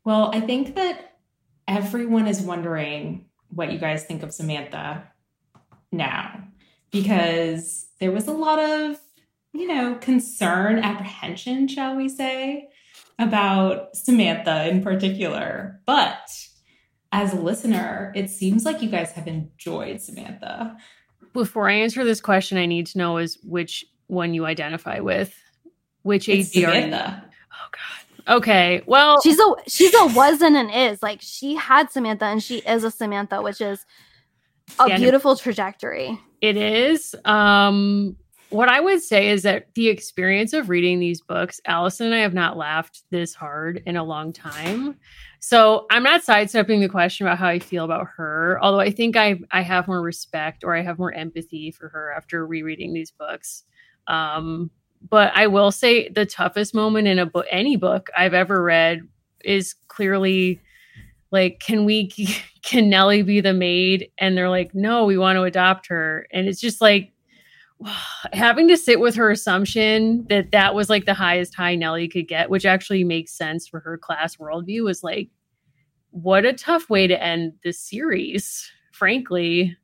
Well, 0.03 0.29
I 0.33 0.39
think 0.41 0.75
that 0.75 1.15
everyone 1.67 2.27
is 2.27 2.41
wondering 2.41 3.25
what 3.53 3.71
you 3.71 3.79
guys 3.79 4.03
think 4.05 4.23
of 4.23 4.33
Samantha 4.33 5.03
now 5.91 6.43
because 6.91 7.87
there 7.99 8.11
was 8.11 8.27
a 8.27 8.33
lot 8.33 8.59
of, 8.59 8.99
you 9.51 9.67
know, 9.67 9.95
concern, 9.95 10.79
apprehension, 10.79 11.67
shall 11.67 11.95
we 11.95 12.07
say, 12.07 12.69
about 13.19 13.95
Samantha 13.95 14.69
in 14.69 14.81
particular. 14.83 15.81
But 15.85 16.29
as 17.11 17.33
a 17.33 17.39
listener, 17.39 18.13
it 18.15 18.29
seems 18.29 18.63
like 18.63 18.81
you 18.81 18.89
guys 18.89 19.11
have 19.13 19.27
enjoyed 19.27 20.01
Samantha. 20.01 20.77
Before 21.33 21.69
I 21.69 21.73
answer 21.73 22.03
this 22.03 22.21
question, 22.21 22.57
I 22.57 22.67
need 22.67 22.87
to 22.87 22.97
know 22.97 23.17
is 23.17 23.39
which 23.43 23.85
one 24.07 24.33
you 24.33 24.45
identify 24.45 24.99
with. 24.99 25.35
Which 26.03 26.29
It's 26.29 26.55
AD 26.55 26.63
are 26.63 26.67
you? 26.67 26.81
Samantha. 26.81 27.25
Oh 27.51 27.67
God. 27.71 28.02
Okay. 28.27 28.81
Well, 28.85 29.21
She's 29.21 29.39
a 29.39 29.53
she's 29.67 29.93
a 29.93 30.05
was 30.07 30.41
and 30.41 30.55
an 30.55 30.69
is. 30.69 31.03
Like 31.03 31.19
she 31.21 31.55
had 31.55 31.91
Samantha 31.91 32.25
and 32.25 32.41
she 32.41 32.59
is 32.59 32.83
a 32.83 32.91
Samantha, 32.91 33.41
which 33.41 33.61
is 33.61 33.85
a 34.79 34.87
Yeah, 34.87 34.97
beautiful 34.97 35.35
trajectory. 35.35 36.19
It 36.41 36.57
is. 36.57 37.15
Um, 37.25 38.15
what 38.49 38.69
I 38.69 38.79
would 38.79 39.01
say 39.01 39.29
is 39.29 39.43
that 39.43 39.73
the 39.73 39.87
experience 39.87 40.53
of 40.53 40.69
reading 40.69 40.99
these 40.99 41.21
books, 41.21 41.59
Allison 41.65 42.07
and 42.07 42.15
I 42.15 42.19
have 42.19 42.35
not 42.35 42.55
laughed 42.55 43.01
this 43.09 43.33
hard 43.33 43.81
in 43.85 43.97
a 43.97 44.03
long 44.03 44.31
time. 44.31 44.95
So 45.39 45.87
I'm 45.89 46.03
not 46.03 46.23
sidestepping 46.23 46.79
the 46.79 46.87
question 46.87 47.25
about 47.25 47.39
how 47.39 47.47
I 47.47 47.59
feel 47.59 47.83
about 47.83 48.07
her, 48.15 48.59
although 48.61 48.79
I 48.79 48.91
think 48.91 49.17
I 49.17 49.39
I 49.51 49.61
have 49.61 49.87
more 49.87 50.01
respect 50.01 50.63
or 50.63 50.75
I 50.75 50.81
have 50.81 50.99
more 50.99 51.11
empathy 51.11 51.71
for 51.71 51.89
her 51.89 52.13
after 52.15 52.45
rereading 52.45 52.93
these 52.93 53.11
books. 53.11 53.63
Um, 54.07 54.69
but 55.09 55.31
I 55.35 55.47
will 55.47 55.71
say 55.71 56.09
the 56.09 56.25
toughest 56.25 56.73
moment 56.73 57.07
in 57.07 57.19
a 57.19 57.25
book, 57.25 57.45
any 57.51 57.75
book 57.75 58.09
I've 58.17 58.33
ever 58.33 58.63
read, 58.63 59.01
is 59.43 59.75
clearly 59.87 60.61
like, 61.31 61.59
can 61.59 61.85
we, 61.85 62.09
can 62.63 62.89
Nellie 62.89 63.23
be 63.23 63.41
the 63.41 63.53
maid? 63.53 64.09
And 64.17 64.37
they're 64.37 64.49
like, 64.49 64.73
no, 64.73 65.05
we 65.05 65.17
want 65.17 65.37
to 65.37 65.43
adopt 65.43 65.87
her. 65.87 66.27
And 66.31 66.47
it's 66.47 66.61
just 66.61 66.81
like, 66.81 67.11
having 68.33 68.67
to 68.69 68.77
sit 68.77 68.99
with 68.99 69.15
her 69.15 69.31
assumption 69.31 70.25
that 70.29 70.51
that 70.51 70.75
was 70.75 70.89
like 70.89 71.05
the 71.05 71.13
highest 71.13 71.55
high 71.55 71.75
Nellie 71.75 72.07
could 72.07 72.27
get, 72.27 72.49
which 72.49 72.65
actually 72.65 73.03
makes 73.03 73.33
sense 73.33 73.67
for 73.67 73.79
her 73.81 73.97
class 73.97 74.37
worldview, 74.37 74.83
was 74.83 75.03
like, 75.03 75.29
what 76.11 76.45
a 76.45 76.53
tough 76.53 76.89
way 76.89 77.07
to 77.07 77.21
end 77.21 77.53
this 77.63 77.79
series. 77.79 78.71
Frankly, 78.91 79.75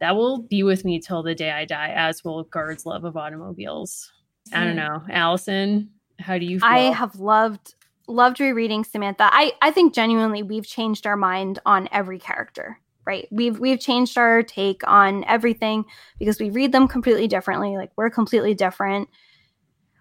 that 0.00 0.16
will 0.16 0.42
be 0.42 0.62
with 0.62 0.84
me 0.84 0.98
till 0.98 1.22
the 1.22 1.34
day 1.34 1.50
I 1.50 1.64
die, 1.64 1.92
as 1.94 2.24
will 2.24 2.44
Gard's 2.44 2.86
love 2.86 3.04
of 3.04 3.16
automobiles. 3.16 4.10
I 4.52 4.64
don't 4.64 4.76
mm. 4.76 4.76
know, 4.76 5.02
Allison, 5.10 5.90
how 6.18 6.38
do 6.38 6.44
you 6.44 6.60
feel? 6.60 6.68
I 6.68 6.78
have 6.92 7.16
loved 7.16 7.74
loved 8.08 8.40
rereading 8.40 8.84
Samantha. 8.84 9.28
I 9.32 9.52
I 9.62 9.70
think 9.70 9.94
genuinely 9.94 10.42
we've 10.42 10.66
changed 10.66 11.06
our 11.06 11.16
mind 11.16 11.58
on 11.66 11.88
every 11.92 12.18
character, 12.18 12.78
right? 13.06 13.28
We've 13.30 13.58
we've 13.58 13.80
changed 13.80 14.16
our 14.18 14.42
take 14.42 14.86
on 14.86 15.24
everything 15.24 15.84
because 16.18 16.40
we 16.40 16.50
read 16.50 16.72
them 16.72 16.88
completely 16.88 17.28
differently. 17.28 17.76
Like 17.76 17.90
we're 17.96 18.10
completely 18.10 18.54
different. 18.54 19.08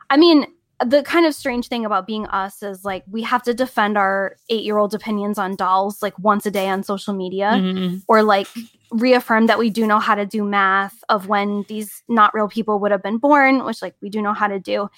I 0.09 0.17
mean, 0.17 0.45
the 0.85 1.03
kind 1.03 1.25
of 1.25 1.35
strange 1.35 1.67
thing 1.67 1.85
about 1.85 2.07
being 2.07 2.25
us 2.27 2.63
is 2.63 2.83
like 2.85 3.03
we 3.09 3.21
have 3.23 3.43
to 3.43 3.53
defend 3.53 3.97
our 3.97 4.35
8-year-old 4.49 4.93
opinions 4.93 5.37
on 5.37 5.55
dolls 5.55 6.01
like 6.01 6.17
once 6.19 6.45
a 6.45 6.51
day 6.51 6.67
on 6.69 6.83
social 6.83 7.13
media 7.13 7.51
Mhm. 7.51 8.03
or 8.07 8.23
like 8.23 8.47
reaffirm 8.91 9.47
that 9.47 9.57
we 9.57 9.69
do 9.69 9.87
know 9.87 9.99
how 9.99 10.15
to 10.15 10.25
do 10.25 10.43
math 10.43 11.01
of 11.07 11.27
when 11.27 11.63
these 11.69 12.03
not 12.09 12.33
real 12.33 12.49
people 12.49 12.77
would 12.79 12.91
have 12.91 13.01
been 13.01 13.17
born, 13.17 13.63
which 13.63 13.81
like 13.81 13.95
we 14.01 14.09
do 14.09 14.21
know 14.21 14.33
how 14.33 14.47
to 14.47 14.59
do. 14.59 14.89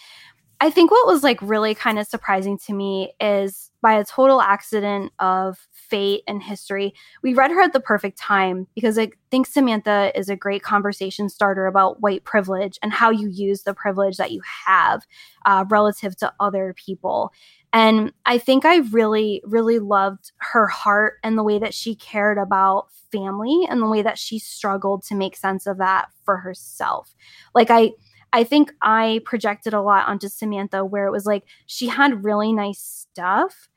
I 0.62 0.70
think 0.70 0.92
what 0.92 1.08
was 1.08 1.24
like 1.24 1.42
really 1.42 1.76
kind 1.76 2.00
of 2.00 2.08
surprising 2.08 2.58
to 2.60 2.74
me 2.74 3.14
is 3.20 3.72
by 3.82 3.94
a 3.94 4.06
total 4.06 4.42
accident 4.42 5.12
of 5.20 5.68
fate 5.72 6.24
and 6.26 6.42
history, 6.42 6.94
we 7.22 7.34
read 7.34 7.52
her 7.52 7.62
at 7.62 7.74
the 7.74 7.80
perfect 7.80 8.18
time 8.18 8.66
because 8.74 8.98
I 8.98 9.12
think 9.30 9.46
Samantha 9.46 10.12
is 10.18 10.30
a 10.30 10.38
great 10.38 10.64
conversation 10.64 11.28
starter 11.28 11.66
about 11.66 12.02
white 12.02 12.24
privilege 12.24 12.80
and 12.82 12.94
how 12.94 13.12
you 13.12 13.28
use 13.28 13.64
the 13.64 13.74
privilege 13.74 14.18
that 14.18 14.32
you 14.32 14.42
have 14.66 15.06
uh, 15.46 15.66
relative 15.70 16.16
to 16.18 16.34
other 16.40 16.74
people. 16.74 17.34
And 17.74 18.14
I 18.26 18.38
think 18.38 18.66
I 18.66 18.78
really, 18.78 19.42
really 19.44 19.80
loved 19.80 20.32
her 20.38 20.68
heart 20.68 21.16
and 21.24 21.38
the 21.38 21.44
way 21.44 21.60
that 21.60 21.74
she 21.74 21.96
cared 21.96 22.38
about 22.38 22.88
family 23.12 23.68
and 23.70 23.82
the 23.82 23.90
way 23.90 24.02
that 24.02 24.18
she 24.18 24.40
struggled 24.40 25.04
to 25.04 25.16
make 25.16 25.36
sense 25.36 25.68
of 25.68 25.78
that 25.80 26.08
for 26.24 26.38
herself. 26.38 27.14
Like, 27.54 27.70
I, 27.70 27.92
I 28.34 28.43
think 28.43 28.73
I 28.81 29.22
projected 29.26 29.73
a 29.73 29.81
lot 29.81 30.07
onto 30.07 30.27
Samantha 30.27 30.84
where 30.84 31.05
it 31.05 31.11
was 31.11 31.26
like 31.26 31.43
she 31.68 31.88
had 31.88 32.23
really 32.23 32.51
nice 32.51 32.80
stuff. 32.80 33.69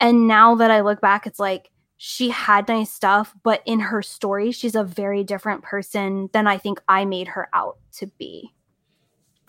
And 0.00 0.28
now 0.28 0.54
that 0.54 0.70
I 0.70 0.80
look 0.80 1.00
back, 1.00 1.26
it's 1.26 1.40
like 1.40 1.70
she 1.96 2.30
had 2.30 2.68
nice 2.68 2.92
stuff, 2.92 3.34
but 3.42 3.62
in 3.66 3.80
her 3.80 4.02
story, 4.02 4.52
she's 4.52 4.74
a 4.74 4.84
very 4.84 5.24
different 5.24 5.62
person 5.62 6.30
than 6.32 6.46
I 6.46 6.58
think 6.58 6.80
I 6.88 7.04
made 7.04 7.28
her 7.28 7.48
out 7.52 7.78
to 7.94 8.06
be. 8.06 8.52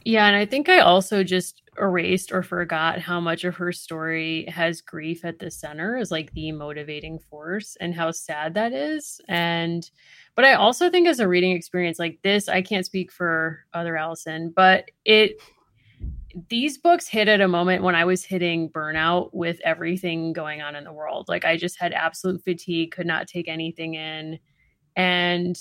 Yeah, 0.05 0.27
and 0.27 0.35
I 0.35 0.45
think 0.45 0.69
I 0.69 0.79
also 0.81 1.23
just 1.23 1.63
erased 1.79 2.31
or 2.31 2.43
forgot 2.43 2.99
how 2.99 3.19
much 3.19 3.43
of 3.43 3.55
her 3.55 3.71
story 3.71 4.45
has 4.45 4.79
grief 4.79 5.25
at 5.25 5.39
the 5.39 5.49
center 5.49 5.97
as 5.97 6.11
like 6.11 6.31
the 6.33 6.51
motivating 6.51 7.17
force 7.17 7.75
and 7.81 7.93
how 7.93 8.11
sad 8.11 8.53
that 8.53 8.71
is. 8.71 9.19
And 9.27 9.89
but 10.35 10.45
I 10.45 10.53
also 10.53 10.91
think 10.91 11.07
as 11.07 11.19
a 11.19 11.27
reading 11.27 11.51
experience 11.55 11.97
like 11.97 12.19
this, 12.21 12.47
I 12.47 12.61
can't 12.61 12.85
speak 12.85 13.11
for 13.11 13.65
other 13.73 13.97
Allison, 13.97 14.53
but 14.55 14.91
it 15.05 15.41
these 16.49 16.77
books 16.77 17.07
hit 17.07 17.27
at 17.27 17.41
a 17.41 17.47
moment 17.47 17.83
when 17.83 17.95
I 17.95 18.05
was 18.05 18.23
hitting 18.23 18.69
burnout 18.69 19.29
with 19.33 19.59
everything 19.63 20.33
going 20.33 20.61
on 20.61 20.75
in 20.75 20.83
the 20.83 20.91
world. 20.93 21.27
Like 21.29 21.45
I 21.45 21.57
just 21.57 21.79
had 21.79 21.93
absolute 21.93 22.43
fatigue, 22.43 22.91
could 22.91 23.07
not 23.07 23.27
take 23.27 23.47
anything 23.47 23.95
in. 23.95 24.39
And 24.97 25.57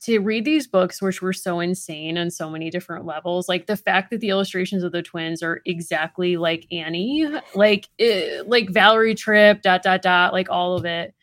to 0.00 0.18
read 0.20 0.44
these 0.44 0.66
books, 0.66 1.02
which 1.02 1.20
were 1.20 1.32
so 1.32 1.60
insane 1.60 2.16
on 2.18 2.30
so 2.30 2.48
many 2.48 2.70
different 2.70 3.04
levels, 3.04 3.48
like 3.48 3.66
the 3.66 3.76
fact 3.76 4.10
that 4.10 4.20
the 4.20 4.28
illustrations 4.28 4.82
of 4.82 4.92
the 4.92 5.02
twins 5.02 5.42
are 5.42 5.60
exactly 5.66 6.36
like 6.36 6.66
Annie, 6.70 7.26
like 7.54 7.88
it, 7.98 8.48
like 8.48 8.70
Valerie 8.70 9.14
Tripp, 9.14 9.62
dot 9.62 9.82
dot 9.82 10.02
dot, 10.02 10.32
like 10.32 10.48
all 10.50 10.76
of 10.76 10.84
it. 10.84 11.14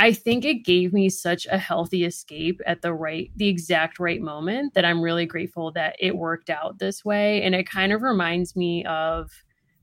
I 0.00 0.12
think 0.12 0.44
it 0.44 0.64
gave 0.64 0.92
me 0.92 1.08
such 1.08 1.46
a 1.46 1.58
healthy 1.58 2.04
escape 2.04 2.60
at 2.66 2.82
the 2.82 2.94
right, 2.94 3.30
the 3.36 3.48
exact 3.48 3.98
right 3.98 4.20
moment 4.20 4.74
that 4.74 4.84
I'm 4.84 5.02
really 5.02 5.26
grateful 5.26 5.72
that 5.72 5.96
it 5.98 6.16
worked 6.16 6.50
out 6.50 6.78
this 6.78 7.04
way. 7.04 7.42
And 7.42 7.54
it 7.54 7.68
kind 7.68 7.92
of 7.92 8.02
reminds 8.02 8.54
me 8.54 8.84
of 8.84 9.32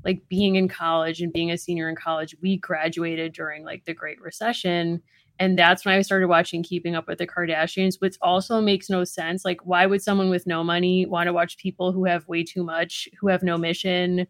like 0.05 0.21
being 0.29 0.55
in 0.55 0.69
college 0.69 1.21
and 1.21 1.33
being 1.33 1.51
a 1.51 1.57
senior 1.57 1.89
in 1.89 1.95
college. 1.95 2.35
We 2.41 2.57
graduated 2.57 3.33
during 3.33 3.65
like 3.65 3.83
the 3.85 3.93
Great 3.93 4.21
Recession. 4.21 5.01
And 5.39 5.59
that's 5.59 5.83
when 5.85 5.95
I 5.95 6.01
started 6.01 6.27
watching 6.27 6.63
Keeping 6.63 6.95
Up 6.95 7.07
with 7.07 7.17
the 7.17 7.27
Kardashians, 7.27 7.99
which 7.99 8.15
also 8.21 8.61
makes 8.61 8.89
no 8.89 9.03
sense. 9.03 9.43
Like, 9.43 9.65
why 9.65 9.85
would 9.85 10.01
someone 10.01 10.29
with 10.29 10.47
no 10.47 10.63
money 10.63 11.05
want 11.05 11.27
to 11.27 11.33
watch 11.33 11.57
people 11.57 11.91
who 11.91 12.05
have 12.05 12.27
way 12.27 12.43
too 12.43 12.63
much, 12.63 13.09
who 13.19 13.27
have 13.27 13.43
no 13.43 13.57
mission? 13.57 14.27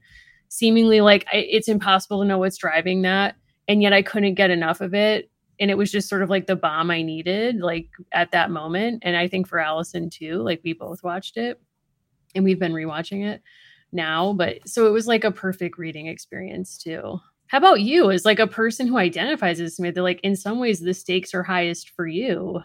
Seemingly 0.49 1.01
like 1.01 1.25
it's 1.31 1.67
impossible 1.67 2.21
to 2.21 2.27
know 2.27 2.39
what's 2.39 2.57
driving 2.57 3.03
that. 3.03 3.35
And 3.67 3.81
yet 3.81 3.93
I 3.93 4.01
couldn't 4.01 4.35
get 4.35 4.51
enough 4.51 4.81
of 4.81 4.93
it 4.93 5.29
and 5.59 5.71
it 5.71 5.77
was 5.77 5.91
just 5.91 6.09
sort 6.09 6.21
of 6.21 6.29
like 6.29 6.47
the 6.47 6.55
bomb 6.55 6.91
I 6.91 7.01
needed, 7.01 7.59
like 7.59 7.89
at 8.11 8.31
that 8.31 8.51
moment. 8.51 9.03
And 9.05 9.15
I 9.15 9.27
think 9.27 9.47
for 9.47 9.59
Allison 9.59 10.09
too, 10.09 10.41
like 10.41 10.61
we 10.63 10.73
both 10.73 11.03
watched 11.03 11.37
it 11.37 11.61
and 12.33 12.43
we've 12.43 12.59
been 12.59 12.73
rewatching 12.73 13.25
it 13.25 13.41
now. 13.91 14.33
But 14.33 14.67
so 14.67 14.87
it 14.87 14.91
was 14.91 15.07
like 15.07 15.23
a 15.23 15.31
perfect 15.31 15.77
reading 15.77 16.07
experience 16.07 16.77
too. 16.77 17.19
How 17.47 17.57
about 17.57 17.81
you 17.81 18.11
as 18.11 18.25
like 18.25 18.39
a 18.39 18.47
person 18.47 18.87
who 18.87 18.97
identifies 18.97 19.59
as 19.59 19.75
Smith? 19.75 19.97
Like 19.97 20.19
in 20.23 20.35
some 20.35 20.59
ways 20.59 20.79
the 20.79 20.93
stakes 20.93 21.33
are 21.33 21.43
highest 21.43 21.89
for 21.89 22.07
you. 22.07 22.61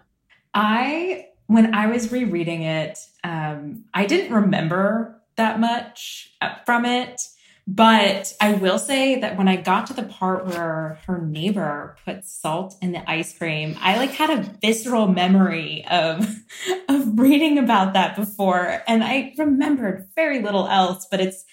I 0.54 1.26
when 1.46 1.74
I 1.74 1.86
was 1.86 2.12
rereading 2.12 2.62
it, 2.62 2.98
um, 3.24 3.84
I 3.92 4.06
didn't 4.06 4.32
remember 4.32 5.20
that 5.36 5.58
much 5.58 6.32
uh, 6.40 6.54
from 6.64 6.84
it. 6.84 7.22
But 7.66 8.34
I 8.40 8.54
will 8.54 8.78
say 8.78 9.20
that 9.20 9.38
when 9.38 9.46
I 9.46 9.54
got 9.54 9.86
to 9.88 9.92
the 9.92 10.02
part 10.02 10.46
where 10.46 10.98
her 11.06 11.20
neighbor 11.20 11.96
put 12.04 12.24
salt 12.24 12.74
in 12.82 12.90
the 12.90 13.08
ice 13.08 13.36
cream, 13.36 13.76
I 13.80 13.96
like 13.96 14.10
had 14.10 14.30
a 14.30 14.42
visceral 14.60 15.06
memory 15.06 15.84
of 15.88 16.28
of 16.88 17.18
reading 17.18 17.58
about 17.58 17.92
that 17.92 18.16
before 18.16 18.82
and 18.88 19.04
I 19.04 19.34
remembered 19.38 20.08
very 20.16 20.42
little 20.42 20.66
else, 20.66 21.06
but 21.10 21.20
it's 21.20 21.44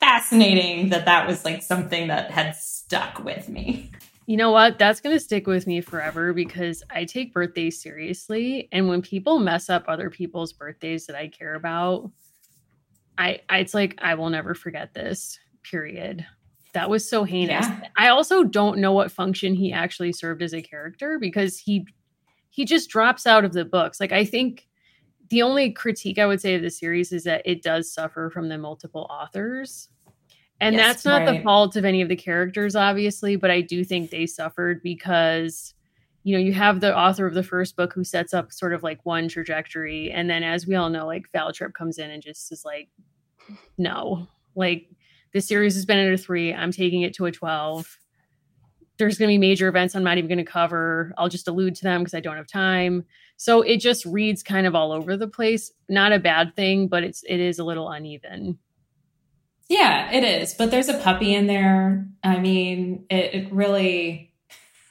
fascinating 0.00 0.88
that 0.88 1.04
that 1.04 1.26
was 1.26 1.44
like 1.44 1.62
something 1.62 2.08
that 2.08 2.30
had 2.30 2.56
stuck 2.56 3.22
with 3.22 3.48
me. 3.48 3.90
You 4.26 4.36
know 4.36 4.50
what? 4.50 4.78
That's 4.78 5.00
going 5.00 5.14
to 5.14 5.20
stick 5.20 5.46
with 5.46 5.66
me 5.66 5.80
forever 5.80 6.32
because 6.32 6.82
I 6.90 7.04
take 7.04 7.34
birthdays 7.34 7.82
seriously 7.82 8.68
and 8.72 8.88
when 8.88 9.02
people 9.02 9.38
mess 9.38 9.68
up 9.68 9.84
other 9.88 10.08
people's 10.08 10.52
birthdays 10.52 11.06
that 11.06 11.16
I 11.16 11.28
care 11.28 11.54
about, 11.54 12.10
I, 13.18 13.40
I 13.48 13.58
it's 13.58 13.74
like 13.74 13.98
I 14.00 14.14
will 14.14 14.30
never 14.30 14.54
forget 14.54 14.94
this 14.94 15.38
period. 15.62 16.24
That 16.72 16.88
was 16.88 17.08
so 17.08 17.24
heinous. 17.24 17.66
Yeah. 17.66 17.80
I 17.96 18.08
also 18.08 18.44
don't 18.44 18.78
know 18.78 18.92
what 18.92 19.10
function 19.10 19.54
he 19.54 19.72
actually 19.72 20.12
served 20.12 20.42
as 20.42 20.54
a 20.54 20.62
character 20.62 21.18
because 21.18 21.58
he 21.58 21.86
he 22.50 22.64
just 22.64 22.88
drops 22.88 23.26
out 23.26 23.44
of 23.44 23.52
the 23.52 23.64
books. 23.64 24.00
Like 24.00 24.12
I 24.12 24.24
think 24.24 24.68
the 25.30 25.42
only 25.42 25.70
critique 25.70 26.18
I 26.18 26.26
would 26.26 26.40
say 26.40 26.54
of 26.54 26.62
the 26.62 26.70
series 26.70 27.12
is 27.12 27.24
that 27.24 27.42
it 27.44 27.62
does 27.62 27.92
suffer 27.92 28.30
from 28.30 28.48
the 28.48 28.58
multiple 28.58 29.06
authors. 29.08 29.88
And 30.60 30.74
yes, 30.74 30.86
that's 30.86 31.04
not 31.04 31.22
right. 31.22 31.38
the 31.38 31.42
fault 31.42 31.76
of 31.76 31.84
any 31.84 32.02
of 32.02 32.08
the 32.08 32.16
characters, 32.16 32.76
obviously, 32.76 33.36
but 33.36 33.50
I 33.50 33.62
do 33.62 33.82
think 33.82 34.10
they 34.10 34.26
suffered 34.26 34.82
because, 34.82 35.74
you 36.24 36.36
know, 36.36 36.42
you 36.42 36.52
have 36.52 36.80
the 36.80 36.94
author 36.94 37.26
of 37.26 37.34
the 37.34 37.42
first 37.42 37.76
book 37.76 37.94
who 37.94 38.04
sets 38.04 38.34
up 38.34 38.52
sort 38.52 38.74
of 38.74 38.82
like 38.82 39.06
one 39.06 39.28
trajectory. 39.28 40.10
And 40.10 40.28
then, 40.28 40.42
as 40.42 40.66
we 40.66 40.74
all 40.74 40.90
know, 40.90 41.06
like 41.06 41.30
Val 41.32 41.52
Tripp 41.52 41.72
comes 41.72 41.98
in 41.98 42.10
and 42.10 42.22
just 42.22 42.52
is 42.52 42.64
like, 42.64 42.88
no, 43.78 44.26
like 44.54 44.88
this 45.32 45.46
series 45.46 45.74
has 45.74 45.86
been 45.86 45.98
at 45.98 46.12
a 46.12 46.18
three. 46.18 46.52
I'm 46.52 46.72
taking 46.72 47.02
it 47.02 47.14
to 47.14 47.26
a 47.26 47.32
12. 47.32 47.98
There's 49.00 49.18
going 49.18 49.28
to 49.28 49.32
be 49.32 49.38
major 49.38 49.66
events 49.66 49.96
I'm 49.96 50.04
not 50.04 50.18
even 50.18 50.28
going 50.28 50.38
to 50.38 50.44
cover. 50.44 51.12
I'll 51.18 51.28
just 51.28 51.48
allude 51.48 51.74
to 51.76 51.82
them 51.82 52.02
because 52.02 52.14
I 52.14 52.20
don't 52.20 52.36
have 52.36 52.46
time. 52.46 53.04
So 53.36 53.62
it 53.62 53.78
just 53.78 54.06
reads 54.06 54.42
kind 54.42 54.66
of 54.66 54.76
all 54.76 54.92
over 54.92 55.16
the 55.16 55.26
place. 55.26 55.72
Not 55.88 56.12
a 56.12 56.20
bad 56.20 56.54
thing, 56.54 56.86
but 56.86 57.02
it's 57.02 57.24
it 57.28 57.40
is 57.40 57.58
a 57.58 57.64
little 57.64 57.90
uneven. 57.90 58.58
Yeah, 59.68 60.12
it 60.12 60.24
is. 60.24 60.54
But 60.54 60.70
there's 60.70 60.88
a 60.88 60.98
puppy 60.98 61.34
in 61.34 61.46
there. 61.46 62.06
I 62.22 62.38
mean, 62.38 63.06
it, 63.10 63.34
it 63.34 63.52
really 63.52 64.30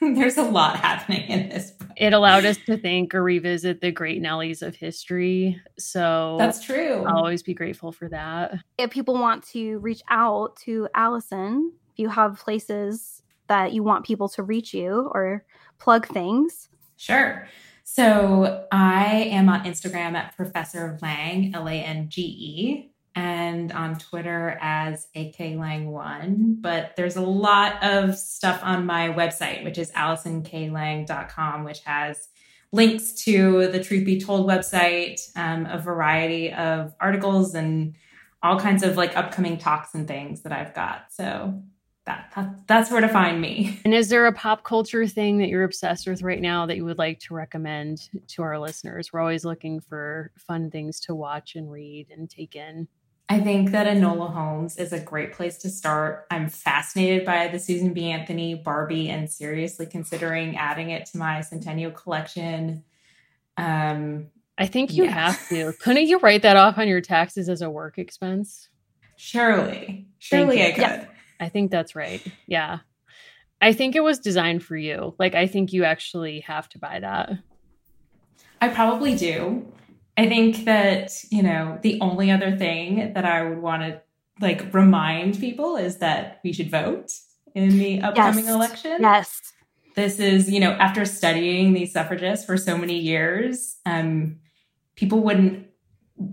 There's 0.00 0.38
a 0.38 0.42
lot 0.42 0.76
happening 0.76 1.28
in 1.28 1.50
this 1.50 1.72
book. 1.72 1.90
It 1.94 2.14
allowed 2.14 2.46
us 2.46 2.56
to 2.64 2.78
think 2.78 3.14
or 3.14 3.22
revisit 3.22 3.82
the 3.82 3.92
great 3.92 4.22
Nellies 4.22 4.62
of 4.62 4.74
history. 4.74 5.60
So 5.78 6.36
that's 6.38 6.64
true. 6.64 7.04
I'll 7.06 7.18
always 7.18 7.42
be 7.42 7.52
grateful 7.52 7.92
for 7.92 8.08
that. 8.08 8.54
If 8.78 8.90
people 8.90 9.14
want 9.14 9.44
to 9.48 9.78
reach 9.78 10.00
out 10.08 10.56
to 10.64 10.88
Allison, 10.94 11.72
if 11.92 11.98
you 11.98 12.08
have 12.08 12.38
places 12.38 13.19
that 13.50 13.72
you 13.72 13.82
want 13.82 14.06
people 14.06 14.28
to 14.30 14.42
reach 14.42 14.72
you 14.72 15.10
or 15.12 15.44
plug 15.78 16.06
things. 16.06 16.68
Sure. 16.96 17.48
So 17.82 18.66
I 18.70 19.28
am 19.32 19.48
on 19.48 19.64
Instagram 19.64 20.14
at 20.14 20.36
Professor 20.36 20.96
Lange, 21.02 21.52
L 21.52 21.68
A 21.68 21.72
N 21.72 22.08
G 22.08 22.22
E 22.22 22.92
and 23.16 23.72
on 23.72 23.98
Twitter 23.98 24.56
as 24.60 25.08
AK 25.16 25.36
Lange1. 25.36 26.62
But 26.62 26.94
there's 26.96 27.16
a 27.16 27.22
lot 27.22 27.82
of 27.82 28.16
stuff 28.16 28.60
on 28.62 28.86
my 28.86 29.08
website, 29.08 29.64
which 29.64 29.78
is 29.78 29.90
AllisonKLange.com, 29.92 31.64
which 31.64 31.80
has 31.80 32.28
links 32.70 33.12
to 33.24 33.66
the 33.66 33.82
Truth 33.82 34.04
Be 34.04 34.20
Told 34.20 34.48
website, 34.48 35.20
um, 35.34 35.66
a 35.66 35.78
variety 35.78 36.52
of 36.52 36.94
articles, 37.00 37.56
and 37.56 37.96
all 38.44 38.60
kinds 38.60 38.84
of 38.84 38.96
like 38.96 39.16
upcoming 39.16 39.58
talks 39.58 39.92
and 39.94 40.06
things 40.06 40.42
that 40.42 40.52
I've 40.52 40.72
got. 40.72 41.06
So 41.10 41.60
that, 42.06 42.32
that, 42.34 42.66
that's 42.66 42.90
where 42.90 43.00
to 43.00 43.08
find 43.08 43.40
me. 43.40 43.78
And 43.84 43.94
is 43.94 44.08
there 44.08 44.26
a 44.26 44.32
pop 44.32 44.64
culture 44.64 45.06
thing 45.06 45.38
that 45.38 45.48
you're 45.48 45.64
obsessed 45.64 46.06
with 46.06 46.22
right 46.22 46.40
now 46.40 46.66
that 46.66 46.76
you 46.76 46.84
would 46.84 46.98
like 46.98 47.20
to 47.20 47.34
recommend 47.34 48.08
to 48.28 48.42
our 48.42 48.58
listeners? 48.58 49.12
We're 49.12 49.20
always 49.20 49.44
looking 49.44 49.80
for 49.80 50.32
fun 50.36 50.70
things 50.70 51.00
to 51.00 51.14
watch 51.14 51.56
and 51.56 51.70
read 51.70 52.08
and 52.10 52.28
take 52.28 52.56
in. 52.56 52.88
I 53.30 53.38
think 53.38 53.70
that 53.70 53.86
Enola 53.86 54.32
Holmes 54.32 54.76
is 54.76 54.92
a 54.92 54.98
great 54.98 55.32
place 55.32 55.58
to 55.58 55.70
start. 55.70 56.26
I'm 56.32 56.48
fascinated 56.48 57.24
by 57.24 57.46
the 57.46 57.60
Susan 57.60 57.92
B. 57.92 58.10
Anthony 58.10 58.56
Barbie 58.56 59.08
and 59.08 59.30
seriously 59.30 59.86
considering 59.86 60.56
adding 60.56 60.90
it 60.90 61.06
to 61.06 61.18
my 61.18 61.40
Centennial 61.42 61.92
collection. 61.92 62.82
Um, 63.56 64.30
I 64.58 64.66
think 64.66 64.92
you 64.92 65.04
yeah. 65.04 65.12
have 65.12 65.48
to. 65.48 65.72
Couldn't 65.80 66.08
you 66.08 66.18
write 66.18 66.42
that 66.42 66.56
off 66.56 66.76
on 66.76 66.88
your 66.88 67.00
taxes 67.00 67.48
as 67.48 67.62
a 67.62 67.70
work 67.70 67.98
expense? 67.98 68.68
Surely. 69.16 70.08
Surely 70.18 70.64
I 70.64 70.72
could. 70.72 70.80
Yeah, 70.80 71.06
I 71.40 71.48
think 71.48 71.70
that's 71.70 71.96
right. 71.96 72.22
Yeah. 72.46 72.80
I 73.60 73.72
think 73.72 73.96
it 73.96 74.04
was 74.04 74.18
designed 74.18 74.62
for 74.62 74.76
you. 74.76 75.14
Like, 75.18 75.34
I 75.34 75.46
think 75.46 75.72
you 75.72 75.84
actually 75.84 76.40
have 76.40 76.68
to 76.70 76.78
buy 76.78 77.00
that. 77.00 77.32
I 78.60 78.68
probably 78.68 79.16
do. 79.16 79.72
I 80.16 80.28
think 80.28 80.66
that, 80.66 81.12
you 81.30 81.42
know, 81.42 81.78
the 81.82 81.98
only 82.00 82.30
other 82.30 82.56
thing 82.56 83.14
that 83.14 83.24
I 83.24 83.42
would 83.42 83.58
want 83.58 83.82
to 83.82 84.00
like 84.40 84.72
remind 84.72 85.38
people 85.38 85.76
is 85.76 85.98
that 85.98 86.40
we 86.44 86.52
should 86.52 86.70
vote 86.70 87.12
in 87.54 87.78
the 87.78 88.00
upcoming 88.02 88.44
yes. 88.44 88.54
election. 88.54 88.96
Yes. 89.00 89.40
This 89.96 90.18
is, 90.18 90.50
you 90.50 90.60
know, 90.60 90.72
after 90.72 91.04
studying 91.04 91.72
these 91.72 91.92
suffragists 91.92 92.44
for 92.46 92.56
so 92.56 92.76
many 92.78 92.98
years, 92.98 93.78
um, 93.84 94.40
people 94.94 95.20
wouldn't 95.20 95.66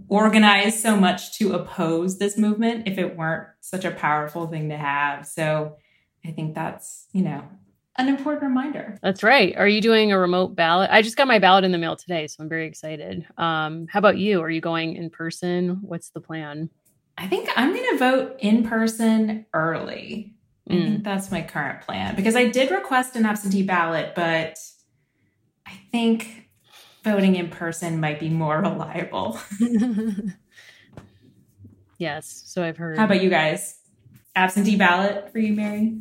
organize 0.08 0.82
so 0.82 0.96
much 0.96 1.38
to 1.38 1.54
oppose 1.54 2.18
this 2.18 2.38
movement 2.38 2.88
if 2.88 2.98
it 2.98 3.16
weren't 3.16 3.48
such 3.62 3.86
a 3.86 3.92
powerful 3.92 4.48
thing 4.48 4.70
to 4.70 4.78
have. 4.78 5.26
So 5.26 5.78
I 6.26 6.32
think 6.32 6.56
that's, 6.56 7.08
you 7.14 7.22
know, 7.22 7.44
an 7.98 8.10
important 8.10 8.44
reminder. 8.44 8.98
That's 9.02 9.24
right. 9.24 9.56
Are 9.58 9.68
you 9.68 9.82
doing 9.82 10.12
a 10.12 10.20
remote 10.20 10.56
ballot? 10.56 10.90
I 10.92 11.02
just 11.02 11.18
got 11.18 11.28
my 11.28 11.40
ballot 11.40 11.64
in 11.64 11.72
the 11.72 11.78
mail 11.78 11.96
today, 11.96 12.28
so 12.28 12.44
I'm 12.44 12.50
very 12.50 12.68
excited. 12.68 13.26
Um, 13.38 13.88
how 13.90 14.00
about 14.00 14.18
you? 14.18 14.42
Are 14.42 14.50
you 14.50 14.62
going 14.62 14.96
in 14.96 15.10
person? 15.10 15.80
What's 15.82 16.10
the 16.10 16.22
plan? 16.22 16.70
I 17.18 17.28
think 17.28 17.50
I'm 17.56 17.74
going 17.74 17.90
to 17.92 17.98
vote 17.98 18.36
in 18.40 18.64
person 18.64 19.46
early. 19.54 20.36
I 20.70 20.74
mm. 20.74 20.84
think 20.84 21.04
that's 21.04 21.32
my 21.32 21.42
current 21.42 21.82
plan 21.82 22.16
because 22.16 22.36
I 22.36 22.48
did 22.48 22.72
request 22.72 23.16
an 23.16 23.26
absentee 23.26 23.64
ballot, 23.64 24.14
but 24.16 24.60
I 25.66 25.72
think 25.92 26.47
voting 27.12 27.36
in 27.36 27.50
person 27.50 28.00
might 28.00 28.20
be 28.20 28.30
more 28.30 28.62
reliable. 28.62 29.40
Yes, 31.98 32.44
so 32.46 32.64
I've 32.64 32.78
heard. 32.78 32.98
How 32.98 33.06
about 33.06 33.24
you 33.24 33.30
guys? 33.30 33.80
Absentee 34.36 34.76
ballot 34.76 35.32
for 35.32 35.40
you, 35.40 35.54
Mary? 35.54 36.00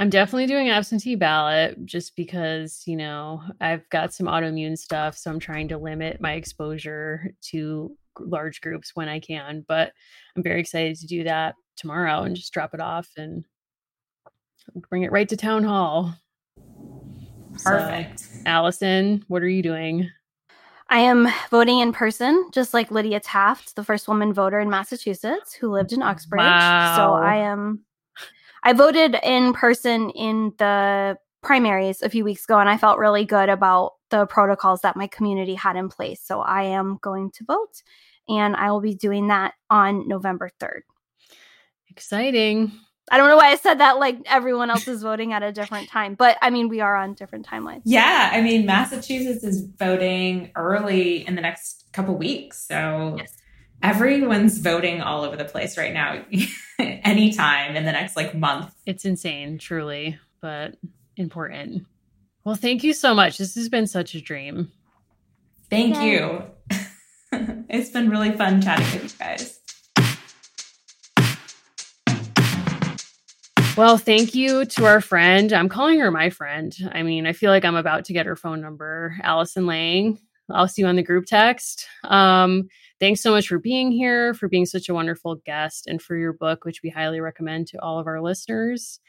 I'm 0.00 0.10
definitely 0.10 0.46
doing 0.46 0.70
absentee 0.70 1.14
ballot 1.14 1.84
just 1.84 2.16
because, 2.16 2.82
you 2.86 2.96
know, 2.96 3.42
I've 3.60 3.88
got 3.90 4.12
some 4.12 4.26
autoimmune 4.26 4.76
stuff. 4.76 5.16
So 5.16 5.30
I'm 5.30 5.38
trying 5.38 5.68
to 5.68 5.78
limit 5.78 6.20
my 6.20 6.32
exposure 6.32 7.34
to 7.50 7.96
large 8.18 8.60
groups 8.60 8.92
when 8.94 9.08
I 9.08 9.20
can. 9.20 9.64
But 9.68 9.92
I'm 10.34 10.42
very 10.42 10.60
excited 10.60 10.96
to 10.96 11.06
do 11.06 11.24
that 11.24 11.54
tomorrow 11.76 12.22
and 12.22 12.34
just 12.34 12.52
drop 12.52 12.74
it 12.74 12.80
off 12.80 13.08
and 13.16 13.44
bring 14.88 15.02
it 15.02 15.12
right 15.12 15.28
to 15.28 15.36
town 15.36 15.62
hall. 15.64 16.14
Perfect. 17.62 18.20
So, 18.20 18.40
Allison, 18.46 19.24
what 19.28 19.42
are 19.42 19.48
you 19.48 19.62
doing? 19.62 20.10
I 20.88 20.98
am 21.00 21.28
voting 21.50 21.78
in 21.78 21.92
person, 21.92 22.50
just 22.52 22.74
like 22.74 22.90
Lydia 22.90 23.20
Taft, 23.20 23.76
the 23.76 23.84
first 23.84 24.08
woman 24.08 24.32
voter 24.32 24.58
in 24.58 24.68
Massachusetts 24.68 25.52
who 25.52 25.70
lived 25.70 25.92
in 25.92 26.02
Uxbridge. 26.02 26.40
Wow. 26.40 26.96
So 26.96 27.14
I 27.14 27.36
am 27.36 27.84
I 28.62 28.72
voted 28.72 29.16
in 29.22 29.52
person 29.52 30.10
in 30.10 30.52
the 30.58 31.16
primaries 31.42 32.02
a 32.02 32.10
few 32.10 32.24
weeks 32.24 32.44
ago, 32.44 32.58
and 32.58 32.68
I 32.68 32.76
felt 32.76 32.98
really 32.98 33.24
good 33.24 33.48
about 33.48 33.94
the 34.10 34.26
protocols 34.26 34.80
that 34.82 34.96
my 34.96 35.06
community 35.06 35.54
had 35.54 35.76
in 35.76 35.88
place. 35.88 36.20
So 36.20 36.40
I 36.40 36.64
am 36.64 36.98
going 37.00 37.30
to 37.32 37.44
vote, 37.44 37.82
and 38.28 38.56
I 38.56 38.70
will 38.70 38.80
be 38.80 38.94
doing 38.94 39.28
that 39.28 39.54
on 39.70 40.06
November 40.08 40.50
3rd. 40.60 40.80
Exciting. 41.88 42.72
I 43.10 43.18
don't 43.18 43.28
know 43.28 43.36
why 43.36 43.50
I 43.50 43.56
said 43.56 43.80
that 43.80 43.98
like 43.98 44.18
everyone 44.26 44.70
else 44.70 44.86
is 44.86 45.02
voting 45.02 45.32
at 45.32 45.42
a 45.42 45.52
different 45.52 45.88
time, 45.88 46.14
but 46.14 46.36
I 46.40 46.50
mean, 46.50 46.68
we 46.68 46.80
are 46.80 46.94
on 46.94 47.14
different 47.14 47.46
timelines. 47.46 47.82
Yeah. 47.84 48.30
I 48.32 48.40
mean, 48.40 48.66
Massachusetts 48.66 49.42
is 49.42 49.66
voting 49.78 50.52
early 50.54 51.26
in 51.26 51.34
the 51.34 51.40
next 51.40 51.86
couple 51.92 52.16
weeks. 52.16 52.66
So 52.66 53.16
yes 53.18 53.36
everyone's 53.82 54.58
voting 54.58 55.00
all 55.00 55.24
over 55.24 55.36
the 55.36 55.44
place 55.44 55.78
right 55.78 55.92
now 55.92 56.22
anytime 56.78 57.76
in 57.76 57.84
the 57.84 57.92
next 57.92 58.16
like 58.16 58.34
month 58.34 58.72
it's 58.86 59.04
insane 59.04 59.58
truly 59.58 60.18
but 60.40 60.76
important 61.16 61.86
well 62.44 62.54
thank 62.54 62.84
you 62.84 62.92
so 62.92 63.14
much 63.14 63.38
this 63.38 63.54
has 63.54 63.68
been 63.68 63.86
such 63.86 64.14
a 64.14 64.20
dream 64.20 64.70
thank 65.70 65.96
Yay. 65.96 66.12
you 66.12 66.42
it's 67.68 67.90
been 67.90 68.10
really 68.10 68.32
fun 68.32 68.60
chatting 68.60 68.86
with 68.92 69.12
you 69.12 69.18
guys 69.18 69.59
Well, 73.80 73.96
thank 73.96 74.34
you 74.34 74.66
to 74.66 74.84
our 74.84 75.00
friend. 75.00 75.54
I'm 75.54 75.70
calling 75.70 76.00
her 76.00 76.10
my 76.10 76.28
friend. 76.28 76.76
I 76.92 77.02
mean, 77.02 77.26
I 77.26 77.32
feel 77.32 77.50
like 77.50 77.64
I'm 77.64 77.76
about 77.76 78.04
to 78.04 78.12
get 78.12 78.26
her 78.26 78.36
phone 78.36 78.60
number, 78.60 79.16
Allison 79.22 79.64
Lange. 79.64 80.18
I'll 80.50 80.68
see 80.68 80.82
you 80.82 80.88
on 80.88 80.96
the 80.96 81.02
group 81.02 81.24
text. 81.24 81.86
Um, 82.04 82.68
thanks 83.00 83.22
so 83.22 83.30
much 83.30 83.48
for 83.48 83.58
being 83.58 83.90
here, 83.90 84.34
for 84.34 84.48
being 84.48 84.66
such 84.66 84.90
a 84.90 84.94
wonderful 84.94 85.36
guest, 85.46 85.86
and 85.86 86.02
for 86.02 86.14
your 86.14 86.34
book, 86.34 86.66
which 86.66 86.82
we 86.82 86.90
highly 86.90 87.22
recommend 87.22 87.68
to 87.68 87.78
all 87.78 87.98
of 87.98 88.06
our 88.06 88.20
listeners. 88.20 89.00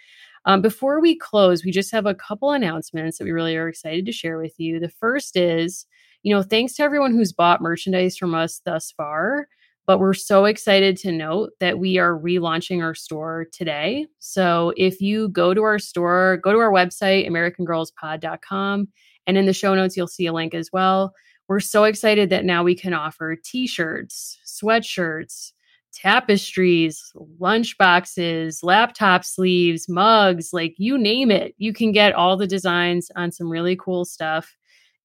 Um, 0.46 0.62
before 0.62 1.02
we 1.02 1.18
close, 1.18 1.66
we 1.66 1.72
just 1.72 1.92
have 1.92 2.06
a 2.06 2.16
couple 2.16 2.52
announcements 2.52 3.18
that 3.18 3.26
we 3.26 3.32
really 3.32 3.58
are 3.58 3.68
excited 3.68 4.06
to 4.06 4.14
share 4.14 4.38
with 4.38 4.58
you. 4.58 4.80
The 4.80 4.88
first 4.88 5.36
is, 5.36 5.86
you 6.24 6.34
know, 6.34 6.44
thanks 6.44 6.76
to 6.76 6.84
everyone 6.84 7.12
who's 7.12 7.34
bought 7.34 7.62
merchandise 7.62 8.16
from 8.16 8.34
us 8.34 8.62
thus 8.64 8.90
far. 8.90 9.50
But 9.92 10.00
we're 10.00 10.14
so 10.14 10.46
excited 10.46 10.96
to 11.00 11.12
note 11.12 11.52
that 11.60 11.78
we 11.78 11.98
are 11.98 12.18
relaunching 12.18 12.82
our 12.82 12.96
store 12.96 13.48
today. 13.52 14.08
So 14.20 14.72
if 14.78 15.02
you 15.02 15.28
go 15.28 15.54
to 15.54 15.64
our 15.64 15.80
store, 15.80 16.40
go 16.42 16.54
to 16.54 16.60
our 16.60 16.72
website, 16.72 17.28
AmericanGirlsPod.com, 17.28 18.88
and 19.28 19.38
in 19.38 19.46
the 19.48 19.52
show 19.52 19.76
notes, 19.76 19.98
you'll 19.98 20.08
see 20.08 20.28
a 20.28 20.32
link 20.32 20.54
as 20.54 20.70
well. 20.72 21.12
We're 21.50 21.60
so 21.60 21.84
excited 21.84 22.30
that 22.30 22.46
now 22.46 22.64
we 22.64 22.74
can 22.74 22.94
offer 22.94 23.36
t 23.36 23.68
shirts, 23.68 24.40
sweatshirts, 24.48 25.52
tapestries, 25.92 27.12
lunch 27.40 27.78
boxes, 27.78 28.64
laptop 28.64 29.26
sleeves, 29.26 29.90
mugs 29.90 30.54
like 30.54 30.74
you 30.78 30.98
name 30.98 31.32
it. 31.32 31.54
You 31.58 31.74
can 31.74 31.92
get 31.92 32.16
all 32.16 32.38
the 32.38 32.48
designs 32.48 33.12
on 33.18 33.34
some 33.34 33.50
really 33.50 33.76
cool 33.76 34.06
stuff. 34.06 34.56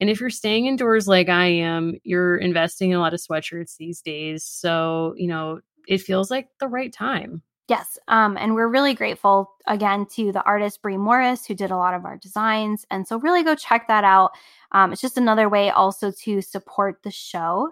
And 0.01 0.10
if 0.10 0.20
you're 0.20 0.31
staying 0.31 0.66
indoors 0.66 1.09
like 1.09 1.28
I 1.28 1.47
am, 1.47 1.94
you're 2.05 2.36
investing 2.36 2.90
in 2.90 2.97
a 2.97 3.01
lot 3.01 3.14
of 3.14 3.20
sweatshirts 3.20 3.77
these 3.77 4.02
days. 4.02 4.44
So, 4.44 5.14
you 5.16 5.27
know, 5.27 5.60
it 5.89 6.02
feels 6.02 6.31
like 6.31 6.48
the 6.60 6.68
right 6.68 6.93
time. 6.93 7.43
Yes. 7.68 7.98
Um, 8.06 8.36
and 8.36 8.55
we're 8.55 8.68
really 8.68 8.94
grateful 8.94 9.52
again 9.66 10.06
to 10.14 10.31
the 10.31 10.43
artist 10.44 10.82
Brie 10.82 10.97
Morris, 10.97 11.47
who 11.47 11.55
did 11.55 11.70
a 11.73 11.77
lot 11.77 11.94
of 11.94 12.05
our 12.05 12.16
designs. 12.16 12.86
And 12.90 13.09
so, 13.09 13.18
really 13.18 13.43
go 13.43 13.56
check 13.56 13.89
that 13.89 14.05
out. 14.05 14.32
Um, 14.73 14.93
it's 14.93 15.01
just 15.01 15.18
another 15.18 15.48
way 15.48 15.70
also 15.70 16.12
to 16.12 16.40
support 16.43 17.02
the 17.02 17.10
show. 17.10 17.70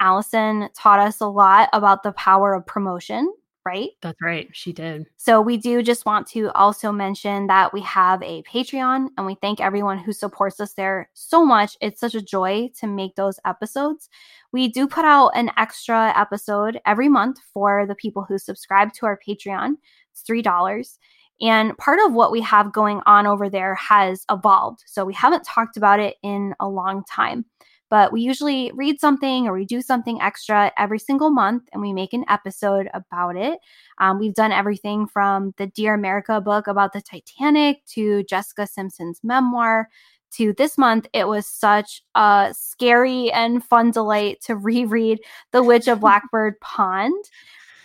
Allison 0.00 0.68
taught 0.76 1.00
us 1.00 1.20
a 1.20 1.26
lot 1.26 1.68
about 1.72 2.02
the 2.02 2.12
power 2.12 2.54
of 2.54 2.66
promotion 2.66 3.32
right? 3.64 3.90
That's 4.00 4.20
right. 4.20 4.48
She 4.52 4.72
did. 4.72 5.06
So 5.16 5.40
we 5.40 5.56
do 5.56 5.82
just 5.82 6.06
want 6.06 6.26
to 6.28 6.50
also 6.52 6.92
mention 6.92 7.46
that 7.46 7.72
we 7.72 7.80
have 7.82 8.22
a 8.22 8.42
Patreon 8.42 9.08
and 9.16 9.26
we 9.26 9.36
thank 9.36 9.60
everyone 9.60 9.98
who 9.98 10.12
supports 10.12 10.60
us 10.60 10.74
there 10.74 11.08
so 11.14 11.44
much. 11.44 11.76
It's 11.80 12.00
such 12.00 12.14
a 12.14 12.22
joy 12.22 12.70
to 12.80 12.86
make 12.86 13.14
those 13.14 13.38
episodes. 13.44 14.08
We 14.52 14.68
do 14.68 14.86
put 14.86 15.04
out 15.04 15.30
an 15.30 15.50
extra 15.56 16.12
episode 16.18 16.80
every 16.84 17.08
month 17.08 17.38
for 17.52 17.86
the 17.86 17.94
people 17.94 18.24
who 18.28 18.38
subscribe 18.38 18.92
to 18.94 19.06
our 19.06 19.18
Patreon. 19.26 19.74
It's 20.12 20.22
$3. 20.28 20.98
And 21.40 21.76
part 21.78 21.98
of 22.06 22.12
what 22.12 22.30
we 22.30 22.40
have 22.42 22.72
going 22.72 23.00
on 23.06 23.26
over 23.26 23.48
there 23.48 23.74
has 23.74 24.24
evolved. 24.30 24.84
So 24.86 25.04
we 25.04 25.14
haven't 25.14 25.44
talked 25.44 25.76
about 25.76 25.98
it 25.98 26.16
in 26.22 26.54
a 26.60 26.68
long 26.68 27.02
time 27.10 27.44
but 27.92 28.10
we 28.10 28.22
usually 28.22 28.72
read 28.74 28.98
something 28.98 29.46
or 29.46 29.52
we 29.52 29.66
do 29.66 29.82
something 29.82 30.18
extra 30.22 30.72
every 30.78 30.98
single 30.98 31.28
month 31.28 31.64
and 31.74 31.82
we 31.82 31.92
make 31.92 32.14
an 32.14 32.24
episode 32.26 32.88
about 32.94 33.36
it. 33.36 33.58
Um, 33.98 34.18
we've 34.18 34.32
done 34.32 34.50
everything 34.50 35.06
from 35.06 35.52
the 35.58 35.66
Dear 35.66 35.92
America 35.92 36.40
book 36.40 36.68
about 36.68 36.94
the 36.94 37.02
Titanic 37.02 37.84
to 37.88 38.24
Jessica 38.24 38.66
Simpson's 38.66 39.20
memoir 39.22 39.90
to 40.36 40.54
this 40.54 40.78
month, 40.78 41.06
it 41.12 41.28
was 41.28 41.46
such 41.46 42.02
a 42.14 42.54
scary 42.56 43.30
and 43.32 43.62
fun 43.62 43.90
delight 43.90 44.40
to 44.46 44.56
reread 44.56 45.20
The 45.50 45.62
Witch 45.62 45.86
of 45.86 46.00
Blackbird 46.00 46.58
Pond. 46.60 47.22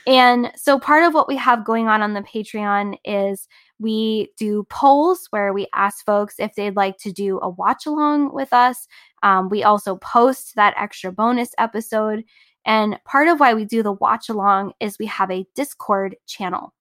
And 0.06 0.54
so, 0.56 0.80
part 0.80 1.04
of 1.04 1.14
what 1.14 1.28
we 1.28 1.36
have 1.36 1.66
going 1.66 1.90
on 1.90 2.02
on 2.02 2.14
the 2.14 2.22
Patreon 2.22 2.98
is 3.04 3.50
we 3.80 4.30
do 4.38 4.66
polls 4.70 5.28
where 5.30 5.54
we 5.54 5.68
ask 5.74 6.06
folks 6.06 6.36
if 6.40 6.56
they'd 6.56 6.76
like 6.76 6.98
to 7.00 7.12
do 7.12 7.40
a 7.42 7.50
watch 7.50 7.86
along 7.86 8.34
with 8.34 8.52
us. 8.54 8.88
Um, 9.24 9.50
we 9.50 9.64
also 9.64 9.98
post 9.98 10.56
that 10.56 10.74
extra 10.78 11.12
bonus 11.12 11.52
episode. 11.58 12.24
And 12.66 13.00
part 13.06 13.28
of 13.28 13.40
why 13.40 13.54
we 13.54 13.66
do 13.66 13.84
the 13.84 13.94
watch 13.94 14.30
along 14.30 14.74
is 14.80 14.98
we 15.00 15.06
have 15.06 15.32
a 15.32 15.46
Discord 15.56 16.16
channel. 16.26 16.74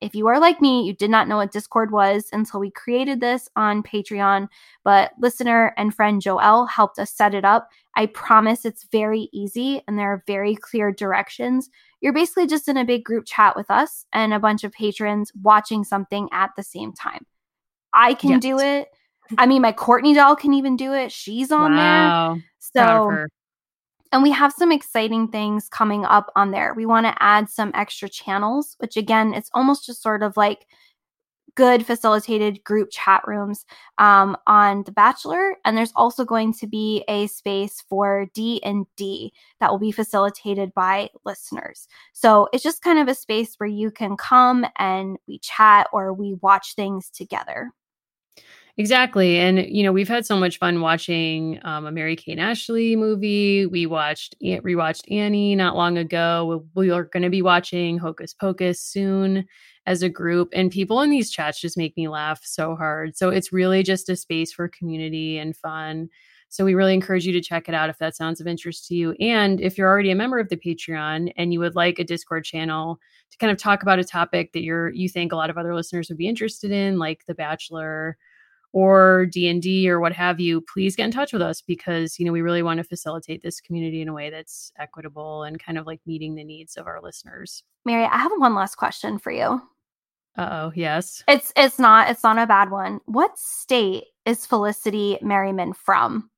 If 0.00 0.14
you 0.14 0.28
are 0.28 0.38
like 0.38 0.60
me, 0.60 0.84
you 0.84 0.92
did 0.92 1.10
not 1.10 1.26
know 1.26 1.38
what 1.38 1.50
Discord 1.50 1.90
was 1.90 2.28
until 2.32 2.60
we 2.60 2.70
created 2.70 3.20
this 3.20 3.48
on 3.56 3.82
Patreon, 3.82 4.48
but 4.84 5.10
listener 5.18 5.74
and 5.76 5.94
friend 5.94 6.22
Joelle 6.22 6.68
helped 6.68 7.00
us 7.00 7.10
set 7.10 7.34
it 7.34 7.44
up. 7.44 7.68
I 7.96 8.06
promise 8.06 8.64
it's 8.64 8.86
very 8.92 9.28
easy 9.32 9.82
and 9.88 9.98
there 9.98 10.12
are 10.12 10.22
very 10.26 10.54
clear 10.54 10.92
directions. 10.92 11.68
You're 12.00 12.12
basically 12.12 12.46
just 12.46 12.68
in 12.68 12.76
a 12.76 12.84
big 12.84 13.04
group 13.04 13.24
chat 13.26 13.56
with 13.56 13.70
us 13.70 14.06
and 14.12 14.32
a 14.32 14.38
bunch 14.38 14.64
of 14.64 14.72
patrons 14.72 15.32
watching 15.42 15.84
something 15.84 16.28
at 16.32 16.50
the 16.56 16.62
same 16.62 16.92
time. 16.92 17.26
I 17.92 18.14
can 18.14 18.30
yes. 18.30 18.40
do 18.40 18.58
it. 18.58 18.88
I 19.36 19.46
mean, 19.46 19.62
my 19.62 19.72
Courtney 19.72 20.14
doll 20.14 20.36
can 20.36 20.54
even 20.54 20.76
do 20.76 20.94
it. 20.94 21.12
She's 21.12 21.50
on 21.50 21.74
wow. 21.74 22.34
there. 22.34 22.44
So, 22.58 23.26
and 24.12 24.22
we 24.22 24.30
have 24.30 24.52
some 24.52 24.72
exciting 24.72 25.28
things 25.28 25.68
coming 25.68 26.04
up 26.04 26.30
on 26.34 26.50
there. 26.50 26.72
We 26.74 26.86
want 26.86 27.06
to 27.06 27.22
add 27.22 27.50
some 27.50 27.72
extra 27.74 28.08
channels, 28.08 28.76
which 28.78 28.96
again, 28.96 29.34
it's 29.34 29.50
almost 29.52 29.84
just 29.84 30.02
sort 30.02 30.22
of 30.22 30.36
like 30.36 30.66
good 31.58 31.84
facilitated 31.84 32.62
group 32.62 32.88
chat 32.92 33.20
rooms 33.26 33.66
um, 33.98 34.36
on 34.46 34.84
The 34.84 34.92
Bachelor, 34.92 35.56
and 35.64 35.76
there's 35.76 35.92
also 35.96 36.24
going 36.24 36.52
to 36.54 36.68
be 36.68 37.02
a 37.08 37.26
space 37.26 37.82
for 37.88 38.26
D 38.32 38.62
and 38.62 38.86
D 38.96 39.32
that 39.58 39.68
will 39.68 39.80
be 39.80 39.90
facilitated 39.90 40.72
by 40.72 41.10
listeners. 41.24 41.88
So 42.12 42.48
it's 42.52 42.62
just 42.62 42.80
kind 42.82 43.00
of 43.00 43.08
a 43.08 43.14
space 43.14 43.56
where 43.56 43.68
you 43.68 43.90
can 43.90 44.16
come 44.16 44.66
and 44.78 45.16
we 45.26 45.40
chat 45.40 45.88
or 45.92 46.12
we 46.12 46.34
watch 46.40 46.76
things 46.76 47.10
together. 47.10 47.72
Exactly. 48.76 49.40
And, 49.40 49.58
you 49.58 49.82
know, 49.82 49.90
we've 49.90 50.06
had 50.06 50.24
so 50.24 50.36
much 50.36 50.60
fun 50.60 50.80
watching 50.80 51.58
um, 51.64 51.86
a 51.86 51.90
Mary 51.90 52.14
Kate 52.14 52.38
Ashley 52.38 52.94
movie. 52.94 53.66
We 53.66 53.86
watched, 53.86 54.36
rewatched 54.40 55.12
Annie 55.12 55.56
not 55.56 55.74
long 55.74 55.98
ago. 55.98 56.64
We 56.76 56.92
are 56.92 57.02
going 57.02 57.24
to 57.24 57.30
be 57.30 57.42
watching 57.42 57.98
Hocus 57.98 58.32
Pocus 58.32 58.80
soon 58.80 59.44
as 59.88 60.02
a 60.02 60.08
group. 60.08 60.50
And 60.52 60.70
people 60.70 61.00
in 61.00 61.08
these 61.08 61.30
chats 61.30 61.60
just 61.60 61.78
make 61.78 61.96
me 61.96 62.08
laugh 62.08 62.42
so 62.44 62.76
hard. 62.76 63.16
So 63.16 63.30
it's 63.30 63.54
really 63.54 63.82
just 63.82 64.10
a 64.10 64.16
space 64.16 64.52
for 64.52 64.68
community 64.68 65.38
and 65.38 65.56
fun. 65.56 66.10
So 66.50 66.64
we 66.64 66.74
really 66.74 66.92
encourage 66.92 67.24
you 67.24 67.32
to 67.32 67.40
check 67.40 67.68
it 67.68 67.74
out 67.74 67.88
if 67.88 67.98
that 67.98 68.14
sounds 68.14 68.38
of 68.40 68.46
interest 68.46 68.86
to 68.88 68.94
you. 68.94 69.12
And 69.12 69.60
if 69.62 69.78
you're 69.78 69.88
already 69.88 70.10
a 70.10 70.14
member 70.16 70.38
of 70.38 70.50
the 70.50 70.56
Patreon 70.56 71.32
and 71.36 71.52
you 71.54 71.60
would 71.60 71.74
like 71.74 71.98
a 71.98 72.04
Discord 72.04 72.44
channel 72.44 72.98
to 73.30 73.38
kind 73.38 73.50
of 73.50 73.56
talk 73.56 73.82
about 73.82 73.98
a 73.98 74.04
topic 74.04 74.52
that 74.52 74.62
you're 74.62 74.90
you 74.90 75.08
think 75.08 75.32
a 75.32 75.36
lot 75.36 75.50
of 75.50 75.56
other 75.56 75.74
listeners 75.74 76.10
would 76.10 76.18
be 76.18 76.28
interested 76.28 76.70
in, 76.70 76.98
like 76.98 77.24
The 77.26 77.34
Bachelor 77.34 78.18
or 78.72 79.26
D&D 79.26 79.88
or 79.88 80.00
what 80.00 80.12
have 80.12 80.40
you, 80.40 80.60
please 80.60 80.94
get 80.94 81.06
in 81.06 81.10
touch 81.10 81.32
with 81.32 81.42
us 81.42 81.62
because, 81.62 82.18
you 82.18 82.26
know, 82.26 82.32
we 82.32 82.42
really 82.42 82.62
want 82.62 82.78
to 82.78 82.84
facilitate 82.84 83.42
this 83.42 83.60
community 83.60 84.02
in 84.02 84.08
a 84.08 84.12
way 84.12 84.28
that's 84.28 84.72
equitable 84.78 85.44
and 85.44 85.62
kind 85.62 85.78
of 85.78 85.86
like 85.86 86.00
meeting 86.06 86.34
the 86.34 86.44
needs 86.44 86.76
of 86.76 86.86
our 86.86 87.00
listeners. 87.02 87.64
Mary, 87.84 88.04
I 88.04 88.18
have 88.18 88.32
one 88.36 88.54
last 88.54 88.76
question 88.76 89.18
for 89.18 89.32
you. 89.32 89.62
Uh-oh, 90.38 90.72
yes. 90.76 91.24
It's 91.26 91.52
it's 91.56 91.80
not 91.80 92.10
it's 92.10 92.22
not 92.22 92.38
a 92.38 92.46
bad 92.46 92.70
one. 92.70 93.00
What 93.06 93.36
state 93.36 94.04
is 94.24 94.46
Felicity 94.46 95.18
Merriman 95.20 95.72
from? 95.72 96.30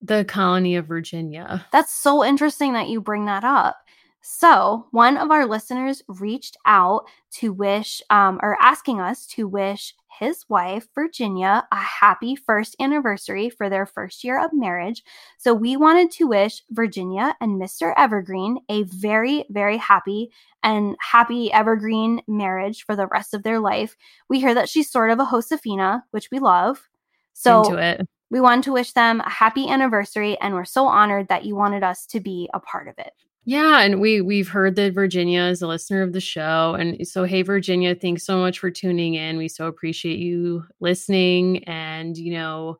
The 0.00 0.24
colony 0.24 0.76
of 0.76 0.86
Virginia. 0.86 1.66
That's 1.72 1.92
so 1.92 2.24
interesting 2.24 2.72
that 2.74 2.88
you 2.88 3.00
bring 3.00 3.24
that 3.24 3.42
up. 3.42 3.76
So, 4.20 4.86
one 4.92 5.16
of 5.16 5.30
our 5.30 5.46
listeners 5.46 6.02
reached 6.06 6.56
out 6.66 7.06
to 7.34 7.52
wish, 7.52 8.02
um, 8.10 8.38
or 8.42 8.56
asking 8.60 9.00
us 9.00 9.26
to 9.28 9.48
wish 9.48 9.94
his 10.18 10.44
wife, 10.48 10.88
Virginia, 10.94 11.66
a 11.70 11.76
happy 11.76 12.36
first 12.36 12.76
anniversary 12.80 13.50
for 13.50 13.68
their 13.68 13.86
first 13.86 14.24
year 14.24 14.42
of 14.42 14.50
marriage. 14.52 15.02
So, 15.38 15.54
we 15.54 15.76
wanted 15.76 16.10
to 16.12 16.26
wish 16.26 16.62
Virginia 16.70 17.36
and 17.40 17.60
Mr. 17.60 17.94
Evergreen 17.96 18.58
a 18.68 18.82
very, 18.84 19.44
very 19.50 19.76
happy 19.76 20.30
and 20.62 20.96
happy 21.00 21.52
evergreen 21.52 22.20
marriage 22.26 22.84
for 22.84 22.96
the 22.96 23.06
rest 23.06 23.34
of 23.34 23.42
their 23.42 23.60
life. 23.60 23.96
We 24.28 24.40
hear 24.40 24.54
that 24.54 24.68
she's 24.68 24.90
sort 24.90 25.10
of 25.10 25.20
a 25.20 25.26
Josefina, 25.26 26.04
which 26.10 26.30
we 26.30 26.38
love. 26.38 26.88
So, 27.32 27.62
Into 27.64 27.76
it. 27.76 28.08
we 28.30 28.40
wanted 28.40 28.64
to 28.64 28.72
wish 28.72 28.92
them 28.92 29.20
a 29.20 29.30
happy 29.30 29.68
anniversary, 29.68 30.38
and 30.40 30.54
we're 30.54 30.64
so 30.64 30.86
honored 30.86 31.28
that 31.28 31.44
you 31.44 31.54
wanted 31.54 31.82
us 31.82 32.06
to 32.06 32.20
be 32.20 32.50
a 32.52 32.60
part 32.60 32.88
of 32.88 32.98
it. 32.98 33.12
Yeah, 33.48 33.80
and 33.80 33.98
we 33.98 34.20
we've 34.20 34.48
heard 34.48 34.76
that 34.76 34.92
Virginia 34.92 35.44
is 35.44 35.62
a 35.62 35.66
listener 35.66 36.02
of 36.02 36.12
the 36.12 36.20
show, 36.20 36.74
and 36.78 37.08
so 37.08 37.24
hey, 37.24 37.40
Virginia, 37.40 37.94
thanks 37.94 38.22
so 38.26 38.38
much 38.38 38.58
for 38.58 38.70
tuning 38.70 39.14
in. 39.14 39.38
We 39.38 39.48
so 39.48 39.66
appreciate 39.68 40.18
you 40.18 40.64
listening, 40.80 41.64
and 41.64 42.14
you 42.18 42.34
know, 42.34 42.78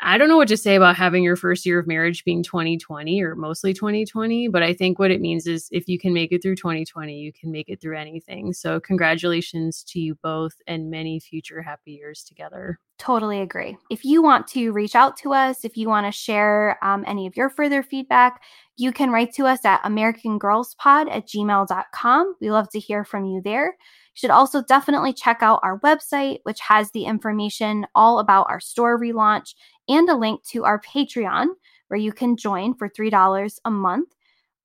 I 0.00 0.18
don't 0.18 0.28
know 0.28 0.36
what 0.36 0.48
to 0.48 0.56
say 0.56 0.74
about 0.74 0.96
having 0.96 1.22
your 1.22 1.36
first 1.36 1.66
year 1.66 1.78
of 1.78 1.86
marriage 1.86 2.24
being 2.24 2.42
2020 2.42 3.22
or 3.22 3.36
mostly 3.36 3.72
2020, 3.72 4.48
but 4.48 4.62
I 4.62 4.72
think 4.72 4.98
what 4.98 5.10
it 5.10 5.20
means 5.20 5.46
is 5.46 5.68
if 5.70 5.86
you 5.88 5.98
can 5.98 6.12
make 6.12 6.32
it 6.32 6.42
through 6.42 6.56
2020, 6.56 7.14
you 7.14 7.32
can 7.32 7.52
make 7.52 7.68
it 7.68 7.80
through 7.80 7.96
anything. 7.96 8.52
So, 8.52 8.80
congratulations 8.80 9.84
to 9.88 10.00
you 10.00 10.16
both 10.22 10.54
and 10.66 10.90
many 10.90 11.20
future 11.20 11.62
happy 11.62 11.92
years 11.92 12.24
together. 12.24 12.80
Totally 12.98 13.40
agree. 13.40 13.76
If 13.90 14.04
you 14.04 14.22
want 14.22 14.46
to 14.48 14.72
reach 14.72 14.94
out 14.94 15.16
to 15.18 15.32
us, 15.32 15.64
if 15.64 15.76
you 15.76 15.88
want 15.88 16.06
to 16.06 16.12
share 16.12 16.78
um, 16.82 17.04
any 17.06 17.26
of 17.26 17.36
your 17.36 17.50
further 17.50 17.82
feedback, 17.82 18.42
you 18.76 18.92
can 18.92 19.10
write 19.10 19.32
to 19.34 19.46
us 19.46 19.64
at 19.64 19.82
americangirlspod 19.82 21.10
at 21.10 21.28
gmail.com. 21.28 22.36
We 22.40 22.50
love 22.50 22.68
to 22.70 22.78
hear 22.78 23.04
from 23.04 23.24
you 23.24 23.40
there. 23.42 23.76
You 24.14 24.18
should 24.18 24.30
also 24.30 24.62
definitely 24.62 25.12
check 25.12 25.38
out 25.40 25.60
our 25.62 25.78
website, 25.80 26.38
which 26.42 26.60
has 26.60 26.90
the 26.90 27.04
information 27.04 27.86
all 27.94 28.18
about 28.18 28.46
our 28.48 28.60
store 28.60 28.98
relaunch 28.98 29.54
and 29.88 30.08
a 30.08 30.16
link 30.16 30.42
to 30.48 30.64
our 30.64 30.80
Patreon, 30.80 31.46
where 31.88 31.98
you 31.98 32.12
can 32.12 32.36
join 32.36 32.74
for 32.74 32.88
$3 32.88 33.58
a 33.64 33.70
month. 33.70 34.08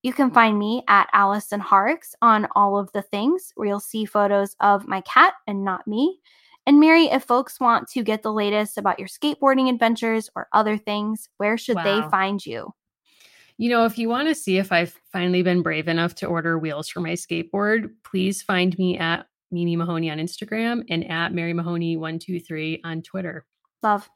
You 0.03 0.14
can 0.14 0.32
find 0.32 0.60
me 0.60 0.84
at 0.88 1.10
Allison 1.14 1.60
Horrocks 1.60 2.14
on 2.22 2.48
all 2.56 2.78
of 2.78 2.91
the 2.91 3.02
things, 3.02 3.52
where 3.56 3.68
you'll 3.68 3.80
see 3.80 4.06
photos 4.06 4.56
of 4.60 4.88
my 4.88 5.02
cat 5.02 5.34
and 5.48 5.64
not 5.64 5.88
me. 5.88 6.19
And 6.65 6.82
Mary, 6.82 7.06
if 7.06 7.24
folks 7.24 7.60
want 7.60 7.88
to 7.91 8.03
get 8.03 8.24
the 8.24 8.34
latest 8.34 8.78
about 8.78 8.99
your 8.99 9.07
skateboarding 9.07 9.69
adventures 9.69 10.30
or 10.36 10.49
other 10.52 10.78
things, 10.78 11.30
where 11.38 11.57
should 11.57 11.78
wow. 11.78 11.84
they 11.84 12.10
find 12.10 12.45
you? 12.45 12.74
You 13.57 13.69
know, 13.69 13.86
if 13.86 13.98
you 13.98 14.07
want 14.07 14.28
to 14.28 14.36
see 14.36 14.57
if 14.57 14.72
I've 14.72 14.99
finally 15.11 15.41
been 15.41 15.61
brave 15.64 15.88
enough 15.88 16.14
to 16.15 16.28
order 16.28 16.60
wheels 16.60 16.88
for 16.90 16.99
my 16.99 17.14
skateboard, 17.14 17.90
please 18.03 18.44
find 18.44 18.78
me 18.78 18.98
at 18.98 19.26
Mimi 19.52 19.76
Mahoney 19.76 20.10
on 20.10 20.18
Instagram 20.18 20.84
and 20.90 21.10
at 21.10 21.34
Mary 21.34 21.53
Mahoney123 21.53 22.82
on 22.84 23.02
Twitter. 23.02 23.45
Love. 23.84 24.10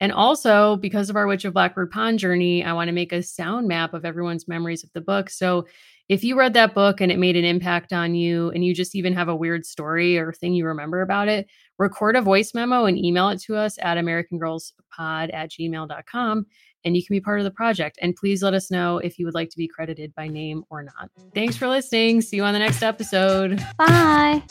And 0.00 0.12
also, 0.12 0.76
because 0.76 1.10
of 1.10 1.16
our 1.16 1.28
Witch 1.28 1.44
of 1.44 1.54
Blackbird 1.54 1.90
Pond 1.90 2.18
journey, 2.18 2.64
I 2.64 2.72
want 2.72 2.88
to 2.88 2.92
make 2.92 3.12
a 3.12 3.22
sound 3.22 3.68
map 3.68 3.94
of 3.94 4.04
everyone's 4.04 4.48
memories 4.48 4.82
of 4.82 4.90
the 4.94 5.00
book. 5.00 5.30
So 5.30 5.66
if 6.08 6.24
you 6.24 6.36
read 6.36 6.54
that 6.54 6.74
book 6.74 7.00
and 7.00 7.12
it 7.12 7.18
made 7.18 7.36
an 7.36 7.44
impact 7.44 7.92
on 7.92 8.16
you, 8.16 8.50
and 8.50 8.64
you 8.64 8.74
just 8.74 8.96
even 8.96 9.12
have 9.12 9.28
a 9.28 9.36
weird 9.36 9.64
story 9.64 10.18
or 10.18 10.32
thing 10.32 10.54
you 10.54 10.66
remember 10.66 11.02
about 11.02 11.28
it, 11.28 11.46
record 11.78 12.16
a 12.16 12.20
voice 12.20 12.52
memo 12.54 12.84
and 12.84 12.98
email 12.98 13.28
it 13.28 13.40
to 13.40 13.56
us 13.56 13.78
at 13.80 13.96
americangirlspod 13.98 14.72
at 14.98 15.50
gmail.com 15.50 16.46
and 16.84 16.96
you 16.96 17.04
can 17.04 17.14
be 17.14 17.20
part 17.20 17.38
of 17.40 17.44
the 17.44 17.50
project. 17.50 17.98
And 18.02 18.14
please 18.14 18.42
let 18.42 18.54
us 18.54 18.70
know 18.70 18.98
if 18.98 19.18
you 19.18 19.26
would 19.26 19.34
like 19.34 19.50
to 19.50 19.56
be 19.56 19.68
credited 19.68 20.14
by 20.14 20.28
name 20.28 20.64
or 20.70 20.82
not. 20.82 21.10
Thanks 21.34 21.56
for 21.56 21.68
listening. 21.68 22.20
See 22.20 22.36
you 22.36 22.44
on 22.44 22.52
the 22.52 22.58
next 22.58 22.82
episode. 22.82 23.64
Bye. 23.78 24.42